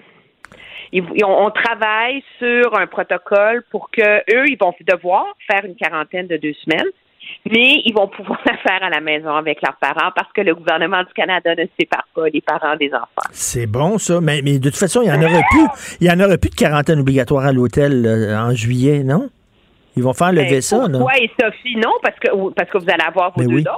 Ils- 0.91 1.03
on, 1.23 1.45
on 1.47 1.51
travaille 1.51 2.23
sur 2.39 2.77
un 2.77 2.87
protocole 2.87 3.63
pour 3.71 3.89
que 3.89 4.19
eux, 4.35 4.45
ils 4.47 4.57
vont 4.59 4.73
devoir 4.87 5.25
faire 5.49 5.65
une 5.65 5.75
quarantaine 5.75 6.27
de 6.27 6.37
deux 6.37 6.53
semaines, 6.63 6.87
mais 7.49 7.81
ils 7.85 7.93
vont 7.95 8.07
pouvoir 8.07 8.39
la 8.45 8.57
faire 8.57 8.83
à 8.83 8.89
la 8.89 8.99
maison 9.01 9.33
avec 9.35 9.59
leurs 9.61 9.77
parents 9.77 10.11
parce 10.15 10.31
que 10.33 10.41
le 10.41 10.53
gouvernement 10.53 11.01
du 11.03 11.13
Canada 11.13 11.55
ne 11.55 11.65
sépare 11.79 12.05
pas 12.13 12.27
les 12.29 12.41
parents 12.41 12.75
des 12.75 12.93
enfants. 12.93 13.27
C'est 13.31 13.65
bon, 13.65 13.97
ça. 13.97 14.19
Mais, 14.21 14.41
mais 14.43 14.59
de 14.59 14.69
toute 14.69 14.77
façon, 14.77 15.01
il 15.01 15.07
y 15.07 15.11
en 15.11 15.21
aurait 15.21 15.43
plus. 15.49 15.67
Il 16.01 16.07
y 16.07 16.11
en 16.11 16.19
aurait 16.19 16.37
plus 16.37 16.49
de 16.51 16.55
quarantaine 16.55 16.99
obligatoire 16.99 17.45
à 17.45 17.51
l'hôtel 17.51 18.05
euh, 18.05 18.37
en 18.37 18.53
juillet, 18.53 19.03
non? 19.03 19.29
Ils 19.95 20.03
vont 20.03 20.13
faire 20.13 20.31
lever 20.31 20.49
Ben, 20.49 20.61
ça. 20.61 20.87
Toi 20.89 21.11
et 21.19 21.29
Sophie, 21.39 21.75
non, 21.77 21.91
parce 22.03 22.17
que, 22.19 22.49
parce 22.53 22.69
que 22.69 22.77
vous 22.79 22.89
allez 22.89 23.03
avoir 23.07 23.31
vos 23.31 23.41
Mais 23.41 23.47
deux 23.47 23.55
oui. 23.55 23.63
doses. 23.63 23.73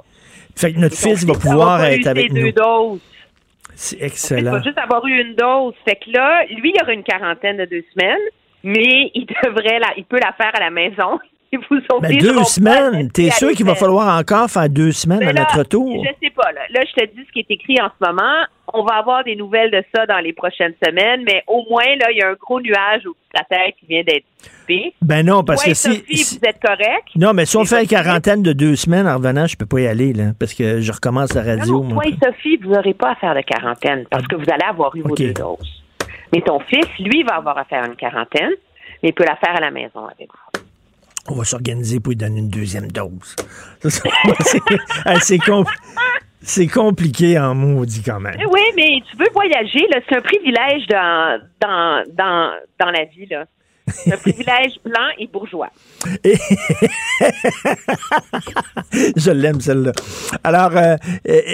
Fait 0.58 0.74
que 0.74 0.80
notre 0.80 0.96
fils 0.96 1.26
va 1.26 1.34
pouvoir 1.34 1.84
être 1.86 2.08
avec 2.08 2.34
deux 2.34 2.42
nous. 2.42 2.52
doses. 2.54 3.02
C'est 3.76 3.98
Il 3.98 4.04
excellent. 4.04 4.52
va 4.52 4.62
juste 4.62 4.78
avoir 4.78 5.06
eu 5.06 5.22
une 5.22 5.36
dose. 5.36 5.74
Fait 5.88 5.96
que 5.96 6.10
là, 6.12 6.46
lui, 6.50 6.74
il 6.76 6.82
aura 6.82 6.94
une 6.94 7.04
quarantaine 7.04 7.58
de 7.58 7.66
deux 7.66 7.84
semaines, 7.94 8.18
mais 8.64 9.12
il 9.16 9.26
devrait 9.44 9.80
la, 9.80 9.94
il 9.98 10.06
peut 10.06 10.20
la 10.22 10.34
faire 10.34 10.52
à 10.56 10.60
la 10.60 10.70
maison. 10.70 11.20
Vous 11.70 11.78
Ben, 12.02 12.18
deux 12.18 12.44
semaines. 12.44 13.10
T'es 13.12 13.30
sûr 13.30 13.52
qu'il 13.52 13.66
va 13.66 13.76
falloir 13.76 14.20
encore 14.20 14.50
faire 14.50 14.68
deux 14.68 14.92
semaines 14.92 15.24
à 15.24 15.32
notre 15.32 15.60
retour? 15.60 16.04
Je 16.04 16.10
sais 16.22 16.34
pas. 16.34 16.52
Là. 16.52 16.62
là, 16.70 16.82
je 16.86 17.02
te 17.02 17.06
dis 17.16 17.24
ce 17.26 17.32
qui 17.32 17.40
est 17.40 17.52
écrit 17.52 17.80
en 17.82 17.88
ce 17.98 18.06
moment. 18.06 18.44
On 18.74 18.84
va 18.84 18.96
avoir 18.96 19.24
des 19.24 19.38
nouvelles 19.38 19.72
de 19.72 19.82
ça 19.96 20.06
dans 20.06 20.18
les 20.20 20.34
prochaines 20.34 20.74
semaines, 20.86 21.24
mais 21.26 21.44
au 21.48 21.66
moins, 21.70 21.86
là, 22.02 22.12
il 22.12 22.18
y 22.18 22.22
a 22.24 22.30
un 22.30 22.34
gros 22.34 22.60
nuage 22.60 23.06
au 23.06 23.12
de 23.12 23.16
la 23.40 23.44
tête 23.44 23.76
qui 23.80 23.86
vient 23.86 24.04
d'être 24.04 24.26
Ben 25.02 25.26
non, 25.26 25.44
parce 25.44 25.64
Toi 25.64 25.72
que 25.72 25.78
si- 25.78 26.04
si- 26.12 26.40
vous 26.40 26.50
êtes 26.50 26.60
correct. 26.62 27.08
Non, 27.16 27.34
mais 27.34 27.46
si 27.46 27.58
on 27.58 27.66
fait 27.66 27.82
une 27.82 27.88
quarantaine 27.88 28.42
de 28.44 28.54
deux 28.54 28.76
semaines 28.76 29.08
en 29.08 29.16
revenant, 29.18 29.48
je 29.48 29.56
peux 29.56 29.66
pas 29.66 29.82
y 29.82 29.88
aller, 29.88 30.14
là, 30.14 30.32
parce 30.40 30.54
que 30.54 30.82
je 30.82 30.92
recommence 30.92 31.34
la 31.34 31.44
radio. 31.44 31.84
Non, 31.84 31.90
toi 31.90 32.04
et 32.06 32.16
Sophie, 32.24 32.58
vous 32.58 32.70
n'aurez 32.70 32.94
pas 32.94 33.12
à 33.12 33.16
faire 33.16 33.36
de 33.36 33.42
quarantaine 33.42 34.06
parce 34.10 34.28
que 34.28 34.36
vous 34.36 34.50
allez 34.50 34.66
avoir 34.68 34.96
eu 34.96 35.02
vos 35.02 35.16
deux 35.16 35.34
doses. 35.34 35.84
Mais 36.34 36.42
ton 36.42 36.60
fils, 36.60 36.88
lui, 37.00 37.24
va 37.24 37.36
avoir 37.36 37.58
à 37.58 37.66
faire 37.66 37.86
une 37.86 37.96
quarantaine, 37.96 38.52
mais 39.04 39.10
il 39.10 39.14
peut 39.14 39.26
la 39.26 39.36
faire 39.36 39.56
à 39.56 39.62
la 39.62 39.72
maison 39.72 40.06
avec 40.06 40.28
vous. 40.30 40.62
On 41.28 41.36
va 41.36 41.44
s'organiser 41.44 42.00
pour 42.00 42.12
lui 42.12 42.18
donner 42.18 42.40
une 42.40 42.50
deuxième 42.50 42.92
dose. 42.92 43.36
C'est 46.42 46.68
compliqué 46.68 47.40
en 47.40 47.56
maudit 47.56 48.04
quand 48.04 48.20
même. 48.20 48.36
Oui, 48.52 48.62
mais 48.76 49.02
tu 49.10 49.18
veux 49.18 49.26
voyager, 49.34 49.88
là, 49.92 50.00
c'est 50.08 50.18
un 50.18 50.22
privilège 50.22 50.86
dans, 50.88 51.40
dans, 51.60 52.04
dans, 52.14 52.52
dans 52.80 52.92
la 52.92 53.06
vie, 53.06 53.26
là. 53.26 53.46
Un 54.12 54.18
privilège 54.18 54.80
blanc 54.84 55.08
et 55.20 55.28
bourgeois. 55.28 55.70
Je 59.16 59.32
l'aime, 59.32 59.62
celle-là. 59.62 59.92
Alors, 60.44 60.72
euh, 60.76 60.96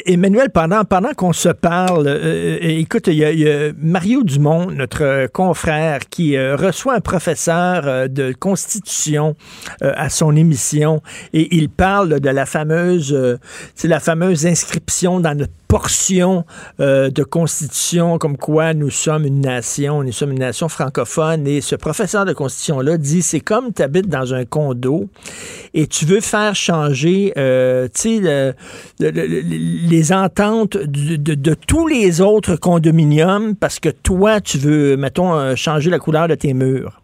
Emmanuel, 0.05 0.49
pendant, 0.49 0.83
pendant 0.85 1.11
qu'on 1.13 1.33
se 1.33 1.49
parle, 1.49 2.07
euh, 2.07 2.19
euh, 2.21 2.57
écoute, 2.61 3.07
il 3.07 3.15
y, 3.15 3.25
a- 3.49 3.71
Mario 3.77 4.23
Dumont, 4.23 4.67
notre 4.71 5.27
confrère, 5.27 5.99
qui 6.09 6.37
reçoit 6.39 6.95
un 6.95 7.01
professeur 7.01 8.09
de 8.09 8.31
constitution 8.33 9.35
à 9.81 10.09
son 10.09 10.35
émission 10.35 11.01
et 11.33 11.55
il 11.55 11.69
parle 11.69 12.19
de 12.19 12.29
la 12.29 12.45
fameuse, 12.45 13.39
la 13.83 13.99
fameuse 13.99 14.45
inscription 14.45 15.19
dans 15.19 15.37
notre 15.37 15.51
portion 15.75 16.43
euh, 16.81 17.09
de 17.09 17.23
constitution 17.23 18.17
comme 18.17 18.35
quoi 18.35 18.73
nous 18.73 18.89
sommes 18.89 19.25
une 19.25 19.39
nation, 19.39 20.03
nous 20.03 20.11
sommes 20.11 20.33
une 20.33 20.39
nation 20.39 20.67
francophone 20.67 21.47
et 21.47 21.61
ce 21.61 21.75
professeur 21.77 22.25
de 22.25 22.33
constitution-là 22.33 22.97
dit 22.97 23.21
c'est 23.21 23.39
comme 23.39 23.71
tu 23.73 23.81
habites 23.81 24.09
dans 24.09 24.33
un 24.33 24.43
condo 24.43 25.07
et 25.73 25.87
tu 25.87 26.03
veux 26.05 26.19
faire 26.19 26.55
changer 26.55 27.31
euh, 27.37 27.87
tu 27.93 28.01
sais, 28.01 28.19
le- 28.19 28.53
le- 28.99 29.11
le- 29.11 29.89
les 29.89 30.11
ententes 30.11 30.75
de, 30.75 31.15
de 31.35 31.53
tous 31.53 31.87
les 31.87 32.19
autres 32.19 32.57
condominiums 32.57 33.55
parce 33.55 33.79
que 33.79 33.87
toi 33.89 34.41
tu 34.41 34.57
veux, 34.57 34.97
mettons, 34.97 35.33
euh, 35.33 35.55
changer 35.55 35.89
la 35.89 35.99
couleur 35.99 36.27
de 36.27 36.35
tes 36.35 36.53
murs. 36.53 37.01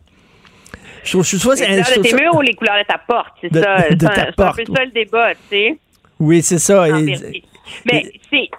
Je 1.05 1.11
trouve, 1.11 1.25
je 1.25 1.37
Les 1.37 1.39
couleurs 1.83 1.97
de 1.97 2.01
tes 2.01 2.15
murs 2.15 2.35
ou 2.35 2.41
les 2.41 2.53
couleurs 2.53 2.75
de 2.81 2.85
ta 2.85 2.97
porte, 2.97 3.29
c'est 3.39 3.53
ça. 3.53 3.77
C'est 3.89 3.93
un- 4.05 4.51
peu 4.51 4.65
ça 4.75 4.83
le 4.83 4.91
débat, 4.91 5.29
tu 5.35 5.37
sais. 5.51 5.77
Oui, 6.19 6.41
c'est 6.41 6.57
ça. 6.59 6.89
Et- 6.89 6.91
vérité. 7.05 7.43
Mais 7.85 8.03
c'est 8.29 8.49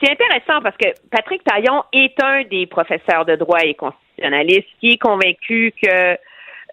c'est 0.00 0.10
intéressant 0.10 0.60
parce 0.62 0.76
que 0.76 0.88
Patrick 1.10 1.42
Taillon 1.44 1.82
est 1.92 2.20
un 2.22 2.42
des 2.44 2.66
professeurs 2.66 3.24
de 3.24 3.36
droit 3.36 3.60
et 3.60 3.74
constitutionnaliste 3.74 4.68
qui 4.80 4.90
est 4.92 4.98
convaincu 4.98 5.72
que 5.82 6.16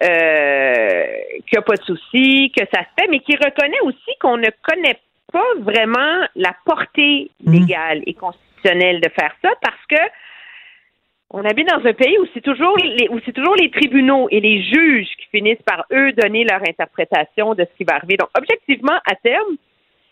euh, 0.03 1.05
qu'il 1.45 1.53
n'y 1.53 1.60
a 1.60 1.61
pas 1.61 1.76
de 1.76 1.84
souci, 1.84 2.51
que 2.57 2.65
ça 2.73 2.81
se 2.81 3.01
fait, 3.01 3.07
mais 3.10 3.19
qui 3.19 3.35
reconnaît 3.35 3.80
aussi 3.84 4.18
qu'on 4.19 4.38
ne 4.38 4.49
connaît 4.64 4.99
pas 5.31 5.45
vraiment 5.60 6.27
la 6.35 6.53
portée 6.65 7.31
légale 7.45 8.01
et 8.05 8.14
constitutionnelle 8.14 8.99
de 8.99 9.10
faire 9.10 9.34
ça 9.41 9.51
parce 9.61 9.85
que 9.89 10.01
on 11.35 11.43
habite 11.45 11.68
dans 11.68 11.84
un 11.84 11.93
pays 11.93 12.18
où 12.19 12.27
c'est 12.34 12.41
toujours 12.41 12.77
les, 12.77 13.07
où 13.10 13.19
c'est 13.26 13.31
toujours 13.31 13.55
les 13.55 13.72
tribunaux 13.72 14.27
et 14.30 14.39
les 14.39 14.61
juges 14.61 15.10
qui 15.18 15.26
finissent 15.31 15.64
par 15.65 15.85
eux 15.91 16.11
donner 16.14 16.43
leur 16.43 16.61
interprétation 16.61 17.55
de 17.55 17.64
ce 17.64 17.77
qui 17.77 17.84
va 17.84 17.95
arriver. 17.95 18.18
Donc, 18.18 18.30
objectivement, 18.38 18.99
à 19.10 19.15
terme, 19.15 19.57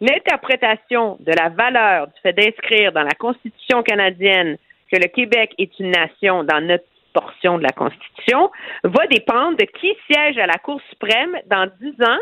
l'interprétation 0.02 1.18
de 1.20 1.32
la 1.32 1.50
valeur 1.50 2.08
du 2.08 2.14
fait 2.22 2.34
d'inscrire 2.34 2.92
dans 2.92 3.04
la 3.04 3.14
Constitution 3.18 3.84
canadienne 3.84 4.58
que 4.92 4.98
le 4.98 5.08
Québec 5.08 5.54
est 5.58 5.80
une 5.80 5.92
nation 5.92 6.44
dans 6.44 6.60
notre 6.60 6.84
portion 7.14 7.58
de 7.58 7.64
la 7.64 7.72
Constitution 7.72 8.50
va 8.84 9.08
dépendre 9.08 9.58
de 9.58 9.66
qui 9.66 9.94
siège 10.10 10.38
à 10.38 10.48
la 10.48 10.58
Cour 10.58 10.82
suprême 10.90 11.38
dans 11.50 11.70
dix 11.80 11.94
ans 12.04 12.20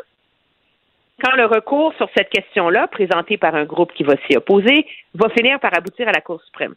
quand 1.23 1.35
le 1.35 1.45
recours 1.45 1.93
sur 1.97 2.09
cette 2.15 2.29
question-là, 2.29 2.87
présenté 2.87 3.37
par 3.37 3.53
un 3.53 3.65
groupe 3.65 3.91
qui 3.93 4.03
va 4.03 4.13
s'y 4.25 4.37
opposer, 4.37 4.85
va 5.15 5.29
finir 5.29 5.59
par 5.59 5.77
aboutir 5.77 6.07
à 6.07 6.11
la 6.11 6.21
Cour 6.21 6.41
suprême. 6.43 6.75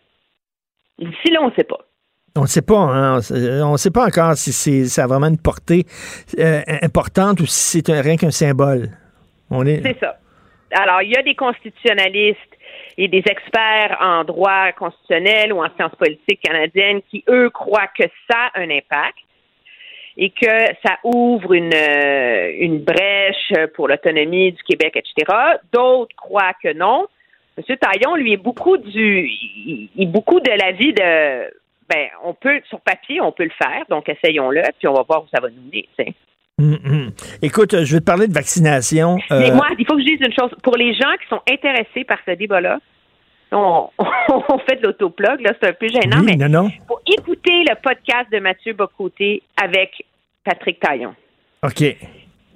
D'ici 0.99 1.31
là, 1.31 1.41
on 1.43 1.49
ne 1.49 1.55
sait 1.55 1.65
pas. 1.65 1.79
On 2.35 2.43
ne 2.43 2.47
sait 2.47 2.63
pas, 2.63 2.79
hein? 2.79 3.21
On 3.63 3.73
ne 3.73 3.77
sait 3.77 3.91
pas 3.91 4.07
encore 4.07 4.35
si 4.35 4.53
c'est 4.53 4.87
ça 4.87 5.05
a 5.05 5.07
vraiment 5.07 5.29
une 5.29 5.41
portée 5.41 5.85
euh, 6.39 6.61
importante 6.83 7.41
ou 7.41 7.47
si 7.47 7.83
c'est 7.85 8.01
rien 8.01 8.17
qu'un 8.17 8.31
symbole. 8.31 8.89
On 9.51 9.67
est. 9.67 9.83
C'est 9.83 9.99
ça. 10.01 10.17
Alors, 10.73 11.03
il 11.03 11.11
y 11.11 11.17
a 11.17 11.23
des 11.23 11.35
constitutionnalistes 11.35 12.39
et 12.97 13.09
des 13.09 13.23
experts 13.27 13.97
en 14.01 14.25
droit 14.25 14.73
constitutionnel 14.73 15.53
ou 15.53 15.63
en 15.63 15.69
sciences 15.77 15.95
politiques 15.97 16.41
canadiennes 16.43 17.03
qui, 17.11 17.25
eux, 17.29 17.51
croient 17.51 17.91
que 17.97 18.05
ça 18.31 18.51
a 18.55 18.61
un 18.61 18.71
impact 18.71 19.19
et 20.17 20.31
que 20.31 20.67
ça 20.85 20.99
ouvre 21.05 21.55
une, 21.55 21.75
euh, 21.75 22.53
une 22.59 22.79
brèche 22.81 23.53
pour 23.75 23.89
l'autonomie 23.89 24.53
du 24.53 24.63
Québec, 24.63 24.97
etc. 24.97 25.37
D'autres 25.73 26.15
croient 26.17 26.55
que 26.63 26.73
non. 26.73 27.07
M. 27.57 27.77
Taillon, 27.77 28.15
lui, 28.17 28.35
est 28.35 28.39
beaucoup 28.39 28.77
du, 28.77 29.27
il 29.29 29.89
il 29.97 30.11
beaucoup 30.11 30.41
de 30.41 30.51
l'avis 30.51 30.93
de, 30.93 31.51
ben, 31.89 32.09
on 32.23 32.35
peut, 32.35 32.61
sur 32.69 32.81
papier, 32.81 33.21
on 33.21 33.33
peut 33.33 33.45
le 33.45 33.51
faire, 33.51 33.85
donc 33.89 34.09
essayons-le, 34.09 34.63
puis 34.79 34.89
on 34.89 34.95
va 34.95 35.03
voir 35.03 35.25
où 35.25 35.29
ça 35.35 35.41
va 35.41 35.49
nous 35.51 35.63
mener. 35.63 35.89
Hum. 36.63 37.11
Écoute, 37.43 37.75
euh, 37.75 37.85
je 37.85 37.95
vais 37.95 38.01
te 38.01 38.05
parler 38.05 38.29
de 38.29 38.33
vaccination. 38.33 39.17
Mais 39.31 39.51
Euh, 39.51 39.55
moi, 39.55 39.67
il 39.79 39.87
faut 39.87 39.95
que 39.95 40.01
je 40.01 40.07
dise 40.07 40.21
une 40.21 40.33
chose. 40.33 40.51
Pour 40.63 40.77
les 40.77 40.95
gens 40.95 41.13
qui 41.21 41.29
sont 41.29 41.41
intéressés 41.51 42.05
par 42.05 42.19
ce 42.27 42.33
débat-là, 42.33 42.79
on, 43.53 43.89
on 43.99 44.59
fait 44.59 44.77
de 44.77 44.87
l'autoplug, 44.87 45.41
là, 45.41 45.53
c'est 45.61 45.69
un 45.69 45.73
peu 45.73 45.89
gênant, 45.89 46.21
oui, 46.21 46.37
mais 46.37 46.49
non, 46.49 46.63
non. 46.63 46.71
faut 46.89 47.01
écouter 47.07 47.65
le 47.69 47.75
podcast 47.83 48.31
de 48.33 48.39
Mathieu 48.39 48.73
Bocoté 48.73 49.43
avec 49.63 50.05
Patrick 50.45 50.81
Taillon. 50.81 51.15
OK. 51.63 51.81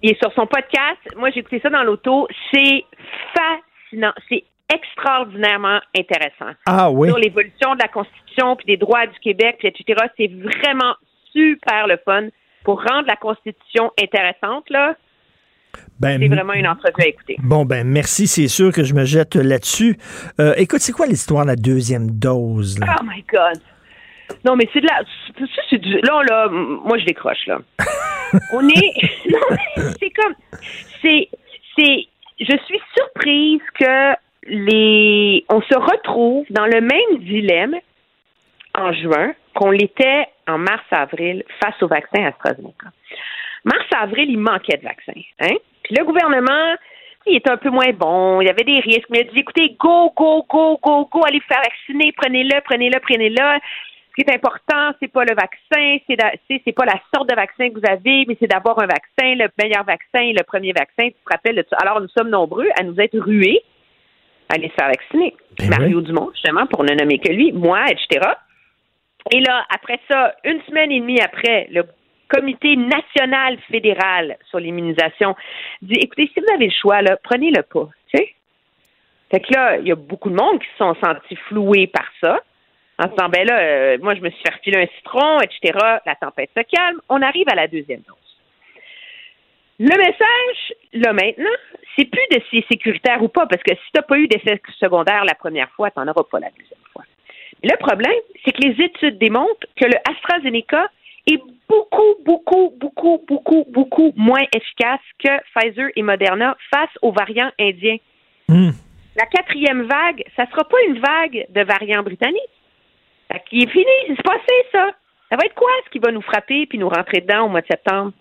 Il 0.03 0.11
est 0.11 0.23
sur 0.23 0.33
son 0.35 0.47
podcast. 0.47 0.99
Moi, 1.17 1.31
j'ai 1.31 1.41
écouté 1.41 1.61
ça 1.63 1.71
dans 1.71 1.83
l'auto. 1.83 2.29
C'est 2.53 2.85
fascinant. 3.35 4.13
C'est 4.29 4.45
extraordinairement 4.73 5.81
intéressant. 5.97 6.53
Ah 6.67 6.91
oui. 6.91 7.09
Sur 7.09 7.19
l'évolution 7.19 7.75
de 7.75 7.81
la 7.83 7.89
Constitution, 7.89 8.57
puis 8.57 8.67
des 8.67 8.77
droits 8.77 9.07
du 9.07 9.19
Québec, 9.21 9.57
puis 9.59 9.69
etc. 9.69 10.07
C'est 10.17 10.29
vraiment 10.29 10.95
super 11.33 11.87
le 11.87 11.99
fun 12.05 12.29
pour 12.67 12.83
rendre 12.83 13.07
la 13.07 13.15
Constitution 13.15 13.93
intéressante, 14.03 14.69
là. 14.71 14.97
Ben, 16.01 16.21
C'est 16.21 16.27
vraiment 16.27 16.55
une 16.55 16.67
entrevue 16.67 17.01
à 17.01 17.07
écouter. 17.07 17.37
Bon, 17.39 17.65
ben 17.65 17.87
merci, 17.87 18.27
c'est 18.27 18.49
sûr 18.49 18.73
que 18.73 18.83
je 18.83 18.93
me 18.93 19.05
jette 19.05 19.37
là-dessus. 19.37 19.97
Euh, 20.41 20.53
écoute, 20.57 20.81
c'est 20.81 20.93
quoi 20.93 21.07
l'histoire 21.07 21.45
de 21.45 21.51
la 21.51 21.57
deuxième 21.57 22.11
dose? 22.11 22.81
Là? 22.81 22.97
Oh 22.99 23.05
my 23.05 23.25
God. 23.33 23.63
Non, 24.45 24.57
mais 24.57 24.69
c'est 24.73 24.81
de 24.81 24.87
la. 24.87 25.01
c'est 25.71 25.79
du. 25.79 26.01
Là, 26.01 26.23
là, 26.29 26.49
moi, 26.49 26.99
je 26.99 27.05
décroche, 27.05 27.47
là. 27.47 27.61
On 28.53 28.69
est. 28.69 28.93
Non, 29.31 29.39
mais 29.51 29.83
c'est 30.01 30.11
comme. 30.11 30.35
C'est. 31.03 31.29
C'est. 31.79 32.07
Je 32.41 32.57
suis 32.67 32.81
surprise 32.97 33.61
que 33.79 34.15
les. 34.49 35.45
On 35.49 35.61
se 35.61 35.79
retrouve 35.79 36.47
dans 36.51 36.67
le 36.67 36.81
même 36.81 37.21
dilemme 37.21 37.77
en 38.75 38.93
juin 38.93 39.35
qu'on 39.55 39.71
l'était 39.71 40.27
en 40.49 40.59
mars-avril 40.59 41.45
face 41.61 41.83
au 41.83 41.89
vaccin 41.89 42.25
AstraZeneca. 42.25 42.89
Mars-avril, 43.65 44.31
il 44.31 44.39
manquait 44.39 44.77
de 44.77 44.85
vaccins. 44.85 45.21
Hein? 45.41 45.57
Puis 45.83 45.95
le 45.99 46.05
gouvernement, 46.05 46.77
il 47.27 47.37
était 47.37 47.51
un 47.51 47.57
peu 47.57 47.71
moins 47.71 47.93
bon, 47.93 48.41
il 48.41 48.47
y 48.47 48.51
avait 48.51 48.65
des 48.65 48.81
risques, 48.81 49.09
mais 49.11 49.21
il 49.23 49.29
a 49.29 49.33
dit 49.33 49.41
écoutez, 49.41 49.77
go, 49.79 50.13
go, 50.17 50.47
go, 50.49 50.79
go, 50.83 51.09
go, 51.11 51.25
allez 51.27 51.41
vous 51.41 51.47
faire 51.47 51.63
vacciner, 51.63 52.13
prenez-le, 52.17 52.61
prenez-le, 52.65 53.01
prenez-le. 53.01 53.61
Ce 54.09 54.23
qui 54.23 54.31
est 54.31 54.35
important, 54.35 54.93
c'est 54.99 55.13
pas 55.13 55.25
le 55.25 55.35
vaccin, 55.35 55.99
c'est 56.07 56.17
c'est 56.65 56.73
pas 56.73 56.87
la 56.87 56.99
sorte 57.15 57.29
de 57.29 57.35
vaccin 57.35 57.69
que 57.69 57.75
vous 57.75 57.87
avez, 57.87 58.25
mais 58.27 58.37
c'est 58.41 58.47
d'avoir 58.47 58.79
un 58.79 58.87
vaccin, 58.87 59.35
le 59.35 59.49
meilleur 59.63 59.85
vaccin, 59.85 60.33
le 60.33 60.43
premier 60.45 60.73
vaccin. 60.73 61.09
Tu 61.09 61.13
te 61.13 61.31
rappelles 61.31 61.57
de 61.57 61.67
ça? 61.69 61.77
Alors, 61.83 62.01
nous 62.01 62.09
sommes 62.17 62.31
nombreux 62.31 62.69
à 62.79 62.83
nous 62.83 62.99
être 62.99 63.19
rués 63.19 63.61
à 64.49 64.55
aller 64.55 64.69
se 64.69 64.75
faire 64.75 64.89
vacciner. 64.89 65.35
Mario 65.69 66.01
Dumont, 66.01 66.31
justement, 66.33 66.67
pour 66.67 66.85
ne 66.85 66.95
nommer 66.95 67.19
que 67.19 67.33
lui, 67.33 67.53
moi, 67.53 67.85
etc. 67.89 68.21
Et 69.31 69.41
là, 69.41 69.65
après 69.75 70.01
ça, 70.11 70.35
une 70.45 70.61
semaine 70.63 70.93
et 70.93 71.01
demie 71.01 71.21
après, 71.21 71.67
le 71.71 71.85
comité 72.29 72.77
national 72.77 73.59
fédéral 73.71 74.37
sur 74.49 74.59
l'immunisation 74.59 75.37
dit 75.83 75.99
écoutez, 76.01 76.31
si 76.33 76.41
vous 76.41 76.55
avez 76.55 76.67
le 76.67 76.73
choix, 76.73 77.03
là, 77.03 77.17
prenez-le 77.23 77.63
pas. 77.63 77.89
Tu 78.09 78.19
sais? 78.19 78.35
Fait 79.31 79.41
que 79.41 79.53
là, 79.53 79.79
il 79.79 79.87
y 79.87 79.93
a 79.93 79.97
beaucoup 79.97 80.31
de 80.31 80.37
monde 80.37 80.61
qui 80.61 80.69
se 80.73 80.77
sont 80.79 80.95
sentis 81.03 81.37
floués 81.49 81.87
par 81.87 82.07
ça. 82.21 82.41
En 82.99 83.05
se 83.05 83.11
disant, 83.11 83.29
ben 83.29 83.47
là, 83.47 83.59
euh, 83.59 83.99
moi, 84.01 84.15
je 84.15 84.21
me 84.21 84.31
suis 84.31 84.43
fait 84.43 84.55
refiler 84.55 84.83
un 84.83 84.97
citron, 84.97 85.39
etc. 85.41 85.79
La 86.07 86.15
tempête 86.15 86.51
se 86.57 86.63
calme. 86.63 87.01
On 87.09 87.21
arrive 87.21 87.47
à 87.51 87.55
la 87.55 87.69
deuxième 87.69 88.01
dose. 88.01 88.17
Le 89.79 89.99
message, 89.99 90.75
là, 90.95 91.13
maintenant, 91.13 91.51
c'est 91.95 92.07
plus 92.07 92.27
de 92.31 92.43
si 92.49 92.63
c'est 92.63 92.75
sécuritaire 92.75 93.23
ou 93.23 93.29
pas, 93.29 93.47
parce 93.47 93.63
que 93.63 93.75
si 93.75 93.83
tu 93.93 93.97
n'as 93.97 94.03
pas 94.03 94.17
eu 94.17 94.27
d'effet 94.29 94.61
secondaire 94.79 95.27
la 95.27 95.35
première 95.35 95.71
fois, 95.73 95.91
tu 95.91 95.99
n'en 95.99 96.09
auras 96.09 96.25
pas 96.31 96.41
la 96.41 96.49
deuxième 96.51 96.81
fois. 96.93 97.05
Le 97.69 97.77
problème, 97.79 98.21
c'est 98.45 98.53
que 98.53 98.63
les 98.63 98.85
études 98.85 99.19
démontrent 99.19 99.67
que 99.75 99.87
le 99.87 99.97
AstraZeneca 100.09 100.89
est 101.27 101.43
beaucoup, 101.69 102.15
beaucoup, 102.25 102.73
beaucoup, 102.79 103.25
beaucoup, 103.27 103.65
beaucoup 103.69 104.13
moins 104.15 104.45
efficace 104.55 105.01
que 105.19 105.31
Pfizer 105.53 105.89
et 105.97 106.03
Moderna 106.03 106.57
face 106.73 106.91
aux 107.03 107.11
variants 107.11 107.51
indiens. 107.59 107.97
La 109.17 109.27
quatrième 109.27 109.83
vague, 109.83 110.23
ça 110.37 110.45
ne 110.45 110.51
sera 110.51 110.63
pas 110.63 110.77
une 110.87 111.01
vague 111.01 111.47
de 111.49 111.63
variants 111.65 112.05
britanniques. 112.05 112.41
Fait 113.33 113.43
qu'il 113.49 113.65
est 113.65 113.73
fini, 113.73 113.85
c'est 114.07 114.23
passé 114.23 114.55
ça. 114.71 114.91
Ça 115.29 115.37
va 115.37 115.45
être 115.45 115.55
quoi 115.57 115.73
ce 115.87 115.91
qui 115.91 115.99
va 115.99 116.13
nous 116.13 116.23
frapper 116.23 116.67
puis 116.67 116.79
nous 116.79 116.89
rentrer 116.89 117.21
dedans 117.21 117.47
au 117.47 117.49
mois 117.49 117.63
de 117.63 117.67
septembre? 117.67 118.13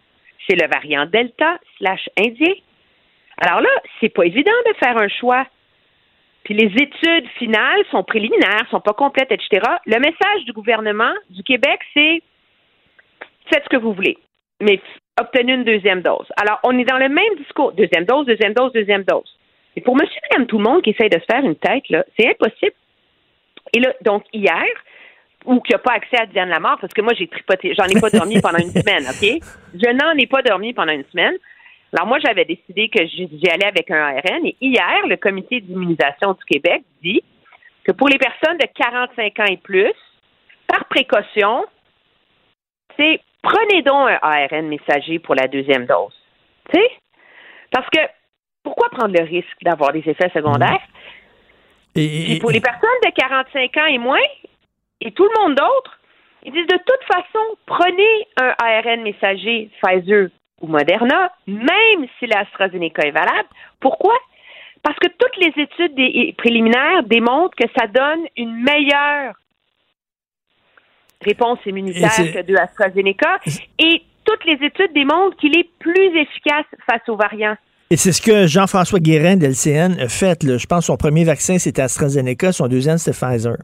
C'est 0.47 0.59
le 0.59 0.67
variant 0.67 1.05
Delta 1.05 1.59
slash 1.77 2.09
indien. 2.17 2.53
Alors 3.37 3.61
là, 3.61 3.69
c'est 3.99 4.09
pas 4.09 4.25
évident 4.25 4.51
de 4.67 4.73
faire 4.77 4.97
un 4.97 5.07
choix. 5.07 5.45
Puis 6.45 6.53
les 6.53 6.67
études 6.67 7.27
finales 7.37 7.83
sont 7.91 8.03
préliminaires, 8.03 8.65
sont 8.69 8.79
pas 8.79 8.93
complètes, 8.93 9.31
etc. 9.31 9.61
Le 9.87 9.99
message 9.99 10.45
du 10.45 10.53
gouvernement 10.53 11.13
du 11.31 11.43
Québec, 11.43 11.79
c'est 11.93 12.21
faites 13.51 13.63
ce 13.63 13.69
que 13.69 13.81
vous 13.81 13.93
voulez, 13.93 14.17
mais 14.61 14.79
obtenez 15.19 15.53
une 15.53 15.63
deuxième 15.63 16.01
dose. 16.01 16.27
Alors, 16.37 16.59
on 16.63 16.77
est 16.77 16.85
dans 16.85 16.99
le 16.99 17.09
même 17.09 17.35
discours. 17.37 17.73
Deuxième 17.73 18.05
dose, 18.05 18.27
deuxième 18.27 18.53
dose, 18.53 18.71
deuxième 18.73 19.03
dose. 19.03 19.37
Et 19.75 19.81
pour 19.81 19.95
monsieur, 19.95 20.19
madame, 20.29 20.45
tout 20.45 20.59
le 20.59 20.63
monde 20.63 20.83
qui 20.83 20.91
essaye 20.91 21.09
de 21.09 21.19
se 21.19 21.25
faire 21.25 21.43
une 21.43 21.55
tête, 21.55 21.89
là, 21.89 22.05
c'est 22.17 22.29
impossible. 22.29 22.75
Et 23.73 23.79
là, 23.79 23.93
donc, 24.03 24.23
hier, 24.31 24.65
ou 25.45 25.59
qui 25.61 25.73
n'a 25.73 25.79
pas 25.79 25.93
accès 25.93 26.17
à 26.17 26.25
Diane 26.27 26.49
Lamar, 26.49 26.77
parce 26.79 26.93
que 26.93 27.01
moi, 27.01 27.13
j'ai 27.17 27.27
tripoté, 27.27 27.73
j'en 27.77 27.85
ai 27.85 27.99
pas 27.99 28.09
dormi 28.09 28.39
pendant 28.39 28.59
une 28.59 28.69
semaine, 28.81 29.03
OK? 29.03 29.41
Je 29.73 29.89
n'en 29.91 30.15
ai 30.17 30.27
pas 30.27 30.43
dormi 30.43 30.73
pendant 30.73 30.93
une 30.93 31.05
semaine. 31.05 31.35
Alors, 31.95 32.07
moi, 32.07 32.19
j'avais 32.19 32.43
décidé 32.43 32.89
que 32.89 33.05
j'y 33.05 33.49
allais 33.49 33.67
avec 33.67 33.89
un 33.89 33.95
ARN. 33.95 34.45
Et 34.45 34.55
hier, 34.59 35.07
le 35.07 35.15
comité 35.15 35.61
d'immunisation 35.61 36.33
du 36.33 36.43
Québec 36.43 36.83
dit 37.01 37.23
que 37.85 37.93
pour 37.93 38.09
les 38.09 38.17
personnes 38.17 38.57
de 38.57 38.67
45 38.75 39.39
ans 39.39 39.45
et 39.49 39.57
plus, 39.57 39.93
par 40.67 40.85
précaution, 40.85 41.65
c'est 42.97 43.21
prenez 43.41 43.81
donc 43.83 44.09
un 44.09 44.19
ARN 44.21 44.67
messager 44.67 45.19
pour 45.19 45.35
la 45.35 45.47
deuxième 45.47 45.85
dose. 45.85 46.13
Tu 46.69 46.79
sais? 46.79 46.91
Parce 47.71 47.87
que 47.89 47.99
pourquoi 48.63 48.89
prendre 48.89 49.15
le 49.17 49.23
risque 49.23 49.57
d'avoir 49.61 49.93
des 49.93 50.03
effets 50.05 50.31
secondaires? 50.33 50.81
Puis 51.93 52.39
pour 52.41 52.51
les 52.51 52.59
personnes 52.59 52.89
de 53.05 53.11
45 53.11 53.77
ans 53.77 53.85
et 53.85 53.99
moins, 53.99 54.27
et 54.99 55.11
tout 55.11 55.23
le 55.23 55.41
monde 55.41 55.55
d'autre, 55.55 55.99
ils 56.43 56.51
disent 56.51 56.67
de 56.67 56.77
toute 56.77 57.03
façon, 57.07 57.57
prenez 57.65 58.27
un 58.37 58.53
ARN 58.59 59.01
messager 59.01 59.69
Pfizer 59.81 60.27
ou 60.61 60.67
Moderna, 60.67 61.31
même 61.47 62.07
si 62.19 62.25
l'AstraZeneca 62.27 63.03
est 63.07 63.11
valable. 63.11 63.47
Pourquoi? 63.79 64.15
Parce 64.83 64.97
que 64.99 65.07
toutes 65.07 65.37
les 65.37 65.63
études 65.63 65.95
des- 65.95 66.33
préliminaires 66.37 67.03
démontrent 67.03 67.55
que 67.55 67.67
ça 67.77 67.87
donne 67.87 68.25
une 68.37 68.55
meilleure 68.63 69.33
réponse 71.21 71.59
immunitaire 71.65 72.09
que 72.33 72.41
de 72.43 72.55
AstraZeneca 72.55 73.39
et 73.79 74.03
toutes 74.23 74.45
les 74.45 74.65
études 74.65 74.93
démontrent 74.93 75.35
qu'il 75.37 75.57
est 75.57 75.69
plus 75.79 76.17
efficace 76.19 76.65
face 76.89 77.01
aux 77.07 77.15
variants. 77.15 77.55
Et 77.89 77.97
c'est 77.97 78.11
ce 78.11 78.21
que 78.21 78.47
Jean-François 78.47 78.99
Guérin 78.99 79.35
de 79.37 79.45
LCN 79.45 79.99
a 79.99 80.07
fait. 80.09 80.43
là. 80.43 80.57
Je 80.57 80.65
pense 80.65 80.79
que 80.79 80.85
son 80.85 80.97
premier 80.97 81.23
vaccin, 81.23 81.57
c'était 81.59 81.81
AstraZeneca, 81.83 82.51
son 82.51 82.67
deuxième, 82.67 82.97
c'était 82.97 83.15
Pfizer. 83.17 83.57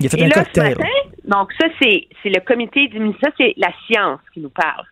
Il 0.00 0.06
a 0.06 0.08
fait 0.08 0.20
Et 0.20 0.24
un 0.24 0.28
là, 0.28 0.34
cocktail. 0.34 0.72
ce 0.74 0.78
matin, 0.78 0.88
donc 1.24 1.52
ça, 1.60 1.66
c'est, 1.80 2.06
le 2.24 2.40
comité 2.40 2.88
d'immunité, 2.88 3.18
ça, 3.24 3.30
c'est 3.36 3.54
la 3.56 3.72
science 3.86 4.20
qui 4.32 4.40
nous 4.40 4.50
parle. 4.50 4.84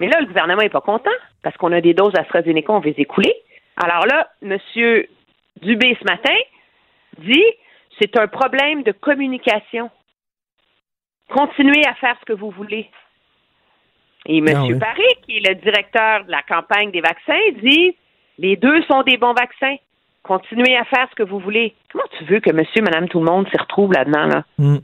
Mais 0.00 0.08
là, 0.08 0.20
le 0.20 0.26
gouvernement 0.26 0.62
n'est 0.62 0.68
pas 0.68 0.80
content 0.80 1.10
parce 1.42 1.56
qu'on 1.56 1.72
a 1.72 1.80
des 1.80 1.94
doses 1.94 2.14
AstraZeneca, 2.14 2.72
on 2.72 2.80
veut 2.80 2.90
les 2.90 3.02
écouler. 3.02 3.34
Alors 3.76 4.06
là, 4.06 4.28
M. 4.42 4.58
Dubé, 5.62 5.96
ce 5.98 6.04
matin, 6.04 6.34
dit 7.18 7.44
c'est 7.98 8.18
un 8.18 8.26
problème 8.26 8.82
de 8.82 8.92
communication. 8.92 9.90
Continuez 11.28 11.84
à 11.86 11.94
faire 11.94 12.16
ce 12.20 12.24
que 12.26 12.32
vous 12.32 12.50
voulez. 12.50 12.90
Et 14.26 14.38
M. 14.38 14.48
Ah 14.54 14.62
oui. 14.64 14.78
Paré, 14.78 15.06
qui 15.24 15.38
est 15.38 15.48
le 15.48 15.54
directeur 15.54 16.24
de 16.24 16.30
la 16.30 16.42
campagne 16.42 16.90
des 16.90 17.00
vaccins, 17.00 17.40
dit 17.62 17.96
les 18.38 18.56
deux 18.56 18.82
sont 18.82 19.02
des 19.02 19.16
bons 19.16 19.34
vaccins. 19.34 19.76
Continuez 20.22 20.76
à 20.76 20.84
faire 20.84 21.06
ce 21.10 21.14
que 21.14 21.22
vous 21.22 21.38
voulez. 21.38 21.74
Comment 21.92 22.04
tu 22.18 22.24
veux 22.24 22.40
que 22.40 22.50
monsieur, 22.50 22.82
madame, 22.82 23.08
tout 23.08 23.20
le 23.20 23.26
monde 23.26 23.48
s'y 23.48 23.56
retrouve 23.56 23.92
là-dedans, 23.92 24.26
là? 24.26 24.44
Hmm. 24.58 24.78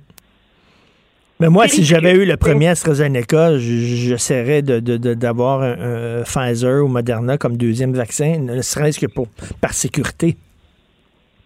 Mais 1.43 1.48
moi, 1.48 1.66
si 1.66 1.82
j'avais 1.85 2.12
eu 2.12 2.24
le 2.24 2.36
premier 2.36 2.69
AstraZeneca, 2.69 3.59
j'essaierais 3.59 4.62
de- 4.62 4.78
de- 4.78 4.97
de- 4.97 5.14
d'avoir 5.14 5.60
un, 5.62 6.20
un 6.20 6.23
Pfizer 6.23 6.85
ou 6.85 6.89
Moderna 6.89 7.36
comme 7.36 7.56
deuxième 7.56 7.93
vaccin, 7.93 8.39
ne 8.39 8.62
serait-ce 8.62 9.01
que 9.01 9.06
pour, 9.12 9.27
par 9.60 9.73
sécurité. 9.73 10.36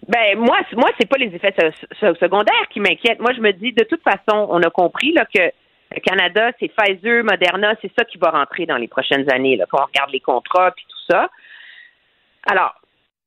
Ben 0.07 0.39
moi, 0.39 0.59
moi, 0.77 0.91
c'est 1.01 1.09
pas 1.09 1.17
les 1.17 1.35
effets 1.35 1.55
se- 1.59 1.87
se- 1.99 2.15
secondaires 2.21 2.69
qui 2.71 2.79
m'inquiètent. 2.81 3.21
Moi, 3.21 3.33
je 3.35 3.41
me 3.41 3.53
dis, 3.53 3.73
de 3.73 3.85
toute 3.85 4.03
façon, 4.03 4.47
on 4.51 4.61
a 4.63 4.69
compris 4.71 5.13
là 5.15 5.25
que 5.25 5.41
le 5.95 6.01
Canada, 6.01 6.51
c'est 6.61 6.71
Pfizer, 6.77 7.25
Moderna, 7.25 7.75
c'est 7.81 7.91
ça 7.99 8.05
qui 8.05 8.19
va 8.19 8.31
rentrer 8.31 8.67
dans 8.67 8.77
les 8.77 8.89
prochaines 8.89 9.29
années. 9.33 9.57
Là, 9.57 9.65
quand 9.71 9.79
on 9.83 9.87
regarde 9.87 10.11
les 10.13 10.21
contrats 10.21 10.73
puis 10.77 10.85
tout 10.89 11.13
ça. 11.13 11.29
Alors, 12.49 12.75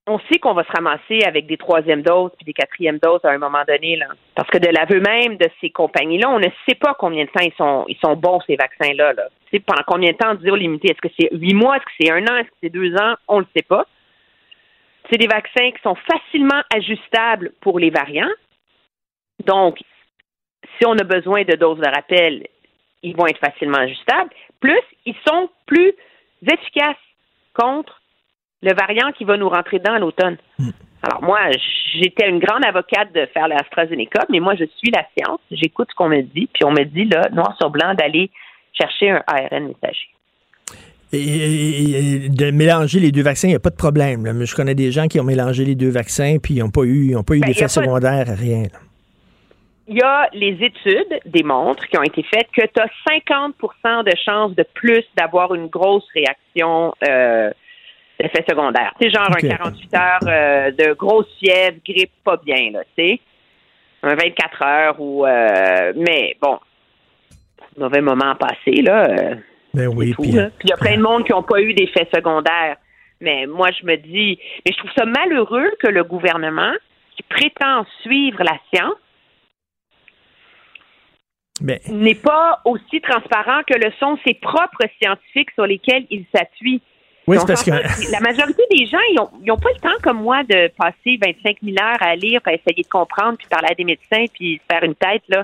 on 0.09 0.19
sait 0.31 0.39
qu'on 0.39 0.53
va 0.53 0.63
se 0.63 0.71
ramasser 0.71 1.21
avec 1.25 1.45
des 1.45 1.57
troisièmes 1.57 2.01
doses 2.01 2.31
puis 2.35 2.45
des 2.45 2.53
quatrièmes 2.53 2.97
doses 2.97 3.23
à 3.23 3.29
un 3.29 3.37
moment 3.37 3.63
donné, 3.67 3.95
là. 3.95 4.07
Parce 4.35 4.49
que 4.49 4.57
de 4.57 4.67
l'aveu 4.67 4.99
même 4.99 5.37
de 5.37 5.47
ces 5.61 5.69
compagnies-là, 5.69 6.29
on 6.29 6.39
ne 6.39 6.49
sait 6.67 6.75
pas 6.75 6.95
combien 6.97 7.25
de 7.25 7.29
temps 7.29 7.45
ils 7.45 7.53
sont, 7.53 7.85
ils 7.87 7.97
sont 7.97 8.15
bons, 8.15 8.41
ces 8.47 8.55
vaccins-là, 8.55 9.13
là. 9.13 9.27
Pendant 9.65 9.83
combien 9.85 10.11
de 10.11 10.17
temps 10.17 10.35
dire 10.35 10.55
limité? 10.55 10.91
Est-ce 10.91 11.01
que 11.01 11.13
c'est 11.19 11.29
huit 11.31 11.53
mois? 11.53 11.77
Est-ce 11.77 11.85
que 11.85 11.91
c'est 12.01 12.11
un 12.11 12.23
an? 12.23 12.37
Est-ce 12.37 12.49
que 12.49 12.55
c'est 12.63 12.69
deux 12.69 12.95
ans? 12.95 13.15
On 13.27 13.37
ne 13.37 13.41
le 13.41 13.47
sait 13.55 13.65
pas. 13.65 13.85
C'est 15.11 15.17
des 15.17 15.27
vaccins 15.27 15.71
qui 15.71 15.81
sont 15.81 15.95
facilement 15.95 16.61
ajustables 16.75 17.51
pour 17.61 17.79
les 17.79 17.89
variants. 17.89 18.29
Donc, 19.45 19.79
si 20.77 20.85
on 20.85 20.93
a 20.93 21.03
besoin 21.03 21.43
de 21.43 21.55
doses 21.55 21.79
de 21.79 21.89
rappel, 21.89 22.45
ils 23.01 23.15
vont 23.15 23.27
être 23.27 23.39
facilement 23.39 23.79
ajustables. 23.79 24.29
Plus, 24.59 24.81
ils 25.05 25.15
sont 25.27 25.49
plus 25.65 25.93
efficaces 26.41 26.95
contre 27.53 27.98
le 28.61 28.73
variant 28.73 29.11
qui 29.17 29.23
va 29.25 29.37
nous 29.37 29.49
rentrer 29.49 29.79
dedans 29.79 29.93
à 29.93 29.99
l'automne. 29.99 30.37
Alors 31.01 31.23
moi, 31.23 31.39
j'étais 31.93 32.27
une 32.29 32.39
grande 32.39 32.65
avocate 32.65 33.13
de 33.13 33.25
faire 33.33 33.47
l'AstraZeneca, 33.47 34.25
mais 34.29 34.39
moi, 34.41 34.55
je 34.55 34.65
suis 34.77 34.91
la 34.91 35.05
science, 35.17 35.39
j'écoute 35.51 35.87
ce 35.91 35.95
qu'on 35.95 36.09
me 36.09 36.21
dit, 36.21 36.49
puis 36.53 36.65
on 36.65 36.71
me 36.71 36.83
dit, 36.83 37.05
là, 37.05 37.29
noir 37.31 37.55
sur 37.59 37.69
blanc, 37.69 37.93
d'aller 37.93 38.29
chercher 38.73 39.11
un 39.11 39.23
ARN 39.27 39.67
messager. 39.69 40.09
Et, 41.11 41.17
et- 41.17 42.25
et 42.25 42.29
de 42.29 42.51
mélanger 42.51 42.99
les 42.99 43.11
deux 43.11 43.23
vaccins, 43.23 43.47
il 43.47 43.51
n'y 43.51 43.55
a 43.55 43.59
pas 43.59 43.71
de 43.71 43.75
problème. 43.75 44.25
là. 44.25 44.33
Je 44.45 44.53
connais 44.55 44.75
des 44.75 44.91
gens 44.91 45.07
qui 45.07 45.19
ont 45.19 45.23
mélangé 45.23 45.65
les 45.65 45.73
deux 45.75 45.89
vaccins 45.89 46.37
puis 46.41 46.55
ils 46.55 46.59
n'ont 46.59 46.69
pas 46.69 46.83
eu, 46.83 47.07
ils 47.11 47.15
ont 47.17 47.23
pas 47.23 47.35
eu 47.35 47.39
Ben, 47.39 47.47
d'effet 47.47 47.61
pas 47.61 47.65
de- 47.65 47.71
secondaire, 47.71 48.25
rien. 48.37 48.63
là. 48.63 48.79
Il 49.87 49.95
y 49.97 50.01
a 50.03 50.29
les 50.33 50.55
études 50.63 51.19
démontrent 51.25 51.83
qui 51.87 51.97
ont 51.97 52.03
été 52.03 52.21
faites 52.21 52.47
que 52.55 52.61
tu 52.61 52.79
as 52.79 52.89
50 53.09 53.55
de 54.05 54.11
chances 54.23 54.53
de 54.53 54.63
plus 54.75 55.03
d'avoir 55.17 55.55
une 55.55 55.65
grosse 55.65 56.05
réaction 56.13 56.93
euh, 57.09 57.49
d'effet 58.19 58.43
secondaire. 58.49 58.93
C'est 59.01 59.09
genre 59.09 59.29
Ok. 59.29 59.43
un 59.43 59.47
48 59.49 59.95
heures 59.95 60.19
euh, 60.27 60.71
de 60.71 60.93
grosse 60.93 61.27
fièvre, 61.39 61.77
grippe 61.85 62.11
pas 62.23 62.37
bien, 62.37 62.71
là, 62.71 62.81
tu 62.97 63.03
sais. 63.03 63.19
Un 64.03 64.15
24 64.15 64.61
heures 64.61 64.95
ou... 64.99 65.25
euh, 65.25 65.93
mais 65.95 66.35
bon, 66.41 66.59
mauvais 67.77 68.01
moment 68.01 68.35
passé, 68.35 68.81
là. 68.81 69.07
euh, 69.09 69.35
Ben 69.73 69.87
oui. 69.87 70.13
Puis 70.19 70.29
il 70.29 70.69
y 70.69 70.73
a 70.73 70.77
plein 70.77 70.97
de 70.97 71.01
monde 71.01 71.25
qui 71.25 71.31
n'ont 71.31 71.43
pas 71.43 71.61
eu 71.61 71.73
d'effets 71.73 72.07
secondaires. 72.13 72.77
Mais 73.21 73.45
moi, 73.47 73.69
je 73.77 73.85
me 73.85 73.97
dis, 73.97 74.39
mais 74.65 74.71
je 74.71 74.77
trouve 74.77 74.91
ça 74.97 75.05
malheureux 75.05 75.69
que 75.81 75.87
le 75.87 76.05
gouvernement, 76.05 76.71
qui 77.17 77.23
prétend 77.23 77.85
suivre 78.01 78.41
la 78.43 78.57
science, 78.73 78.95
ben, 81.59 81.77
n'est 81.89 82.15
pas 82.15 82.61
aussi 82.63 83.01
transparent 83.01 83.61
que 83.67 83.77
le 83.77 83.91
sont 83.99 84.17
ses 84.25 84.35
propres 84.35 84.85
scientifiques 85.01 85.51
sur 85.51 85.65
lesquels 85.67 86.05
il 86.09 86.25
s'appuie. 86.33 86.81
Oui, 87.29 87.37
c'est 87.39 87.47
parce 87.47 87.63
que- 87.63 88.11
La 88.11 88.19
majorité 88.19 88.63
des 88.71 88.85
gens, 88.85 88.97
ils 89.11 89.47
n'ont 89.47 89.57
pas 89.57 89.69
le 89.73 89.79
temps 89.79 89.95
comme 90.01 90.21
moi 90.21 90.43
de 90.43 90.69
passer 90.77 91.17
25 91.21 91.57
000 91.63 91.75
heures 91.81 91.97
à 92.01 92.15
lire, 92.15 92.41
à 92.45 92.53
essayer 92.53 92.83
de 92.83 92.87
comprendre, 92.89 93.37
puis 93.37 93.47
parler 93.49 93.67
à 93.71 93.75
des 93.75 93.83
médecins, 93.83 94.25
puis 94.33 94.59
se 94.59 94.73
faire 94.73 94.83
une 94.83 94.95
tête, 94.95 95.21
là. 95.29 95.43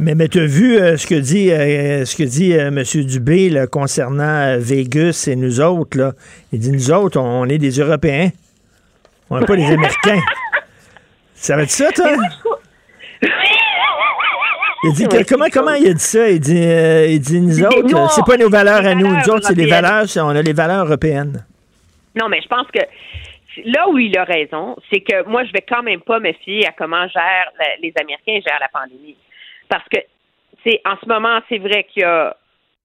Mais, 0.00 0.14
mais 0.16 0.26
tu 0.28 0.40
as 0.40 0.46
vu 0.46 0.76
euh, 0.76 0.96
ce 0.96 1.06
que 1.06 1.14
dit, 1.14 1.52
euh, 1.52 2.04
ce 2.04 2.16
que 2.16 2.24
dit 2.24 2.54
euh, 2.54 2.68
M. 2.68 2.82
Dubé 3.04 3.48
là, 3.50 3.66
concernant 3.68 4.56
Vegas 4.58 5.26
et 5.30 5.36
nous 5.36 5.60
autres. 5.60 5.96
Là. 5.98 6.14
Il 6.52 6.58
dit 6.58 6.72
nous 6.72 6.90
autres, 6.90 7.20
on, 7.20 7.42
on 7.42 7.44
est 7.48 7.58
des 7.58 7.78
Européens. 7.78 8.30
On 9.30 9.38
n'est 9.38 9.46
pas 9.46 9.54
des 9.56 9.64
Américains. 9.72 10.20
Ça 11.36 11.54
va 11.54 11.62
être 11.62 11.70
ça, 11.70 11.92
toi? 11.92 12.10
Il 14.84 14.92
dit 14.92 15.08
que- 15.08 15.28
comment, 15.28 15.46
comment 15.52 15.74
il 15.74 15.88
a 15.88 15.92
dit 15.94 16.00
ça? 16.00 16.28
Il 16.30 16.40
dit, 16.40 16.56
euh, 16.64 17.06
il 17.08 17.20
dit 17.20 17.40
nous 17.40 17.62
autres, 17.64 18.10
c'est 18.12 18.24
pas 18.26 18.36
nos 18.36 18.48
valeurs 18.50 18.82
les 18.82 18.88
à 18.88 18.94
nous. 18.94 19.06
Nous 19.06 19.28
autres, 19.30 19.46
c'est 19.46 19.54
européennes. 19.66 19.82
valeurs, 19.82 20.04
on 20.18 20.28
a 20.36 20.42
les 20.42 20.52
valeurs 20.52 20.84
européennes. 20.86 21.44
Non, 22.20 22.28
mais 22.28 22.40
je 22.42 22.48
pense 22.48 22.66
que 22.72 22.80
là 23.64 23.88
où 23.88 23.98
il 23.98 24.16
a 24.18 24.24
raison, 24.24 24.76
c'est 24.92 25.00
que 25.00 25.26
moi, 25.28 25.44
je 25.44 25.52
vais 25.52 25.64
quand 25.68 25.82
même 25.82 26.00
pas 26.00 26.20
me 26.20 26.32
fier 26.32 26.66
à 26.66 26.72
comment 26.72 27.06
gèrent 27.08 27.52
la- 27.58 27.76
les 27.82 27.92
Américains 28.00 28.40
gèrent 28.46 28.60
la 28.60 28.68
pandémie. 28.72 29.16
Parce 29.68 29.84
que, 29.92 29.98
c'est 30.64 30.80
en 30.84 30.96
ce 31.02 31.08
moment, 31.08 31.40
c'est 31.48 31.58
vrai 31.58 31.84
qu'il 31.92 32.02
y 32.02 32.04
a 32.04 32.36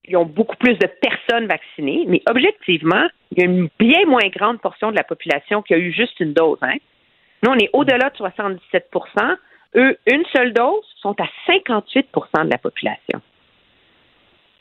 ils 0.05 0.17
ont 0.17 0.26
beaucoup 0.26 0.55
plus 0.55 0.73
de 0.80 0.88
personnes 0.88 1.45
vaccinées, 1.45 2.05
mais 2.07 2.23
objectivement, 2.27 3.05
il 3.31 3.39
y 3.39 3.41
a 3.43 3.45
une 3.45 3.69
bien 3.77 4.05
moins 4.07 4.27
grande 4.35 4.59
portion 4.59 4.89
de 4.89 4.95
la 4.95 5.03
population 5.03 5.61
qui 5.61 5.76
a 5.76 5.77
eu 5.77 5.91
juste 5.93 6.19
une 6.19 6.34
dose. 6.34 6.57
Hein? 6.63 6.77
Nous, 7.43 7.51
on 7.51 7.55
est 7.57 7.69
au-delà 7.73 8.09
de 8.09 8.17
77 8.17 8.89
Eux, 9.76 9.98
une 10.08 10.24
seule 10.34 10.54
dose, 10.54 10.84
sont 11.02 11.16
à 11.20 11.28
58% 11.48 12.46
de 12.46 12.50
la 12.50 12.58
population. 12.58 13.22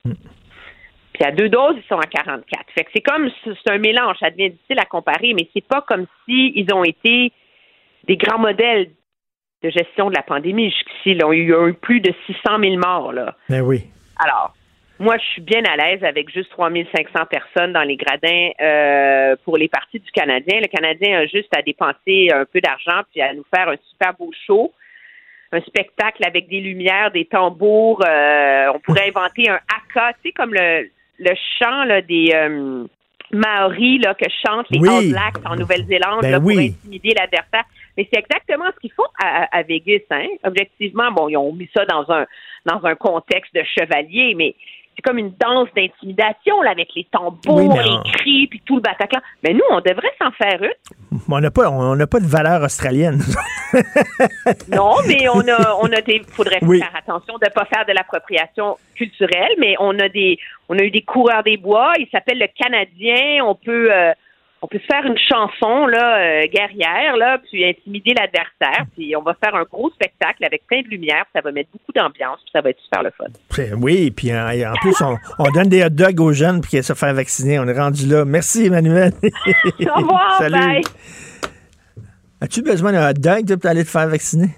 Puis 0.05 1.25
à 1.25 1.33
deux 1.33 1.49
doses, 1.49 1.77
ils 1.77 1.89
sont 1.89 1.99
à 1.99 2.07
44. 2.07 2.65
Fait 2.75 2.85
que 2.85 2.91
c'est 2.95 3.03
comme 3.03 3.29
c'est 3.45 3.71
un 3.71 3.79
mélange, 3.79 4.17
ça 4.21 4.31
devient 4.31 4.51
difficile 4.51 4.79
à 4.79 4.85
comparer, 4.85 5.35
mais 5.35 5.49
c'est 5.53 5.67
pas 5.67 5.83
comme 5.83 6.07
si 6.25 6.53
ils 6.55 6.73
ont 6.73 6.85
été 6.85 7.33
des 8.07 8.17
grands 8.17 8.39
modèles 8.39 8.91
de 9.63 9.71
gestion 9.71 10.09
de 10.11 10.15
la 10.15 10.23
pandémie 10.23 10.71
jusqu'ici. 10.71 11.15
là. 11.15 11.33
Il 11.33 11.49
y 11.49 11.53
a 11.53 11.67
eu 11.69 11.75
plus 11.75 12.01
de 12.01 12.13
600 12.27 12.59
000 12.61 12.77
morts 12.77 13.13
là. 13.13 13.35
Ben 13.49 13.63
oui. 13.63 13.85
Alors, 14.19 14.55
moi, 15.01 15.17
je 15.19 15.25
suis 15.25 15.43
bien 15.43 15.63
à 15.65 15.77
l'aise 15.77 16.03
avec 16.03 16.29
juste 16.31 16.51
3500 16.51 17.27
personnes 17.31 17.73
dans 17.73 17.83
les 17.83 17.97
gradins 17.97 18.51
euh, 18.61 19.37
pour 19.45 19.57
les 19.57 19.69
parties 19.69 20.01
du 20.01 20.11
Canadien. 20.11 20.61
Le 20.61 20.67
Canadien 20.67 21.21
a 21.21 21.27
juste 21.27 21.57
à 21.57 21.63
dépenser 21.63 22.31
un 22.33 22.45
peu 22.45 22.61
d'argent 22.61 23.03
puis 23.11 23.21
à 23.21 23.33
nous 23.33 23.45
faire 23.55 23.69
un 23.69 23.77
super 23.91 24.15
beau 24.15 24.31
show, 24.47 24.73
un 25.53 25.61
spectacle 25.63 26.25
avec 26.27 26.49
des 26.49 26.61
lumières, 26.61 27.11
des 27.11 27.25
tambours. 27.25 28.03
euh, 28.07 28.73
on 28.75 28.81
pourrait 28.81 29.09
inventer 29.09 29.49
un 29.49 29.59
haka, 29.75 30.13
tu 30.15 30.29
sais, 30.29 30.33
comme 30.33 30.53
le, 30.53 30.89
le 31.19 31.31
chant 31.59 31.85
là, 31.85 32.03
des 32.03 32.31
euh, 32.35 32.85
Maoris 33.33 34.01
là, 34.03 34.15
que 34.15 34.27
chantent 34.47 34.69
les 34.71 34.79
Oui. 34.79 34.89
All 34.89 35.11
Blacks 35.11 35.47
en 35.47 35.57
Nouvelle-Zélande 35.57 36.23
Ben 36.23 36.41
pour 36.41 36.51
intimider 36.51 37.15
l'adversaire. 37.19 37.65
Mais 37.97 38.09
c'est 38.13 38.21
exactement 38.21 38.67
ce 38.75 38.81
qu'ils 38.81 38.93
font 38.93 39.09
à, 39.21 39.49
à 39.57 39.63
Vegas. 39.63 40.05
Hein? 40.11 40.29
Objectivement, 40.45 41.11
bon, 41.13 41.29
ils 41.29 41.37
ont 41.37 41.53
mis 41.53 41.69
ça 41.75 41.85
dans 41.85 42.11
un 42.13 42.27
dans 42.65 42.85
un 42.85 42.95
contexte 42.95 43.55
de 43.55 43.63
chevalier, 43.63 44.35
mais 44.37 44.55
c'est 44.95 45.03
comme 45.03 45.19
une 45.19 45.33
danse 45.39 45.69
d'intimidation 45.75 46.61
là, 46.63 46.71
avec 46.73 46.89
les 46.95 47.05
tambours, 47.05 47.41
Oui, 47.49 47.69
les 47.85 48.11
cris, 48.13 48.47
puis 48.49 48.61
tout 48.67 48.77
le 48.77 48.83
Bataclan. 48.83 49.21
Mais 49.43 49.55
nous, 49.55 49.63
on 49.71 49.81
devrait 49.81 50.13
s'en 50.21 50.31
faire 50.33 50.63
une. 50.63 50.73
Mais 51.29 51.35
On 51.37 51.41
n'a 51.41 51.51
pas, 51.51 51.71
on 51.71 51.97
pas 52.07 52.21
de 52.21 52.27
valeur 52.27 52.63
australienne. 52.63 53.21
Non, 54.75 54.95
mais 55.07 55.29
on 55.29 55.41
a, 55.47 55.77
on 55.83 55.93
a 55.93 56.01
des, 56.01 56.23
faudrait 56.33 56.59
Oui. 56.63 56.79
faire 56.79 56.95
attention 56.97 57.35
de 57.39 57.45
ne 57.45 57.51
pas 57.51 57.67
faire 57.67 57.85
de 57.87 57.93
l'appropriation 57.93 58.79
culturelle, 58.95 59.53
mais 59.59 59.75
on 59.79 59.99
a 59.99 60.09
des, 60.09 60.39
on 60.71 60.79
a 60.79 60.83
eu 60.83 60.91
des 60.91 61.03
coureurs 61.03 61.43
des 61.43 61.59
bois. 61.59 61.93
Il 61.99 62.09
s'appelle 62.11 62.39
le 62.39 62.47
Canadien. 62.59 63.45
On 63.45 63.55
peut, 63.55 63.93
euh, 63.93 64.13
on 64.63 64.67
peut 64.69 64.79
se 64.79 64.87
faire 64.87 65.05
une 65.05 65.19
chanson 65.19 65.87
là, 65.87 66.17
euh, 66.19 66.47
guerrière 66.47 67.17
là, 67.17 67.39
puis 67.47 67.63
intimider 67.65 68.15
l'adversaire. 68.15 68.87
Puis 68.97 69.15
on 69.17 69.23
va 69.23 69.35
faire 69.43 69.55
un 69.55 69.65
gros 69.65 69.91
spectacle 69.91 70.43
avec 70.47 70.67
plein 70.67 70.81
de 70.81 70.89
lumière. 70.89 71.25
puis 71.25 71.33
Ça 71.35 71.41
va 71.43 71.53
mettre 71.53 71.69
beaucoup 71.73 71.93
d'ambiance. 71.93 72.39
Puis 72.41 72.51
ça 72.55 72.63
va 72.63 72.71
être 72.71 72.81
super 72.81 73.03
le 73.03 73.11
fun. 73.11 73.27
Oui, 73.81 74.11
puis 74.11 74.33
en, 74.33 74.49
et 74.49 74.67
en 74.67 74.73
plus, 74.81 74.95
on, 75.03 75.17
on 75.39 75.51
donne 75.51 75.69
des 75.69 75.85
hot 75.85 75.91
dogs 75.91 76.21
aux 76.21 76.33
jeunes 76.33 76.63
pour 76.63 76.71
qu'ils 76.71 76.83
se 76.83 76.95
faire 76.95 77.13
vacciner. 77.13 77.59
On 77.59 77.69
est 77.69 77.79
rendu 77.79 78.07
là. 78.07 78.25
Merci, 78.25 78.67
Emmanuel. 78.67 79.13
Au 79.23 79.95
revoir, 79.95 80.37
Salut. 80.39 80.55
bye. 80.59 80.83
As-tu 82.41 82.63
besoin 82.63 82.93
d'un 82.93 83.11
hot 83.11 83.15
dog 83.15 83.57
pour 83.57 83.71
aller 83.71 83.85
te 83.85 83.91
faire 83.91 84.09
vacciner? 84.09 84.51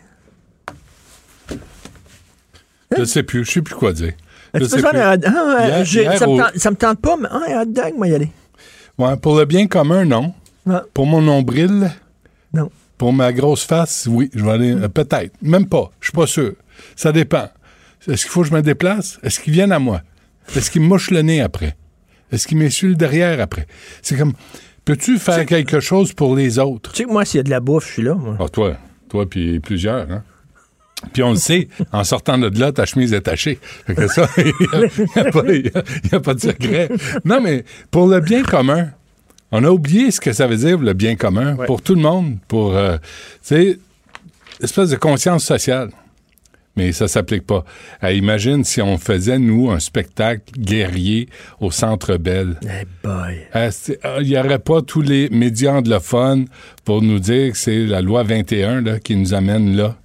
Je 2.96 3.04
sais 3.04 3.22
plus, 3.22 3.44
je 3.44 3.50
sais 3.52 3.62
plus 3.62 3.74
quoi 3.74 3.92
dire. 3.92 4.12
As-tu 4.52 4.64
besoin 4.68 4.92
d'un 4.92 5.12
hot 5.14 5.16
dog? 5.16 5.32
Ah, 5.36 5.66
Hier- 5.68 5.84
je- 5.84 6.00
hier 6.00 6.18
ça, 6.18 6.26
me 6.26 6.32
au- 6.32 6.38
tente, 6.38 6.56
ça 6.58 6.70
me 6.70 6.76
tente 6.76 7.00
pas, 7.00 7.16
mais 7.16 7.28
ah, 7.30 7.40
un 7.48 7.62
hot 7.62 7.66
dog, 7.66 7.92
moi, 7.96 8.08
y 8.08 8.14
aller. 8.14 8.30
Ouais, 8.98 9.16
pour 9.16 9.38
le 9.38 9.44
bien 9.44 9.66
commun, 9.66 10.04
non. 10.04 10.34
Ah. 10.68 10.82
Pour 10.92 11.06
mon 11.06 11.22
nombril, 11.22 11.90
Non. 12.52 12.70
Pour 12.98 13.12
ma 13.14 13.32
grosse 13.32 13.64
face, 13.64 14.06
oui, 14.10 14.28
je 14.34 14.44
vais 14.44 14.50
aller. 14.50 14.72
euh, 14.74 14.88
Peut-être. 14.88 15.32
Même 15.40 15.66
pas. 15.66 15.90
Je 16.00 16.08
suis 16.08 16.12
pas 16.12 16.26
sûr. 16.26 16.52
Ça 16.96 17.12
dépend. 17.12 17.48
Est-ce 18.06 18.22
qu'il 18.24 18.30
faut 18.30 18.42
que 18.42 18.48
je 18.48 18.52
me 18.52 18.60
déplace? 18.60 19.18
Est-ce 19.22 19.40
qu'ils 19.40 19.54
viennent 19.54 19.72
à 19.72 19.78
moi? 19.78 20.02
Est-ce 20.54 20.70
qu'ils 20.70 20.82
me 20.82 20.86
mouchent 20.88 21.10
le 21.10 21.22
nez 21.22 21.40
après? 21.40 21.76
Est-ce 22.30 22.46
qu'ils 22.46 22.58
m'essuient 22.58 22.88
le 22.88 22.94
derrière 22.96 23.40
après? 23.40 23.66
C'est 24.02 24.16
comme. 24.18 24.34
Peux-tu 24.84 25.18
faire 25.18 25.46
quelque 25.46 25.80
chose 25.80 26.12
pour 26.12 26.34
les 26.36 26.58
autres? 26.58 26.90
Tu 26.92 26.98
sais 26.98 27.04
que 27.04 27.10
moi, 27.12 27.24
s'il 27.24 27.38
y 27.38 27.40
a 27.40 27.44
de 27.44 27.50
la 27.50 27.60
bouffe, 27.60 27.86
je 27.88 27.92
suis 27.94 28.02
là. 28.02 28.14
moi. 28.14 28.36
Ah, 28.40 28.48
toi, 28.48 28.76
toi, 29.08 29.28
puis 29.28 29.60
plusieurs, 29.60 30.10
hein? 30.10 30.22
Puis 31.14 31.22
on 31.22 31.30
le 31.30 31.36
sait, 31.36 31.68
en 31.92 32.04
sortant 32.04 32.36
de 32.36 32.48
là, 32.60 32.72
ta 32.72 32.84
chemise 32.84 33.14
est 33.14 33.22
tachée. 33.22 33.58
Fait 33.86 33.94
que 33.94 34.06
ça, 34.08 34.28
il 34.36 34.44
n'y 34.44 35.22
a, 35.22 35.30
pas- 35.30 35.44
y 35.46 35.68
a- 35.68 35.82
y 36.12 36.14
a 36.14 36.20
pas 36.20 36.34
de 36.34 36.40
secret. 36.40 36.90
Non, 37.24 37.40
mais 37.40 37.64
pour 37.90 38.06
le 38.06 38.20
bien 38.20 38.42
commun, 38.42 38.88
on 39.50 39.64
a 39.64 39.70
oublié 39.70 40.10
ce 40.10 40.20
que 40.20 40.32
ça 40.34 40.46
veut 40.46 40.56
dire, 40.58 40.78
le 40.78 40.92
bien 40.92 41.16
commun, 41.16 41.56
pour 41.66 41.80
tout 41.80 41.94
le 41.94 42.02
monde, 42.02 42.36
pour, 42.48 42.76
euh, 42.76 42.98
tu 42.98 43.02
sais, 43.42 43.78
espèce 44.62 44.90
de 44.90 44.96
conscience 44.96 45.44
sociale. 45.44 45.90
Mais 46.80 46.92
ça 46.92 47.08
s'applique 47.08 47.46
pas. 47.46 47.64
Euh, 48.04 48.12
imagine 48.12 48.64
si 48.64 48.80
on 48.80 48.96
faisait, 48.98 49.38
nous, 49.38 49.70
un 49.70 49.78
spectacle 49.80 50.42
guerrier 50.58 51.28
au 51.60 51.70
Centre 51.70 52.16
Bell. 52.16 52.56
Eh 52.62 52.86
boy. 53.06 53.36
Euh, 53.54 53.70
Il 54.20 54.28
n'y 54.28 54.38
aurait 54.38 54.58
pas 54.58 54.80
tous 54.82 55.02
les 55.02 55.28
médias 55.30 55.72
anglophones 55.74 56.46
pour 56.84 57.02
nous 57.02 57.18
dire 57.18 57.52
que 57.52 57.58
c'est 57.58 57.84
la 57.86 58.00
loi 58.00 58.22
21 58.22 58.80
là, 58.80 58.98
qui 58.98 59.14
nous 59.16 59.34
amène 59.34 59.76
là 59.76 59.96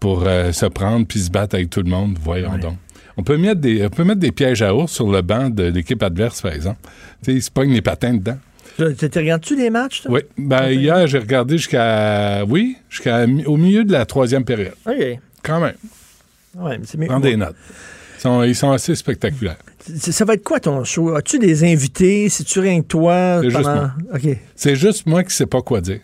pour 0.00 0.24
euh, 0.26 0.52
se 0.52 0.66
prendre 0.66 1.06
puis 1.06 1.20
se 1.20 1.30
battre 1.30 1.54
avec 1.54 1.70
tout 1.70 1.82
le 1.82 1.90
monde? 1.90 2.18
Voyons 2.20 2.58
donc. 2.58 2.74
On 3.16 3.22
peut, 3.22 3.38
mettre 3.38 3.62
des, 3.62 3.86
on 3.86 3.88
peut 3.88 4.04
mettre 4.04 4.20
des 4.20 4.30
pièges 4.32 4.60
à 4.60 4.74
ours 4.74 4.92
sur 4.92 5.10
le 5.10 5.22
banc 5.22 5.48
de 5.48 5.62
l'équipe 5.64 6.02
adverse, 6.02 6.42
par 6.42 6.52
exemple. 6.52 6.80
Tu 7.24 7.30
sais, 7.30 7.32
ils 7.38 7.42
se 7.42 7.50
pognent 7.50 7.72
les 7.72 7.80
patins 7.80 8.12
dedans. 8.12 8.36
Tu 8.76 8.94
tu- 8.94 9.08
tu 9.08 9.18
regardes-tu 9.18 9.56
les 9.56 9.70
matchs, 9.70 10.02
toi? 10.02 10.10
Oui. 10.12 10.20
Ben, 10.36 10.68
hier, 10.68 11.06
j'ai 11.06 11.18
regardé 11.18 11.56
jusqu'à. 11.56 12.44
Oui, 12.46 12.76
jusqu'à 12.90 13.24
au 13.46 13.56
milieu 13.56 13.84
de 13.84 13.92
la 13.92 14.04
troisième 14.04 14.44
période. 14.44 14.74
OK. 14.86 15.18
Quand 15.46 15.60
même. 15.60 15.76
Ouais, 16.54 16.78
mais 16.78 16.84
c'est 16.86 16.98
mieux. 16.98 17.06
Prends 17.06 17.20
des 17.20 17.36
notes. 17.36 17.56
Ils 18.16 18.20
sont, 18.20 18.42
ils 18.42 18.56
sont 18.56 18.72
assez 18.72 18.94
spectaculaires. 18.94 19.58
Ça 19.98 20.24
va 20.24 20.34
être 20.34 20.42
quoi 20.42 20.58
ton 20.58 20.82
show? 20.84 21.14
As-tu 21.14 21.38
des 21.38 21.64
invités? 21.64 22.28
Si 22.28 22.44
tu 22.44 22.60
rien 22.60 22.82
que 22.82 22.86
toi? 22.86 23.40
C'est 23.42 23.50
juste 23.50 23.62
pendant-. 23.62 23.90
C'est 24.56 24.76
juste 24.76 25.06
moi 25.06 25.22
qui 25.22 25.34
sais 25.34 25.46
pas 25.46 25.62
quoi 25.62 25.80
dire. 25.80 26.00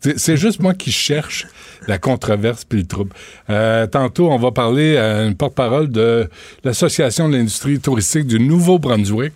C'est 0.00 0.18
c'est 0.18 0.36
juste 0.36 0.60
moi 0.60 0.74
qui 0.74 0.92
cherche 0.92 1.46
la 1.88 1.98
controverse 1.98 2.64
puis 2.64 2.80
le 2.80 2.86
trouble. 2.86 3.12
Euh, 3.48 3.86
tantôt, 3.86 4.30
on 4.30 4.38
va 4.38 4.52
parler 4.52 4.98
à 4.98 5.24
une 5.24 5.34
porte-parole 5.34 5.88
de 5.90 6.28
l'Association 6.64 7.28
de 7.28 7.36
l'industrie 7.36 7.80
touristique 7.80 8.26
du 8.26 8.38
Nouveau-Brunswick. 8.38 9.32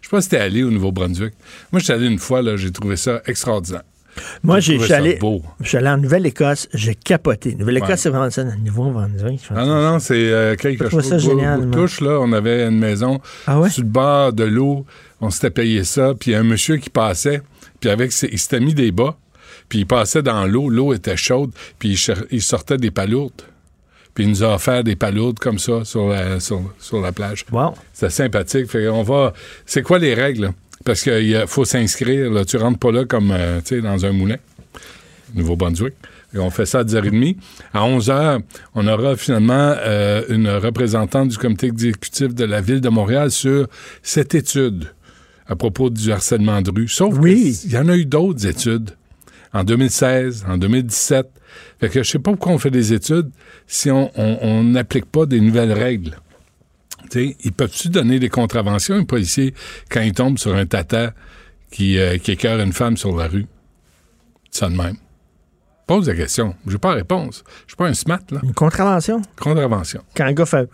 Je 0.00 0.08
sais 0.08 0.10
pas 0.10 0.20
si 0.20 0.28
t'es 0.30 0.38
allé 0.38 0.64
au 0.64 0.70
Nouveau-Brunswick. 0.70 1.34
Moi, 1.70 1.78
je 1.78 1.84
suis 1.84 1.92
allé 1.92 2.06
une 2.06 2.18
fois, 2.18 2.42
là, 2.42 2.56
j'ai 2.56 2.72
trouvé 2.72 2.96
ça 2.96 3.22
extraordinaire. 3.26 3.84
Moi, 4.42 4.60
j'ai- 4.60 4.92
allé, 4.92 5.18
en 5.22 5.96
Nouvelle-Écosse, 5.96 6.68
j'ai 6.74 6.94
capoté. 6.94 7.54
Nouvelle-Écosse, 7.54 7.90
Ouais. 7.90 7.96
c'est 7.96 8.10
vraiment 8.10 8.30
ça, 8.30 8.44
niveau 8.44 8.90
Brunswick. 8.90 9.40
Ah 9.50 9.64
non, 9.64 9.80
non, 9.80 9.98
c'est 9.98 10.14
euh, 10.32 10.56
quelque 10.56 10.88
chose 10.88 11.04
ça 11.08 11.14
de 11.16 11.20
génial, 11.20 11.70
touche, 11.70 12.00
là. 12.00 12.18
On 12.20 12.32
avait 12.32 12.66
une 12.66 12.78
maison 12.78 13.20
Ah 13.46 13.60
sur 13.68 13.82
le 13.82 13.88
bord 13.88 14.32
de 14.32 14.44
l'eau. 14.44 14.84
On 15.20 15.30
s'était 15.30 15.50
payé 15.50 15.84
ça. 15.84 16.14
Puis 16.18 16.30
il 16.30 16.34
y 16.34 16.36
a 16.36 16.40
un 16.40 16.44
monsieur 16.44 16.76
qui 16.76 16.90
passait, 16.90 17.42
puis 17.78 17.90
avec 17.90 18.12
ses- 18.12 18.28
il 18.32 18.38
s'était 18.38 18.60
mis 18.60 18.74
des 18.74 18.90
bas, 18.92 19.16
puis 19.68 19.80
il 19.80 19.86
passait 19.86 20.22
dans 20.22 20.44
l'eau. 20.46 20.68
L'eau 20.68 20.92
était 20.92 21.16
chaude, 21.16 21.52
puis 21.78 21.98
il, 22.30 22.42
sortait 22.42 22.78
des 22.78 22.90
palourdes. 22.90 23.42
Puis 24.14 24.24
il 24.24 24.30
nous 24.30 24.42
a 24.42 24.54
offert 24.54 24.82
des 24.82 24.96
palourdes 24.96 25.38
comme 25.38 25.58
ça 25.58 25.84
sur 25.84 26.08
la, 26.08 26.40
sur, 26.40 26.60
sur 26.80 27.00
la 27.00 27.12
plage. 27.12 27.44
Wow. 27.52 27.74
C'était 27.92 28.10
sympathique. 28.10 28.66
Fait 28.68 28.88
on 28.88 29.02
va... 29.04 29.32
C'est 29.64 29.82
quoi 29.82 29.98
les 29.98 30.14
règles? 30.14 30.50
Parce 30.84 31.02
qu'il 31.02 31.44
faut 31.46 31.64
s'inscrire. 31.64 32.30
Là. 32.30 32.44
Tu 32.44 32.56
rentres 32.56 32.78
pas 32.78 32.92
là 32.92 33.04
comme 33.04 33.30
euh, 33.30 33.60
sais, 33.64 33.80
dans 33.80 34.04
un 34.04 34.12
moulin. 34.12 34.36
Nouveau-Brunswick. 35.34 35.94
Et 36.34 36.38
on 36.38 36.50
fait 36.50 36.66
ça 36.66 36.80
à 36.80 36.84
10h30. 36.84 37.36
À 37.72 37.86
11h, 37.86 38.40
on 38.74 38.86
aura 38.86 39.16
finalement 39.16 39.74
euh, 39.78 40.22
une 40.28 40.48
représentante 40.48 41.28
du 41.28 41.38
comité 41.38 41.66
exécutif 41.66 42.34
de 42.34 42.44
la 42.44 42.60
Ville 42.60 42.80
de 42.80 42.88
Montréal 42.88 43.30
sur 43.30 43.68
cette 44.02 44.34
étude 44.34 44.86
à 45.46 45.56
propos 45.56 45.90
du 45.90 46.12
harcèlement 46.12 46.62
de 46.62 46.70
rue. 46.70 46.88
Sauf 46.88 47.20
qu'il 47.20 47.72
y 47.72 47.76
en 47.76 47.88
a 47.88 47.96
eu 47.96 48.06
d'autres 48.06 48.46
études 48.46 48.90
en 49.52 49.64
2016, 49.64 50.46
en 50.48 50.58
2017. 50.58 51.26
Fait 51.80 51.88
que 51.88 52.02
je 52.02 52.10
sais 52.10 52.18
pas 52.20 52.30
pourquoi 52.30 52.52
on 52.52 52.58
fait 52.58 52.70
des 52.70 52.92
études 52.92 53.30
si 53.66 53.90
on 53.90 54.64
n'applique 54.64 55.06
pas 55.06 55.26
des 55.26 55.40
nouvelles 55.40 55.72
règles. 55.72 56.16
Tu 57.10 57.18
sais, 57.18 57.36
ils 57.44 57.52
peuvent-tu 57.52 57.88
donner 57.88 58.18
des 58.20 58.28
contraventions, 58.28 58.94
un 58.94 59.04
policier, 59.04 59.52
quand 59.90 60.00
il 60.00 60.12
tombe 60.12 60.38
sur 60.38 60.54
un 60.54 60.66
tata 60.66 61.12
qui, 61.70 61.98
euh, 61.98 62.18
qui 62.18 62.32
écœure 62.32 62.60
une 62.60 62.72
femme 62.72 62.96
sur 62.96 63.16
la 63.16 63.26
rue? 63.26 63.46
Ça 64.50 64.68
de 64.68 64.76
même. 64.76 64.96
Pose 65.86 66.06
la 66.06 66.14
question. 66.14 66.54
J'ai 66.68 66.78
pas 66.78 66.90
la 66.90 66.96
réponse. 66.96 67.42
Je 67.66 67.72
suis 67.72 67.76
pas 67.76 67.88
un 67.88 67.94
smart, 67.94 68.20
là. 68.30 68.40
Une 68.44 68.54
contravention? 68.54 69.22
Contravention. 69.36 70.02
Quand 70.14 70.24
un 70.24 70.32
gars 70.32 70.46
fait... 70.46 70.70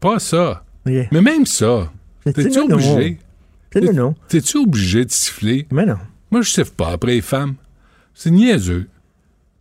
Pas 0.00 0.18
ça. 0.18 0.64
Mais 0.84 1.08
même 1.10 1.46
ça. 1.46 1.90
T'es-tu 2.24 2.58
obligé? 2.60 3.18
T'es-tu 3.70 4.58
obligé 4.58 5.04
de 5.04 5.10
siffler? 5.10 5.66
Mais 5.70 5.86
non. 5.86 5.98
Moi, 6.30 6.42
je 6.42 6.50
siffle 6.50 6.72
pas 6.72 6.90
après 6.90 7.12
les 7.12 7.20
femmes. 7.22 7.54
C'est 8.14 8.30
niaiseux. 8.30 8.88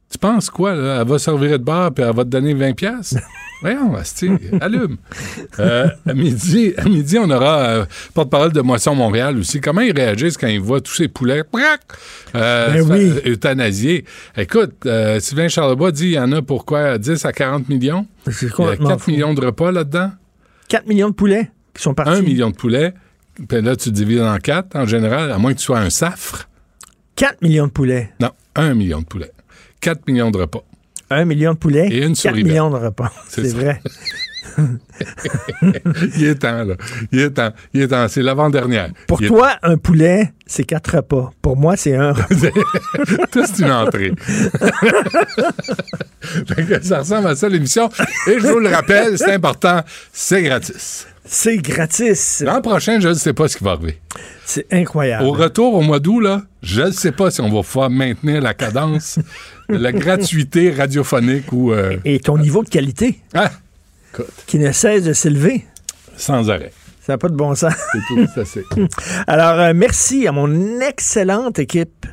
Tu 0.10 0.18
penses 0.18 0.50
quoi, 0.50 0.74
là? 0.74 1.02
Elle 1.02 1.08
va 1.08 1.20
servir 1.20 1.52
de 1.60 1.64
bar 1.64 1.92
puis 1.94 2.04
elle 2.04 2.16
va 2.16 2.24
te 2.24 2.30
donner 2.30 2.54
20 2.54 2.74
pièces 2.74 3.16
Voyons, 3.62 3.96
asti, 3.96 4.30
allume. 4.62 4.98
Euh, 5.60 5.88
à, 6.06 6.14
midi, 6.14 6.74
à 6.78 6.84
midi, 6.84 7.18
on 7.18 7.28
aura 7.32 7.58
euh, 7.62 7.86
porte-parole 8.14 8.54
de 8.54 8.62
Moisson 8.62 8.94
Montréal 8.94 9.36
aussi. 9.40 9.60
Comment 9.62 9.82
ils 9.82 9.96
réagissent 9.96 10.38
quand 10.38 10.46
ils 10.48 10.62
voient 10.62 10.80
tous 10.80 10.94
ces 10.94 11.08
poulets? 11.08 11.42
Euh, 12.36 12.74
Ben 12.74 12.82
oui. 12.84 13.10
faire 13.12 13.32
euthanasier? 13.32 14.06
Écoute, 14.38 14.74
euh, 14.86 15.20
Sylvain 15.20 15.48
Charlebois 15.48 15.92
dit 15.92 16.06
il 16.06 16.12
y 16.12 16.20
en 16.20 16.32
a 16.34 16.44
pourquoi 16.44 17.00
10 17.00 17.26
à 17.26 17.34
40 17.34 17.68
millions? 17.68 18.06
C'est 18.30 18.44
Il 18.44 18.50
y 18.50 18.52
a 18.52 18.54
complètement 18.54 18.90
4 18.90 19.02
fou. 19.02 19.12
millions 19.12 19.34
de 19.34 19.44
repas 19.44 19.72
là-dedans. 19.72 20.12
4 20.68 20.86
millions 20.88 21.10
de 21.10 21.16
poulets 21.16 21.50
qui 21.74 21.82
sont 21.82 21.96
partis. 21.96 22.12
1 22.12 22.22
million 22.22 22.52
de 22.52 22.56
poulets. 22.56 22.94
Puis 23.50 23.62
là, 23.62 23.76
tu 23.76 23.92
divises 23.92 24.22
en 24.22 24.38
4 24.38 24.76
en 24.76 24.86
général, 24.86 25.32
à 25.32 25.40
moins 25.40 25.54
que 25.54 25.58
tu 25.60 25.66
sois 25.66 25.80
un 25.80 25.90
safre. 25.90 26.48
4 27.16 27.42
millions 27.42 27.66
de 27.66 27.72
poulets. 27.72 28.12
Non, 28.20 28.30
1 28.56 28.76
million 28.76 29.02
de 29.02 29.06
poulets. 29.06 29.32
4 29.82 30.08
millions 30.08 30.32
de 30.32 30.38
repas. 30.40 30.64
1 31.10 31.26
million 31.26 31.54
de 31.54 31.58
poulets. 31.58 31.88
Et 31.90 32.04
une 32.04 32.16
4 32.16 32.18
souris 32.32 32.44
millions 32.44 32.70
de 32.70 32.76
repas. 32.78 33.12
C'est 33.30 33.48
vrai. 33.54 33.82
Il 36.18 36.24
est 36.26 36.36
temps, 36.36 36.64
là. 36.64 36.76
Il 37.12 37.20
est 37.20 37.30
temps. 37.32 37.52
Il 37.74 37.82
est 37.84 37.88
temps. 37.90 38.08
C'est 38.08 38.24
l'avant-dernière. 38.24 38.90
Pour 39.08 39.22
Il 39.22 39.26
est- 39.26 39.28
toi, 39.28 39.52
un 39.62 39.78
poulet, 39.78 40.34
c'est 40.48 40.64
4 40.64 40.96
repas. 40.98 41.32
Pour 41.42 41.58
moi, 41.58 41.76
c'est 41.78 41.96
un 41.96 42.12
repas. 42.14 42.28
Tout, 43.32 43.44
c'est 43.46 43.64
une 43.64 43.72
entrée. 43.72 44.14
Ça 46.82 47.00
ressemble 47.00 47.28
à 47.28 47.36
ça, 47.36 47.50
l'émission. 47.50 47.90
Et 48.28 48.40
je 48.40 48.48
vous 48.48 48.60
le 48.60 48.70
rappelle, 48.70 49.18
c'est 49.18 49.34
important, 49.34 49.82
c'est 50.12 50.42
gratis. 50.44 51.08
C'est 51.30 51.58
gratis. 51.58 52.42
L'an 52.46 52.62
prochain, 52.62 53.00
je 53.00 53.10
ne 53.10 53.14
sais 53.14 53.34
pas 53.34 53.48
ce 53.48 53.58
qui 53.58 53.64
va 53.64 53.72
arriver. 53.72 54.00
C'est 54.46 54.66
incroyable. 54.72 55.26
Au 55.26 55.32
retour 55.32 55.74
au 55.74 55.82
mois 55.82 56.00
d'août, 56.00 56.22
là, 56.22 56.44
je 56.64 56.84
ne 56.84 56.92
sais 56.92 57.12
pas 57.12 57.32
si 57.32 57.42
on 57.42 57.50
va 57.50 57.62
pouvoir 57.64 57.90
maintenir 57.90 58.42
la 58.42 58.54
cadence, 58.54 59.20
la 59.68 59.92
gratuité 59.92 60.72
radiophonique 60.72 61.52
ou... 61.52 61.74
euh, 61.74 61.98
Et 62.06 62.20
ton 62.20 62.38
niveau 62.38 62.64
de 62.64 62.70
qualité, 62.70 63.20
Ah! 63.34 63.52
Écoute, 64.14 64.28
qui 64.48 64.58
ne 64.58 64.72
cesse 64.72 65.04
de 65.04 65.14
s'élever. 65.14 65.66
sans 66.16 66.50
arrêt. 66.50 66.72
Ça 67.06 67.14
n'a 67.14 67.18
pas 67.18 67.30
de 67.30 67.36
bon 67.36 67.56
sens. 67.56 67.74
C'est 67.92 68.00
tout, 68.08 68.28
ça 68.34 68.44
c'est. 68.46 68.64
Alors, 69.28 69.60
euh, 69.60 69.74
merci 69.76 70.28
à 70.28 70.32
mon 70.32 70.80
excellente 70.82 71.60
équipe. 71.60 72.06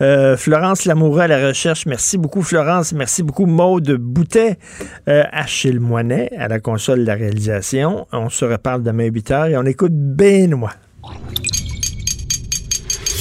Euh, 0.00 0.36
Florence 0.36 0.84
Lamoureux 0.84 1.20
à 1.20 1.28
la 1.28 1.48
recherche. 1.48 1.86
Merci 1.86 2.18
beaucoup, 2.18 2.42
Florence. 2.42 2.92
Merci 2.92 3.22
beaucoup, 3.22 3.46
Maude 3.46 3.92
Boutet. 3.92 4.58
Euh, 5.08 5.24
Achille 5.30 5.80
Moinet 5.80 6.30
à 6.36 6.48
la 6.48 6.60
console 6.60 7.00
de 7.00 7.06
la 7.06 7.14
réalisation. 7.14 8.06
On 8.12 8.28
se 8.28 8.44
reparle 8.44 8.82
demain 8.82 9.04
8 9.04 9.30
h 9.30 9.50
et 9.50 9.56
on 9.56 9.64
écoute 9.64 9.92
Benoît. 9.92 10.72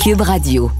Cube 0.04 0.22
Radio. 0.22 0.72